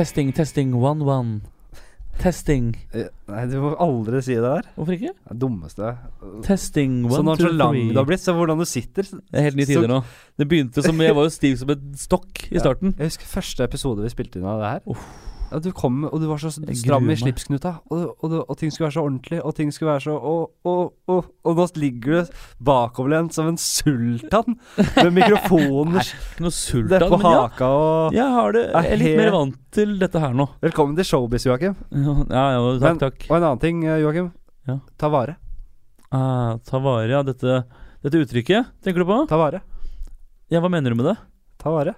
Testing, 0.00 0.30
testing, 0.32 0.72
one, 0.80 1.04
one. 1.04 1.40
Testing. 2.20 2.70
Eh, 2.96 3.08
Nei, 3.28 3.42
du 3.48 3.58
må 3.60 3.70
aldri 3.80 4.20
si 4.24 4.32
det 4.36 4.44
der. 4.44 4.66
Hvorfor 4.76 4.96
ikke? 4.96 5.12
Det 5.12 5.34
er 5.34 5.38
dummeste. 5.42 5.90
Testing, 6.44 6.94
one, 7.04 7.34
Så 7.34 7.36
two, 7.36 7.50
så 7.52 7.68
three. 7.68 7.86
du 7.92 8.00
har 8.00 8.08
blitt, 8.08 8.22
så 8.24 8.34
hvordan 8.36 8.60
du 8.60 8.64
sitter 8.68 9.04
Det 9.08 9.36
er 9.40 9.46
helt 9.50 9.60
nye 9.60 9.68
tider 9.68 9.88
nå. 9.92 9.98
Det 10.40 10.46
begynte 10.48 10.84
som 10.84 11.00
Jeg 11.04 11.16
var 11.16 11.28
jo 11.28 11.32
stiv 11.34 11.56
som 11.60 11.72
en 11.76 11.90
stokk 12.00 12.46
i 12.48 12.60
starten. 12.60 12.94
Jeg 12.96 13.12
husker 13.12 13.28
første 13.28 13.64
episode 13.68 14.04
vi 14.04 14.12
spilte 14.12 14.40
inn 14.40 14.48
av 14.48 14.60
det 14.64 14.72
her. 14.72 14.80
Uff. 14.94 15.04
Ja, 15.50 15.58
du 15.58 15.72
kom, 15.74 16.04
og 16.06 16.20
du 16.22 16.28
var 16.30 16.38
så 16.38 16.50
stram 16.54 17.08
i 17.10 17.16
slipsknuta. 17.18 17.72
Og, 17.90 18.02
og, 18.22 18.26
og, 18.30 18.34
og 18.52 18.58
ting 18.60 18.70
skulle 18.70 18.86
være 18.86 18.94
så 18.94 19.02
ordentlig, 19.02 19.40
og 19.42 19.54
ting 19.58 19.72
skulle 19.74 19.90
være 19.96 20.04
så 20.04 20.14
Og, 20.14 20.92
nå 21.58 21.66
ligger 21.80 22.20
du 22.20 22.36
bakoverlent 22.64 23.34
som 23.34 23.48
en 23.50 23.58
sultan 23.58 24.56
med 24.78 25.10
mikrofoner 25.16 26.00
Ikke 26.06 26.44
noe 26.44 26.52
der 26.52 26.56
sultan, 26.56 27.06
på 27.10 27.18
men 27.18 27.26
haka 27.26 27.70
og 27.80 28.14
Jeg 28.14 28.36
har 28.36 28.54
det 28.56 28.64
Jeg 28.68 28.92
er 28.94 29.00
litt 29.02 29.18
mer 29.18 29.32
vant 29.34 29.58
til 29.74 29.96
dette 30.00 30.22
her 30.22 30.34
nå. 30.34 30.46
Velkommen 30.62 30.96
til 30.98 31.06
showbiz, 31.06 31.46
Joakim. 31.46 31.74
Ja, 31.94 32.44
ja, 32.54 32.60
takk, 32.78 32.86
Men- 32.86 33.02
takk. 33.02 33.26
Og 33.28 33.36
en 33.36 33.44
annen 33.48 33.62
ting, 33.62 33.82
eh, 33.86 34.00
Joakim. 34.02 34.30
Ja. 34.66 34.78
Ta 34.98 35.10
vare. 35.10 35.36
Ah, 36.10 36.56
ta 36.66 36.78
vare, 36.82 37.08
ja. 37.10 37.22
Dette, 37.26 37.64
dette 38.02 38.22
uttrykket, 38.22 38.70
tenker 38.82 39.04
du 39.04 39.06
på? 39.10 39.20
Ta 39.30 39.38
vare. 39.38 39.62
Ja, 40.50 40.58
hva 40.62 40.70
mener 40.72 40.90
du 40.90 40.98
med 40.98 41.06
det? 41.12 41.16
Ta 41.62 41.70
vare. 41.70 41.94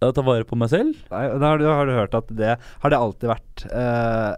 Ta 0.00 0.22
vare 0.24 0.46
på 0.48 0.56
meg 0.56 0.70
selv? 0.72 0.96
Nei, 1.12 1.24
har 1.28 1.60
du, 1.60 1.66
har 1.68 1.88
du 1.88 1.92
hørt 1.92 2.14
at 2.16 2.30
det 2.32 2.54
Har 2.56 2.92
det 2.92 3.00
alltid 3.00 3.28
vært 3.28 3.64
uh, 3.68 4.32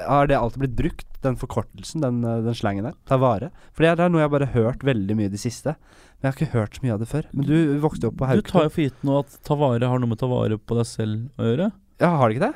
Har 0.00 0.30
det 0.30 0.38
alltid 0.38 0.62
blitt 0.64 0.78
brukt, 0.78 1.10
den 1.24 1.36
forkortelsen, 1.40 2.00
den, 2.04 2.22
eh, 2.24 2.40
den 2.44 2.56
slangen 2.56 2.88
der? 2.88 2.96
Ta 3.08 3.16
vare? 3.20 3.50
For 3.72 3.84
det 3.84 3.94
er- 3.94 4.10
noe 4.12 4.20
jeg 4.24 4.32
bare 4.32 4.48
har 4.48 4.64
hørt 4.64 4.84
veldig 4.84 5.16
mye 5.16 5.30
i 5.30 5.32
det 5.32 5.40
siste. 5.40 5.76
Men 6.20 6.26
jeg 6.26 6.32
har 6.32 6.36
ikke 6.36 6.56
hørt 6.58 6.76
så 6.76 6.84
mye 6.84 6.96
av 6.96 7.00
det 7.00 7.08
før. 7.08 7.28
Men 7.32 7.46
du 7.48 7.56
vokste 7.80 8.10
opp 8.10 8.18
på 8.20 8.28
Du 8.28 8.42
tar 8.48 8.66
jo 8.66 8.72
for 8.74 8.84
gitt 8.84 9.04
nå 9.04 9.16
at 9.22 9.38
ta 9.44 9.56
vare 9.56 9.88
har 9.88 10.02
noe 10.02 10.12
med 10.12 10.20
ta 10.20 10.28
vare 10.28 10.58
på 10.60 10.76
deg 10.76 10.88
selv 10.88 11.40
å 11.40 11.48
gjøre? 11.48 11.70
Ja, 12.00 12.10
har 12.16 12.28
det 12.28 12.36
ikke 12.36 12.50
det? 12.50 12.54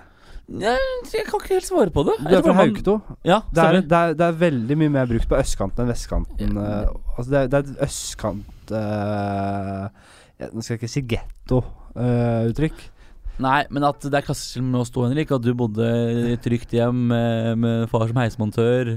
Jeg, 0.49 0.85
jeg 1.13 1.27
kan 1.29 1.43
ikke 1.43 1.57
helt 1.59 1.69
svare 1.69 1.93
på 1.93 2.05
det. 2.09 2.15
Du 2.25 2.33
er 2.33 2.45
fra 2.45 2.55
Hauketo. 2.57 2.95
Ja, 3.29 3.43
Det 3.53 3.65
er, 3.65 3.81
det, 3.85 3.99
er, 3.99 4.15
det 4.17 4.29
er 4.29 4.39
veldig 4.41 4.79
mye 4.81 4.93
mer 4.95 5.09
brukt 5.11 5.29
på 5.29 5.37
østkanten 5.37 5.85
enn 5.85 5.91
vestkanten. 5.93 6.55
Ja. 6.57 6.79
eh, 6.85 7.17
altså 7.19 7.29
det, 7.35 7.41
er, 7.43 7.51
det 7.53 7.59
er 7.61 7.85
østkant 7.89 8.73
uh, 8.73 9.89
Nå 10.39 10.63
skal 10.63 10.77
jeg 10.77 10.81
ikke 10.81 10.93
si 10.93 11.03
getto-uttrykk. 11.99 12.87
Nei, 13.39 13.61
men 13.71 13.85
at 13.87 14.03
det 14.03 14.15
er 14.19 14.25
klasseskille 14.27 14.67
med 14.67 14.81
oss 14.81 14.91
to, 14.91 15.05
Henrik. 15.07 15.31
At 15.31 15.45
du 15.45 15.53
bodde 15.55 15.87
i 15.87 16.33
et 16.35 16.43
trygt 16.43 16.73
hjem 16.75 17.05
med, 17.13 17.59
med 17.63 17.89
far 17.93 18.09
som 18.11 18.19
heismontør 18.19 18.97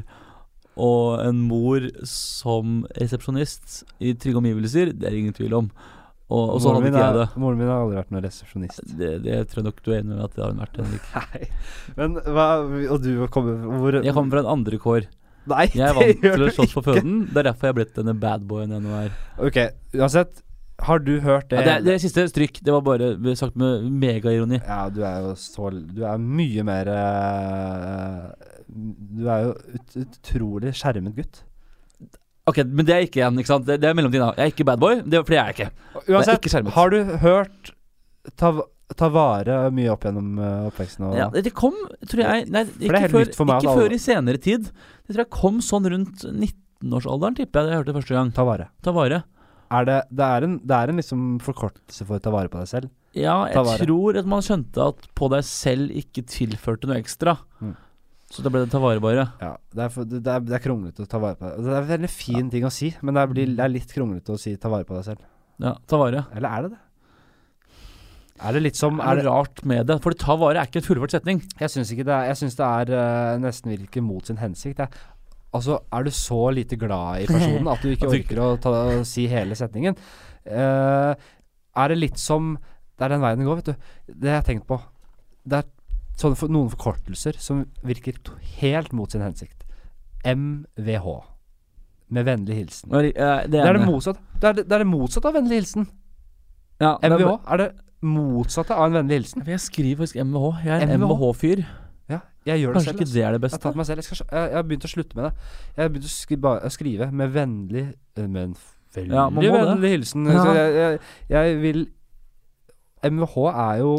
og 0.82 1.20
en 1.22 1.42
mor 1.50 1.84
som 2.08 2.86
resepsjonist 2.96 3.82
i 4.02 4.14
trygge 4.18 4.40
omgivelser, 4.40 4.94
det 4.98 5.10
er 5.10 5.18
ingen 5.20 5.36
tvil 5.36 5.54
om. 5.60 5.68
Og, 6.32 6.46
og 6.56 6.62
så 6.64 6.72
hadde 6.72 6.88
ikke 6.88 7.02
jeg 7.04 7.16
det. 7.18 7.26
er- 7.28 7.40
moren 7.44 7.58
min 7.60 7.68
har 7.68 7.82
aldri 7.84 7.98
vært 8.00 8.12
noen 8.16 8.24
resepsjonist. 8.24 8.80
det. 8.98 9.10
Det 9.26 9.40
tror 9.52 9.60
jeg 9.62 9.66
nok 9.68 9.82
du 9.84 9.90
er 9.92 9.98
enig 10.00 10.16
med 10.16 10.24
at 10.24 10.34
det 10.38 10.42
har 10.46 10.54
hun 10.54 10.62
vært, 10.64 10.78
Henrik. 10.80 11.10
Nei. 11.20 11.50
Men 11.98 12.14
hva 12.24 12.46
Og 12.96 13.02
du 13.04 13.10
kommer 13.36 13.66
hvor 13.82 13.98
Jeg 14.00 14.14
kommer 14.16 14.32
fra 14.38 14.44
en 14.46 14.54
andre 14.56 14.80
kår. 14.80 15.10
Nei, 15.52 15.66
Jeg 15.76 15.90
er 15.90 15.98
vant 15.98 16.22
til 16.24 16.46
å 16.48 16.50
slåss 16.56 16.72
for 16.78 16.86
føden. 16.88 17.26
Det 17.28 17.42
er 17.44 17.50
derfor 17.52 17.68
jeg 17.68 17.74
har 17.74 17.78
blitt 17.82 17.96
denne 18.00 18.14
badboyen 18.22 18.72
jeg 18.78 18.86
nå 18.86 18.96
er. 19.04 19.12
Ok, 19.44 19.60
uansett. 20.00 20.40
Har 20.88 21.00
du 21.06 21.14
hørt 21.22 21.50
det? 21.52 21.60
Ja, 21.62 21.78
det, 21.78 21.86
det 21.86 21.98
siste 22.02 22.26
stryk, 22.32 22.58
det 22.66 22.74
var 22.74 22.82
bare 22.86 23.12
sagt 23.38 23.56
med 23.60 23.86
megaironi. 24.02 24.62
Ja, 24.66 24.88
du 24.90 25.04
er 25.06 25.28
jo 25.28 25.36
så 25.38 25.70
Du 25.70 26.02
er 26.08 26.18
mye 26.22 26.64
mer 26.66 26.90
eh, 26.90 28.26
Du 28.68 29.28
er 29.30 29.46
jo 29.46 29.54
ut, 29.76 29.96
utrolig 30.06 30.74
skjermet 30.78 31.16
gutt. 31.20 31.44
Ok, 32.50 32.64
men 32.66 32.88
det 32.88 32.96
er 32.96 33.06
ikke 33.06 33.22
en, 33.28 33.38
ikke 33.38 33.52
sant? 33.52 33.68
Det, 33.68 33.78
det 33.84 33.90
er 33.92 33.98
mellomtiden. 33.98 34.34
Jeg 34.40 34.50
er 34.50 34.54
ikke 34.56 34.66
badboy, 34.68 35.02
det, 35.06 35.22
for 35.22 35.36
det 35.36 35.40
er 35.40 35.52
jeg 35.52 35.58
ikke. 35.58 36.06
Uansett, 36.10 36.48
ikke 36.50 36.74
har 36.78 36.94
du 36.94 36.98
hørt 37.22 37.74
ta, 38.42 38.50
ta 38.98 39.10
vare 39.14 39.60
mye 39.76 39.92
opp 39.94 40.08
gjennom 40.08 40.40
eh, 40.42 40.64
oppveksten? 40.72 41.06
Og, 41.12 41.20
Ja, 41.20 41.30
det 41.36 41.54
kom, 41.58 41.78
tror 42.10 42.24
jeg 42.26 42.48
Nei, 42.52 42.66
ikke, 42.80 43.04
før, 43.14 43.30
for 43.38 43.50
meg 43.52 43.62
ikke 43.62 43.78
før 43.84 43.94
i 43.94 44.02
senere 44.02 44.42
tid. 44.42 44.72
Det 45.06 45.14
tror 45.14 45.24
jeg 45.28 45.32
kom 45.38 45.62
sånn 45.66 45.86
rundt 45.94 46.26
19-årsalderen, 46.32 47.38
tipper 47.38 47.62
jeg 47.62 47.70
det 47.70 47.76
jeg 47.76 47.84
hørte 47.84 47.98
første 48.00 48.18
gang. 48.18 48.34
Ta 48.36 48.48
vare. 48.48 48.72
Ta 48.82 48.96
vare. 48.98 49.22
Er 49.72 49.88
det, 49.88 50.00
det, 50.12 50.26
er 50.26 50.48
en, 50.48 50.58
det 50.68 50.78
er 50.78 50.92
en 50.92 51.00
liksom 51.00 51.22
forkortelse 51.46 52.08
for 52.08 52.20
å 52.20 52.24
ta 52.24 52.34
vare 52.34 52.52
på 52.52 52.60
deg 52.60 52.70
selv. 52.72 52.92
Ja, 53.16 53.38
jeg 53.52 53.80
tror 53.84 54.20
at 54.20 54.28
man 54.30 54.44
skjønte 54.44 54.92
at 54.92 55.08
på 55.18 55.28
deg 55.32 55.46
selv 55.48 55.96
ikke 55.96 56.24
tilførte 56.28 56.88
noe 56.90 57.00
ekstra. 57.00 57.38
Mm. 57.64 57.74
Så 58.32 58.44
da 58.44 58.52
ble 58.52 58.62
det 58.64 58.72
ta 58.72 58.80
vare, 58.80 59.02
bare. 59.04 59.26
Ja, 59.44 59.56
det 59.76 59.84
er, 59.84 59.92
for, 59.92 60.08
det, 60.08 60.22
er, 60.24 60.44
det 60.48 60.56
er 60.56 60.64
kronglete 60.64 61.04
å 61.04 61.10
ta 61.10 61.20
vare 61.20 61.36
på 61.40 61.50
deg. 61.50 61.66
Det 61.66 61.74
er 61.74 61.82
en 61.82 61.90
veldig 61.90 62.12
fin 62.14 62.52
ting 62.54 62.68
å 62.68 62.72
si, 62.72 62.94
men 63.04 63.18
det, 63.18 63.26
blir, 63.34 63.52
det 63.58 63.66
er 63.66 63.74
litt 63.74 63.92
kronglete 63.92 64.36
å 64.36 64.40
si 64.40 64.56
ta 64.60 64.72
vare 64.72 64.88
på 64.88 64.96
deg 64.96 65.10
selv. 65.10 65.28
Ja, 65.62 65.76
ta 65.92 66.00
vare. 66.00 66.24
Eller 66.36 66.48
er 66.48 66.66
det 66.66 66.72
det? 66.76 66.82
Er 68.42 68.56
det 68.56 68.62
litt 68.64 68.80
som 68.80 68.98
Er 69.04 69.12
er 69.12 69.20
det 69.20 69.26
rart 69.28 69.60
med 69.68 69.86
det? 69.92 70.00
For 70.02 70.16
ta 70.18 70.38
vare 70.40 70.62
er 70.62 70.70
ikke 70.70 70.80
en 70.82 70.88
fullført 70.88 71.14
setning. 71.14 71.44
Jeg 71.60 71.74
syns 71.74 71.92
det 71.92 72.08
er 72.08 72.30
Jeg 72.32 72.40
syns 72.40 72.56
det 72.58 72.68
er 72.68 72.94
eh, 72.98 73.42
nesten 73.44 73.76
virker 73.76 74.06
mot 74.06 74.26
sin 74.26 74.40
hensikt. 74.42 74.80
Jeg. 74.80 75.04
Altså, 75.52 75.82
er 75.92 76.08
du 76.08 76.12
så 76.16 76.40
lite 76.56 76.78
glad 76.80 77.26
i 77.26 77.28
personen 77.28 77.68
at 77.72 77.84
du 77.84 77.92
ikke 77.92 78.10
orker 78.14 78.40
å 78.40 78.50
ta, 78.62 78.74
si 79.08 79.26
hele 79.32 79.58
setningen? 79.60 79.98
Uh, 80.48 81.12
er 81.78 81.92
det 81.92 82.00
litt 82.00 82.18
som 82.20 82.56
Det 82.98 83.06
er 83.06 83.14
den 83.14 83.22
veien 83.24 83.42
det 83.42 83.48
går, 83.48 83.60
vet 83.62 83.72
du. 83.72 83.92
Det 84.14 84.30
har 84.30 84.42
jeg 84.42 84.48
tenkt 84.52 84.68
på. 84.70 84.78
Det 85.44 85.62
er 85.62 85.70
sånne 86.22 86.38
for, 86.38 86.54
noen 86.54 86.70
forkortelser 86.70 87.38
som 87.42 87.64
virker 87.88 88.20
helt 88.60 88.92
mot 88.94 89.12
sin 89.12 89.24
hensikt. 89.26 89.66
MVH. 90.22 91.08
Med 92.14 92.28
vennlig 92.28 92.60
hilsen. 92.60 92.92
Ja, 92.94 93.42
Det 93.48 93.64
er 93.64 93.80
det 93.80 93.88
motsatte. 93.88 94.22
Det 94.38 94.50
er 94.50 94.60
det, 94.60 94.68
det 94.70 94.82
det 94.84 94.88
motsatte 94.92 95.32
av 95.32 95.40
vennlig 95.40 95.64
hilsen. 95.64 95.88
Ja, 96.82 96.98
MVH 97.02 97.34
er 97.54 97.62
det 97.62 97.70
motsatte 98.02 98.76
av 98.76 98.90
en 98.90 99.00
vennlig 99.00 99.22
hilsen. 99.22 99.46
Jeg 99.48 99.62
skriver 99.62 100.04
faktisk 100.04 100.22
MVH. 100.26 100.52
Jeg 100.66 100.76
er 100.76 100.86
en 100.86 100.94
MVH. 101.00 101.16
MVH-fyr. 101.16 101.64
Jeg 102.46 102.58
gjør 102.64 102.72
det 102.74 102.80
Kanskje 102.80 102.92
selv. 102.92 103.02
ikke 103.02 103.12
det 103.12 103.12
er 103.12 103.16
det 103.16 103.22
Jeg 103.22 103.32
har 103.34 103.44
beste. 103.46 103.60
tatt 103.62 103.76
meg 103.78 103.86
selv. 103.86 103.98
Jeg, 104.02 104.04
skal, 104.04 104.18
jeg, 104.32 104.50
jeg 104.50 104.58
har 104.58 104.64
begynt 104.70 104.86
å 104.88 104.92
slutte 104.92 105.16
med 105.20 105.24
det. 105.28 105.34
Jeg 105.76 105.84
har 105.84 105.90
begynt 105.94 106.08
å 106.08 106.14
skri, 106.14 106.38
ba, 106.42 106.54
skrive 106.74 107.08
med 107.12 107.34
vennlig 107.36 107.84
eh, 108.18 108.28
Med 108.28 108.42
en 108.44 108.56
veldig 108.96 109.14
Ja, 109.14 109.28
vennlig 109.30 109.82
det. 109.82 109.92
hilsen. 109.96 110.26
Ja. 110.26 110.46
Jeg, 110.58 111.00
jeg, 111.30 111.60
vil 111.62 111.84
MVH 113.04 113.36
er 113.52 113.78
jo 113.84 113.94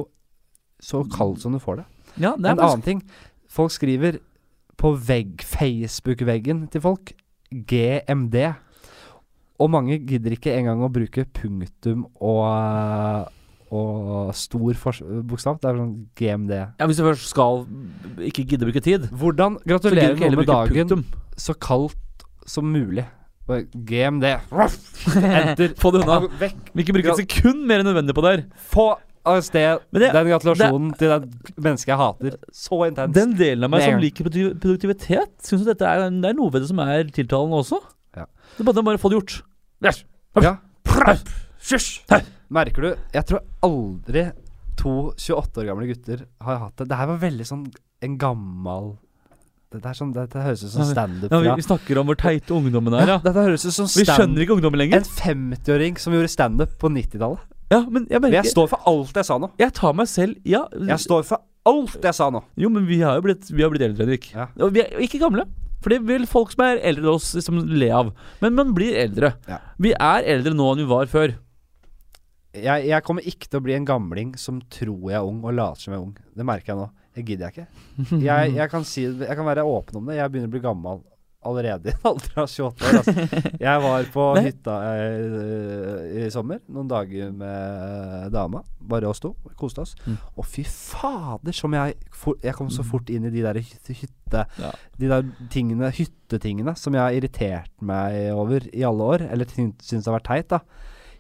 så 0.83 1.05
kald 1.15 1.39
som 1.43 1.55
du 1.55 1.59
får 1.63 1.77
det. 1.83 1.87
Ja, 2.19 2.35
det 2.37 2.45
er 2.47 2.57
en 2.57 2.59
faktisk 2.59 2.73
annen 2.73 2.83
ting. 2.87 3.03
Folk 3.49 3.71
skriver 3.75 4.19
på 4.83 4.91
vegg, 4.99 5.43
Facebook-veggen 5.47 6.67
til 6.73 6.81
folk 6.83 7.13
GMD. 7.53 8.37
Og 9.63 9.71
mange 9.71 10.01
gidder 10.09 10.35
ikke 10.35 10.55
engang 10.59 10.83
å 10.83 10.91
bruke 10.91 11.25
punktum 11.37 12.07
og, 12.19 13.29
og 13.73 14.35
stor 14.37 14.77
bokstav. 15.25 15.57
Det 15.63 15.71
er 15.71 15.79
sånn 15.81 15.95
GMD. 16.19 16.53
Ja, 16.79 16.87
Hvis 16.91 16.99
du 17.01 17.05
først 17.07 17.31
skal 17.33 17.63
ikke 18.29 18.45
gidde 18.51 18.67
å 18.67 18.71
bruke 18.71 18.83
tid, 18.85 19.07
Hvordan 19.11 19.57
gratulerer 19.65 20.19
noen 20.21 20.37
med 20.37 20.47
dagen 20.51 20.89
punktum. 20.89 21.05
så 21.41 21.55
kaldt 21.57 22.27
som 22.47 22.69
mulig? 22.73 23.07
GMD. 23.49 24.25
Enter. 24.53 25.73
Få 25.83 25.91
det 25.93 26.03
unna. 26.05 26.21
Vekk. 26.41 26.61
Vi 26.75 26.85
ikke 26.85 26.95
bruke 26.99 27.11
et 27.15 27.23
sekund 27.25 27.65
mer 27.69 27.83
enn 27.83 27.89
nødvendig 27.91 28.15
på 28.17 28.23
det 28.25 28.31
her. 28.37 28.45
Få 28.73 28.87
av 29.25 29.41
sted 29.47 29.79
det- 29.95 30.13
den 30.13 30.27
gratulasjonen 30.31 30.95
til 30.99 31.09
det 31.13 31.57
mennesket 31.63 31.93
jeg 31.93 31.99
hater. 32.01 32.37
Så 32.53 32.79
intenst. 32.89 33.15
Den 33.15 33.35
delen 33.39 33.65
av 33.65 33.71
meg 33.71 33.83
som 33.87 34.01
liker 34.03 34.25
produ- 34.27 34.55
produktivitet, 34.59 35.31
syns 35.47 35.65
dette 35.69 35.83
er, 35.87 36.09
det 36.11 36.31
er 36.33 36.35
noe 36.39 36.51
ved 36.51 36.63
det 36.65 36.69
som 36.73 36.81
er 36.83 37.05
tiltalende 37.05 37.61
også. 37.63 37.79
Ja. 38.17 38.25
Det 38.57 38.65
er 38.65 38.73
bare, 38.73 38.83
bare 38.89 38.99
å 38.99 39.03
få 39.03 39.11
det 39.13 39.21
gjort. 39.21 39.37
Ja. 40.43 40.57
Merker 42.53 42.85
du 42.85 42.91
Jeg 43.15 43.25
tror 43.29 43.43
aldri 43.65 44.27
to 44.81 44.93
28 45.21 45.63
år 45.63 45.67
gamle 45.71 45.89
gutter 45.91 46.25
har 46.43 46.61
hatt 46.65 46.77
det. 46.81 46.89
Det 46.91 46.99
her 46.99 47.09
var 47.13 47.19
veldig 47.23 47.47
sånn 47.49 47.65
en 48.03 48.15
gammel 48.21 48.95
Dette, 49.73 49.89
er 49.89 49.97
sånn, 49.97 50.11
dette 50.13 50.41
høres 50.43 50.63
ut 50.67 50.73
som 50.75 50.85
standup 50.85 51.33
Ja, 51.33 51.39
vi, 51.41 51.53
vi 51.57 51.65
snakker 51.65 52.01
om 52.03 52.11
hvor 52.11 52.19
teite 52.21 52.53
ungdommen 52.53 52.93
er, 52.99 53.15
ja. 53.15 53.19
Dette 53.25 53.45
høres 53.47 53.65
ut 53.65 53.73
som 53.73 53.89
Vi 53.89 54.05
skjønner 54.05 54.45
ikke 54.45 54.57
ungdommen 54.59 54.83
lenger. 54.83 55.01
En 55.01 55.07
50-åring 55.23 55.97
som 56.03 56.13
gjorde 56.13 56.29
standup 56.33 56.75
på 56.83 56.91
90-tallet. 56.93 57.47
Ja, 57.73 57.79
men 57.89 58.05
jeg 58.05 58.21
Men 58.21 58.27
merker 58.27 58.37
jeg 58.43 58.53
står 58.53 58.69
for 58.69 58.85
alt 58.91 59.17
jeg 59.17 59.29
sa 59.31 59.39
nå. 59.41 59.49
Jeg 59.63 59.73
tar 59.79 59.95
meg 59.97 60.11
selv 60.13 60.37
Ja, 60.45 60.67
Jeg 60.77 61.01
står 61.07 61.25
for 61.25 61.41
alt 61.73 62.05
jeg 62.05 62.19
sa 62.19 62.29
nå. 62.35 62.43
jo, 62.59 62.69
men 62.75 62.85
vi 62.91 62.99
har 63.01 63.17
jo 63.17 63.25
blitt, 63.25 63.49
vi 63.49 63.65
har 63.65 63.71
blitt 63.73 63.85
eldre, 63.87 64.05
Henrik. 64.05 64.29
Ja. 64.35 64.49
Og 64.61 64.75
vi 64.75 64.83
er 64.83 64.93
ikke 65.07 65.23
gamle. 65.23 65.47
For 65.83 65.95
det 65.95 66.03
vil 66.07 66.27
folk 66.31 66.53
som 66.53 66.67
er 66.67 66.83
eldre 66.85 67.07
enn 67.07 67.15
oss, 67.15 67.33
liksom 67.39 67.63
le 67.71 67.89
av. 67.97 68.13
Men 68.43 68.55
man 68.59 68.75
blir 68.77 68.99
eldre. 68.99 69.33
Ja. 69.49 69.59
Vi 69.83 69.95
er 69.97 70.29
eldre 70.37 70.53
nå 70.59 70.69
enn 70.75 70.83
vi 70.85 70.89
var 70.91 71.09
før. 71.11 71.33
Jeg, 72.53 72.87
jeg 72.91 73.05
kommer 73.07 73.25
ikke 73.25 73.49
til 73.49 73.61
å 73.61 73.65
bli 73.65 73.75
en 73.79 73.87
gamling 73.89 74.35
som 74.41 74.59
tror 74.73 75.07
jeg 75.11 75.17
er 75.21 75.25
ung 75.29 75.39
og 75.45 75.55
later 75.57 75.81
som 75.87 75.95
jeg 75.95 76.01
er 76.01 76.05
ung. 76.05 76.17
Det 76.37 76.45
merker 76.45 76.75
jeg 76.75 76.81
nå. 76.83 76.91
Det 77.13 77.25
gidder 77.29 77.49
jeg 77.49 77.55
ikke. 77.55 78.19
Jeg, 78.25 78.53
jeg, 78.57 78.69
kan 78.73 78.85
si, 78.89 79.07
jeg 79.09 79.37
kan 79.39 79.49
være 79.49 79.65
åpen 79.69 79.99
om 80.03 80.07
det. 80.11 80.19
Jeg 80.21 80.33
begynner 80.33 80.51
å 80.51 80.53
bli 80.57 80.63
gammel 80.65 81.01
allerede 81.43 81.91
i 81.91 81.93
en 81.97 82.05
alder 82.07 82.37
av 82.39 82.47
28 82.47 82.85
år. 82.87 82.99
Altså. 83.01 83.41
Jeg 83.65 83.81
var 83.83 84.05
på 84.15 84.27
hytta 84.47 84.77
eh, 84.95 86.23
i 86.23 86.29
sommer, 86.31 86.61
noen 86.71 86.87
dager 86.93 87.33
med 87.35 88.29
dama. 88.37 88.61
Bare 88.93 89.09
oss 89.11 89.21
to. 89.25 89.33
Koste 89.59 89.83
oss. 89.83 89.97
Mm. 90.07 90.17
Og 90.39 90.47
fy 90.49 90.63
fader 90.69 91.57
som 91.57 91.75
jeg 91.77 91.97
for, 92.15 92.37
Jeg 92.45 92.55
kom 92.59 92.71
så 92.73 92.85
fort 92.87 93.11
inn 93.13 93.27
i 93.29 93.33
de 93.35 93.43
der 93.45 93.59
hytte, 93.65 94.45
Ja. 94.61 94.71
De 95.01 95.11
der 95.11 95.27
tingene, 95.53 95.91
hyttetingene 95.93 96.77
som 96.79 96.95
jeg 96.97 97.03
har 97.05 97.17
irritert 97.19 97.73
meg 97.85 98.31
over 98.37 98.69
i 98.73 98.85
alle 98.89 99.11
år. 99.17 99.27
Eller 99.33 99.51
syn- 99.51 99.75
syns 99.83 100.07
har 100.09 100.17
vært 100.21 100.31
teit, 100.31 100.49
da. 100.55 100.63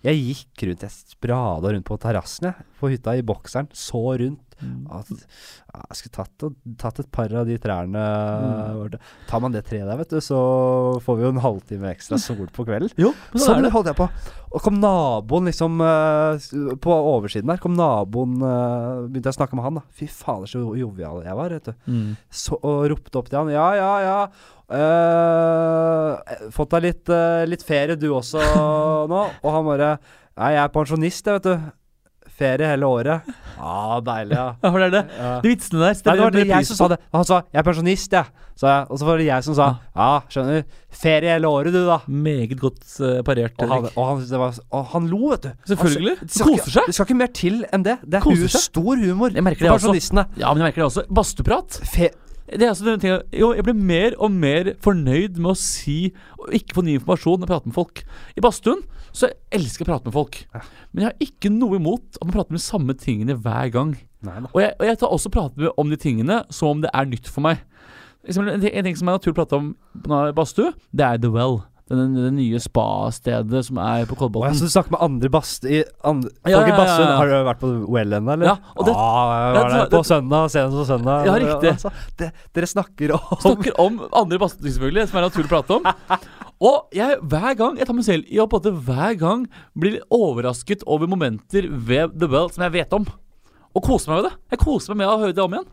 Jeg 0.02 0.18
gikk 0.18 0.64
rundt, 0.66 0.82
jeg 0.82 0.94
sprada 1.14 1.70
rundt 1.70 1.86
på 1.86 1.98
terrassen 2.02 2.50
på 2.80 2.90
hytta 2.90 3.14
i 3.14 3.22
bokseren. 3.26 3.68
Så 3.70 4.02
rundt. 4.18 4.51
At, 4.92 5.08
ja, 5.12 5.80
jeg 5.90 5.98
skulle 5.98 6.16
tatt, 6.18 6.46
tatt 6.80 7.00
et 7.02 7.10
par 7.14 7.32
av 7.42 7.46
de 7.48 7.58
trærne 7.62 8.02
Mm. 8.02 8.94
Tar 9.28 9.40
man 9.42 9.52
det 9.54 9.64
treet 9.66 9.86
der, 9.86 9.96
vet 10.00 10.10
du, 10.12 10.18
så 10.22 10.38
får 11.04 11.16
vi 11.18 11.24
jo 11.24 11.30
en 11.32 11.40
halvtime 11.42 11.90
ekstra 11.92 12.18
sol 12.20 12.48
på 12.52 12.64
kvelden. 12.66 12.90
Jo, 13.00 13.12
sånn 13.32 13.40
er 13.40 13.44
Sånn 13.46 13.66
det. 13.66 13.72
holdt 13.74 13.90
jeg 13.90 13.98
på. 13.98 14.06
Og 14.52 14.60
kom 14.64 14.76
naboen 14.82 15.46
liksom 15.48 15.78
eh, 15.80 16.46
På 16.84 16.92
oversiden 17.14 17.48
der 17.48 17.60
kom 17.62 17.72
naboen 17.78 18.34
eh, 18.44 19.06
Begynte 19.08 19.30
jeg 19.30 19.36
å 19.36 19.38
snakke 19.38 19.56
med 19.56 19.64
han, 19.64 19.78
da. 19.80 19.84
Fy 19.96 20.08
fader, 20.12 20.50
så 20.50 20.60
jovial 20.76 21.22
jeg 21.24 21.38
var, 21.38 21.54
vet 21.56 21.70
du. 21.70 21.72
Mm. 21.88 22.10
Så, 22.28 22.58
og 22.60 22.84
ropte 22.92 23.20
opp 23.22 23.30
til 23.30 23.40
han. 23.40 23.52
Ja, 23.54 23.68
ja, 23.78 23.92
ja. 24.04 24.18
Uh, 24.72 26.48
fått 26.54 26.72
deg 26.76 26.84
litt, 26.86 27.10
uh, 27.12 27.42
litt 27.48 27.64
ferie 27.66 27.96
du 28.00 28.08
også 28.14 28.40
nå? 29.12 29.22
Og 29.42 29.54
han 29.56 29.66
bare 29.68 29.92
Nei, 30.32 30.54
jeg 30.54 30.62
er 30.62 30.70
pensjonist, 30.72 31.26
jeg, 31.28 31.34
vet 31.36 31.44
du. 31.50 31.72
Ferie 32.38 32.68
hele 32.72 32.88
året. 32.88 33.28
Ja, 33.62 34.00
deilig, 34.02 34.34
ja. 34.34 34.46
Ja, 34.58 34.70
for 34.72 34.82
det 34.82 34.86
er 34.88 34.94
det. 34.96 35.00
ja. 35.14 35.32
De 35.44 35.50
vitsene 35.52 35.78
der 35.78 35.92
Nei, 35.94 36.14
det 36.16 36.22
var 36.24 36.32
det 36.34 36.42
jeg 36.48 36.66
som 36.66 36.78
sa 36.80 36.86
det. 36.90 36.96
Han 37.14 37.26
sa 37.28 37.36
'jeg 37.44 37.60
er 37.60 37.66
pensjonist', 37.68 38.16
jeg. 38.16 38.26
Ja. 38.62 38.72
Og 38.90 38.98
så 38.98 39.06
var 39.06 39.18
det 39.18 39.26
jeg 39.26 39.44
som 39.44 39.54
sa 39.54 39.66
'ja, 39.94 40.08
skjønner. 40.28 40.64
Ferie 40.90 41.30
hele 41.30 41.46
året, 41.46 41.72
du, 41.72 41.78
da'. 41.86 42.00
Meget 42.08 42.58
godt 42.58 42.82
uh, 42.98 43.22
parert. 43.22 43.54
Og 43.62 43.68
han, 43.68 43.86
og 43.94 44.08
han, 44.08 44.24
det 44.26 44.40
var, 44.40 44.58
og 44.72 44.84
han 44.86 45.06
lo, 45.06 45.30
vet 45.30 45.42
du. 45.42 45.50
Selvfølgelig. 45.70 46.16
Han, 46.18 46.26
det, 46.26 46.34
skal 46.34 46.46
Koser 46.50 46.70
seg. 46.74 46.82
det 46.86 46.94
skal 46.96 47.06
ikke 47.06 47.18
mer 47.20 47.32
til 47.32 47.64
enn 47.72 47.84
det. 47.86 47.96
Det 48.02 48.18
er 48.18 48.26
hu 48.26 48.34
seg. 48.48 48.60
stor 48.66 48.96
humor 48.96 49.30
Jeg 49.30 49.44
merker 49.46 49.62
det 49.62 49.68
for 49.68 49.74
også. 49.78 49.86
pensjonistene. 49.86 50.26
Ja, 50.42 50.48
men 50.50 50.64
jeg 50.64 50.72
merker 50.72 50.82
det 50.82 50.88
også. 50.90 51.06
Badstueprat. 51.14 51.78
Det 52.52 52.62
er 52.66 52.68
altså 52.68 52.84
denne 52.84 53.00
tingen, 53.00 53.22
jo, 53.32 53.52
jeg 53.54 53.64
blir 53.64 53.78
mer 53.78 54.16
og 54.18 54.32
mer 54.34 54.74
fornøyd 54.82 55.38
med 55.38 55.52
å 55.54 55.56
si 55.56 56.12
og 56.36 56.50
ikke 56.52 56.74
få 56.74 56.82
ny 56.82 56.98
informasjon 56.98 57.46
og 57.46 57.48
prate 57.48 57.70
med 57.70 57.76
folk. 57.78 58.02
I 58.36 58.42
badstuen 58.44 58.82
så 59.12 59.28
jeg 59.28 59.36
elsker 59.60 59.84
å 59.84 59.90
prate 59.92 60.08
med 60.08 60.14
folk. 60.16 60.38
Men 60.92 61.04
jeg 61.04 61.08
har 61.10 61.26
ikke 61.26 61.50
noe 61.52 61.76
imot 61.80 62.16
at 62.16 62.24
man 62.24 62.32
prater 62.36 62.54
med 62.56 62.60
de 62.62 62.64
samme 62.64 62.94
tingene 62.98 63.36
hver 63.36 63.72
gang. 63.74 63.92
Og 64.54 64.60
jeg, 64.62 64.72
og 64.78 64.86
jeg 64.86 64.98
tar 65.02 65.12
også 65.12 65.32
prate 65.34 65.58
med, 65.60 65.72
om 65.76 65.90
de 65.92 65.98
tingene 66.00 66.42
som 66.54 66.68
om 66.76 66.80
det 66.84 66.90
er 66.94 67.08
nytt 67.10 67.28
for 67.28 67.44
meg. 67.44 67.60
En, 68.24 68.60
ting- 68.62 68.96
som 68.96 69.08
er 69.10 69.16
naturlig 69.18 69.34
å 69.34 69.40
prate 69.42 69.58
om 69.58 69.72
på 70.06 70.22
badstue, 70.38 70.72
det 70.94 71.04
er 71.08 71.20
The 71.24 71.30
Well. 71.34 71.62
Den, 71.92 72.14
det 72.14 72.28
nye 72.32 72.56
spa-stedet 72.62 73.64
som 73.66 73.76
er 73.82 74.06
på 74.08 74.14
Kolbotn. 74.16 74.54
så 74.56 74.64
du 74.64 74.70
snakker 74.72 74.94
med 74.94 75.02
andre 75.04 75.28
bast 75.34 75.66
i 75.68 75.82
andre, 76.08 76.30
Ja, 76.48 76.62
ja, 76.62 76.70
ja, 76.70 76.84
ja. 76.86 77.16
Har 77.18 77.28
du 77.28 77.34
vært 77.44 77.60
på 77.60 77.68
Well 77.92 78.14
ennå, 78.16 78.32
eller? 78.32 78.46
Ja, 78.48 78.54
og 78.78 78.86
det- 78.86 78.94
ah, 78.96 79.52
var 79.58 79.68
der 79.74 79.90
på 79.92 80.00
søndag, 80.06 80.46
senest 80.54 80.78
på 80.78 80.86
søndag. 80.88 81.26
Ja, 81.26 81.34
riktig. 81.42 81.74
Altså, 81.74 81.90
det, 82.16 82.30
dere 82.54 82.70
snakker 82.70 83.12
om 83.18 83.42
Snakker 83.42 83.76
om 83.82 83.98
andre 84.22 84.38
badstue, 84.40 84.70
selvfølgelig, 84.72 85.08
som 85.10 85.18
er 85.20 85.26
naturlig 85.28 85.50
å 85.50 85.52
prate 85.52 85.76
om. 85.76 85.90
Og 86.62 86.94
jeg, 86.94 87.18
hver 87.26 87.56
gang 87.58 87.78
jeg 87.80 87.88
tar 87.88 87.96
meg 87.98 88.06
selv 88.06 88.28
i 88.30 88.38
å 88.38 88.46
hver 88.46 89.16
gang 89.18 89.46
blir 89.74 89.98
overrasket 90.14 90.84
over 90.86 91.10
momenter 91.10 91.66
ved 91.66 92.14
The 92.14 92.30
Well 92.30 92.52
som 92.54 92.62
jeg 92.68 92.76
vet 92.78 92.94
om. 92.94 93.08
Og 93.72 93.82
koser 93.82 94.12
meg 94.12 94.20
med 94.22 94.30
det. 94.30 94.36
Jeg 94.54 94.62
koser 94.62 94.92
meg 94.94 95.02
med 95.02 95.10
å 95.10 95.22
høre 95.24 95.34
det 95.34 95.42
om 95.42 95.56
igjen. 95.56 95.70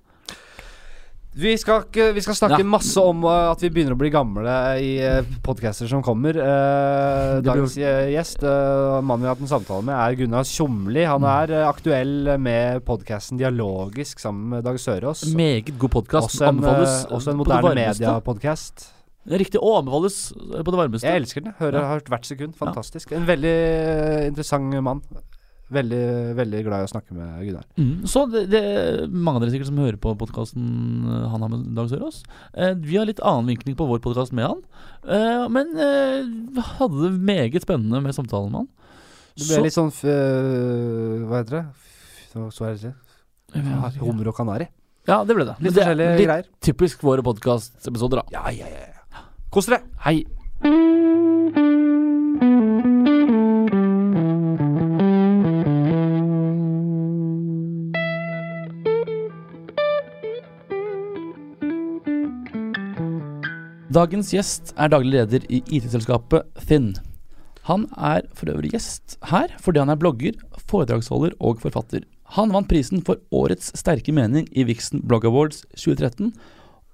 Vi 1.39 1.51
skal, 1.61 1.83
ikke, 1.85 2.07
vi 2.15 2.23
skal 2.25 2.35
snakke 2.35 2.63
Ja. 2.63 2.65
masse 2.65 2.97
om 2.97 3.21
uh, 3.23 3.51
at 3.51 3.61
vi 3.61 3.69
begynner 3.69 3.93
å 3.93 3.99
bli 3.99 4.09
gamle 4.09 4.55
i 4.81 4.97
uh, 4.97 5.21
podcaster 5.45 5.87
som 5.87 6.01
kommer. 6.03 6.33
Uh, 6.33 7.37
dagens 7.45 7.77
gjest, 7.77 8.41
mannen 8.41 9.21
vi 9.21 9.29
har 9.29 9.35
hatt 9.37 9.45
en 9.45 9.51
samtale 9.53 9.85
med, 9.85 9.93
er 9.93 10.17
Gunnar 10.17 10.49
Tjomli. 10.49 11.05
Han 11.05 11.21
Mm. 11.21 11.29
er 11.29 11.67
aktuell 11.69 12.33
med 12.41 12.81
podkasten 12.83 13.37
Dialogisk 13.37 14.19
sammen 14.19 14.55
med 14.57 14.65
Dag 14.65 14.81
Sørås. 14.81 15.27
Meget 15.35 15.77
god 15.77 15.91
podkast. 16.01 16.33
Også 16.33 16.47
en, 16.49 16.57
Anbefales 16.57 17.05
også 17.13 17.29
en 17.35 17.37
moderne 17.37 17.61
varmeste. 17.69 18.98
Riktig. 19.27 19.59
Og 19.61 19.81
anbefales 19.81 20.31
på 20.35 20.69
det 20.71 20.79
varmeste. 20.79 21.07
Jeg 21.07 21.23
elsker 21.23 21.43
den. 21.43 21.53
Hører, 21.59 21.79
Ja. 21.79 21.87
har 21.87 21.99
hørt 21.99 22.09
hvert 22.09 22.25
sekund. 22.25 22.55
Fantastisk. 22.55 23.11
En 23.11 23.27
veldig 23.27 23.55
uh, 23.55 24.27
interessant 24.27 24.83
mann. 24.83 25.01
Veldig, 25.69 26.33
veldig 26.33 26.59
glad 26.65 26.81
i 26.81 26.87
å 26.87 26.89
snakke 26.89 27.13
med 27.13 27.43
Gunnar. 27.45 27.65
Mm. 27.77 28.05
Så 28.09 28.23
det, 28.31 28.47
det 28.49 28.61
mange 29.13 29.37
av 29.37 29.43
dere 29.43 29.53
sikkert 29.53 29.69
som 29.69 29.77
hører 29.83 29.99
på 30.01 30.15
podkasten 30.17 30.63
han 31.29 31.45
har 31.45 31.51
med 31.51 31.67
Dag 31.77 31.91
Sørås. 31.91 32.23
Eh, 32.57 32.73
vi 32.73 32.97
har 32.97 33.05
litt 33.05 33.21
annen 33.21 33.51
vinkling 33.51 33.77
på 33.77 33.85
vår 33.85 34.01
podkast 34.01 34.33
med 34.33 34.47
han. 34.49 34.63
Eh, 35.05 35.45
men 35.53 35.69
eh, 35.77 36.65
hadde 36.79 37.03
det 37.05 37.11
meget 37.21 37.67
spennende 37.67 38.01
med 38.01 38.17
samtalen 38.17 38.49
med 38.49 38.63
han. 38.63 38.71
Det 39.37 39.45
ble 39.45 39.61
litt 39.67 39.77
sånn 39.77 39.93
Hva 39.93 41.43
heter 41.43 41.59
det? 41.59 41.63
Så, 42.33 42.49
så 42.51 42.65
er 42.67 42.81
det 42.81 42.95
Hummer 44.01 44.33
og 44.33 44.35
kanari. 44.41 44.71
Ja, 45.09 45.21
det 45.25 45.37
ble 45.37 45.45
det. 45.47 45.55
Litt 45.63 45.77
det 45.77 46.17
litt 46.25 46.49
typisk 46.65 47.05
våre 47.05 47.23
podkastepisoder, 47.25 48.23
da. 48.23 48.33
Ja, 48.33 48.49
ja, 48.53 48.67
ja. 48.73 48.98
Kos 49.49 49.65
dere! 49.65 49.79
Hei. 50.05 50.19
Dagens 63.89 64.29
gjest 64.29 64.75
er 64.77 64.91
daglig 64.93 65.15
leder 65.15 65.47
i 65.49 65.63
IT-selskapet 65.65 66.45
Thin. 66.69 66.91
Han 67.65 67.87
er 67.97 68.29
for 68.37 68.53
øvrig 68.53 68.75
gjest 68.75 69.17
her 69.31 69.49
fordi 69.57 69.81
han 69.81 69.89
er 69.89 69.97
blogger, 69.97 70.37
foredragsholder 70.69 71.33
og 71.41 71.57
forfatter. 71.65 72.05
Han 72.37 72.53
vant 72.53 72.69
prisen 72.69 73.01
for 73.01 73.17
Årets 73.33 73.73
sterke 73.73 74.13
mening 74.13 74.45
i 74.53 74.69
Vixen 74.69 75.01
Blog 75.01 75.25
Awards 75.25 75.65
2013, 75.73 76.35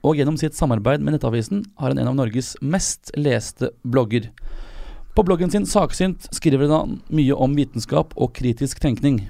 og 0.06 0.20
gjennom 0.20 0.38
sitt 0.38 0.54
samarbeid 0.54 1.02
med 1.02 1.16
Nettavisen 1.16 1.64
har 1.82 1.90
han 1.90 2.00
en 2.02 2.12
av 2.12 2.18
Norges 2.20 2.54
mest 2.62 3.10
leste 3.18 3.72
blogger. 3.82 4.30
På 5.18 5.24
bloggen 5.26 5.50
sin 5.50 5.66
Saksynt 5.66 6.28
skriver 6.36 6.70
han 6.70 7.00
mye 7.10 7.34
om 7.34 7.56
vitenskap 7.58 8.14
og 8.14 8.36
kritisk 8.38 8.84
tenkning. 8.84 9.24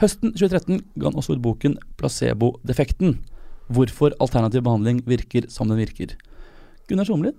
Høsten 0.00 0.32
2013 0.32 0.80
ga 0.96 1.10
han 1.10 1.18
også 1.20 1.36
ut 1.36 1.44
boken 1.44 1.76
Placebo-defekten. 2.00 3.18
Hvorfor 3.68 4.16
alternativ 4.22 4.64
behandling 4.64 5.02
virker 5.08 5.48
som 5.52 5.68
den 5.68 5.80
virker. 5.82 6.16
Gunnar 6.88 7.08
Somlid, 7.08 7.36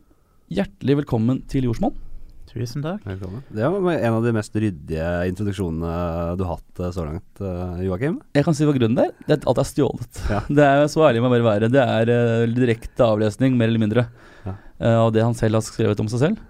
hjertelig 0.54 1.02
velkommen 1.02 1.42
til 1.50 1.66
Jordsmonn. 1.68 1.98
Tusen 2.46 2.84
takk. 2.86 3.02
Velkommen. 3.04 3.42
Det 3.50 3.68
var 3.68 3.94
en 3.98 4.14
av 4.14 4.24
de 4.24 4.32
mest 4.36 4.54
ryddige 4.56 5.06
introduksjonene 5.28 6.36
du 6.40 6.44
har 6.46 6.56
hatt 6.56 6.80
eh, 6.86 6.92
så 6.94 7.04
langt, 7.08 7.42
eh, 7.42 7.82
Joakim. 7.88 8.20
Jeg 8.38 8.46
kan 8.46 8.56
si 8.56 8.68
hva 8.68 8.76
grunnen 8.78 9.02
er. 9.02 9.10
Det 9.26 9.34
er 9.34 9.40
at 9.42 9.48
alt 9.50 9.60
er 9.64 9.68
stjålet. 9.68 10.20
Ja. 10.32 10.40
Det 10.60 10.64
er 10.68 10.86
Så 10.92 11.04
ærlig 11.04 11.24
må 11.26 11.32
jeg 11.34 11.42
bare 11.44 11.48
være. 11.60 11.72
Det 11.74 11.82
er 11.84 12.12
eh, 12.14 12.46
direkte 12.56 13.04
avlesning, 13.08 13.58
mer 13.60 13.68
eller 13.72 13.82
mindre, 13.82 14.06
Ja. 14.46 14.54
eh, 14.80 15.00
av 15.02 15.12
det 15.16 15.26
han 15.26 15.34
selv 15.36 15.58
har 15.60 15.66
skrevet 15.68 16.00
om 16.06 16.08
seg 16.14 16.22
selv. 16.28 16.44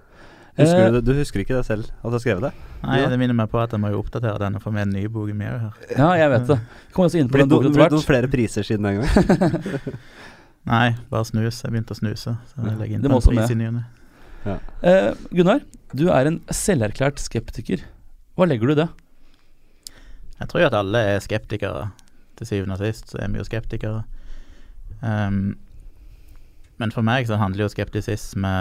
Husker 0.56 0.94
du, 0.94 1.00
du 1.04 1.12
husker 1.18 1.42
ikke 1.44 1.58
det 1.58 1.66
selv, 1.68 1.90
at 2.00 2.06
du 2.08 2.16
har 2.16 2.22
skrevet 2.24 2.46
det? 2.46 2.52
Nei, 2.86 3.00
Ja. 3.02 3.10
Det 3.12 3.18
minner 3.20 3.36
meg 3.36 3.50
på 3.52 3.60
at 3.60 3.74
jeg 3.76 3.82
må 3.84 3.90
jo 3.92 4.00
oppdatere 4.04 4.38
den 4.40 4.56
og 4.56 4.64
få 4.64 4.72
med 4.76 4.86
en 4.86 4.94
ny 4.96 5.08
bok 5.12 5.34
mer 5.36 5.58
her. 5.66 5.74
Ja, 5.98 6.12
jeg 6.16 6.30
vet 6.32 6.46
det. 6.54 6.60
Kommer 6.96 7.10
også 7.10 7.20
inn 7.20 7.28
på 7.32 7.36
Blitt, 7.40 7.50
den 7.50 7.56
boken 7.56 7.74
blitt 7.76 7.88
etter 7.88 7.98
noen 7.98 8.06
hvert. 8.06 8.12
flere 8.14 8.30
priser 8.32 8.64
siden 8.68 8.88
den 8.88 9.02
gang? 9.02 9.98
Nei, 10.76 10.86
bare 11.12 11.28
snus. 11.28 11.60
Jeg 11.66 11.74
begynte 11.76 11.92
å 11.96 12.00
snuse. 12.00 12.36
Så 12.54 12.64
jeg 12.70 12.78
legger 12.80 12.96
inn 13.00 13.04
Det 13.04 13.12
må 13.12 13.20
en 13.20 13.28
pris 13.28 13.42
med. 13.42 13.52
i 13.52 13.60
ny 13.60 13.68
og 13.68 13.76
ne. 13.82 13.84
Eh, 14.86 15.12
Gunnar, 15.36 15.60
du 15.96 16.08
er 16.12 16.30
en 16.30 16.40
selverklært 16.54 17.22
skeptiker. 17.24 17.84
Hva 18.36 18.48
legger 18.50 18.68
du 18.68 18.76
i 18.76 18.80
det? 18.84 18.88
Jeg 20.40 20.50
tror 20.52 20.66
jo 20.66 20.70
at 20.70 20.80
alle 20.80 21.04
er 21.16 21.22
skeptikere. 21.24 21.90
Til 22.36 22.50
syvende 22.50 22.76
og 22.76 22.84
sist 22.84 23.14
så 23.14 23.22
er 23.24 23.32
vi 23.32 23.40
jo 23.40 23.48
skeptikere. 23.48 24.02
Um, 25.00 25.56
men 26.82 26.92
for 26.92 27.06
meg 27.08 27.28
så 27.30 27.38
handler 27.40 27.66
jo 27.66 27.72
skeptisisme 27.72 28.52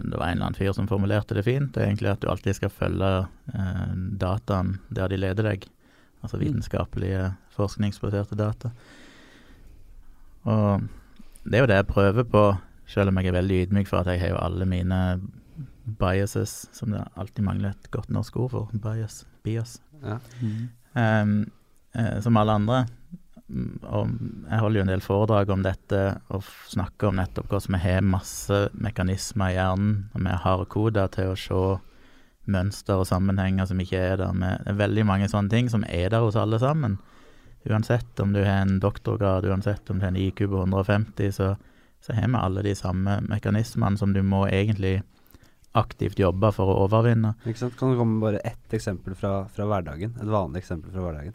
Det 0.00 0.16
var 0.16 0.30
en 0.30 0.38
eller 0.38 0.46
annen 0.46 0.56
fyr 0.56 0.72
som 0.76 0.88
formulerte 0.88 1.36
det 1.36 1.44
fint. 1.44 1.74
Det 1.74 1.82
er 1.82 1.90
egentlig 1.90 2.14
at 2.14 2.22
du 2.22 2.30
alltid 2.32 2.56
skal 2.56 2.72
følge 2.72 3.10
uh, 3.26 3.92
dataen 4.22 4.78
der 4.88 5.12
de 5.12 5.20
leder 5.20 5.50
deg. 5.52 5.68
Altså 6.22 6.36
Mm. 6.36 6.44
vitenskapelige, 6.44 7.34
forskningsbaserte 7.56 8.36
data. 8.36 8.70
Og 10.44 10.88
det 11.44 11.54
er 11.54 11.60
jo 11.60 11.66
det 11.66 11.76
jeg 11.76 11.86
prøver 11.86 12.24
på, 12.24 12.44
selv 12.86 13.08
om 13.08 13.18
jeg 13.18 13.26
er 13.26 13.32
veldig 13.32 13.60
ydmyk 13.66 13.88
for 13.88 14.00
at 14.00 14.06
jeg 14.06 14.20
har 14.20 14.28
jo 14.34 14.40
alle 14.40 14.66
mine 14.66 15.20
biases, 15.98 16.68
som 16.76 16.94
det 16.94 17.02
alltid 17.14 17.44
mangler 17.46 17.74
et 17.74 17.90
godt 17.94 18.10
norsk 18.12 18.36
ord 18.36 18.54
for. 18.54 18.70
Bias. 18.84 19.24
Bias. 19.44 19.78
Ja. 20.02 20.18
Mm. 20.40 20.68
Um, 20.94 21.36
uh, 21.98 22.16
som 22.22 22.36
alle 22.40 22.56
andre. 22.60 22.80
Og 23.90 24.10
jeg 24.46 24.62
holder 24.62 24.78
jo 24.78 24.84
en 24.84 24.92
del 24.92 25.02
foredrag 25.02 25.50
om 25.50 25.62
dette 25.66 26.00
og 26.30 26.46
snakker 26.70 27.10
om 27.10 27.18
nettopp 27.18 27.50
hvordan 27.50 27.74
vi 27.74 27.82
har 27.82 28.04
masse 28.06 28.58
mekanismer 28.78 29.50
i 29.50 29.56
hjernen, 29.56 29.94
og 30.14 30.26
vi 30.26 30.34
har 30.44 30.66
koder 30.70 31.10
til 31.16 31.32
å 31.32 31.38
se 31.38 31.62
mønster 32.50 33.00
og 33.00 33.08
sammenhenger 33.08 33.68
som 33.68 33.80
ikke 33.82 33.98
er 33.98 34.20
der. 34.22 34.34
Med, 34.36 34.62
det 34.64 34.74
er 34.74 34.82
veldig 34.84 35.06
mange 35.06 35.28
sånne 35.30 35.52
ting 35.52 35.70
som 35.72 35.84
er 35.88 36.12
der 36.12 36.24
hos 36.24 36.38
alle 36.38 36.60
sammen. 36.62 36.98
Uansett 37.68 38.20
om 38.22 38.32
du 38.32 38.40
har 38.40 38.62
en 38.62 38.78
doktorgrad, 38.80 39.44
uansett 39.44 39.90
om 39.90 39.98
du 39.98 40.06
har 40.06 40.14
en 40.14 40.20
IQ 40.20 40.46
på 40.46 40.62
150, 40.62 41.32
så, 41.36 41.54
så 42.00 42.16
har 42.16 42.28
vi 42.28 42.40
alle 42.40 42.64
de 42.64 42.74
samme 42.74 43.18
mekanismene 43.28 44.00
som 44.00 44.14
du 44.16 44.22
må 44.24 44.46
egentlig 44.48 45.00
aktivt 45.78 46.18
jobbe 46.18 46.50
for 46.52 46.66
å 46.72 46.78
overvinne. 46.86 47.34
Ikke 47.46 47.58
sant? 47.62 47.76
Kan 47.78 47.92
du 47.92 47.98
komme 48.00 48.16
med 48.18 48.24
bare 48.24 48.40
ett 48.44 48.74
eksempel 48.74 49.14
fra, 49.14 49.44
fra 49.54 49.66
hverdagen? 49.70 50.16
Et 50.20 50.26
vanlig 50.30 50.62
eksempel 50.64 50.90
fra 50.94 51.04
hverdagen. 51.04 51.34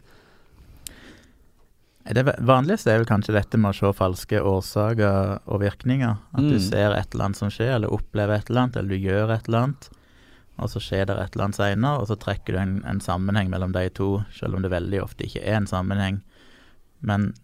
Det 2.06 2.22
vanligste 2.46 2.92
er 2.92 3.00
vel 3.00 3.08
kanskje 3.08 3.34
dette 3.34 3.58
med 3.58 3.72
å 3.72 3.74
se 3.80 3.90
falske 3.98 4.38
årsaker 4.38 5.40
og 5.50 5.60
virkninger. 5.64 6.18
At 6.36 6.44
du 6.44 6.54
Mm. 6.54 6.60
ser 6.62 6.92
et 6.94 7.14
eller 7.14 7.24
annet 7.24 7.36
som 7.36 7.48
skjer, 7.50 7.74
eller 7.74 7.88
opplever 7.90 8.36
et 8.36 8.48
eller 8.50 8.60
annet, 8.62 8.76
eller 8.76 8.88
du 8.88 8.98
gjør 9.08 9.32
et 9.34 9.48
eller 9.48 9.58
annet, 9.58 9.88
og 10.58 10.68
så 10.70 10.78
skjer 10.80 11.06
det 11.06 11.16
et 11.18 11.34
eller 11.34 11.44
annet 11.46 11.56
seinere, 11.56 11.98
og 12.00 12.06
så 12.06 12.16
trekker 12.16 12.52
du 12.52 12.58
en, 12.58 12.82
en 12.86 13.00
sammenheng 13.00 13.50
mellom 13.50 13.72
de 13.72 13.88
to, 13.90 14.24
selv 14.32 14.54
om 14.54 14.62
det 14.62 14.70
veldig 14.70 15.02
ofte 15.02 15.24
ikke 15.26 15.42
er 15.42 15.56
en 15.56 15.66
sammenheng. 15.66 16.20
Men 17.02 17.34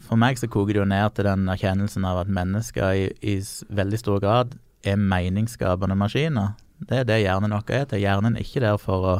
for 0.00 0.16
meg 0.16 0.36
så 0.38 0.48
koker 0.48 0.74
det 0.74 0.82
jo 0.82 0.84
ned 0.84 1.14
til 1.14 1.24
den 1.24 1.46
erkjennelsen 1.48 2.04
av 2.04 2.18
at 2.18 2.28
mennesker 2.28 2.92
i, 2.92 3.06
i 3.22 3.38
veldig 3.70 3.98
stor 3.98 4.18
grad 4.20 4.58
er 4.86 4.96
meningsskapende 4.96 5.96
maskiner. 5.98 6.54
Det 6.80 7.02
er 7.02 7.08
det 7.08 7.20
hjernen 7.22 7.52
vår 7.52 7.70
er. 7.76 7.84
til. 7.90 8.00
Hjernen 8.00 8.36
er 8.36 8.44
ikke 8.44 8.62
der 8.64 8.78
for 8.80 9.06
å, 9.06 9.14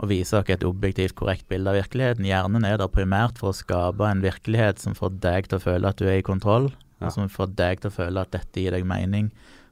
å 0.00 0.06
vise 0.10 0.38
oss 0.38 0.48
et 0.52 0.64
objektivt 0.64 1.16
korrekt 1.18 1.48
bilde 1.50 1.70
av 1.72 1.78
virkeligheten. 1.80 2.24
Hjernen 2.28 2.64
er 2.64 2.78
der 2.78 2.88
primært 2.92 3.38
for 3.38 3.50
å 3.50 3.56
skape 3.56 4.06
en 4.06 4.22
virkelighet 4.22 4.78
som 4.78 4.94
får 4.94 5.18
deg 5.20 5.48
til 5.50 5.58
å 5.58 5.64
føle 5.64 5.88
at 5.90 5.98
du 5.98 6.06
er 6.06 6.20
i 6.20 6.26
kontroll, 6.26 6.70
Ja. 7.00 7.06
og 7.08 7.12
som 7.12 7.28
får 7.32 7.54
deg 7.56 7.80
til 7.80 7.90
å 7.90 7.96
føle 7.96 8.20
at 8.20 8.30
dette 8.30 8.60
gir 8.60 8.70
deg 8.76 8.84
mening. 8.84 9.30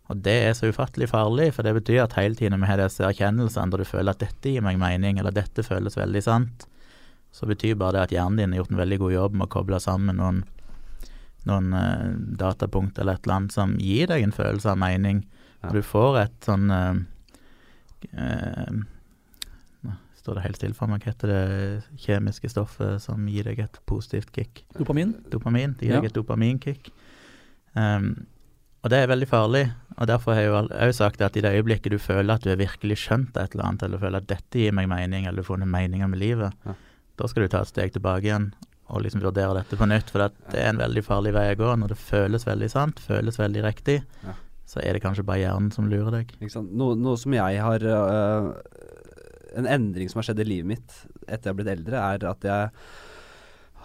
Og 0.09 0.23
det 0.25 0.39
er 0.49 0.55
så 0.57 0.71
ufattelig 0.73 1.11
farlig, 1.11 1.53
for 1.53 1.63
det 1.63 1.75
betyr 1.77 2.03
at 2.07 2.15
hele 2.17 2.35
tiden 2.35 2.61
vi 2.61 2.67
har 2.67 2.81
disse 2.81 3.05
erkjennelsene 3.05 3.71
der 3.71 3.79
du 3.79 3.85
føler 3.85 4.11
at 4.15 4.19
dette 4.23 4.49
gir 4.49 4.63
meg 4.65 4.79
mening, 4.81 5.19
eller 5.21 5.31
dette 5.37 5.63
føles 5.63 5.99
veldig 6.01 6.23
sant, 6.25 6.65
så 7.31 7.45
betyr 7.47 7.77
bare 7.77 7.93
det 7.93 8.03
at 8.07 8.15
hjernen 8.17 8.39
din 8.41 8.53
har 8.57 8.63
gjort 8.63 8.73
en 8.73 8.81
veldig 8.81 8.99
god 9.03 9.13
jobb 9.13 9.35
med 9.37 9.47
å 9.47 9.53
koble 9.53 9.81
sammen 9.85 10.17
noen, 10.17 10.45
noen 11.49 11.73
uh, 11.75 12.15
datapunkt 12.39 12.99
eller 13.03 13.17
et 13.19 13.25
eller 13.27 13.37
annet 13.41 13.55
som 13.57 13.75
gir 13.81 14.07
deg 14.11 14.23
en 14.27 14.35
følelse 14.37 14.71
av 14.75 14.79
mening. 14.81 15.25
Ja. 15.63 15.71
Og 15.71 15.79
du 15.79 15.83
får 15.83 16.21
et 16.23 16.47
sånn 16.47 16.71
uh, 16.71 17.01
uh, 18.15 18.79
nå 19.85 19.95
Står 20.19 20.35
det 20.37 20.43
helt 20.45 20.59
stille 20.61 20.77
for 20.77 20.91
meg, 20.91 21.01
hva 21.05 21.13
heter 21.15 21.31
det 21.33 22.01
kjemiske 22.05 22.51
stoffet 22.53 23.01
som 23.01 23.23
gir 23.33 23.47
deg 23.49 23.63
et 23.65 23.79
positivt 23.89 24.33
kick? 24.35 24.65
Dopamin. 24.77 25.15
Dopamin. 25.33 25.77
Det 25.79 25.87
gir 25.89 25.95
Ja. 25.95 26.01
deg 26.03 26.11
et 26.11 26.19
dopaminkick. 26.19 26.91
Um, 27.75 28.27
og 28.85 28.91
det 28.93 28.99
er 29.03 29.09
veldig 29.11 29.29
farlig, 29.29 29.63
og 29.97 30.07
derfor 30.07 30.35
har 30.35 30.43
jeg 30.43 30.51
jo 30.51 30.59
har 30.79 30.87
jo 30.91 30.93
sagt 30.99 31.21
at 31.25 31.37
i 31.37 31.41
det 31.43 31.51
øyeblikket 31.57 31.91
du 31.95 31.99
føler 31.99 32.35
at 32.35 32.43
du 32.45 32.51
har 32.51 32.57
virkelig 32.61 32.99
skjønt 33.07 33.37
et 33.41 33.55
eller 33.55 33.65
annet, 33.71 33.83
eller 33.83 33.99
føler 33.99 34.21
at 34.21 34.29
dette 34.31 34.59
gir 34.61 34.73
meg 34.77 34.89
mening, 34.91 35.27
eller 35.27 35.43
du 35.43 35.47
får 35.47 35.57
funnet 35.57 35.69
meninger 35.73 36.07
med 36.13 36.19
livet, 36.21 36.53
Ja. 36.67 36.75
da 37.19 37.27
skal 37.27 37.43
du 37.43 37.49
ta 37.49 37.61
et 37.63 37.69
steg 37.73 37.93
tilbake 37.93 38.23
igjen 38.29 38.53
og 38.89 39.03
liksom 39.05 39.21
vurdere 39.21 39.59
dette 39.61 39.77
på 39.77 39.87
nytt, 39.89 40.09
for 40.13 40.25
det 40.25 40.57
er 40.59 40.71
en 40.71 40.79
veldig 40.81 41.03
farlig 41.05 41.35
vei 41.37 41.47
å 41.53 41.59
gå. 41.61 41.71
Når 41.83 41.93
det 41.93 41.99
føles 42.01 42.47
veldig 42.49 42.69
sant, 42.73 43.01
føles 43.05 43.37
veldig 43.41 43.65
riktig, 43.67 43.99
Ja. 44.25 44.33
så 44.69 44.81
er 44.83 44.93
det 44.97 45.03
kanskje 45.05 45.25
bare 45.29 45.43
hjernen 45.43 45.71
som 45.73 45.89
lurer 45.89 46.11
deg. 46.23 46.33
Noe, 46.73 46.97
noe 46.97 47.17
som 47.21 47.33
jeg 47.37 47.61
har 47.61 47.85
øh, 47.85 48.53
En 49.59 49.67
endring 49.67 50.09
som 50.11 50.19
har 50.21 50.27
skjedd 50.29 50.41
i 50.45 50.45
livet 50.45 50.67
mitt 50.69 50.97
etter 51.27 51.49
jeg 51.49 51.53
har 51.55 51.57
blitt 51.61 51.73
eldre, 51.73 51.97
er 52.15 52.27
at 52.29 52.45
jeg 52.45 52.71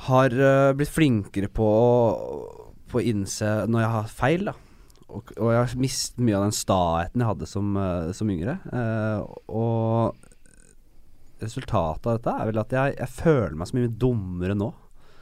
har 0.08 0.30
øh, 0.36 0.74
blitt 0.76 0.92
flinkere 0.92 1.48
på 1.48 1.64
å, 1.64 2.68
på 2.92 3.00
innse 3.02 3.66
når 3.72 3.80
jeg 3.86 3.94
har 3.96 4.12
feil. 4.12 4.46
da 4.52 4.54
og, 5.14 5.32
og 5.38 5.50
jeg 5.54 5.60
har 5.62 5.76
mistet 5.80 6.20
mye 6.26 6.36
av 6.40 6.44
den 6.48 6.56
staheten 6.58 7.22
jeg 7.22 7.30
hadde 7.30 7.48
som, 7.48 7.76
øh, 7.78 8.12
som 8.18 8.30
yngre. 8.34 8.56
Og 9.48 10.16
resultatet 11.44 12.08
av 12.08 12.18
dette 12.18 12.34
er 12.40 12.50
vel 12.50 12.62
at 12.62 12.74
jeg, 12.76 12.96
jeg 13.00 13.12
føler 13.18 13.56
meg 13.60 13.70
så 13.70 13.78
mye 13.78 13.92
dummere 14.00 14.56
nå 14.58 14.70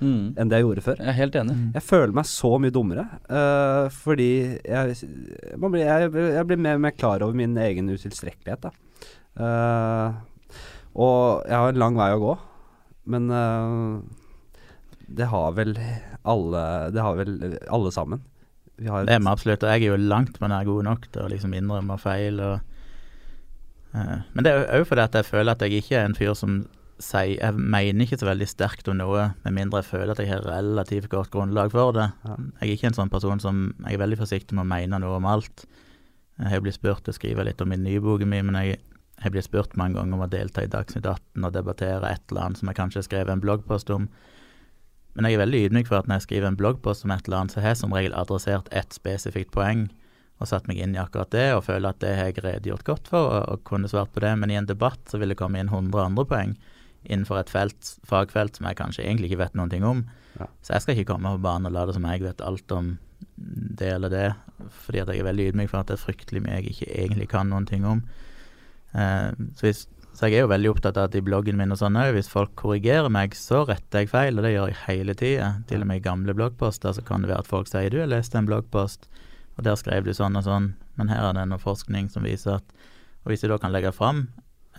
Mm. 0.01 0.34
enn 0.34 0.50
det 0.50 0.58
jeg 0.58 0.65
gjorde 0.65 0.84
før. 0.86 0.98
Jeg 0.98 1.12
er 1.12 1.17
helt 1.20 1.36
enig. 1.38 1.55
Jeg 1.75 1.86
føler 1.86 2.15
meg 2.17 2.25
så 2.25 2.50
mye 2.58 2.74
dummere, 2.74 3.03
uh, 3.29 3.86
fordi 3.93 4.31
jeg, 4.65 4.96
man 5.62 5.74
blir, 5.74 5.86
jeg, 5.86 6.10
jeg 6.10 6.48
blir 6.50 6.63
mer 6.65 6.79
og 6.79 6.86
mer 6.88 6.96
klar 6.98 7.22
over 7.22 7.38
min 7.38 7.53
egen 7.62 7.91
utilstrekkelighet. 7.93 8.65
Da. 8.65 8.74
Eh, 9.39 10.17
og 11.00 11.46
jeg 11.48 11.55
har 11.55 11.72
en 11.72 11.79
lang 11.79 12.00
vei 12.00 12.10
å 12.15 12.20
gå, 12.22 12.34
men 13.12 13.29
uh, 13.31 14.01
det 15.12 15.29
har 15.31 15.55
vel 15.58 15.74
alle 16.22 16.63
Det 16.93 17.01
har 17.01 17.15
vel 17.17 17.31
alle 17.65 17.91
sammen. 17.91 18.22
Vi 18.77 18.89
har 18.91 19.05
Det 19.08 19.15
er 19.15 19.24
vi 19.24 19.31
absolutt, 19.31 19.63
og 19.63 19.72
jeg 19.72 19.88
er 19.88 19.93
jo 19.93 20.10
langt 20.12 20.38
men 20.41 20.51
er 20.51 20.67
god 20.67 20.84
nok 20.86 21.08
til 21.13 21.24
å 21.24 21.31
liksom 21.31 21.55
innrømme 21.58 21.98
feil. 22.01 22.39
Og, 22.41 22.60
eh, 23.96 24.20
men 24.34 24.46
det 24.46 24.51
er 24.51 24.60
jo 24.60 24.81
òg 24.81 24.86
fordi 24.91 25.05
at 25.08 25.17
jeg 25.17 25.29
føler 25.29 25.51
at 25.51 25.65
jeg 25.65 25.81
ikke 25.81 25.98
er 25.98 26.10
en 26.10 26.17
fyr 26.17 26.36
som 26.38 26.62
sier 27.01 27.38
Jeg 27.39 27.58
mener 27.58 28.05
ikke 28.05 28.20
så 28.22 28.29
veldig 28.29 28.48
sterkt 28.50 28.89
om 28.91 28.98
noe, 29.00 29.31
med 29.46 29.55
mindre 29.55 29.81
jeg 29.81 29.89
føler 29.91 30.13
at 30.13 30.22
jeg 30.22 30.31
har 30.31 30.46
relativt 30.48 31.10
godt 31.12 31.31
grunnlag 31.34 31.74
for 31.74 31.96
det. 31.98 32.08
Ja. 32.25 32.38
Jeg 32.62 32.67
er 32.67 32.75
ikke 32.75 32.91
en 32.91 33.00
sånn 33.00 33.13
person 33.13 33.41
som 33.43 33.63
Jeg 33.86 33.98
er 33.98 34.03
veldig 34.03 34.20
forsiktig 34.22 34.58
med 34.58 34.65
å 34.65 34.72
mene 34.72 35.01
noe 35.01 35.20
om 35.20 35.29
alt. 35.29 35.65
Jeg 36.39 36.55
har 36.55 36.63
blitt 36.63 36.79
spurt 36.79 37.03
til 37.05 37.13
å 37.13 37.17
skrive 37.17 37.46
litt 37.46 37.62
om 37.62 37.70
min 37.70 37.84
nye 37.86 38.01
min, 38.01 38.46
men 38.48 38.58
jeg 38.62 38.79
har 39.22 39.34
blitt 39.34 39.46
spurt 39.46 39.75
mange 39.77 40.00
ganger 40.00 40.17
om 40.17 40.25
å 40.25 40.31
delta 40.31 40.63
i 40.63 40.70
Dagsnytt 40.72 41.05
18 41.05 41.46
og 41.46 41.53
debattere 41.53 42.10
et 42.10 42.24
eller 42.31 42.48
annet 42.48 42.62
som 42.62 42.72
jeg 42.72 42.79
kanskje 42.79 43.01
har 43.01 43.08
skrevet 43.10 43.34
en 43.36 43.43
bloggpost 43.43 43.89
om. 43.93 44.08
Men 45.13 45.27
jeg 45.27 45.36
er 45.36 45.43
veldig 45.43 45.63
ydmyk 45.67 45.89
for 45.89 46.00
at 46.00 46.08
når 46.08 46.22
jeg 46.22 46.27
skriver 46.29 46.48
en 46.48 46.58
bloggpost 46.58 47.05
om 47.05 47.13
et 47.13 47.27
eller 47.27 47.41
annet, 47.41 47.53
så 47.53 47.62
har 47.62 47.74
jeg 47.74 47.81
som 47.84 47.93
regel 47.93 48.15
adressert 48.17 48.72
ett 48.72 48.96
spesifikt 48.96 49.51
poeng 49.53 49.89
og 50.41 50.50
satt 50.50 50.65
meg 50.65 50.79
inn 50.81 50.96
i 50.96 51.01
akkurat 51.01 51.29
det, 51.29 51.51
og 51.53 51.67
føler 51.67 51.91
at 51.91 52.00
det 52.01 52.15
har 52.17 52.31
jeg 52.31 52.41
redegjort 52.41 52.88
godt 52.88 53.12
for, 53.12 53.27
og, 53.29 53.43
og 53.51 53.65
kunne 53.67 53.91
svart 53.91 54.10
på 54.15 54.24
det. 54.24 54.31
Men 54.41 54.50
i 54.50 54.58
en 54.58 54.70
debatt 54.70 55.03
så 55.12 55.20
vil 55.22 55.29
det 55.29 55.38
komme 55.38 55.62
inn 55.62 55.70
100 55.70 56.01
andre 56.01 56.25
poeng 56.25 56.55
innenfor 57.03 57.39
et 57.41 57.51
felt, 57.51 57.93
fagfelt 58.08 58.58
som 58.58 58.67
jeg 58.70 58.77
kanskje 58.79 59.05
egentlig 59.05 59.31
ikke 59.31 59.43
vet 59.43 59.55
noen 59.58 59.72
ting 59.72 59.86
om. 59.88 60.03
Ja. 60.39 60.48
Så 60.62 60.75
jeg 60.75 60.84
skal 60.84 60.98
ikke 60.98 61.13
komme 61.13 61.34
på 61.36 61.43
banen 61.43 61.70
og 61.70 61.75
late 61.75 61.96
som 61.96 62.05
jeg 62.08 62.24
vet 62.24 62.43
alt 62.46 62.75
om 62.75 62.93
det 63.81 63.89
eller 63.96 64.12
det, 64.12 64.27
fordi 64.84 65.01
at 65.01 65.10
jeg 65.12 65.22
er 65.22 65.29
veldig 65.29 65.48
ydmyk 65.51 65.72
for 65.72 65.81
at 65.81 65.89
det 65.89 65.98
er 65.98 66.03
fryktelig 66.03 66.43
mye 66.43 66.60
jeg 66.60 66.75
ikke 66.75 66.91
egentlig 66.91 67.27
kan 67.31 67.50
noen 67.51 67.65
ting 67.70 67.88
om. 67.88 68.03
Eh, 68.93 69.29
så, 69.58 69.65
hvis, 69.65 69.84
så 70.13 70.27
jeg 70.27 70.39
er 70.39 70.46
jo 70.46 70.51
veldig 70.51 70.72
opptatt 70.74 71.00
av 71.00 71.10
at 71.10 71.17
i 71.17 71.24
bloggen 71.25 71.58
min 71.60 71.74
og 71.74 71.79
sånn 71.81 72.00
òg, 72.00 72.13
hvis 72.15 72.31
folk 72.31 72.53
korrigerer 72.60 73.12
meg, 73.13 73.36
så 73.38 73.63
retter 73.70 74.03
jeg 74.03 74.12
feil, 74.12 74.38
og 74.38 74.46
det 74.46 74.53
gjør 74.55 74.72
jeg 74.72 74.81
hele 74.86 75.17
tida. 75.17 75.51
Til 75.70 75.86
og 75.86 75.91
med 75.91 76.01
i 76.01 76.05
gamle 76.05 76.36
bloggposter 76.38 76.96
så 76.98 77.05
kan 77.08 77.24
det 77.24 77.31
være 77.31 77.46
at 77.46 77.51
folk 77.51 77.72
sier 77.72 77.93
du, 77.93 78.01
har 78.03 78.12
lest 78.12 78.38
en 78.38 78.50
bloggpost, 78.50 79.10
og 79.58 79.65
der 79.67 79.79
skrev 79.79 80.08
du 80.08 80.13
sånn 80.15 80.38
og 80.39 80.48
sånn, 80.48 80.74
men 81.00 81.12
her 81.12 81.29
er 81.29 81.38
det 81.39 81.48
noe 81.50 81.62
forskning 81.62 82.12
som 82.12 82.27
viser 82.27 82.60
at 82.60 82.79
Og 83.22 83.29
hvis 83.29 83.43
jeg 83.43 83.51
da 83.51 83.60
kan 83.62 83.70
legge 83.70 83.91
fram 83.93 84.24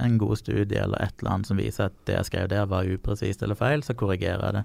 en 0.00 0.16
god 0.18 0.38
studie 0.40 0.80
eller 0.80 1.02
et 1.02 1.14
eller 1.20 1.34
annet 1.34 1.50
som 1.50 1.60
viser 1.60 1.90
at 1.90 1.96
det 2.08 2.16
jeg 2.16 2.30
skrev 2.30 2.48
der 2.48 2.66
var 2.70 2.88
upresist 2.88 3.42
eller 3.44 3.58
feil, 3.58 3.84
så 3.84 3.96
korrigerer 3.98 4.44
jeg 4.46 4.56
det. 4.60 4.64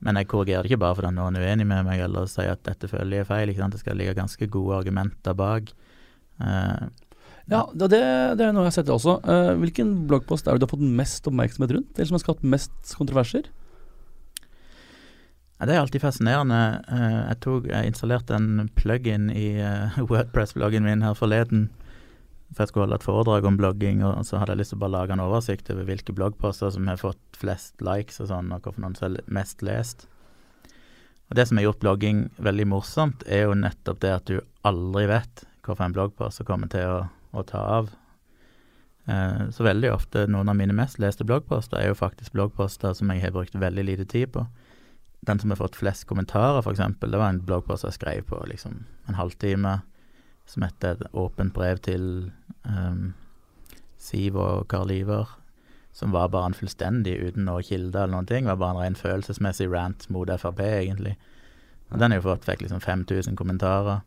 Men 0.00 0.16
jeg 0.16 0.30
korrigerer 0.30 0.64
det 0.64 0.70
ikke 0.70 0.80
bare 0.80 0.96
fordi 0.96 1.12
noen 1.16 1.36
er 1.36 1.44
uenig 1.50 1.66
med 1.68 1.84
meg 1.88 2.00
eller 2.06 2.28
sier 2.30 2.54
at 2.54 2.64
dette 2.64 2.88
føler 2.88 3.18
jeg 3.18 3.26
er 3.26 3.28
feil. 3.28 3.52
Det 3.52 3.80
skal 3.82 3.98
ligge 4.00 4.16
ganske 4.16 4.48
gode 4.48 4.80
argumenter 4.80 5.36
bak. 5.36 5.72
Uh, 6.40 6.88
Ja, 7.50 7.64
det, 7.74 7.88
det 7.90 8.00
det 8.38 8.44
er 8.46 8.52
noe 8.54 8.68
jeg 8.68 8.70
har 8.70 8.76
sett 8.78 8.92
også. 8.92 9.16
Uh, 9.26 9.56
hvilken 9.58 10.06
bloggpost 10.06 10.46
er 10.46 10.54
det 10.54 10.62
du 10.62 10.68
har 10.68 10.76
fått 10.76 10.86
mest 11.00 11.26
oppmerksomhet 11.26 11.74
rundt? 11.74 11.90
Eller 11.96 12.06
som 12.06 12.16
har 12.16 12.22
skapt 12.22 12.46
mest 12.46 12.94
kontroverser? 12.96 13.48
Ja, 15.58 15.66
det 15.66 15.74
er 15.74 15.80
alltid 15.82 16.00
fascinerende. 16.00 16.60
Uh, 16.86 17.26
Jeg, 17.26 17.40
tok, 17.42 17.66
jeg 17.68 17.90
installerte 17.90 18.38
en 18.38 18.70
plug-in 18.78 19.28
i 19.34 19.48
Wordpress-bloggen 20.12 20.86
min 20.86 21.02
her 21.02 21.18
forleden. 21.18 21.68
For 22.50 22.64
jeg 22.64 22.72
skulle 22.72 22.86
holde 22.88 22.98
et 22.98 23.06
foredrag 23.06 23.44
om 23.46 23.56
blogging, 23.60 24.00
og 24.02 24.24
så 24.26 24.40
hadde 24.40 24.56
jeg 24.56 24.62
lyst 24.64 24.72
til 24.74 24.80
å 24.80 24.84
bare 24.84 24.96
lage 24.96 25.14
en 25.14 25.22
oversikt 25.22 25.70
over 25.70 25.86
hvilke 25.86 26.14
bloggposter 26.16 26.72
som 26.74 26.88
har 26.90 26.98
fått 26.98 27.38
flest 27.38 27.84
likes 27.84 28.18
og 28.24 28.30
sånn, 28.32 28.50
og 28.50 28.66
hvilke 28.66 28.98
som 28.98 29.06
er 29.14 29.22
mest 29.30 29.62
lest. 29.62 30.08
Og 31.30 31.36
Det 31.38 31.46
som 31.46 31.60
har 31.60 31.68
gjort 31.68 31.84
blogging 31.84 32.24
veldig 32.42 32.66
morsomt, 32.66 33.22
er 33.26 33.46
jo 33.46 33.54
nettopp 33.54 34.00
det 34.02 34.10
at 34.16 34.26
du 34.26 34.40
aldri 34.66 35.06
vet 35.06 35.44
hvilken 35.62 35.94
bloggpost 35.94 36.42
kommer 36.48 36.66
til 36.72 36.88
å, 36.90 37.02
å 37.38 37.44
ta 37.46 37.60
av. 37.78 37.92
Eh, 39.06 39.46
Så 39.54 39.62
veldig 39.62 39.92
ofte 39.94 40.26
noen 40.26 40.50
av 40.50 40.58
mine 40.58 40.74
mest 40.74 40.98
leste 40.98 41.24
bloggposter 41.24 41.78
er 41.78 41.92
jo 41.92 41.98
faktisk 41.98 42.34
bloggposter 42.34 42.96
som 42.98 43.12
jeg 43.14 43.22
har 43.22 43.36
brukt 43.36 43.54
veldig 43.54 43.84
lite 43.86 44.08
tid 44.10 44.32
på. 44.34 44.48
Den 45.22 45.38
som 45.38 45.52
har 45.52 45.60
fått 45.60 45.76
flest 45.76 46.08
kommentarer, 46.08 46.62
eksempel, 46.74 47.12
det 47.12 47.20
var 47.20 47.30
en 47.30 47.42
bloggpost 47.44 47.84
jeg 47.86 47.98
skrev 47.98 48.26
på 48.26 48.40
liksom 48.50 48.84
en 49.06 49.18
halvtime, 49.18 49.82
som 50.50 50.64
heter 50.66 50.96
Et 50.98 51.14
åpent 51.14 51.52
brev 51.54 51.78
til 51.84 52.04
um, 52.66 53.12
Siv 54.00 54.36
og 54.40 54.66
Karl 54.68 54.90
Iver, 54.90 55.28
som 55.92 56.14
var 56.14 56.30
bare 56.32 56.50
en 56.50 56.56
fullstendig 56.56 57.16
uten 57.20 57.46
noe 57.46 57.62
kilde 57.66 57.98
eller 57.98 58.14
noen 58.14 58.28
ting, 58.28 58.46
var 58.48 58.58
bare 58.58 58.78
en 58.78 58.82
ren 58.84 58.98
følelsesmessig 58.98 59.68
rant 59.70 60.06
mot 60.10 60.30
Frp, 60.30 60.62
egentlig. 60.64 61.16
Og 61.90 61.98
den 61.98 62.12
har 62.12 62.20
jo 62.20 62.28
fått 62.30 62.46
fikk 62.46 62.64
liksom 62.64 62.80
5000 62.80 63.36
kommentarer. 63.38 64.00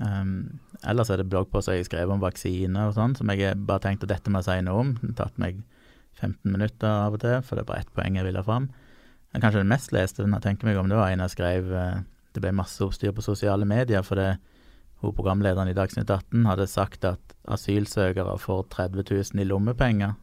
Um, 0.00 0.60
ellers 0.88 1.10
er 1.12 1.20
det 1.20 1.28
bloggposter 1.28 1.76
jeg 1.76 1.90
skrev 1.90 2.10
om 2.10 2.22
vaksine 2.22 2.86
og 2.88 2.94
sånn, 2.96 3.14
som 3.18 3.30
jeg 3.30 3.58
bare 3.68 3.84
tenkte 3.84 4.08
dette 4.08 4.30
må 4.32 4.40
jeg 4.40 4.48
si 4.48 4.64
noe 4.66 4.84
om. 4.86 4.94
Det 5.02 5.12
har 5.12 5.26
tatt 5.26 5.42
meg 5.42 5.60
15 6.22 6.48
minutter 6.48 6.88
av 6.88 7.18
og 7.18 7.22
til, 7.22 7.42
for 7.44 7.58
det 7.58 7.66
er 7.66 7.68
bare 7.68 7.84
ett 7.84 7.92
poeng 7.94 8.16
jeg 8.18 8.26
vil 8.28 8.38
ha 8.38 8.46
fram. 8.46 8.70
Men 9.32 9.44
kanskje 9.44 9.62
den 9.62 9.72
mest 9.72 9.92
leste, 9.94 10.24
den 10.24 10.34
jeg 10.36 10.44
tenker 10.46 10.68
meg 10.68 10.80
om, 10.80 10.88
det 10.88 10.98
var 10.98 11.12
en 11.12 11.24
jeg 11.24 11.34
skrev 11.34 11.70
eh, 11.72 12.00
Det 12.32 12.40
ble 12.40 12.52
masse 12.56 12.80
oppstyr 12.80 13.12
på 13.12 13.24
sosiale 13.24 13.66
medier, 13.68 14.00
for 14.00 14.16
det 14.16 14.38
hun 15.02 15.14
programlederen 15.16 15.68
i 15.70 15.74
Dagsnytt 15.76 16.10
18 16.10 16.46
hadde 16.46 16.66
sagt 16.70 17.04
at 17.08 17.34
asylsøkere 17.50 18.36
får 18.38 18.66
30 18.70 19.04
000 19.34 19.42
i 19.42 19.48
lommepenger. 19.48 20.14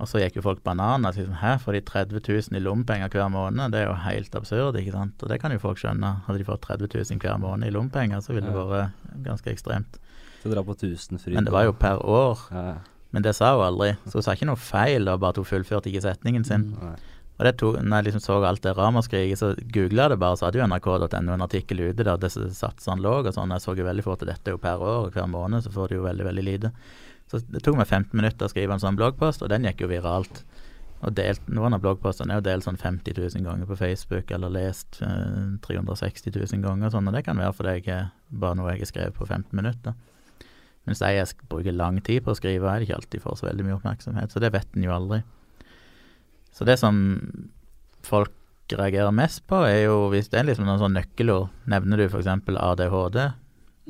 Og 0.00 0.08
så 0.08 0.22
gikk 0.22 0.38
jo 0.38 0.44
folk 0.46 0.62
bananas. 0.64 1.18
Liksom, 1.18 1.34
Hæ, 1.42 1.58
får 1.60 1.76
de 1.76 1.80
30 1.84 2.22
000 2.24 2.56
i 2.56 2.62
lommepenger 2.64 3.10
hver 3.12 3.28
måned? 3.28 3.72
Det 3.74 3.82
er 3.82 3.90
jo 3.90 3.98
helt 4.00 4.34
absurd, 4.38 4.78
ikke 4.80 4.94
sant? 4.94 5.20
Og 5.22 5.28
det 5.28 5.40
kan 5.42 5.52
jo 5.52 5.60
folk 5.60 5.76
skjønne. 5.82 6.14
Hadde 6.24 6.40
de 6.40 6.46
fått 6.48 6.62
30 6.64 6.88
000 7.12 7.20
hver 7.20 7.36
måned 7.42 7.68
i 7.68 7.74
lommepenger, 7.74 8.22
så 8.24 8.32
ville 8.32 8.48
det 8.48 8.64
vært 8.70 9.20
ganske 9.26 9.52
ekstremt. 9.52 9.98
Så 10.40 10.48
dra 10.54 10.62
på 10.64 10.78
tusenfryd. 10.80 11.36
Men 11.36 11.44
det 11.44 11.52
var 11.52 11.66
jo 11.68 11.76
per 11.76 12.00
år. 12.00 12.46
ja, 12.54 12.64
ja. 12.72 12.78
Men 13.10 13.24
det 13.26 13.32
sa 13.34 13.56
hun 13.56 13.64
aldri. 13.66 13.88
Så 14.06 14.20
hun 14.20 14.22
sa 14.22 14.36
ikke 14.36 14.46
noe 14.46 14.60
feil, 14.62 15.02
det 15.02 15.10
var 15.10 15.18
bare 15.18 15.34
at 15.34 15.40
hun 15.42 15.48
fullførte 15.48 15.90
ikke 15.90 16.04
setningen 16.04 16.44
sin. 16.46 16.68
Nei. 16.78 16.92
Og 17.40 17.46
det 17.46 17.54
tok, 17.56 17.78
når 17.80 18.02
jeg 18.02 18.04
liksom 18.10 18.20
så 18.20 18.34
alt 18.44 18.60
det 18.66 18.74
ramaskriket, 18.76 19.40
så 19.40 19.54
googla 19.72 20.04
jeg 20.04 20.12
det 20.12 20.18
bare, 20.20 20.36
så 20.36 20.44
hadde 20.46 20.58
jo 20.60 20.66
nrk.no 20.66 21.32
en 21.32 21.44
artikkel 21.46 21.78
ute 21.86 22.04
der 22.04 22.18
disse 22.20 22.50
satsene 22.52 23.00
lå 23.00 23.14
og 23.22 23.30
sånn. 23.32 23.54
Jeg 23.56 23.64
så 23.64 23.72
jo 23.78 23.86
veldig 23.86 24.04
fort 24.04 24.20
at 24.26 24.28
dette 24.28 24.52
er 24.52 24.58
jo 24.58 24.60
per 24.60 24.84
år, 24.84 25.06
og 25.06 25.16
hver 25.16 25.30
måned 25.32 25.64
så 25.64 25.72
får 25.72 25.88
du 25.88 25.96
jo 25.96 26.04
veldig, 26.04 26.26
veldig 26.28 26.44
lite. 26.44 26.70
Så 27.32 27.40
det 27.48 27.62
tok 27.64 27.78
meg 27.80 27.88
15 27.88 28.12
minutter 28.12 28.44
å 28.44 28.52
skrive 28.52 28.76
en 28.76 28.82
sånn 28.82 28.98
bloggpost, 29.00 29.40
og 29.40 29.48
den 29.48 29.64
gikk 29.64 29.86
jo 29.86 29.88
viralt 29.92 30.44
Og 31.00 31.14
delt, 31.16 31.46
Noen 31.48 31.72
av 31.72 31.80
bloggpostene 31.80 32.34
er 32.34 32.42
jo 32.42 32.44
delt 32.44 32.66
sånn 32.66 32.76
50 32.76 33.16
000 33.16 33.44
ganger 33.46 33.64
på 33.64 33.78
Facebook, 33.80 34.28
eller 34.36 34.52
lest 34.52 34.98
eh, 35.00 35.54
360 35.64 36.34
000 36.36 36.60
ganger, 36.60 36.90
og 36.90 36.92
sånn, 36.92 37.08
og 37.08 37.16
det 37.16 37.22
kan 37.24 37.40
være 37.40 37.56
fordi 37.56 37.72
jeg 37.78 37.94
er 37.94 38.10
bare 38.28 38.58
noe 38.58 38.74
jeg 38.74 38.82
har 38.82 38.90
skrevet 38.90 39.16
på 39.16 39.24
15 39.24 39.56
minutter. 39.56 39.96
Mens 40.84 41.00
jeg 41.00 41.24
bruker 41.48 41.72
lang 41.72 42.02
tid 42.04 42.20
på 42.26 42.34
å 42.34 42.36
skrive, 42.36 42.68
er 42.68 42.82
det 42.82 42.90
ikke 42.90 43.00
alltid 43.00 43.24
får 43.24 43.40
så 43.40 43.48
veldig 43.48 43.64
mye 43.64 43.78
oppmerksomhet, 43.78 44.28
så 44.28 44.44
det 44.44 44.52
vet 44.52 44.76
en 44.76 44.84
jo 44.90 44.92
aldri. 44.92 45.22
Så 46.52 46.66
det 46.68 46.78
som 46.80 46.98
folk 48.06 48.32
reagerer 48.70 49.10
mest 49.14 49.42
på, 49.50 49.58
er 49.66 49.84
jo 49.88 50.08
hvis 50.12 50.28
det 50.30 50.40
er 50.40 50.48
liksom 50.50 50.66
noen 50.68 50.78
sånn 50.82 50.94
nøkkelord. 50.94 51.48
Nevner 51.70 51.98
du 52.02 52.08
f.eks. 52.08 52.26
ADHD, 52.56 53.30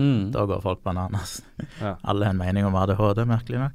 Mm. 0.00 0.30
da 0.32 0.46
går 0.48 0.62
folk 0.64 0.82
bananas. 0.86 1.42
Ja. 1.82 1.96
Alle 2.08 2.24
har 2.24 2.32
en 2.32 2.38
mening 2.40 2.64
om 2.64 2.76
ADHD, 2.78 3.24
merkelig 3.28 3.58
nok. 3.60 3.74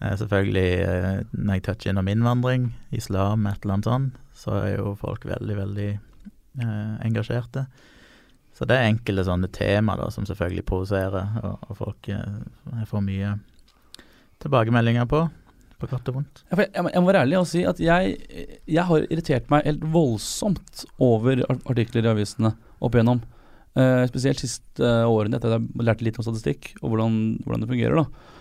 Eh, 0.00 0.14
selvfølgelig, 0.16 0.68
eh, 0.80 1.18
når 1.36 1.58
jeg 1.58 1.62
toucher 1.66 1.90
innom 1.92 2.08
innvandring, 2.08 2.70
islam, 2.96 3.44
et 3.50 3.60
eller 3.64 3.74
annet 3.74 3.84
sånt, 3.90 4.14
så 4.34 4.54
er 4.62 4.76
jo 4.78 4.94
folk 4.96 5.26
veldig, 5.28 5.56
veldig 5.58 5.88
eh, 5.90 6.94
engasjerte. 7.04 7.66
Så 8.56 8.64
det 8.70 8.78
er 8.78 8.88
enkelte 8.88 9.26
sånne 9.26 9.50
tema 9.52 9.96
da, 10.00 10.08
som 10.14 10.24
selvfølgelig 10.24 10.64
provoserer, 10.70 11.28
og, 11.44 11.68
og 11.68 11.76
folk 11.82 12.08
eh, 12.14 12.84
får 12.88 13.04
mye 13.04 13.34
tilbakemeldinger 14.44 15.06
på, 15.10 15.26
på 15.84 15.94
godt 15.94 16.10
og 16.10 16.18
vondt. 16.18 16.42
Jeg, 16.50 16.66
jeg, 16.74 16.84
må- 16.84 17.06
være 17.10 17.22
ærlig 17.24 17.38
og 17.40 17.46
si 17.50 17.62
at 17.68 17.80
jeg, 17.82 18.16
jeg 18.66 18.88
har 18.90 19.06
irritert 19.06 19.48
meg 19.52 19.68
helt 19.68 19.84
voldsomt 19.94 20.84
over 21.02 21.44
artikler 21.64 22.06
i 22.08 22.12
avisene 22.14 22.54
opp 22.80 22.96
igjennom. 22.96 23.22
Uh, 23.74 24.04
spesielt 24.06 24.38
siste 24.38 24.82
uh, 24.86 25.08
årene 25.10 25.38
etter 25.40 25.56
at 25.56 25.58
jeg 25.58 25.86
lærte 25.86 26.06
litt 26.06 26.18
om 26.20 26.26
statistikk 26.26 26.72
og 26.80 26.92
hvordan, 26.92 27.16
hvordan 27.44 27.64
det 27.64 27.70
fungerer. 27.72 28.02
da. 28.02 28.34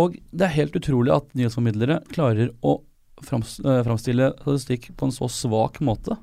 Og 0.00 0.14
det 0.30 0.46
er 0.46 0.54
helt 0.54 0.76
utrolig 0.78 1.12
at 1.14 1.32
nyhetsformidlere 1.36 1.98
klarer 2.14 2.52
å 2.62 2.78
frams, 3.26 3.58
eh, 3.60 3.82
framstille 3.84 4.30
statistikk 4.38 4.90
på 4.96 5.08
en 5.08 5.14
så 5.14 5.28
svak 5.28 5.80
måte. 5.84 6.16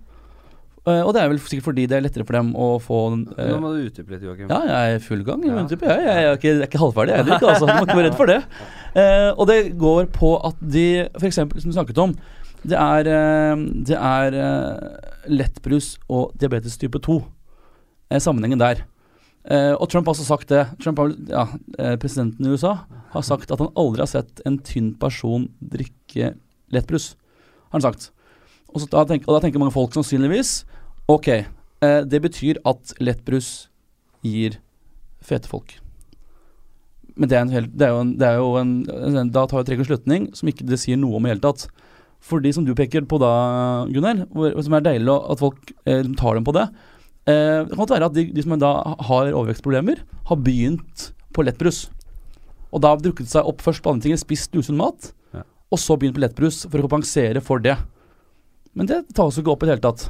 Eh, 0.87 1.01
og 1.03 1.11
det 1.15 1.19
er 1.19 1.31
vel 1.31 1.39
sikkert 1.43 1.65
fordi 1.67 1.83
det 1.89 1.97
er 1.97 2.03
lettere 2.05 2.23
for 2.27 2.37
dem 2.37 2.53
å 2.55 2.67
få 2.79 2.97
eh, 3.35 3.49
Nå 3.51 3.59
må 3.59 3.73
du 3.75 3.81
utdype 3.89 4.13
litt, 4.13 4.23
Joakim. 4.23 4.47
ja, 4.47 4.59
jeg 4.69 4.93
er 4.93 4.99
i 4.99 5.03
full 5.03 5.23
gang. 5.27 5.43
Ja. 5.43 5.57
jeg, 5.59 5.79
jeg, 5.81 6.03
jeg, 6.05 6.23
er 6.23 6.37
ikke, 6.37 6.47
jeg 6.53 6.61
er 6.63 6.69
ikke 6.69 6.83
halvferdig, 6.83 7.13
jeg 7.13 7.23
heller 7.23 7.35
ikke. 7.35 7.49
Altså. 7.51 7.67
Du 7.67 7.73
må 7.73 7.87
ikke 7.87 7.97
være 7.99 8.09
redd 8.09 8.19
for 8.21 8.33
det. 8.33 8.41
Eh, 8.97 9.29
og 9.37 9.45
det 9.45 9.57
går 9.77 10.07
på 10.09 10.29
at 10.47 10.57
de, 10.73 11.05
f.eks. 11.19 11.35
som 11.37 11.51
du 11.53 11.73
snakket 11.75 11.99
om, 12.01 12.15
det 12.65 12.79
er, 12.81 13.05
det 13.85 13.93
er 13.93 14.37
lettbrus 15.29 15.91
og 16.09 16.31
diabetes 16.41 16.79
type 16.81 16.97
2. 17.05 17.17
Eh, 18.09 18.17
sammenhengen 18.23 18.57
der. 18.57 18.81
Og 19.77 19.85
Trump 19.91 20.09
har 20.09 20.15
også 20.15 20.25
sagt 20.25 20.49
det. 20.49 20.63
Trump 20.81 20.97
har, 21.03 21.13
ja, 21.29 21.43
Presidenten 22.01 22.47
i 22.47 22.55
USA 22.55 22.73
har 23.13 23.27
sagt 23.27 23.53
at 23.53 23.61
han 23.61 23.69
aldri 23.77 24.01
har 24.01 24.09
sett 24.09 24.41
en 24.49 24.57
tynn 24.65 24.95
person 24.97 25.45
drikke 25.61 26.33
lettbrus. 26.73 27.11
Har 27.69 27.77
han 27.77 27.85
sagt. 27.85 28.09
Og, 28.73 28.81
så 28.81 28.89
da 28.89 29.05
tenker, 29.05 29.29
og 29.29 29.37
da 29.37 29.45
tenker 29.45 29.61
mange 29.61 29.77
folk 29.77 29.93
sannsynligvis 29.93 30.63
Ok, 31.07 31.27
eh, 31.31 32.01
det 32.03 32.19
betyr 32.23 32.59
at 32.67 32.93
lettbrus 32.99 33.69
gir 34.25 34.57
fete 35.23 35.47
folk. 35.47 35.77
Men 37.17 37.29
det 37.31 37.37
er, 37.37 37.45
en 37.45 37.53
hel, 37.53 37.67
det 37.73 37.87
er 37.87 37.93
jo 37.95 38.01
en, 38.03 38.11
det 38.19 38.27
er 38.27 38.35
jo 38.37 38.49
en, 38.59 38.71
en 39.17 39.29
Da 39.33 39.47
tar 39.49 39.63
jeg 39.63 39.71
trekker 39.71 39.87
slutning 39.87 40.27
som 40.37 40.51
ikke 40.51 40.67
det 40.69 40.77
sier 40.77 40.99
noe 41.01 41.17
om 41.17 41.25
i 41.25 41.31
hele 41.31 41.41
tatt. 41.41 41.65
For 42.21 42.43
de 42.43 42.51
som 42.53 42.65
du 42.65 42.73
peker 42.77 43.07
på 43.09 43.17
da, 43.21 43.31
Gunnar, 43.89 44.25
hvor, 44.33 44.53
som 44.65 44.75
er 44.77 44.85
deilig 44.85 45.15
at 45.15 45.41
folk 45.41 45.71
eh, 45.89 46.03
tar 46.17 46.37
dem 46.37 46.45
på 46.45 46.53
det 46.57 46.65
eh, 47.29 47.63
Det 47.63 47.71
kan 47.71 47.81
godt 47.81 47.93
være 47.95 48.09
at 48.09 48.15
de, 48.17 48.25
de 48.33 48.45
som 48.45 48.57
da 48.61 48.71
har 49.09 49.31
overvekstproblemer, 49.31 50.03
har 50.29 50.41
begynt 50.43 51.09
på 51.33 51.45
lettbrus. 51.45 51.85
Og 52.73 52.81
da 52.83 52.93
har 52.93 53.01
drukket 53.01 53.29
seg 53.31 53.47
opp 53.47 53.61
først 53.65 53.85
på 53.85 53.93
andre 53.93 54.09
ting, 54.09 54.17
spist 54.19 54.53
usunn 54.57 54.79
mat, 54.79 55.11
Ja. 55.33 55.43
og 55.71 55.79
så 55.81 55.95
begynt 55.97 56.17
på 56.17 56.23
lettbrus 56.25 56.65
for 56.67 56.81
å 56.81 56.85
kompensere 56.89 57.41
for 57.45 57.61
det. 57.63 57.77
Men 58.77 58.89
det 58.89 59.03
tas 59.15 59.37
jo 59.37 59.45
ikke 59.45 59.53
opp 59.55 59.63
i 59.63 59.69
det 59.69 59.77
hele 59.77 59.85
tatt. 59.87 60.09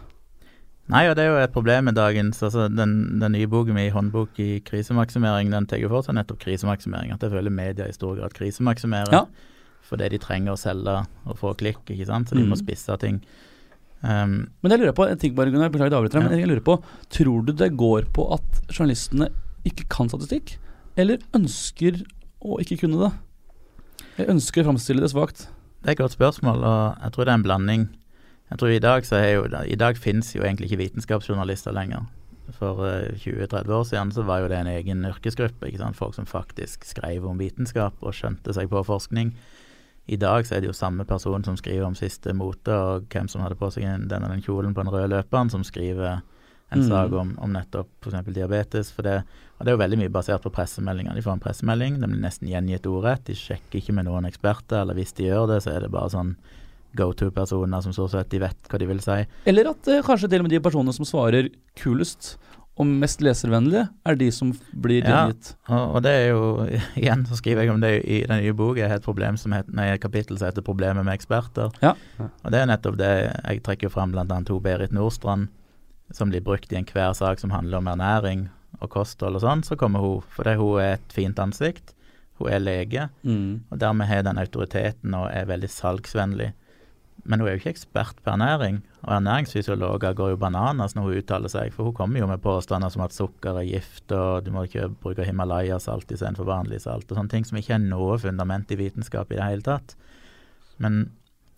Nei, 0.88 1.04
og 1.10 1.18
det 1.18 1.26
er 1.26 1.34
jo 1.34 1.40
et 1.44 1.52
problem 1.52 1.84
med 1.90 1.96
dagens 1.96 2.40
altså 2.42 2.70
Den, 2.72 3.20
den 3.20 3.32
nye 3.36 3.48
boken 3.48 3.76
min, 3.76 3.92
'Håndbok 3.92 4.40
i 4.40 4.62
krisemaksimering', 4.64 5.52
den 5.52 5.66
tar 5.68 5.84
for 5.90 6.02
seg 6.02 6.16
nettopp 6.16 6.40
krisemaksimering. 6.40 7.12
At 7.14 7.22
jeg 7.22 7.32
føler 7.32 7.52
media 7.52 7.88
i 7.88 7.92
stor 7.92 8.16
grad 8.16 8.34
krisemaksimerer. 8.34 9.12
Ja. 9.12 9.26
Fordi 9.84 10.10
de 10.10 10.18
trenger 10.18 10.54
å 10.54 10.60
selge 10.60 11.06
og 11.26 11.38
få 11.38 11.54
klikk, 11.58 11.84
ikke 11.92 12.06
sant. 12.08 12.30
Så 12.30 12.36
de 12.36 12.44
Mm. 12.44 12.50
må 12.50 12.56
spisse 12.58 12.98
ting. 13.00 13.22
Um, 14.04 14.48
Men 14.62 14.72
jeg 14.72 14.80
lurer 14.80 14.94
på 14.94 15.10
en 15.10 15.18
ting 15.18 15.34
bare, 15.36 15.50
Gunnar, 15.52 15.70
beklager 15.70 15.90
jeg 15.92 16.00
avbryter 16.00 16.20
deg, 16.20 16.24
Ja. 16.24 16.30
men 16.30 16.40
jeg 16.40 16.48
lurer 16.48 16.64
på 16.64 16.84
Tror 17.10 17.46
du 17.46 17.52
det 17.52 17.76
går 17.76 18.06
på 18.14 18.32
at 18.34 18.62
journalistene 18.72 19.30
ikke 19.66 19.90
kan 19.90 20.08
statistikk, 20.08 20.58
eller 20.96 21.18
ønsker 21.34 22.04
å 22.46 22.60
ikke 22.62 22.80
kunne 22.80 23.00
det? 23.10 23.14
Jeg 24.20 24.28
ønsker 24.28 24.64
å 24.64 24.68
framstille 24.72 25.02
det 25.02 25.12
svakt. 25.12 25.48
det 25.84 25.88
er 25.88 25.92
et 25.92 25.98
godt 25.98 26.18
spørsmål, 26.18 26.64
og 26.64 26.98
jeg 27.04 27.12
tror 27.12 27.26
det 27.26 27.32
er 27.32 27.34
en 27.34 27.44
blanding. 27.44 27.90
Jeg 28.50 28.60
tror 28.60 28.72
I 28.72 28.80
dag 28.80 29.06
så 29.06 29.18
er 29.20 29.32
jo, 29.36 29.44
i 29.68 29.76
dag 29.76 29.98
finnes 30.00 30.30
jo 30.36 30.44
egentlig 30.44 30.70
ikke 30.70 30.84
vitenskapsjournalister 30.86 31.76
lenger. 31.76 32.06
For 32.56 32.80
eh, 32.88 33.18
20-30 33.20 33.74
år 33.76 33.84
siden 33.90 34.12
så 34.16 34.24
var 34.24 34.40
jo 34.40 34.48
det 34.48 34.62
en 34.62 34.72
egen 34.72 35.04
yrkesgruppe. 35.06 35.68
ikke 35.68 35.82
sant? 35.82 35.98
Folk 36.00 36.16
som 36.16 36.26
faktisk 36.26 36.86
skrev 36.88 37.26
om 37.28 37.38
vitenskap 37.42 38.00
og 38.00 38.16
skjønte 38.16 38.54
seg 38.56 38.70
på 38.72 38.84
forskning. 38.88 39.34
I 40.08 40.16
dag 40.16 40.48
så 40.48 40.56
er 40.56 40.64
det 40.64 40.70
jo 40.70 40.78
samme 40.78 41.04
person 41.04 41.44
som 41.44 41.58
skriver 41.60 41.84
om 41.84 41.96
siste 41.96 42.32
mote, 42.34 42.72
og 42.72 43.10
hvem 43.12 43.28
som 43.28 43.44
hadde 43.44 43.58
på 43.60 43.68
seg 43.76 43.84
den 43.84 44.08
denne 44.08 44.30
den 44.32 44.42
kjolen 44.46 44.72
på 44.74 44.86
den 44.86 44.94
røde 44.94 45.10
løperen, 45.12 45.52
som 45.52 45.66
skriver 45.68 46.22
en 46.72 46.80
Mm. 46.80 46.88
sak 46.88 47.12
om, 47.16 47.36
om 47.40 47.52
nettopp 47.52 47.88
f.eks. 48.04 48.26
diabetes. 48.32 48.92
For 48.92 49.02
det, 49.04 49.24
og 49.58 49.66
det 49.66 49.72
er 49.72 49.76
jo 49.76 49.84
veldig 49.84 50.00
mye 50.00 50.12
basert 50.12 50.44
på 50.44 50.52
pressemeldinger. 50.52 51.16
De 51.16 51.22
får 51.22 51.38
en 51.38 51.44
pressemelding, 51.44 52.00
den 52.00 52.12
blir 52.12 52.24
nesten 52.24 52.48
gjengitt 52.48 52.88
ordrett. 52.88 53.24
De 53.26 53.36
sjekker 53.36 53.80
ikke 53.80 53.96
med 53.96 54.08
noen 54.08 54.28
eksperter, 54.28 54.82
eller 54.82 54.94
hvis 54.96 55.14
de 55.16 55.28
gjør 55.30 55.48
det, 55.48 55.62
så 55.64 55.76
er 55.76 55.84
det 55.86 55.92
bare 55.92 56.12
sånn 56.12 56.34
go 56.96 57.12
to-personer 57.14 57.82
som 57.84 57.94
stort 57.94 58.12
sett 58.12 58.30
de 58.30 58.40
vet 58.40 58.70
hva 58.72 58.80
de 58.80 58.88
vil 58.90 59.00
si. 59.04 59.26
Eller 59.46 59.70
at 59.70 59.88
eh, 59.88 60.02
kanskje 60.06 60.30
til 60.30 60.40
og 60.40 60.48
med 60.48 60.52
de 60.56 60.60
personene 60.64 60.94
som 60.94 61.06
svarer 61.06 61.50
kulest 61.76 62.38
og 62.78 62.86
mest 62.86 63.24
leservennlige, 63.26 63.88
er 64.06 64.16
de 64.16 64.28
som 64.32 64.52
blir 64.72 65.02
Ja. 65.08 65.24
Og, 65.70 65.96
og 65.96 66.04
det 66.06 66.12
er 66.14 66.28
jo 66.30 66.68
Igjen 67.02 67.26
så 67.26 67.36
skriver 67.40 67.64
jeg 67.66 67.74
om 67.74 67.82
det 67.82 68.06
i 68.06 68.20
den 68.30 68.44
nye 68.44 68.54
boka. 68.54 68.80
Jeg 68.84 68.90
har 68.92 68.98
et 69.02 69.08
problem 69.08 69.38
som 69.38 69.52
heter, 69.52 69.74
nei, 69.74 69.88
et 69.96 70.02
kapittel 70.02 70.38
som 70.38 70.48
heter 70.52 70.62
'Problemet 70.62 71.04
med 71.06 71.18
eksperter'. 71.18 71.74
Ja. 71.82 71.96
Og 72.20 72.52
det 72.52 72.60
er 72.62 72.70
nettopp 72.70 72.98
det 72.98 73.12
jeg 73.48 73.64
trekker 73.64 73.90
fram 73.90 74.14
annet 74.18 74.46
to 74.46 74.60
Berit 74.60 74.92
Nordstrand, 74.94 75.48
som 76.12 76.30
blir 76.30 76.42
brukt 76.42 76.72
i 76.72 76.76
enhver 76.78 77.14
sak 77.14 77.40
som 77.40 77.50
handler 77.50 77.78
om 77.78 77.88
ernæring 77.88 78.50
og 78.80 78.90
kosthold 78.90 79.36
og 79.36 79.42
sånn. 79.42 79.64
Så 79.64 79.76
kommer 79.76 80.00
hun 80.00 80.22
fordi 80.30 80.56
hun 80.56 80.80
er 80.80 80.94
et 80.94 81.10
fint 81.14 81.36
ansikt. 81.40 81.94
Hun 82.40 82.52
er 82.52 82.60
lege, 82.60 83.10
Mm. 83.26 83.62
og 83.72 83.80
dermed 83.80 84.06
har 84.08 84.22
den 84.22 84.38
autoriteten 84.38 85.14
og 85.16 85.32
er 85.34 85.46
veldig 85.46 85.70
salgsvennlig. 85.70 86.54
Men 87.28 87.42
hun 87.42 87.50
er 87.50 87.58
jo 87.58 87.60
ikke 87.60 87.74
ekspert 87.76 88.20
på 88.24 88.32
ernæring, 88.32 88.78
og 89.04 89.12
ernæringsfysiologer 89.18 90.14
går 90.16 90.30
jo 90.32 90.40
bananas 90.40 90.96
når 90.96 91.04
hun 91.10 91.18
uttaler 91.20 91.52
seg, 91.52 91.74
for 91.76 91.90
hun 91.90 91.96
kommer 91.98 92.22
jo 92.22 92.28
med 92.30 92.40
påstander 92.44 92.90
som 92.94 93.04
at 93.04 93.16
sukker 93.16 93.60
er 93.60 93.68
gift, 93.68 94.12
og 94.16 94.46
du 94.46 94.52
må 94.56 94.64
ikke 94.68 94.88
bruke 95.04 95.26
Himalaya-salt 95.28 96.08
istedenfor 96.16 96.48
vanlig 96.48 96.80
salt, 96.86 97.10
og 97.12 97.20
sånne 97.20 97.34
ting 97.34 97.48
som 97.48 97.60
ikke 97.60 97.76
er 97.76 97.84
noe 97.84 98.16
fundament 98.24 98.72
i 98.72 98.80
vitenskap 98.80 99.32
i 99.32 99.40
det 99.42 99.44
hele 99.50 99.66
tatt. 99.66 99.98
Men, 100.80 101.12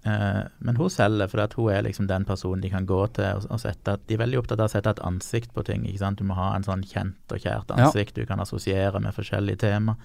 eh, 0.09 0.41
men 0.59 0.75
hun 0.79 0.89
selger 0.89 1.29
for 1.29 1.45
hun 1.59 1.71
er 1.75 1.85
liksom 1.85 2.07
den 2.09 2.25
personen 2.25 2.61
de 2.65 2.69
kan 2.73 2.85
gå 2.89 3.01
til 3.13 3.29
og, 3.35 3.45
og 3.51 3.59
sette 3.61 3.97
De 4.07 4.15
er 4.15 4.23
veldig 4.23 4.39
opptatt 4.39 4.59
av 4.63 4.69
å 4.71 4.73
sette 4.73 4.89
et 4.95 5.03
ansikt 5.05 5.53
på 5.53 5.63
ting. 5.67 5.85
ikke 5.85 5.99
sant? 5.99 6.17
Du 6.17 6.23
må 6.23 6.33
ha 6.39 6.55
en 6.55 6.63
sånn 6.63 6.81
kjent 6.81 7.29
og 7.31 7.37
kjært 7.43 7.69
Ja. 7.77 7.85
ansikt 7.85 8.15
du 8.15 8.25
kan 8.25 8.39
assosiere 8.39 8.99
med 8.99 9.13
forskjellige 9.13 9.57
tema. 9.67 9.97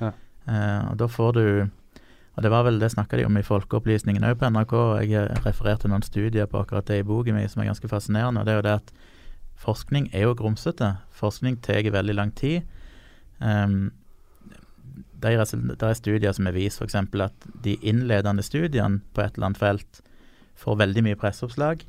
Ja. 0.00 0.12
Eh, 0.48 0.90
og 0.90 0.96
da 0.96 1.06
får 1.06 1.32
du 1.34 1.70
og 2.32 2.44
det 2.44 2.50
var 2.52 2.64
vel 2.64 2.80
det 2.80 2.92
snakka 2.94 3.18
de 3.20 3.26
om 3.28 3.36
i 3.36 3.44
Folkeopplysningen 3.44 4.24
òg 4.24 4.38
på 4.40 4.48
NRK. 4.48 4.74
Jeg 5.04 5.40
refererte 5.44 5.90
noen 5.90 6.04
studier 6.06 6.48
på 6.48 6.62
akkurat 6.62 6.86
det 6.88 7.02
i 7.02 7.06
boken 7.06 7.36
min 7.36 7.50
som 7.50 7.60
er 7.60 7.68
ganske 7.68 7.90
fascinerende. 7.90 8.40
og 8.40 8.46
det 8.46 8.52
er 8.52 8.60
jo 8.60 8.68
det 8.68 8.78
at 8.80 8.94
Forskning 9.62 10.08
er 10.12 10.24
jo 10.26 10.34
grumsete. 10.34 10.96
Forskning 11.14 11.60
tar 11.62 11.86
veldig 11.94 12.14
lang 12.14 12.32
tid. 12.34 12.62
Um, 13.38 13.92
det, 15.22 15.36
det 15.78 15.86
er 15.86 15.94
studier 15.94 16.32
som 16.34 16.48
har 16.48 16.56
vist 16.56 16.82
f.eks. 16.82 16.96
at 16.96 17.46
de 17.62 17.76
innledende 17.78 18.42
studiene 18.42 19.02
på 19.14 19.22
et 19.22 19.36
eller 19.36 19.52
annet 19.52 19.62
felt 19.62 20.02
får 20.58 20.80
veldig 20.82 21.04
mye 21.06 21.20
presseoppslag. 21.20 21.84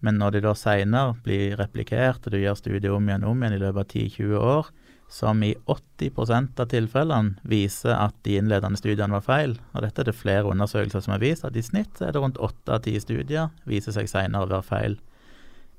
Men 0.00 0.18
når 0.20 0.36
de 0.36 0.42
da 0.46 0.54
seinere 0.56 1.16
blir 1.24 1.56
replikert, 1.60 2.24
og 2.24 2.32
du 2.32 2.40
gjør 2.40 2.56
studiet 2.56 2.92
om 2.92 3.08
igjen 3.08 3.24
og 3.24 3.34
om 3.34 3.42
igjen 3.42 3.58
i 3.58 3.60
løpet 3.60 3.82
av 3.82 4.00
10-20 4.00 4.48
år, 4.54 4.72
som 5.08 5.42
i 5.42 5.54
80% 5.70 6.60
av 6.60 6.70
tilfellene 6.70 7.36
viser 7.46 7.94
at 7.94 8.14
de 8.26 8.36
innledende 8.40 8.78
studiene 8.78 9.14
var 9.14 9.24
feil, 9.24 9.54
og 9.72 9.84
dette 9.84 10.02
er 10.02 10.08
det 10.10 10.16
flere 10.18 10.50
undersøkelser 10.50 11.04
som 11.04 11.14
har 11.14 11.22
vist, 11.22 11.44
at 11.46 11.56
i 11.56 11.62
snitt 11.62 12.00
er 12.02 12.12
det 12.12 12.22
rundt 12.22 12.40
8 12.42 12.74
av 12.74 12.82
10 12.82 13.04
studier 13.04 13.52
viser 13.70 13.94
seg 13.94 14.10
senere 14.10 14.48
å 14.48 14.50
være 14.50 14.66
feil. 14.66 14.98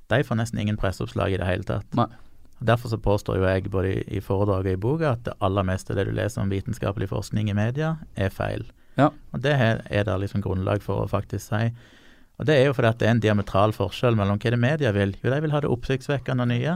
De 0.08 0.24
får 0.24 0.40
nesten 0.40 0.64
ingen 0.64 0.80
presseoppslag 0.80 1.36
i 1.36 1.42
det 1.42 1.50
hele 1.50 1.68
tatt. 1.68 1.88
Nei. 2.00 2.08
Derfor 2.58 2.90
så 2.90 2.98
påstår 2.98 3.38
jo 3.38 3.46
jeg 3.46 3.70
både 3.70 3.92
i, 4.02 4.22
foredraget 4.24 4.72
og 4.72 4.80
i 4.80 4.82
boka 4.82 5.12
at 5.12 5.28
det 5.28 5.36
aller 5.46 5.66
meste 5.68 5.94
av 5.94 6.00
det 6.00 6.08
du 6.08 6.16
leser 6.18 6.42
om 6.42 6.50
vitenskapelig 6.50 7.12
forskning 7.12 7.52
i 7.52 7.58
media, 7.58 7.98
er 8.16 8.34
feil. 8.34 8.66
Ja. 8.98 9.12
Og 9.36 9.44
det 9.44 9.54
er 9.54 9.84
det 10.08 10.16
liksom 10.24 10.42
grunnlag 10.42 10.82
for 10.82 11.04
å 11.04 11.12
faktisk 11.12 11.52
si. 11.52 11.68
Og 12.38 12.46
det 12.46 12.54
er 12.54 12.68
jo 12.68 12.74
fordi 12.78 12.90
at 12.92 13.00
det 13.02 13.08
er 13.08 13.14
en 13.16 13.22
diametral 13.24 13.72
forskjell 13.74 14.14
mellom 14.18 14.38
hva 14.38 14.52
det 14.54 14.60
media 14.62 14.92
vil. 14.94 15.16
Jo, 15.24 15.32
de 15.34 15.40
vil 15.42 15.54
ha 15.56 15.62
det 15.64 15.72
oppsiktsvekkende 15.74 16.46
og 16.46 16.52
nye. 16.52 16.76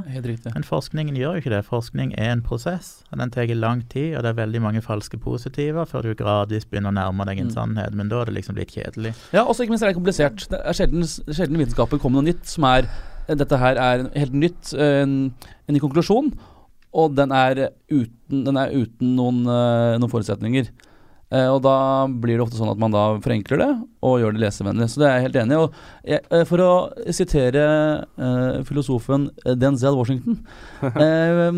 Men 0.55 0.65
forskningen 0.65 1.19
gjør 1.19 1.35
jo 1.37 1.41
ikke 1.43 1.51
det. 1.53 1.59
Forskning 1.67 2.15
er 2.17 2.31
en 2.33 2.41
prosess, 2.41 3.03
og 3.11 3.21
den 3.21 3.29
tar 3.29 3.45
lang 3.53 3.83
tid, 3.91 4.15
og 4.17 4.23
det 4.25 4.31
er 4.31 4.39
veldig 4.41 4.61
mange 4.63 4.81
falske 4.81 5.19
positiver 5.21 5.85
før 5.85 6.01
du 6.09 6.15
gradvis 6.17 6.65
begynner 6.65 6.89
å 6.89 6.97
nærme 6.97 7.27
deg 7.29 7.39
en 7.43 7.51
Mm. 7.51 7.53
sannhet. 7.53 7.93
Men 7.93 8.09
da 8.09 8.21
er 8.21 8.25
det 8.25 8.35
liksom 8.39 8.55
blitt 8.57 8.73
kjedelig. 8.73 9.13
Ja, 9.33 9.43
også 9.45 9.61
ikke 9.63 9.69
minst 9.75 9.83
er 9.83 9.93
det 9.93 9.99
komplisert. 10.01 10.49
Det 10.49 10.61
er 10.65 10.73
sjelden, 10.73 11.03
sjelden 11.29 11.57
vitenskapen 11.57 11.99
kommer 11.99 12.21
noe 12.21 12.31
nytt 12.33 12.45
som 12.45 12.63
er 12.65 12.87
Dette 13.29 13.55
her 13.55 13.77
er 13.77 14.09
helt 14.17 14.33
nytt, 14.33 14.73
en, 14.73 15.33
en 15.69 15.73
ny 15.75 15.79
konklusjon, 15.79 16.33
og 16.93 17.15
den 17.15 17.31
er 17.31 17.69
uten, 17.89 18.43
den 18.43 18.57
er 18.57 18.73
uten 18.73 19.15
noen, 19.15 19.45
eh, 19.45 19.97
noen 20.01 20.09
forutsetninger. 20.11 20.67
Eh, 21.31 21.47
og 21.47 21.61
da 21.63 21.73
blir 22.11 22.35
det 22.35 22.43
ofte 22.43 22.57
sånn 22.59 22.71
at 22.73 22.79
man 22.81 22.91
da 22.91 23.05
forenkler 23.23 23.61
det 23.61 23.69
og 24.03 24.17
gjør 24.19 24.35
det 24.35 24.41
lesevennlig. 24.43 24.89
Så 24.91 24.99
det 24.99 25.07
er 25.07 25.13
jeg 25.17 25.25
helt 25.29 25.39
enig 25.45 25.55
i. 25.55 25.61
Og 25.63 26.17
eh, 26.17 26.43
for 26.49 26.63
å 26.65 26.71
sitere 27.15 27.63
eh, 28.19 28.57
filosofen 28.67 29.29
Denzel 29.61 29.95
Washington 29.95 30.41
eh, 30.91 31.51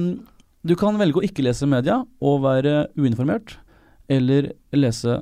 Du 0.64 0.76
kan 0.80 1.00
velge 1.02 1.20
å 1.22 1.26
ikke 1.26 1.46
lese 1.48 1.66
media 1.70 2.02
og 2.22 2.44
være 2.46 2.88
uinformert, 3.00 3.56
eller 4.14 4.52
lese 4.78 5.18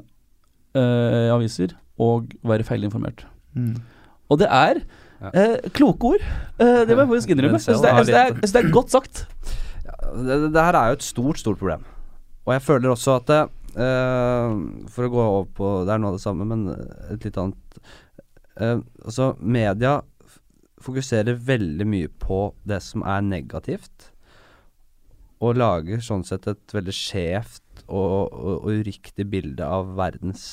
eh, 0.76 1.30
aviser 1.32 1.78
og 2.02 2.34
være 2.48 2.66
feilinformert. 2.68 3.24
Og 4.32 4.40
det 4.42 4.48
er 4.52 4.82
eh, 5.32 5.58
kloke 5.76 6.14
ord. 6.16 6.28
Eh, 6.60 6.84
det 6.88 6.96
må 6.98 7.04
jeg 7.06 7.12
faktisk 7.14 7.34
innrømme. 7.36 7.60
Jeg 7.62 7.68
syns 7.72 7.82
det, 8.52 8.62
er- 8.66 8.72
godt 8.74 8.92
sagt. 8.94 9.26
det, 10.16 10.28
det, 10.28 10.52
det 10.56 10.64
her 10.68 10.78
er 10.80 10.92
jo 10.94 11.00
et 11.00 11.08
stort, 11.08 11.40
stort 11.42 11.60
problem. 11.62 11.84
Og 12.48 12.56
jeg 12.56 12.64
føler 12.66 12.90
også 12.94 13.20
at 13.20 13.34
For 13.72 15.08
å 15.08 15.12
gå 15.14 15.22
over 15.22 15.52
på 15.56 15.68
Det 15.88 15.94
er 15.94 16.02
noe 16.02 16.12
av 16.12 16.18
det 16.18 16.24
samme, 16.26 16.44
men 16.44 16.66
et 16.74 17.24
litt 17.24 17.38
annet 17.40 17.78
eh, 18.58 18.82
Altså, 19.06 19.30
media 19.40 20.02
fokuserer 20.82 21.38
veldig 21.38 21.86
mye 21.88 22.10
på 22.22 22.40
det 22.68 22.80
som 22.82 23.04
er 23.06 23.22
negativt, 23.22 24.08
og 25.38 25.60
lager 25.62 26.02
sånn 26.02 26.26
sett 26.26 26.48
et 26.50 26.74
veldig 26.74 26.96
skjevt 26.96 27.84
og, 27.86 28.34
og, 28.34 28.56
og 28.66 28.82
uriktig 28.82 29.28
bilde 29.30 29.62
av 29.62 29.94
verdens 30.00 30.44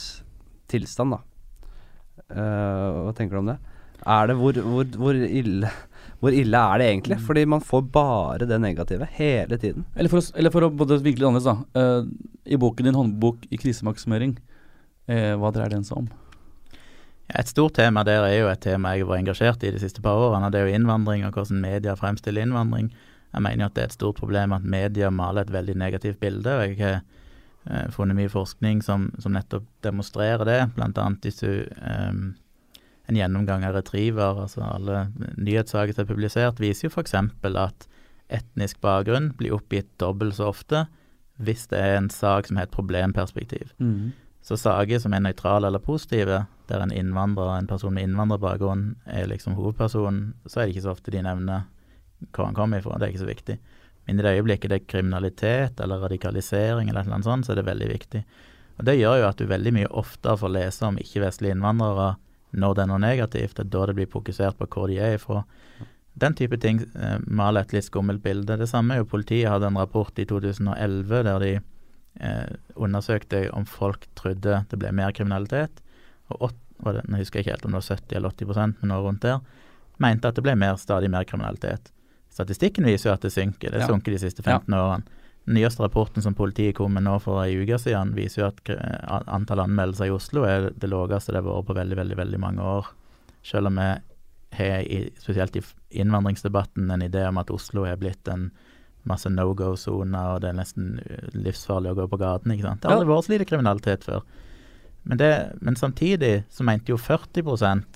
tilstand, 0.69 1.17
da. 1.17 1.23
Eh, 2.29 2.99
hva 3.07 3.15
tenker 3.17 3.39
du 3.39 3.41
om 3.41 3.49
det? 3.55 3.57
Er 4.05 4.29
det 4.29 4.37
hvor, 4.37 4.61
hvor, 4.69 4.93
hvor 5.01 5.17
ille 5.17 5.73
hvor 6.19 6.35
ille 6.35 6.59
er 6.59 6.81
det 6.81 6.87
egentlig? 6.91 7.19
Fordi 7.23 7.45
man 7.47 7.63
får 7.63 7.83
bare 7.95 8.47
det 8.51 8.59
negative 8.59 9.07
hele 9.15 9.59
tiden. 9.59 9.85
Eller 9.95 10.11
for, 10.11 10.19
å, 10.19 10.37
eller 10.39 10.51
for 10.55 10.67
å 10.67 10.71
både 10.75 10.99
virkelig 11.05 11.29
annerledes, 11.29 11.47
da. 11.47 11.79
Uh, 11.79 12.09
I 12.45 12.59
boken 12.59 12.89
din 12.89 12.97
'Håndbok 12.99 13.47
i 13.51 13.59
krisemaksimering', 13.61 14.39
uh, 15.13 15.35
hva 15.39 15.53
dreier 15.55 15.77
den 15.77 15.87
seg 15.87 16.03
om? 16.03 16.09
Et 17.29 17.49
stort 17.49 17.77
tema 17.77 18.03
der 18.09 18.25
er 18.25 18.35
jo 18.39 18.49
et 18.49 18.61
tema 18.65 18.95
jeg 18.97 19.05
har 19.05 19.11
vært 19.11 19.23
engasjert 19.23 19.65
i 19.69 19.71
de 19.71 19.81
siste 19.83 20.03
par 20.03 20.17
årene. 20.17 20.49
Det 20.51 20.61
er 20.61 20.67
jo 20.67 20.79
innvandring 20.79 21.27
og 21.29 21.37
hvordan 21.37 21.61
media 21.61 21.95
fremstiller 21.95 22.43
innvandring. 22.43 22.89
Jeg 23.35 23.45
mener 23.45 23.65
jo 23.65 23.69
at 23.69 23.75
det 23.77 23.83
er 23.83 23.91
et 23.91 23.99
stort 23.99 24.17
problem 24.17 24.55
at 24.57 24.65
media 24.65 25.11
maler 25.13 25.45
et 25.45 25.53
veldig 25.53 25.77
negativt 25.77 26.21
bilde. 26.21 26.49
og 26.49 26.65
Jeg 26.65 26.79
har 26.81 27.03
eh, 27.69 27.91
funnet 27.93 28.17
mye 28.17 28.33
forskning 28.33 28.81
som, 28.83 29.11
som 29.21 29.37
nettopp 29.37 29.67
demonstrerer 29.85 30.45
det. 30.49 30.61
Blant 30.79 30.99
annet 30.99 31.29
hvis 31.29 31.43
du 31.43 31.51
eh, 31.69 32.23
En 33.09 33.17
gjennomgang 33.17 33.65
av 33.65 33.73
Retriever, 33.79 34.43
altså 34.45 34.61
alle 34.67 35.07
nyhetssaker 35.41 35.97
som 35.97 36.05
er 36.05 36.11
publisert, 36.11 36.61
viser 36.61 36.89
jo 36.89 36.93
f.eks. 36.93 37.15
at 37.15 37.89
etnisk 38.29 38.81
bakgrunn 38.85 39.31
blir 39.39 39.55
oppgitt 39.57 39.89
dobbelt 39.99 40.37
så 40.37 40.51
ofte 40.53 40.87
hvis 41.39 41.69
det 41.71 41.79
er 41.79 41.97
en 41.97 42.11
sak 42.11 42.49
som 42.49 42.59
har 42.59 42.67
et 42.67 42.75
problemperspektiv. 42.75 43.71
Så 44.43 44.57
saker 44.61 44.99
som 45.01 45.15
er 45.15 45.23
nøytrale 45.25 45.69
eller 45.71 45.79
positive, 45.83 46.47
der 46.69 46.83
en 46.83 46.93
innvandrer, 46.93 47.55
en 47.59 47.67
person 47.71 47.95
med 47.95 48.05
innvandrerbakgrunn 48.09 48.97
er 49.07 49.29
liksom 49.31 49.57
hovedpersonen, 49.57 50.35
så 50.47 50.61
er 50.61 50.67
det 50.67 50.77
ikke 50.77 50.87
så 50.87 50.93
ofte 50.93 51.15
de 51.15 51.23
nevner 51.25 51.65
hvor 52.35 52.49
han 52.49 52.55
kommer 52.55 52.79
ifra. 52.83 52.99
Det 52.99 53.07
er 53.07 53.15
ikke 53.15 53.25
så 53.25 53.31
viktig. 53.33 53.59
Men 54.07 54.19
i 54.19 54.25
det 54.25 54.37
øyeblikket 54.39 54.71
det 54.71 54.81
er 54.81 54.89
kriminalitet 54.89 55.81
eller 55.81 56.01
radikalisering 56.01 56.89
eller 56.89 57.09
noe 57.09 57.23
sånt, 57.23 57.47
så 57.47 57.53
er 57.53 57.61
det 57.61 57.69
veldig 57.69 57.89
viktig. 57.93 58.25
Og 58.79 58.85
Det 58.85 58.99
gjør 58.99 59.19
jo 59.21 59.29
at 59.29 59.39
du 59.39 59.47
veldig 59.47 59.73
mye 59.75 59.91
oftere 59.91 60.39
får 60.39 60.55
lese 60.55 60.87
om 60.87 60.99
ikke-vestlige 60.99 61.57
innvandrere 61.57 62.17
når 62.53 62.75
det 62.75 62.83
er 62.83 62.91
noe 62.93 62.99
negativt. 63.03 63.57
Det 63.57 63.65
er 63.67 63.73
da 63.75 63.87
det 63.87 63.97
blir 63.99 64.07
fokusert 64.13 64.57
på 64.59 64.67
hvor 64.73 64.89
de 64.89 64.99
er 64.99 65.17
ifra. 65.19 65.45
Den 66.19 66.35
type 66.35 66.57
ting 66.59 66.81
eh, 66.97 67.19
maler 67.27 67.63
et 67.67 67.73
litt 67.77 67.85
skummelt 67.87 68.23
bilde. 68.25 68.57
Det 68.59 68.69
samme 68.69 68.95
er 68.97 69.03
jo 69.03 69.11
politiet 69.13 69.51
hadde 69.51 69.69
en 69.71 69.79
rapport 69.79 70.17
i 70.19 70.25
2011 70.27 71.23
der 71.29 71.39
de 71.45 71.53
eh, 72.21 72.49
undersøkte 72.77 73.45
om 73.55 73.67
folk 73.69 74.07
trodde 74.19 74.65
det 74.71 74.79
ble 74.81 74.91
mer 74.93 75.13
kriminalitet. 75.15 75.83
Og 76.33 76.49
8, 76.51 76.57
det, 76.97 77.05
nå 77.11 77.21
husker 77.21 77.39
jeg 77.39 77.47
ikke 77.47 77.55
helt 77.57 77.69
om 77.69 77.77
det 77.77 77.81
var 77.83 77.97
70 77.99 78.17
eller 78.19 78.35
80% 78.35 78.83
men 78.83 78.93
noe 78.93 79.05
rundt 79.05 79.23
der, 79.27 79.39
mente 79.99 80.29
at 80.31 80.37
det 80.39 80.45
ble 80.47 80.55
mer, 80.59 80.77
stadig 80.79 81.11
mer 81.11 81.25
kriminalitet. 81.27 81.93
Statistikken 82.35 82.87
viser 82.87 83.11
jo 83.11 83.15
at 83.17 83.25
det 83.25 83.33
synker. 83.35 83.71
Det 83.71 83.81
Ja. 83.81 83.87
har 83.87 83.93
sunket 83.95 84.15
de 84.15 84.19
siste 84.23 84.43
15 84.43 84.75
årene. 84.75 85.03
Den 85.49 85.57
nyeste 85.57 85.81
rapporten 85.81 86.21
som 86.21 86.35
politiet 86.37 86.77
kom 86.77 86.93
med 86.93 87.07
nå 87.07 87.15
for 87.25 87.41
ei 87.41 87.55
uke 87.57 87.79
siden, 87.81 88.11
viser 88.13 88.43
jo 88.43 88.49
at 88.51 88.73
antall 89.33 89.63
anmeldelser 89.65 90.11
i 90.11 90.13
Oslo 90.13 90.43
er 90.45 90.67
det 90.77 90.91
laveste 90.93 91.33
det 91.33 91.41
har 91.41 91.47
vært 91.47 91.71
på 91.71 91.77
veldig, 91.79 91.97
veldig, 91.97 92.19
veldig 92.19 92.41
mange 92.43 92.67
år. 92.77 92.91
Selv 93.49 93.71
om 93.71 93.81
vi 93.81 93.87
har, 94.59 94.91
spesielt 95.23 95.57
i 95.57 95.63
innvandringsdebatten, 96.03 96.91
en 96.93 97.07
idé 97.07 97.25
om 97.31 97.41
at 97.41 97.53
Oslo 97.55 97.87
er 97.89 97.97
blitt 97.97 98.29
en 98.29 98.51
masse 99.09 99.31
no 99.33 99.47
go-soner, 99.57 100.35
og 100.35 100.43
det 100.45 100.51
er 100.51 100.59
nesten 100.59 100.99
uh, 101.01 101.31
livsfarlig 101.33 101.95
å 101.95 101.99
gå 102.03 102.11
på 102.13 102.21
gaten. 102.21 102.53
ikke 102.53 102.67
sant? 102.67 102.83
Det 102.83 102.91
har 102.91 102.99
aldri 102.99 103.13
vært 103.15 103.29
så 103.29 103.35
lite 103.35 103.49
kriminalitet 103.49 104.05
før. 104.05 104.29
Men, 105.09 105.21
det, 105.23 105.33
men 105.65 105.81
samtidig 105.81 106.35
så 106.53 106.67
mente 106.69 106.93
jo 106.93 107.01
40 107.01 107.87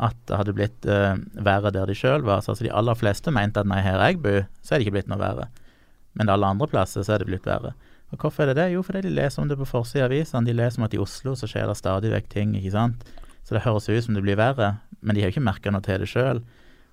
at 0.00 0.16
det 0.26 0.42
hadde 0.42 0.56
blitt 0.56 0.90
uh, 0.90 1.14
verre 1.38 1.70
der 1.70 1.86
de 1.86 1.94
sjøl 1.94 2.24
var. 2.26 2.42
Så 2.42 2.54
altså 2.54 2.66
de 2.66 2.74
aller 2.74 2.98
fleste 2.98 3.30
mente 3.34 3.62
at 3.62 3.68
nei, 3.68 3.82
her 3.84 4.00
jeg 4.08 4.22
bor, 4.24 4.46
så 4.64 4.74
er 4.74 4.80
det 4.80 4.88
ikke 4.88 4.98
blitt 4.98 5.12
noe 5.12 5.20
verre. 5.20 5.50
Men 6.18 6.28
alle 6.32 6.46
andre 6.46 6.66
plasser 6.70 7.02
så 7.06 7.14
er 7.14 7.22
det 7.22 7.28
blitt 7.30 7.46
verre. 7.46 7.74
Og 8.10 8.18
hvorfor 8.18 8.42
er 8.42 8.50
det 8.50 8.56
det? 8.58 8.68
Jo, 8.72 8.82
fordi 8.82 9.04
de 9.06 9.12
leser 9.14 9.42
om 9.42 9.48
det 9.48 9.58
på 9.60 9.68
forsida 9.70 10.04
av 10.04 10.10
avisene. 10.10 10.46
De 10.48 10.52
leser 10.58 10.80
om 10.80 10.86
at 10.88 10.94
i 10.96 10.98
Oslo 10.98 11.36
så 11.38 11.46
skjer 11.46 11.68
det 11.70 11.76
stadig 11.78 12.10
vekk 12.10 12.28
ting, 12.32 12.54
ikke 12.58 12.72
sant. 12.74 13.04
Så 13.46 13.54
det 13.54 13.62
høres 13.62 13.86
ut 13.88 14.04
som 14.04 14.16
det 14.18 14.24
blir 14.26 14.36
verre, 14.40 14.72
men 15.00 15.14
de 15.14 15.22
har 15.22 15.30
jo 15.30 15.36
ikke 15.38 15.46
merka 15.46 15.70
noe 15.70 15.84
til 15.86 16.02
det 16.02 16.08
sjøl. 16.10 16.42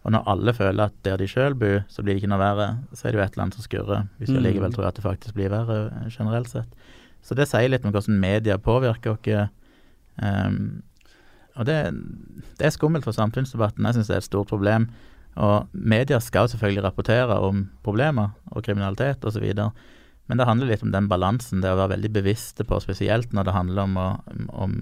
Og 0.05 0.13
når 0.13 0.29
alle 0.29 0.53
føler 0.53 0.85
at 0.91 0.93
der 1.03 1.17
de 1.19 1.25
sjøl 1.27 1.55
bor, 1.57 1.81
så 1.89 2.03
blir 2.05 2.13
det 2.15 2.21
ikke 2.21 2.29
noe 2.31 2.39
verre, 2.39 2.67
så 2.93 3.07
er 3.07 3.11
det 3.11 3.19
jo 3.19 3.23
et 3.25 3.33
eller 3.33 3.43
annet 3.47 3.57
som 3.57 3.65
skurrer. 3.65 4.05
Hvis 4.19 4.29
vi 4.29 4.37
Mm. 4.37 4.45
likevel 4.45 4.73
tror 4.77 4.87
at 4.87 4.95
det 4.95 5.03
faktisk 5.03 5.33
blir 5.35 5.49
verre 5.49 5.79
eh, 5.89 6.09
generelt 6.13 6.47
sett. 6.53 6.69
Så 7.25 7.35
det 7.35 7.47
sier 7.49 7.67
litt 7.67 7.83
om 7.85 7.91
hvordan 7.91 8.19
media 8.21 8.57
påvirker 8.57 9.17
oss. 9.17 9.49
Um, 10.21 10.83
og 11.57 11.65
det, 11.65 11.75
det 12.57 12.65
er 12.67 12.73
skummelt 12.73 13.03
for 13.03 13.11
samfunnsdebatten. 13.17 13.83
Jeg 13.85 13.97
syns 13.97 14.07
det 14.07 14.15
er 14.15 14.21
et 14.23 14.29
stort 14.29 14.47
problem. 14.47 14.87
Og 15.37 15.69
media 15.71 16.19
skal 16.23 16.49
selvfølgelig 16.49 16.85
rapportere 16.87 17.37
om 17.45 17.67
problemer 17.85 18.33
og 18.51 18.65
kriminalitet 18.65 19.25
osv. 19.27 19.45
Men 20.27 20.39
det 20.39 20.47
handler 20.47 20.71
litt 20.73 20.83
om 20.83 20.93
den 20.93 21.09
balansen, 21.11 21.61
det 21.63 21.71
å 21.71 21.79
være 21.79 21.95
veldig 21.95 22.13
bevisste 22.17 22.65
på, 22.67 22.79
spesielt 22.83 23.35
når 23.35 23.47
det 23.47 23.55
handler 23.55 23.85
om, 23.87 23.99
å, 24.01 24.07
om 24.65 24.79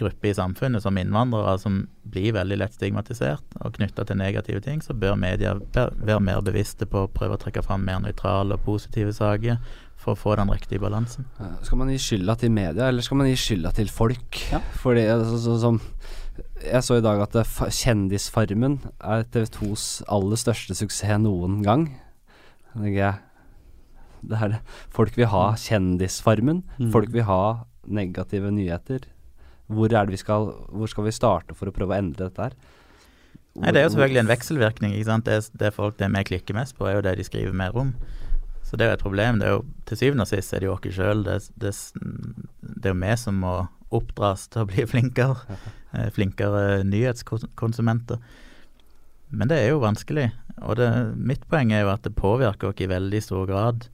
grupper 0.00 0.30
i 0.30 0.36
samfunnet 0.36 0.84
som 0.84 0.98
innvandrere 1.00 1.56
som 1.62 1.80
blir 2.10 2.34
veldig 2.36 2.58
lett 2.60 2.76
stigmatisert 2.76 3.56
og 3.60 3.78
knytta 3.78 4.04
til 4.06 4.20
negative 4.20 4.62
ting, 4.64 4.82
så 4.84 4.96
bør 4.96 5.16
media 5.20 5.54
være 5.74 6.20
mer 6.24 6.42
bevisste 6.44 6.88
på 6.90 7.06
å 7.06 7.12
prøve 7.12 7.38
å 7.38 7.40
trekke 7.40 7.64
fram 7.66 7.86
mer 7.86 8.02
nøytrale 8.04 8.56
og 8.56 8.66
positive 8.66 9.14
saker 9.16 9.60
for 10.00 10.14
å 10.14 10.20
få 10.20 10.36
den 10.40 10.52
riktige 10.52 10.82
balansen. 10.82 11.26
Skal 11.66 11.80
man 11.80 11.92
gi 11.92 11.98
skylda 12.00 12.36
til 12.40 12.52
media, 12.54 12.88
eller 12.88 13.04
skal 13.04 13.20
man 13.20 13.28
gi 13.28 13.36
skylda 13.38 13.74
til 13.76 13.90
folk? 13.92 14.40
Ja. 14.52 14.62
Fordi 14.80 15.04
altså, 15.12 15.40
så, 15.44 15.58
som 15.60 15.80
Jeg 16.60 16.84
så 16.84 16.98
i 16.98 17.04
dag 17.04 17.20
at 17.24 17.36
Kjendisfarmen 17.80 18.78
er 19.00 19.24
TV 19.32 19.48
2s 19.56 19.86
aller 20.12 20.40
største 20.40 20.76
suksess 20.78 21.20
noen 21.22 21.60
gang. 21.66 21.88
Det 22.74 24.36
er 24.36 24.52
det. 24.54 24.60
Folk 24.92 25.16
vil 25.16 25.30
ha 25.32 25.46
Kjendisfarmen. 25.58 26.62
Mm. 26.78 26.90
Folk 26.92 27.12
vil 27.14 27.26
ha 27.28 27.42
negative 27.88 28.52
nyheter. 28.52 29.08
Hvor 29.70 29.86
er 29.86 30.06
det 30.06 30.16
vi 30.16 30.20
skal 30.20 30.50
Hvor 30.68 30.90
skal 30.90 31.06
vi 31.06 31.14
starte 31.14 31.54
for 31.54 31.70
å 31.70 31.74
prøve 31.74 31.94
å 31.94 31.98
endre 31.98 32.28
dette 32.28 32.42
her? 32.42 32.56
Nei, 33.60 33.72
Det 33.72 33.80
er 33.80 33.84
jo 33.84 33.92
selvfølgelig 33.94 34.20
en 34.20 34.30
vekselvirkning. 34.30 34.92
ikke 34.94 35.10
sant? 35.10 35.24
Det, 35.26 35.50
det 35.58 35.74
folk 35.74 35.98
det 35.98 36.10
vi 36.10 36.24
klikker 36.24 36.54
mest 36.54 36.76
på, 36.78 36.86
er 36.86 36.98
jo 36.98 37.06
det 37.06 37.16
de 37.18 37.24
skriver 37.26 37.52
mer 37.52 37.76
om. 37.76 37.94
Så 38.62 38.76
det 38.76 38.86
er 38.86 38.92
jo 38.92 38.98
et 38.98 39.02
problem. 39.02 39.40
det 39.40 39.48
er 39.48 39.56
jo 39.56 39.64
Til 39.86 39.96
syvende 39.96 40.22
og 40.22 40.30
sist 40.30 40.54
er 40.54 40.60
det 40.60 40.66
jo 40.66 40.76
oss 40.76 40.94
sjøl. 40.94 41.24
Det, 41.24 41.50
det, 41.58 41.74
det 42.62 42.86
er 42.86 42.94
jo 42.94 43.00
vi 43.00 43.16
som 43.16 43.34
må 43.42 43.54
oppdras 43.90 44.46
til 44.48 44.62
å 44.62 44.70
bli 44.70 44.86
flinkere. 44.86 45.58
eh, 45.92 46.10
Flinkere 46.14 46.82
nyhetskonsumenter. 46.84 48.20
Men 49.30 49.50
det 49.50 49.60
er 49.60 49.72
jo 49.72 49.84
vanskelig. 49.84 50.30
Og 50.60 50.76
det, 50.80 50.90
mitt 51.16 51.46
poeng 51.50 51.72
er 51.72 51.84
jo 51.84 51.94
at 51.94 52.04
det 52.04 52.18
påvirker 52.18 52.72
oss 52.72 52.82
i 52.82 52.90
veldig 52.90 53.22
stor 53.22 53.46
grad. 53.48 53.86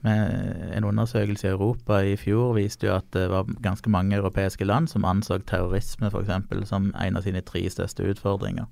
Med 0.00 0.72
en 0.72 0.86
undersøkelse 0.88 1.46
i 1.46 1.52
Europa 1.52 1.98
i 2.00 2.16
fjor 2.16 2.54
viste 2.56 2.88
jo 2.88 2.94
at 2.96 3.08
det 3.12 3.26
var 3.30 3.48
ganske 3.60 3.90
mange 3.92 4.16
europeiske 4.16 4.64
land 4.64 4.88
som 4.88 5.04
anså 5.04 5.38
terrorisme 5.44 6.08
f.eks. 6.08 6.68
som 6.68 6.88
en 6.96 7.16
av 7.20 7.26
sine 7.26 7.42
tre 7.44 7.66
største 7.68 8.06
utfordringer. 8.08 8.64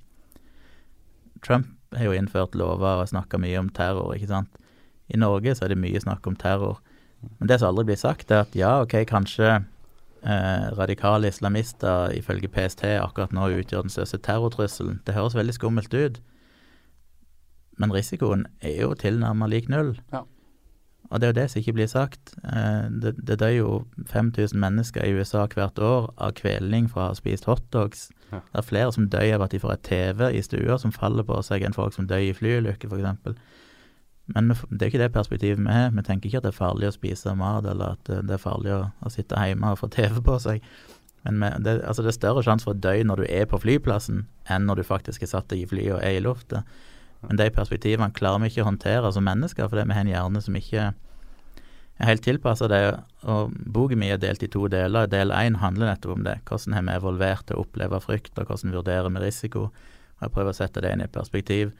Trump 1.45 1.69
har 1.95 2.09
jo 2.09 2.17
innført 2.17 2.57
lover 2.57 3.03
og 3.03 3.11
snakka 3.13 3.39
mye 3.41 3.61
om 3.61 3.69
terror, 3.69 4.15
ikke 4.17 4.33
sant. 4.33 4.57
I 5.09 5.21
Norge 5.21 5.55
så 5.55 5.67
er 5.67 5.73
det 5.73 5.81
mye 5.81 6.01
snakk 6.01 6.27
om 6.29 6.37
terror. 6.37 6.81
Men 7.39 7.49
det 7.51 7.61
som 7.61 7.71
aldri 7.71 7.91
blir 7.91 8.01
sagt, 8.01 8.31
er 8.31 8.45
at 8.45 8.57
ja, 8.57 8.79
ok, 8.83 9.01
kanskje 9.09 9.63
eh, 10.23 10.67
radikale 10.79 11.29
islamister 11.29 12.15
ifølge 12.17 12.49
PST 12.49 12.85
akkurat 12.99 13.33
nå 13.33 13.51
utgjør 13.61 13.87
den 13.87 13.95
største 13.95 14.21
terrortrusselen. 14.25 15.01
Det 15.07 15.15
høres 15.17 15.37
veldig 15.39 15.55
skummelt 15.57 15.95
ut, 15.95 16.21
men 17.79 17.95
risikoen 17.95 18.47
er 18.61 18.81
jo 18.83 18.95
tilnærmet 18.99 19.51
lik 19.53 19.71
null. 19.73 19.95
Ja. 20.13 20.25
Og 21.09 21.21
det 21.21 21.27
er 21.27 21.33
jo 21.33 21.39
det 21.39 21.47
som 21.51 21.61
ikke 21.63 21.73
blir 21.73 21.89
sagt. 21.89 22.35
Eh, 22.45 22.89
det, 23.03 23.15
det 23.27 23.39
dør 23.41 23.55
jo 23.55 23.69
5000 24.11 24.61
mennesker 24.61 25.05
i 25.05 25.15
USA 25.17 25.47
hvert 25.47 25.79
år 25.79 26.11
av 26.21 26.35
kvelning 26.37 26.89
fra 26.93 27.07
å 27.07 27.13
ha 27.13 27.17
spist 27.17 27.49
hotdogs. 27.49 28.09
Ja. 28.33 28.43
Det 28.43 28.61
er 28.61 28.67
flere 28.67 28.93
som 28.93 29.09
dør 29.09 29.39
av 29.39 29.47
at 29.47 29.55
de 29.55 29.63
får 29.63 29.77
et 29.77 29.87
TV 29.89 30.27
i 30.37 30.43
stua 30.45 30.77
som 30.79 30.93
faller 30.93 31.25
på 31.25 31.41
seg, 31.47 31.65
enn 31.65 31.77
folk 31.77 31.97
som 31.97 32.09
dør 32.11 32.27
i 32.27 32.35
flyulykker, 32.37 32.93
f.eks. 32.93 33.41
Men 34.35 34.53
det 34.53 34.83
er 34.83 34.91
ikke 34.91 35.01
det 35.01 35.13
perspektivet 35.15 35.61
vi 35.63 35.73
har. 35.73 35.91
Vi 35.97 36.05
tenker 36.05 36.29
ikke 36.29 36.43
at 36.43 36.47
det 36.49 36.53
er 36.53 36.59
farlig 36.59 36.91
å 36.91 36.95
spise 36.95 37.33
mat, 37.39 37.67
eller 37.69 37.97
at 37.97 38.13
eh, 38.13 38.23
det 38.29 38.37
er 38.37 38.43
farlig 38.43 38.75
å, 38.77 38.83
å 39.01 39.13
sitte 39.13 39.41
hjemme 39.41 39.73
og 39.73 39.81
få 39.81 39.89
TV 39.95 40.21
på 40.25 40.37
seg. 40.45 40.65
Men 41.25 41.41
med, 41.41 41.65
det, 41.65 41.79
altså 41.89 42.05
det 42.05 42.13
er 42.13 42.19
større 42.19 42.45
sjanse 42.45 42.69
for 42.69 42.77
å 42.77 42.83
dø 42.83 42.95
når 43.05 43.23
du 43.23 43.27
er 43.27 43.49
på 43.49 43.61
flyplassen, 43.63 44.27
enn 44.53 44.69
når 44.69 44.81
du 44.81 44.89
faktisk 44.89 45.25
er 45.25 45.33
satt 45.33 45.53
i 45.57 45.65
flyet 45.69 45.97
og 45.97 46.05
er 46.05 46.19
i 46.19 46.23
lufta. 46.25 46.63
Men 47.27 47.41
de 47.41 47.49
perspektivene 47.51 48.15
klarer 48.15 48.45
vi 48.45 48.53
ikke 48.53 48.63
å 48.67 48.71
håndtere 48.71 49.11
som 49.15 49.27
mennesker, 49.27 49.69
fordi 49.71 49.89
vi 49.89 49.97
har 49.97 50.05
en 50.05 50.13
hjerne 50.13 50.43
som 50.45 50.59
ikke 50.59 50.91
er 51.99 52.11
helt 52.13 52.23
tilpassa 52.23 52.69
det. 52.71 52.83
Og 53.27 53.55
boken 53.67 53.99
min 53.99 54.13
er 54.15 54.21
delt 54.23 54.45
i 54.45 54.51
to 54.53 54.69
deler. 54.71 55.09
Del 55.11 55.35
én 55.35 55.59
handler 55.63 55.91
nettopp 55.91 56.15
om 56.15 56.27
det. 56.27 56.39
Hvordan 56.49 56.77
har 56.77 56.87
vi 56.87 56.95
evolvert 56.95 57.49
til 57.49 57.59
å 57.59 57.65
oppleve 57.65 58.01
frykt, 58.05 58.37
og 58.39 58.53
hvordan 58.53 58.77
vurderer 58.77 59.11
vi 59.11 59.25
risiko. 59.25 59.71
Og 60.19 60.27
Jeg 60.27 60.35
prøver 60.37 60.55
å 60.55 60.61
sette 60.61 60.85
det 60.85 60.93
inn 60.95 61.03
i 61.03 61.11
perspektiv. 61.11 61.73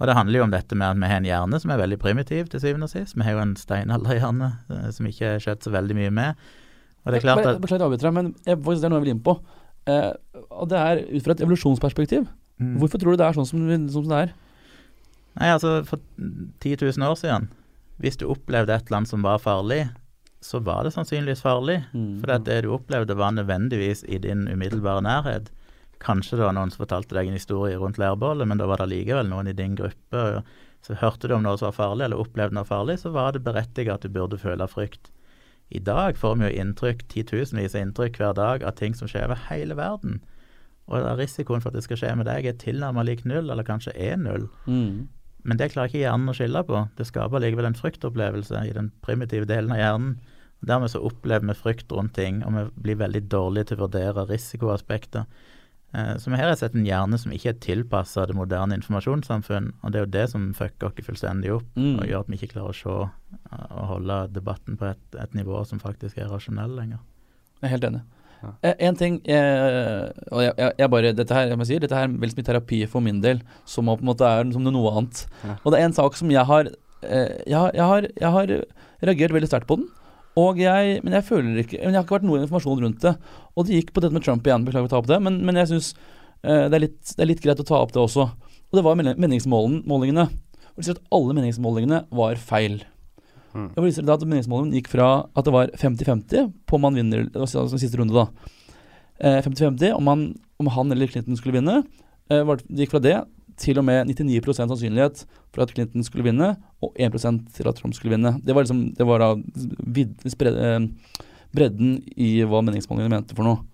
Og 0.00 0.08
det 0.08 0.16
handler 0.16 0.40
jo 0.40 0.46
om 0.46 0.52
dette 0.54 0.76
med 0.78 0.86
at 0.88 0.96
vi 0.96 1.08
har 1.10 1.20
en 1.20 1.28
hjerne 1.28 1.60
som 1.60 1.72
er 1.74 1.80
veldig 1.82 1.98
primitiv, 2.00 2.48
til 2.48 2.62
syvende 2.62 2.88
og 2.88 2.92
sist. 2.92 3.16
Vi 3.18 3.24
har 3.26 3.36
jo 3.36 3.42
en 3.42 3.56
steinalderhjerne 3.60 4.50
eh, 4.72 4.90
som 4.96 5.08
ikke 5.08 5.34
er 5.34 5.42
skjøtt 5.44 5.66
så 5.66 5.72
veldig 5.74 5.96
mye 5.98 6.12
med. 6.16 6.44
Og 7.04 7.12
det 7.12 7.20
er 7.20 7.26
klart 7.26 7.44
at 7.44 7.60
Beklager 7.60 7.84
å 7.84 7.90
avbryte 7.90 8.06
deg, 8.06 8.16
men 8.16 8.30
jeg, 8.46 8.56
faktisk, 8.56 8.80
det 8.80 8.88
er 8.88 8.92
noe 8.92 9.00
jeg 9.00 9.06
vil 9.06 9.14
inn 9.14 9.24
på. 9.24 9.36
Eh, 9.92 10.10
og 10.48 10.70
det 10.72 10.80
er 10.80 11.02
ut 11.04 11.26
fra 11.26 11.36
et 11.36 11.44
evolusjonsperspektiv. 11.44 12.24
Mm. 12.60 12.74
Hvorfor 12.80 13.00
tror 13.00 13.16
du 13.16 13.20
det 13.20 13.28
er 13.28 13.36
sånn 13.36 13.48
som, 13.48 13.68
som 13.92 14.08
det 14.08 14.24
er? 14.24 14.34
Nei, 15.40 15.52
altså 15.52 15.78
for 15.88 16.02
10 16.16 16.80
000 16.80 17.06
år 17.06 17.16
siden, 17.20 17.48
hvis 18.00 18.16
du 18.20 18.26
opplevde 18.32 18.74
et 18.74 18.88
eller 18.88 19.02
annet 19.02 19.12
som 19.12 19.24
var 19.24 19.40
farlig, 19.40 19.84
så 20.40 20.62
var 20.64 20.84
det 20.84 20.94
sannsynligvis 20.94 21.44
farlig. 21.44 21.82
For 21.92 22.40
det 22.48 22.62
du 22.64 22.72
opplevde 22.72 23.16
var 23.20 23.34
nødvendigvis 23.36 24.06
i 24.08 24.18
din 24.20 24.46
umiddelbare 24.48 25.04
nærhet. 25.04 25.50
Kanskje 26.00 26.38
det 26.38 26.46
var 26.46 26.56
noen 26.56 26.72
som 26.72 26.86
fortalte 26.86 27.16
deg 27.16 27.28
en 27.28 27.36
historie 27.36 27.76
rundt 27.78 28.00
leirbålet, 28.00 28.48
men 28.48 28.60
da 28.60 28.68
var 28.70 28.80
det 28.80 28.88
likevel 28.88 29.28
noen 29.28 29.50
i 29.50 29.56
din 29.56 29.76
gruppe. 29.76 30.42
Så 30.86 30.96
hørte 30.96 31.28
du 31.28 31.34
om 31.36 31.44
noe 31.44 31.58
som 31.60 31.68
var 31.68 31.76
farlig, 31.76 32.06
eller 32.06 32.22
opplevde 32.22 32.56
noe 32.56 32.68
farlig, 32.68 33.02
så 33.02 33.12
var 33.12 33.34
det 33.36 33.44
berettiget 33.44 33.98
at 33.98 34.06
du 34.06 34.12
burde 34.14 34.40
føle 34.40 34.68
frykt. 34.70 35.12
I 35.70 35.78
dag 35.84 36.16
får 36.18 36.38
vi 36.40 36.48
jo 36.48 36.62
inntrykk, 36.64 37.04
titusenvis 37.12 37.76
av 37.76 37.84
inntrykk 37.84 38.16
hver 38.18 38.34
dag 38.38 38.64
av 38.66 38.74
ting 38.80 38.96
som 38.96 39.10
skjer 39.10 39.28
over 39.28 39.44
hele 39.50 39.76
verden. 39.78 40.18
Og 40.90 41.04
risikoen 41.20 41.62
for 41.62 41.70
at 41.70 41.78
det 41.78 41.84
skal 41.86 42.00
skje 42.00 42.16
med 42.18 42.26
deg 42.26 42.48
er 42.48 42.58
tilnærmet 42.58 43.06
lik 43.06 43.22
null, 43.28 43.52
eller 43.52 43.66
kanskje 43.66 43.94
er 43.94 44.16
null. 44.18 44.48
Mm. 44.66 45.06
Men 45.46 45.60
det 45.60 45.70
klarer 45.72 45.92
ikke 45.92 46.02
hjernen 46.02 46.32
å 46.32 46.36
skille 46.36 46.64
på. 46.66 46.82
Det 46.98 47.06
skaper 47.08 47.44
likevel 47.44 47.70
en 47.70 47.78
fryktopplevelse 47.78 48.64
i 48.66 48.74
den 48.76 48.90
primitive 49.04 49.46
delen 49.48 49.72
av 49.76 49.80
hjernen. 49.80 50.18
Dermed 50.66 50.92
så 50.92 51.00
opplever 51.06 51.46
vi 51.46 51.56
frykt 51.56 51.92
rundt 51.94 52.16
ting, 52.18 52.42
og 52.44 52.56
vi 52.56 52.66
blir 52.88 53.00
veldig 53.00 53.22
dårlige 53.32 53.70
til 53.70 53.78
å 53.78 53.86
vurdere 53.86 54.26
risikoaspekter. 54.28 55.28
Eh, 55.94 56.14
Så 56.22 56.30
vi 56.30 56.36
har 56.38 56.54
sett 56.54 56.74
en 56.74 56.84
hjerne 56.86 57.18
som 57.18 57.32
ikke 57.32 57.48
er 57.50 57.58
tilpassa 57.58 58.26
det 58.26 58.36
moderne 58.36 58.76
informasjonssamfunn, 58.78 59.72
og 59.82 59.90
det 59.92 59.98
er 59.98 60.04
jo 60.06 60.10
det 60.18 60.30
som 60.30 60.52
fucker 60.54 60.86
oss 60.86 61.06
fullstendig 61.06 61.50
opp, 61.56 61.64
Mm. 61.76 61.98
og 61.98 62.06
gjør 62.06 62.20
at 62.20 62.28
vi 62.30 62.36
ikke 62.38 62.52
klarer 62.54 62.70
å 62.70 62.78
se 62.78 63.10
eh, 63.50 63.66
og 63.74 63.86
holde 63.94 64.32
debatten 64.32 64.76
på 64.78 64.86
et, 64.90 65.18
et 65.18 65.34
nivå 65.34 65.64
som 65.66 65.80
faktisk 65.80 66.18
er 66.18 66.28
rasjonell 66.30 66.76
lenger. 66.76 66.98
Jeg 67.60 67.68
er 67.68 67.74
helt 67.74 67.84
enig. 67.90 68.02
Ja. 68.42 68.52
Eh, 68.62 68.74
en 68.88 68.96
ting 68.96 69.20
jeg, 69.26 70.12
Og 70.32 70.40
jeg, 70.40 70.54
jeg, 70.56 70.72
jeg 70.78 70.88
bare 70.90 71.12
Dette 71.12 71.34
her 71.34 71.48
jeg 71.50 71.58
må 71.60 71.66
si, 71.68 71.78
dette 71.78 71.92
her 71.94 72.04
er 72.08 72.14
vel 72.22 72.30
mye 72.38 72.46
terapi 72.46 72.78
for 72.88 73.00
min 73.04 73.20
del 73.20 73.42
som 73.68 73.84
på 73.90 73.98
en 74.00 74.06
måte 74.08 74.24
er 74.24 74.48
som 74.54 74.62
noe 74.64 74.92
annet. 74.96 75.26
Ja. 75.44 75.56
Og 75.64 75.72
det 75.74 75.80
er 75.80 75.84
en 75.84 75.92
sak 75.92 76.16
som 76.16 76.30
jeg 76.32 76.46
har 76.46 76.70
eh, 77.02 77.42
jeg, 77.46 77.58
har- 77.58 77.74
jeg, 77.74 77.84
har, 77.90 78.06
jeg 78.16 78.30
har 78.38 78.46
reagert 79.02 79.32
veldig 79.36 79.48
sterkt 79.50 79.66
på 79.68 79.76
den. 79.76 79.88
Og 80.38 80.60
jeg, 80.62 81.00
men 81.02 81.12
jeg 81.16 81.24
føler 81.26 81.56
ikke 81.64 81.80
Men 81.80 81.90
jeg 81.92 81.98
har 81.98 82.04
ikke 82.06 82.14
vært 82.20 82.26
noe 82.28 82.38
informasjon 82.44 82.82
rundt 82.84 83.00
det. 83.02 83.14
Og 83.56 83.66
det 83.66 83.80
gikk 83.80 83.90
på 83.96 84.00
dette 84.04 84.14
med 84.14 84.22
Trump 84.22 84.46
igjen, 84.46 84.64
beklager 84.64 84.86
å 84.86 84.92
ta 84.92 85.00
opp 85.02 85.08
det, 85.10 85.18
men, 85.22 85.40
men 85.44 85.58
jeg 85.58 85.70
syns 85.72 85.88
eh, 86.44 86.68
det, 86.70 86.80
det 87.16 87.24
er 87.24 87.30
litt 87.32 87.42
greit 87.42 87.60
å 87.60 87.66
ta 87.66 87.80
opp 87.82 87.92
det 87.96 88.00
også. 88.04 88.28
Og 88.70 88.78
det 88.78 88.84
var 88.86 88.94
meningsmålingene. 89.00 90.28
Og 90.70 90.78
det 90.78 90.86
sier 90.86 90.96
at 91.00 91.10
alle 91.16 91.34
meningsmålingene 91.34 92.04
var 92.14 92.38
feil. 92.38 92.78
Mm. 93.50 93.72
Det 93.74 93.82
viser 93.82 94.06
at 94.14 94.22
meningsmålingen 94.22 94.76
gikk 94.78 94.92
fra 94.92 95.08
at 95.34 95.44
det 95.48 95.52
var 95.56 95.72
50-50 95.74 96.52
på 96.70 96.78
om 96.78 96.84
man 96.86 96.94
vinner 96.94 97.26
altså 97.34 97.64
var 97.66 97.80
siste 97.82 97.98
runde, 97.98 98.14
da. 98.14 98.28
Eh, 99.18 99.40
50-50 99.42 99.96
om, 99.98 100.06
han- 100.06 100.28
om 100.62 100.70
han 100.70 100.92
eller 100.94 101.10
Clinton 101.10 101.36
skulle 101.36 101.58
vinne. 101.58 101.80
Eh, 102.30 102.44
det 102.70 102.84
gikk 102.86 102.94
fra 102.94 103.02
det 103.02 103.16
til 103.60 103.80
og 103.80 103.84
med 103.86 104.08
99 104.08 104.56
sannsynlighet 104.56 105.24
for 105.52 105.64
at 105.64 105.72
Clinton 105.74 106.04
skulle 106.06 106.26
vinne, 106.26 106.54
og 106.80 106.96
1 106.96 107.18
til 107.52 107.68
at 107.68 107.76
Trump 107.76 107.94
skulle 107.94 108.16
vinne. 108.16 108.38
Det 108.44 108.54
var 108.54 108.64
liksom 108.64 108.94
Det 108.96 109.06
var 109.06 109.18
da 109.20 109.34
vid, 109.84 110.16
eh, 110.24 110.80
bredden 111.52 112.02
i 112.16 112.42
hva 112.46 112.62
meningsmålingene 112.62 113.14
mente 113.20 113.36
for 113.36 113.44
noe. 113.44 113.64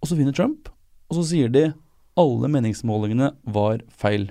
Og 0.00 0.08
så 0.08 0.16
vinner 0.16 0.32
Trump, 0.32 0.68
og 1.10 1.16
så 1.18 1.26
sier 1.32 1.48
de 1.52 1.72
alle 2.16 2.48
meningsmålingene 2.48 3.32
var 3.44 3.82
feil. 3.90 4.30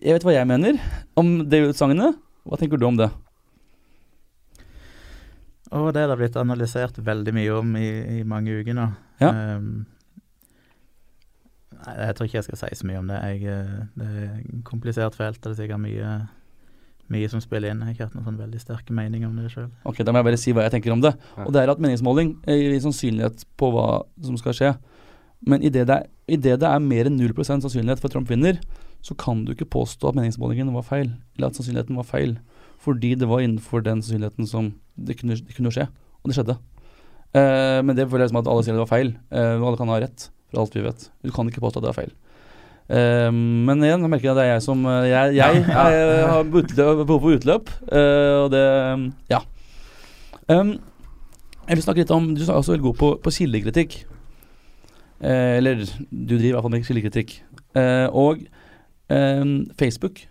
Jeg 0.00 0.14
vet 0.14 0.24
hva 0.24 0.34
jeg 0.34 0.48
mener 0.48 0.78
om 1.18 1.48
det 1.50 1.64
utsagnet. 1.68 2.16
Hva 2.46 2.56
tenker 2.58 2.78
du 2.80 2.86
om 2.86 2.96
det? 2.96 3.10
Og 5.70 5.92
det 5.94 6.02
har 6.02 6.18
blitt 6.18 6.38
analysert 6.40 6.98
veldig 6.98 7.34
mye 7.34 7.54
om 7.54 7.74
i, 7.78 7.88
i 8.18 8.22
mange 8.26 8.54
uker 8.58 8.74
nå. 8.74 8.86
Ja. 9.22 9.30
Ehm, 9.30 9.84
nei, 11.86 11.94
jeg 12.06 12.14
tror 12.16 12.26
ikke 12.28 12.38
jeg 12.40 12.44
skal 12.48 12.60
si 12.62 12.74
så 12.80 12.86
mye 12.90 12.98
om 12.98 13.08
det. 13.10 13.18
Jeg, 13.22 13.42
eh, 13.44 13.80
det 13.96 14.06
er 14.06 14.28
et 14.40 14.64
komplisert 14.64 15.14
felt, 15.18 15.40
det 15.42 15.50
er 15.52 15.58
sikkert 15.62 15.80
mye, 15.82 16.12
mye 17.10 17.28
som 17.32 17.40
spiller 17.42 17.70
inn. 17.72 17.80
Jeg 17.82 17.86
har 17.88 17.94
ikke 17.96 18.06
hatt 18.08 18.14
noen 18.18 18.28
sånn 18.28 18.38
veldig 18.40 18.60
sterke 18.62 18.94
meninger 18.94 19.26
om 19.28 19.36
det 19.40 19.50
sjøl. 19.52 19.70
Ok, 19.84 20.02
Da 20.04 20.12
må 20.12 20.20
jeg 20.22 20.28
bare 20.30 20.38
si 20.40 20.52
hva 20.52 20.62
jeg 20.68 20.72
tenker 20.76 20.92
om 20.94 21.00
det. 21.02 21.14
Og 21.42 21.52
det 21.52 21.62
er 21.64 21.70
at 21.72 21.78
meningsmåling 21.82 22.36
gir 22.46 22.78
sannsynlighet 22.84 23.44
på 23.58 23.72
hva 23.74 23.86
som 24.22 24.36
skal 24.38 24.52
skje. 24.56 24.72
Men 25.46 25.62
idet 25.64 25.86
det, 25.88 25.96
er- 25.96 26.08
i 26.28 26.36
det 26.36 26.58
det 26.60 26.68
er 26.68 26.78
mer 26.84 27.06
enn 27.08 27.16
0 27.18 27.32
sannsynlighet 27.44 27.98
for 27.98 28.06
at 28.08 28.12
Trump 28.12 28.28
vinner, 28.28 28.60
så 29.02 29.16
kan 29.16 29.44
du 29.46 29.54
ikke 29.54 29.64
påstå 29.72 30.10
at 30.10 30.14
meningsmålingen 30.14 30.70
var 30.74 30.82
feil, 30.84 31.14
eller 31.38 31.48
at 31.48 31.54
sannsynligheten 31.56 31.96
var 31.96 32.04
feil. 32.04 32.38
Fordi 32.78 33.14
det 33.16 33.26
var 33.28 33.40
innenfor 33.40 33.82
den 33.82 34.02
sannsynligheten 34.02 34.46
som 34.46 34.74
det 34.96 35.16
kunne, 35.18 35.34
det 35.36 35.56
kunne 35.56 35.72
skje. 35.72 35.88
Og 36.22 36.28
det 36.30 36.36
skjedde. 36.36 36.58
Eh, 37.34 37.80
men 37.82 37.96
det 37.96 38.08
føler 38.10 38.26
jeg 38.26 38.32
som 38.34 38.40
at 38.42 38.48
alle 38.50 38.62
sier 38.66 38.76
det 38.76 38.82
var 38.84 38.90
feil. 38.92 39.12
Eh, 39.32 39.56
og 39.60 39.66
alle 39.70 39.80
kan 39.80 39.88
ha 39.92 39.98
rett, 40.02 40.28
for 40.50 40.62
alt 40.62 40.76
vi 40.76 40.84
vet. 40.84 41.06
Du 41.24 41.32
kan 41.34 41.48
ikke 41.48 41.62
påstå 41.62 41.80
at 41.80 41.86
det 41.86 41.92
er 41.92 41.98
feil. 42.00 42.12
Uh, 42.90 43.30
men 43.30 43.84
igjen, 43.86 44.02
jeg 44.02 44.10
merker 44.10 44.32
at 44.32 44.40
det 44.40 44.44
er 44.48 44.48
jeg 44.56 44.62
som 44.64 44.80
Jeg, 44.82 45.34
Jeg, 45.36 45.60
jeg, 45.62 45.66
jeg 45.70 46.24
har 46.26 46.40
utløp, 46.42 47.02
behov 47.06 47.20
for 47.22 47.36
utløp, 47.36 47.68
uh, 47.86 48.38
og 48.40 48.48
det 48.50 48.64
Ja. 49.30 49.44
Um, 50.50 50.72
jeg 51.68 51.78
vil 51.78 51.84
snakke 51.84 52.02
litt 52.02 52.10
om 52.10 52.32
Du 52.34 52.42
er 52.42 52.56
også 52.56 52.74
veldig 52.74 52.88
god 52.88 52.98
på, 52.98 53.12
på 53.22 53.34
kildekritikk. 53.36 54.00
Uh, 55.22 55.60
eller 55.60 55.84
du 56.10 56.34
driver 56.34 56.48
i 56.48 56.52
hvert 56.56 56.66
fall 56.66 56.74
med 56.74 56.88
kildekritikk. 56.88 57.36
Eh, 57.78 58.08
og 58.10 58.40
eh, 59.10 59.42
Facebook 59.78 60.22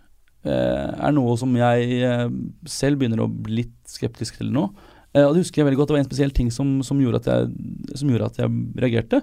eh, 0.44 0.88
er 0.92 1.12
noe 1.16 1.36
som 1.40 1.54
jeg 1.56 2.00
eh, 2.04 2.26
selv 2.68 3.00
begynner 3.00 3.24
å 3.24 3.30
bli 3.30 3.62
litt 3.62 3.76
skeptisk 3.88 4.40
til 4.40 4.52
nå. 4.52 4.66
Eh, 5.14 5.24
og 5.24 5.34
det 5.34 5.44
husker 5.44 5.62
jeg 5.62 5.70
veldig 5.70 5.80
godt. 5.80 5.90
Det 5.90 5.96
var 5.96 6.02
en 6.04 6.10
spesiell 6.10 6.34
ting 6.36 6.50
som, 6.54 6.78
som, 6.86 7.00
gjorde, 7.02 7.22
at 7.22 7.30
jeg, 7.30 7.96
som 8.02 8.12
gjorde 8.12 8.30
at 8.30 8.42
jeg 8.42 8.82
reagerte. 8.84 9.22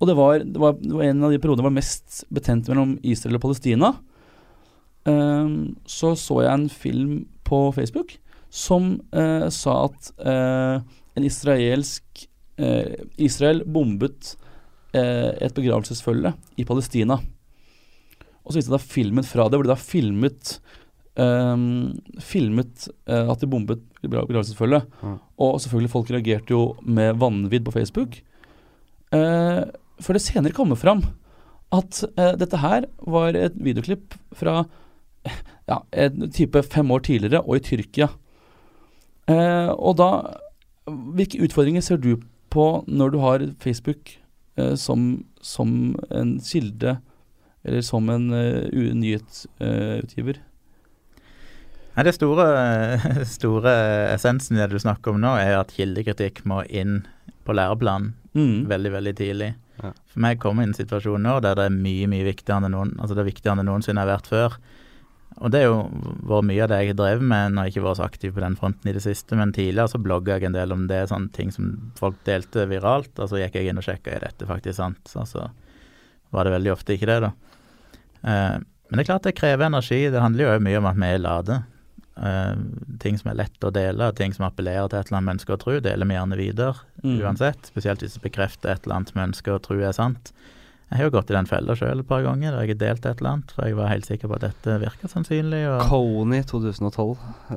Og 0.00 0.10
det 0.10 0.16
var, 0.18 0.42
det 0.42 0.60
var, 0.60 0.76
det 0.80 0.92
var 0.92 1.06
en 1.06 1.24
av 1.24 1.32
de 1.32 1.40
periodene 1.42 1.68
var 1.68 1.76
mest 1.76 2.24
betent 2.34 2.68
mellom 2.70 2.96
Israel 3.06 3.38
og 3.38 3.44
Palestina. 3.46 3.92
Um, 5.04 5.74
så 5.84 6.14
så 6.16 6.40
jeg 6.44 6.52
en 6.54 6.68
film 6.72 7.16
på 7.44 7.66
Facebook 7.76 8.16
som 8.54 8.94
uh, 9.12 9.50
sa 9.52 9.74
at 9.84 10.10
uh, 10.24 10.80
en 11.14 11.26
israelsk 11.26 12.24
uh, 12.62 12.94
Israel 13.20 13.64
bombet 13.66 14.36
et 14.94 15.50
begravelsesfølge 15.56 16.30
i 16.62 16.62
Palestina. 16.62 17.16
Og 18.46 18.52
så 18.52 18.60
viste 18.60 18.70
det 18.70 18.76
da 18.76 18.86
filmen 18.92 19.26
fra 19.26 19.48
det, 19.50 19.58
hvor 19.58 19.66
de 19.66 19.72
da 19.72 19.74
filmet 19.74 20.52
um, 21.18 21.96
Filmet 22.22 22.84
at 23.10 23.42
de 23.42 23.48
bombet 23.50 23.82
begravelsesfølget. 24.04 24.86
Mm. 25.02 25.16
Og 25.42 25.58
selvfølgelig, 25.64 25.90
folk 25.90 26.12
reagerte 26.14 26.54
jo 26.54 26.60
med 26.86 27.18
vanvidd 27.18 27.66
på 27.66 27.74
Facebook. 27.74 28.20
Eh, 29.14 29.62
før 30.02 30.18
det 30.18 30.24
senere 30.24 30.56
kommer 30.56 30.78
fram 30.78 31.02
at 31.74 32.02
eh, 32.16 32.34
dette 32.38 32.60
her 32.62 32.86
var 33.10 33.36
et 33.38 33.56
videoklipp 33.58 34.14
fra 34.36 34.64
ja, 35.70 35.80
en 35.90 36.28
type 36.34 36.62
fem 36.70 36.90
år 36.94 37.04
tidligere, 37.06 37.42
og 37.42 37.58
i 37.58 37.64
Tyrkia. 37.64 38.10
Eh, 39.30 39.70
og 39.72 39.98
da 40.00 40.10
Hvilke 40.84 41.38
utfordringer 41.40 41.80
ser 41.80 41.96
du 41.96 42.18
på 42.52 42.84
når 42.84 43.14
du 43.14 43.18
har 43.22 43.44
Facebook 43.62 44.18
eh, 44.60 44.74
som, 44.76 45.24
som 45.40 45.94
en 46.12 46.34
kilde, 46.44 46.98
eller 47.64 47.80
som 47.80 48.10
en 48.12 48.26
uh, 48.28 48.68
nyhetsutgiver? 48.92 50.42
Nei, 51.94 52.04
Det 52.04 52.12
store, 52.18 52.44
store 53.38 53.72
essensen 54.12 54.58
i 54.58 54.60
det 54.60 54.74
du 54.74 54.82
snakker 54.82 55.14
om 55.14 55.22
nå, 55.24 55.32
er 55.40 55.56
at 55.56 55.72
kildekritikk 55.72 56.42
må 56.44 56.60
inn 56.68 57.06
på 57.48 57.56
læreplanen 57.56 58.12
Mm. 58.34 58.66
veldig, 58.66 58.90
veldig 58.92 59.14
tidlig. 59.14 59.54
Ja. 59.82 59.90
For 60.12 60.22
meg 60.22 60.40
kommer 60.42 60.64
i 60.64 60.68
en 60.70 60.76
situasjon 60.76 61.24
nå 61.24 61.38
der 61.44 61.58
det 61.58 61.68
er 61.68 61.74
mye, 61.74 62.06
mye 62.10 62.26
viktigere 62.28 62.62
enn 62.62 62.74
noen, 62.76 62.94
altså 62.98 63.16
det 63.16 63.24
er 63.24 63.30
viktigere 63.32 63.58
enn 63.58 63.70
noensinne 63.70 64.04
har 64.04 64.12
vært 64.12 64.30
før. 64.30 64.58
Og 65.42 65.50
det 65.50 65.64
er 65.64 65.66
jo 65.66 65.80
vært 66.30 66.46
mye 66.46 66.62
av 66.62 66.70
det 66.70 66.78
jeg 66.78 66.92
har 66.92 66.98
drevet 67.00 67.26
med 67.32 67.56
når 67.56 67.66
jeg 67.66 67.74
ikke 67.74 67.86
vært 67.88 67.98
så 67.98 68.06
aktiv 68.06 68.34
på 68.36 68.44
den 68.44 68.58
fronten 68.58 68.90
i 68.90 68.94
det 68.94 69.02
siste, 69.02 69.38
men 69.38 69.54
tidligere 69.56 69.90
så 69.90 69.98
blogga 70.02 70.36
jeg 70.36 70.48
en 70.48 70.56
del 70.56 70.74
om 70.76 70.86
det, 70.90 71.00
sånne 71.10 71.34
ting 71.34 71.50
som 71.54 71.72
folk 71.98 72.20
delte 72.28 72.68
viralt, 72.70 73.10
og 73.18 73.30
så 73.30 73.40
gikk 73.42 73.58
jeg 73.58 73.72
inn 73.72 73.82
og 73.82 73.86
sjekka 73.86 74.14
er 74.14 74.28
dette 74.28 74.46
faktisk 74.48 74.78
sant, 74.78 75.10
så 75.10 75.48
var 76.34 76.46
det 76.46 76.54
veldig 76.54 76.72
ofte 76.74 76.94
ikke 76.94 77.10
det, 77.10 77.18
da. 77.26 77.32
Eh, 78.22 78.56
men 78.62 79.00
det 79.00 79.04
er 79.04 79.10
klart 79.10 79.26
det 79.26 79.34
krever 79.38 79.66
energi, 79.66 80.04
det 80.12 80.22
handler 80.22 80.44
jo 80.44 80.52
òg 80.54 80.62
mye 80.62 80.80
om 80.80 80.88
at 80.90 80.98
vi 81.00 81.10
er 81.10 81.22
lade. 81.22 81.58
Eh, 82.16 82.54
ting 83.02 83.16
som 83.18 83.32
er 83.32 83.40
lett 83.40 83.64
å 83.66 83.72
dele, 83.74 84.12
ting 84.14 84.32
som 84.32 84.46
appellerer 84.46 84.86
til 84.88 85.00
et 85.00 85.08
eller 85.08 85.18
annet 85.18 85.30
vi 85.32 85.36
ønsker 85.38 85.56
å 85.56 85.62
tro, 85.64 85.80
deler 85.82 86.06
vi 86.06 86.14
gjerne 86.14 86.36
videre 86.38 86.74
Mm. 87.04 87.18
uansett. 87.20 87.66
Spesielt 87.72 88.00
hvis 88.00 88.14
det 88.14 88.22
bekrefter 88.22 88.70
et 88.70 88.84
eller 88.86 88.96
annet 89.00 89.10
vi 89.12 89.20
ønsker 89.20 89.56
å 89.58 89.62
tro 89.62 89.76
er 89.82 89.92
sant. 89.92 90.30
Jeg 90.92 90.98
har 91.00 91.08
jo 91.10 91.14
gått 91.18 91.30
i 91.32 91.34
den 91.34 91.46
fella 91.50 91.74
sjøl 91.74 92.00
et 92.00 92.06
par 92.06 92.22
ganger 92.22 92.52
der 92.52 92.60
jeg 92.68 92.76
har 92.76 92.78
delt 92.94 93.06
et 93.08 93.18
eller 93.20 93.30
annet, 93.32 93.50
for 93.56 93.64
jeg 93.66 93.74
var 93.74 93.88
helt 93.90 94.06
sikker 94.06 94.28
på 94.30 94.34
at 94.36 94.44
dette 94.44 94.76
virka 94.78 95.08
sannsynlig. 95.10 95.62
Og 95.72 95.82
Coney 95.88 96.42
2012. 96.46 97.18
Uh, 97.50 97.56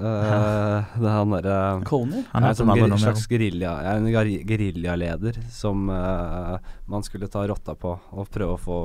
det 0.97 1.05
er 1.05 1.17
han 1.19 1.29
derre 1.35 1.83
Coney? 1.85 2.23
han 2.33 2.43
er 2.43 2.55
en 2.55 2.97
slags 2.97 3.27
er 3.29 3.99
en 3.99 4.07
geri- 4.09 4.41
geriljaleder 4.47 5.37
som 5.53 5.89
uh, 5.91 6.57
man 6.87 7.03
skulle 7.03 7.27
ta 7.29 7.45
rotta 7.45 7.75
på 7.75 7.93
og 8.11 8.29
prøve 8.33 8.57
å 8.57 8.59
få, 8.63 8.79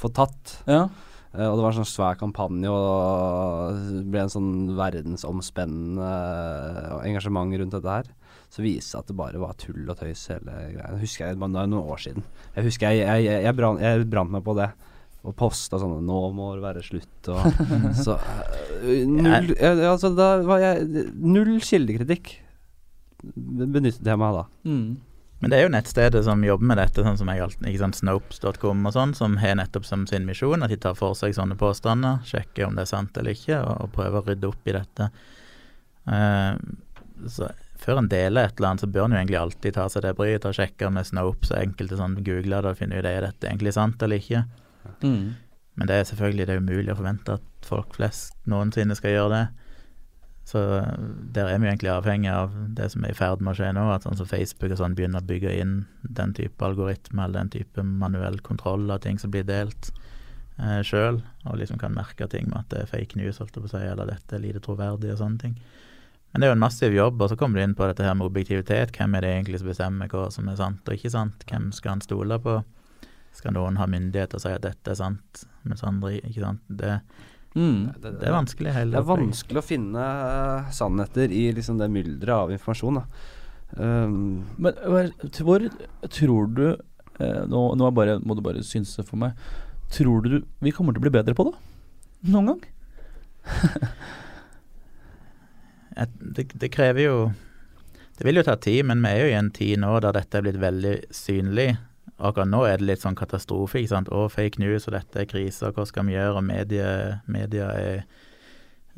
få 0.00 0.12
tatt. 0.16 0.62
Ja. 0.66 0.86
Eh, 1.32 1.46
og 1.46 1.56
det 1.56 1.64
var 1.64 1.72
en 1.72 1.78
sånn 1.80 1.88
svær 1.92 2.18
kampanje, 2.20 2.72
og 2.72 3.78
det 3.88 4.04
ble 4.12 4.24
en 4.26 4.32
sånn 4.32 4.52
verdensomspennende 4.78 6.10
eh, 6.10 6.96
engasjement 7.08 7.56
rundt 7.62 7.76
dette 7.78 7.96
her. 7.98 8.12
Så 8.52 8.64
viste 8.64 8.84
det 8.84 8.88
seg 8.90 9.00
at 9.00 9.10
det 9.10 9.16
bare 9.16 9.40
var 9.40 9.56
tull 9.60 9.88
og 9.88 9.96
tøys, 9.96 10.26
hele 10.28 10.56
greia. 10.74 10.94
Husker 11.00 11.30
jeg, 11.30 11.40
det 11.40 11.48
er 11.48 11.70
noen 11.72 11.92
år 11.94 12.02
siden. 12.04 12.26
Jeg 12.56 12.66
husker 12.68 12.92
jeg, 12.92 13.06
jeg, 13.06 13.28
jeg, 13.30 13.44
jeg, 13.46 13.56
brant, 13.56 13.84
brant 14.12 14.34
meg 14.34 14.44
på 14.44 14.56
det. 14.60 14.72
Og 15.22 15.36
posta 15.38 15.78
sånn 15.78 16.00
'Nå 16.02 16.20
må 16.34 16.48
det 16.56 16.64
være 16.64 16.80
slutt', 16.82 17.28
og 17.30 17.44
Så 18.04 18.16
eh, 18.82 19.04
Null 19.06 19.52
Altså, 19.62 20.10
da 20.18 20.32
var 20.42 20.58
jeg 20.58 21.04
Null 21.14 21.60
kildekritikk 21.62 22.40
benyttet 23.22 24.02
jeg 24.02 24.18
meg 24.18 24.32
av 24.32 24.38
da. 24.40 24.44
Mm. 24.66 24.96
Men 25.42 25.50
det 25.50 25.58
er 25.58 25.64
jo 25.66 25.72
nettstedet 25.74 26.20
som 26.22 26.44
jobber 26.46 26.68
med 26.70 26.78
dette, 26.78 27.02
sånn 27.02 27.18
som 27.18 27.30
jeg 27.32 27.42
alltid, 27.42 27.66
ikke 27.66 27.82
sant, 27.82 27.98
Snopes.com 27.98 28.86
og 28.86 28.94
sånn, 28.94 29.14
som 29.18 29.34
har 29.42 29.56
nettopp 29.58 29.88
som 29.88 30.04
sin 30.06 30.28
misjon 30.28 30.62
at 30.62 30.70
de 30.70 30.78
tar 30.78 30.94
for 30.94 31.18
seg 31.18 31.34
sånne 31.34 31.56
påstander, 31.58 32.20
sjekker 32.28 32.68
om 32.68 32.78
det 32.78 32.84
er 32.84 32.92
sant 32.92 33.18
eller 33.18 33.34
ikke, 33.34 33.58
og, 33.58 33.72
og 33.82 33.90
prøver 33.96 34.20
å 34.20 34.26
rydde 34.28 34.50
opp 34.52 34.70
i 34.70 34.76
dette. 34.76 35.08
Uh, 36.06 36.54
så 37.26 37.50
før 37.82 37.98
en 37.98 38.10
deler 38.10 38.46
et 38.46 38.54
eller 38.54 38.70
annet, 38.70 38.84
så 38.84 38.90
bør 38.94 39.08
en 39.08 39.16
jo 39.16 39.18
egentlig 39.18 39.40
alltid 39.40 39.74
ta 39.74 39.88
seg 39.90 40.04
det 40.06 40.14
bryet 40.18 40.46
og 40.46 40.54
sjekke 40.54 40.90
med 40.94 41.08
Snopes 41.08 41.50
og 41.50 41.58
enkelte 41.58 41.98
sånn 41.98 42.20
googler 42.22 42.62
det 42.62 42.74
og 42.74 42.78
finne 42.78 43.00
ut 43.00 43.08
er 43.08 43.26
dette 43.26 43.48
egentlig 43.48 43.74
sant 43.74 44.02
eller 44.06 44.22
ikke. 44.22 44.44
Mm. 45.02 45.32
Men 45.74 45.88
det 45.88 45.96
er 45.96 46.06
selvfølgelig 46.06 46.46
det 46.46 46.54
er 46.54 46.62
umulig 46.62 46.92
å 46.94 46.98
forvente 47.00 47.38
at 47.40 47.66
folk 47.66 47.96
flest 47.98 48.36
noensinne 48.50 48.94
skal 48.98 49.16
gjøre 49.16 49.34
det. 49.34 49.44
Så 50.44 50.58
der 51.32 51.48
er 51.48 51.60
vi 51.62 51.68
egentlig 51.70 51.92
avhengig 51.92 52.30
av 52.32 52.54
det 52.76 52.88
som 52.92 53.04
er 53.06 53.14
i 53.14 53.16
ferd 53.16 53.40
med 53.40 53.54
å 53.54 53.58
skje 53.60 53.70
nå, 53.76 53.84
at 53.94 54.06
sånn 54.06 54.18
som 54.18 54.28
Facebook 54.28 54.74
og 54.74 54.80
sånn 54.80 54.96
begynner 54.98 55.22
å 55.22 55.28
bygge 55.28 55.52
inn 55.62 55.76
den 56.02 56.34
type 56.34 56.66
algoritme 56.66 57.22
eller 57.24 57.44
den 57.44 57.52
type 57.54 57.84
manuell 57.86 58.40
kontroll 58.42 58.90
av 58.90 59.04
ting 59.04 59.20
som 59.22 59.30
blir 59.30 59.46
delt 59.46 59.92
eh, 60.58 60.82
sjøl, 60.86 61.22
og 61.46 61.60
liksom 61.60 61.78
kan 61.78 61.94
merke 61.94 62.26
ting 62.28 62.50
med 62.50 62.64
at 62.64 62.74
det 62.74 62.82
er 62.82 62.90
fake 62.90 63.20
news, 63.20 63.38
holdt 63.38 63.54
på 63.54 63.70
å 63.70 63.80
eller 63.80 64.10
dette 64.10 64.36
er 64.36 64.42
lite 64.42 64.62
troverdig 64.64 65.14
og 65.14 65.22
sånne 65.22 65.44
ting. 65.44 65.56
Men 66.32 66.40
det 66.40 66.46
er 66.46 66.52
jo 66.54 66.56
en 66.56 66.64
massiv 66.64 66.94
jobb, 66.96 67.20
og 67.20 67.28
så 67.28 67.36
kommer 67.36 67.60
du 67.60 67.66
inn 67.66 67.74
på 67.76 67.86
dette 67.86 68.04
her 68.06 68.14
med 68.16 68.26
objektivitet. 68.30 68.94
Hvem 68.96 69.18
er 69.18 69.24
det 69.24 69.32
egentlig 69.34 69.58
som 69.60 69.68
bestemmer 69.68 70.08
hva 70.08 70.30
som 70.32 70.48
er 70.48 70.56
sant 70.56 70.86
og 70.88 70.96
ikke 70.96 71.12
sant? 71.12 71.44
Hvem 71.48 71.66
skal 71.76 71.94
han 71.94 72.04
stole 72.04 72.38
på? 72.40 72.54
Skal 73.36 73.54
noen 73.56 73.76
ha 73.80 73.86
myndighet 73.88 74.32
til 74.32 74.40
å 74.40 74.44
si 74.46 74.52
at 74.52 74.64
dette 74.64 74.94
er 74.94 74.96
sant, 74.96 75.44
mens 75.68 75.84
andre 75.84 76.14
ikke 76.18 76.40
sant? 76.40 76.64
Det, 76.68 76.96
Mm. 77.52 77.92
det 78.00 78.24
er 78.24 78.32
vanskelig 78.32 78.70
Det 78.72 78.80
er 78.80 78.86
opplegget. 79.02 79.08
vanskelig 79.12 79.60
å 79.60 79.66
finne 79.66 80.04
eh, 80.04 80.70
sannheter 80.72 81.34
i 81.36 81.42
liksom 81.52 81.76
det 81.78 81.90
mylderet 81.92 82.32
av 82.36 82.52
informasjon. 82.54 83.00
Da. 83.02 83.04
Um, 83.76 84.44
Men 84.56 84.72
hvor 85.40 85.66
tror 86.12 86.48
du 86.52 86.64
eh, 86.72 87.42
Nå, 87.48 87.60
nå 87.80 87.90
bare, 87.96 88.18
må 88.20 88.36
du 88.36 88.42
bare 88.44 88.64
synse 88.64 89.04
for 89.04 89.16
meg. 89.20 89.36
Tror 89.92 90.22
du 90.24 90.38
vi 90.64 90.72
kommer 90.72 90.92
til 90.96 91.00
å 91.02 91.06
bli 91.06 91.12
bedre 91.18 91.34
på 91.36 91.44
det? 91.50 91.54
Noen 92.32 92.52
gang? 92.52 92.62
Det, 95.92 96.46
det 96.56 96.68
krever 96.72 97.04
jo 97.04 97.16
Det 98.16 98.24
vil 98.24 98.38
jo 98.40 98.44
ta 98.46 98.54
tid, 98.56 98.84
men 98.88 99.02
vi 99.04 99.10
er 99.10 99.18
jo 99.26 99.30
i 99.32 99.36
en 99.38 99.50
tid 99.52 99.80
nå 99.82 99.90
der 100.00 100.14
dette 100.16 100.38
er 100.38 100.44
blitt 100.46 100.60
veldig 100.62 100.92
synlig. 101.12 101.72
Akkurat 102.22 102.48
nå 102.48 102.62
er 102.68 102.78
det 102.78 102.86
litt 102.86 103.02
sånn 103.02 103.18
katastrofe. 103.18 103.80
ikke 103.80 103.92
sant? 103.92 104.10
Å, 104.14 104.28
fake 104.30 104.62
news, 104.62 104.86
og 104.86 104.94
dette 104.96 105.22
er 105.22 105.30
krise, 105.30 105.72
hva 105.74 105.86
skal 105.88 106.06
vi 106.06 106.14
gjøre? 106.14 106.36
Og 106.38 106.46
media, 106.46 106.90
media 107.26 107.70
er, 107.74 108.04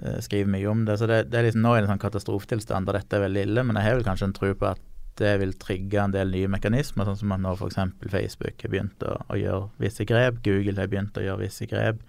eh, 0.02 0.18
skriver 0.24 0.50
mye 0.52 0.68
om 0.70 0.82
det. 0.84 0.98
Så 1.00 1.08
det, 1.08 1.22
det 1.32 1.40
er 1.40 1.48
liksom, 1.48 1.64
nå 1.64 1.72
er 1.72 1.82
det 1.82 1.88
en 1.88 1.94
sånn 1.94 2.04
katastrofetilstand 2.04 2.90
der 2.90 3.00
dette 3.00 3.16
er 3.16 3.24
veldig 3.24 3.46
ille. 3.48 3.64
Men 3.64 3.80
jeg 3.80 3.88
har 3.88 3.96
vel 3.96 4.08
kanskje 4.10 4.28
en 4.28 4.36
tro 4.36 4.52
på 4.60 4.68
at 4.74 4.82
det 5.20 5.32
vil 5.40 5.54
trigge 5.62 6.02
en 6.02 6.12
del 6.14 6.32
nye 6.34 6.50
mekanismer, 6.50 7.06
sånn 7.06 7.20
som 7.20 7.32
at 7.36 7.42
nå 7.42 7.54
f.eks. 7.54 7.78
Facebook 8.10 8.66
har 8.66 8.72
begynt 8.72 9.06
å, 9.06 9.16
å 9.30 9.38
gjøre 9.38 9.70
visse 9.82 10.06
grep, 10.08 10.42
Google 10.44 10.80
har 10.80 10.90
begynt 10.90 11.18
å 11.18 11.24
gjøre 11.24 11.44
visse 11.44 11.68
grep. 11.70 12.02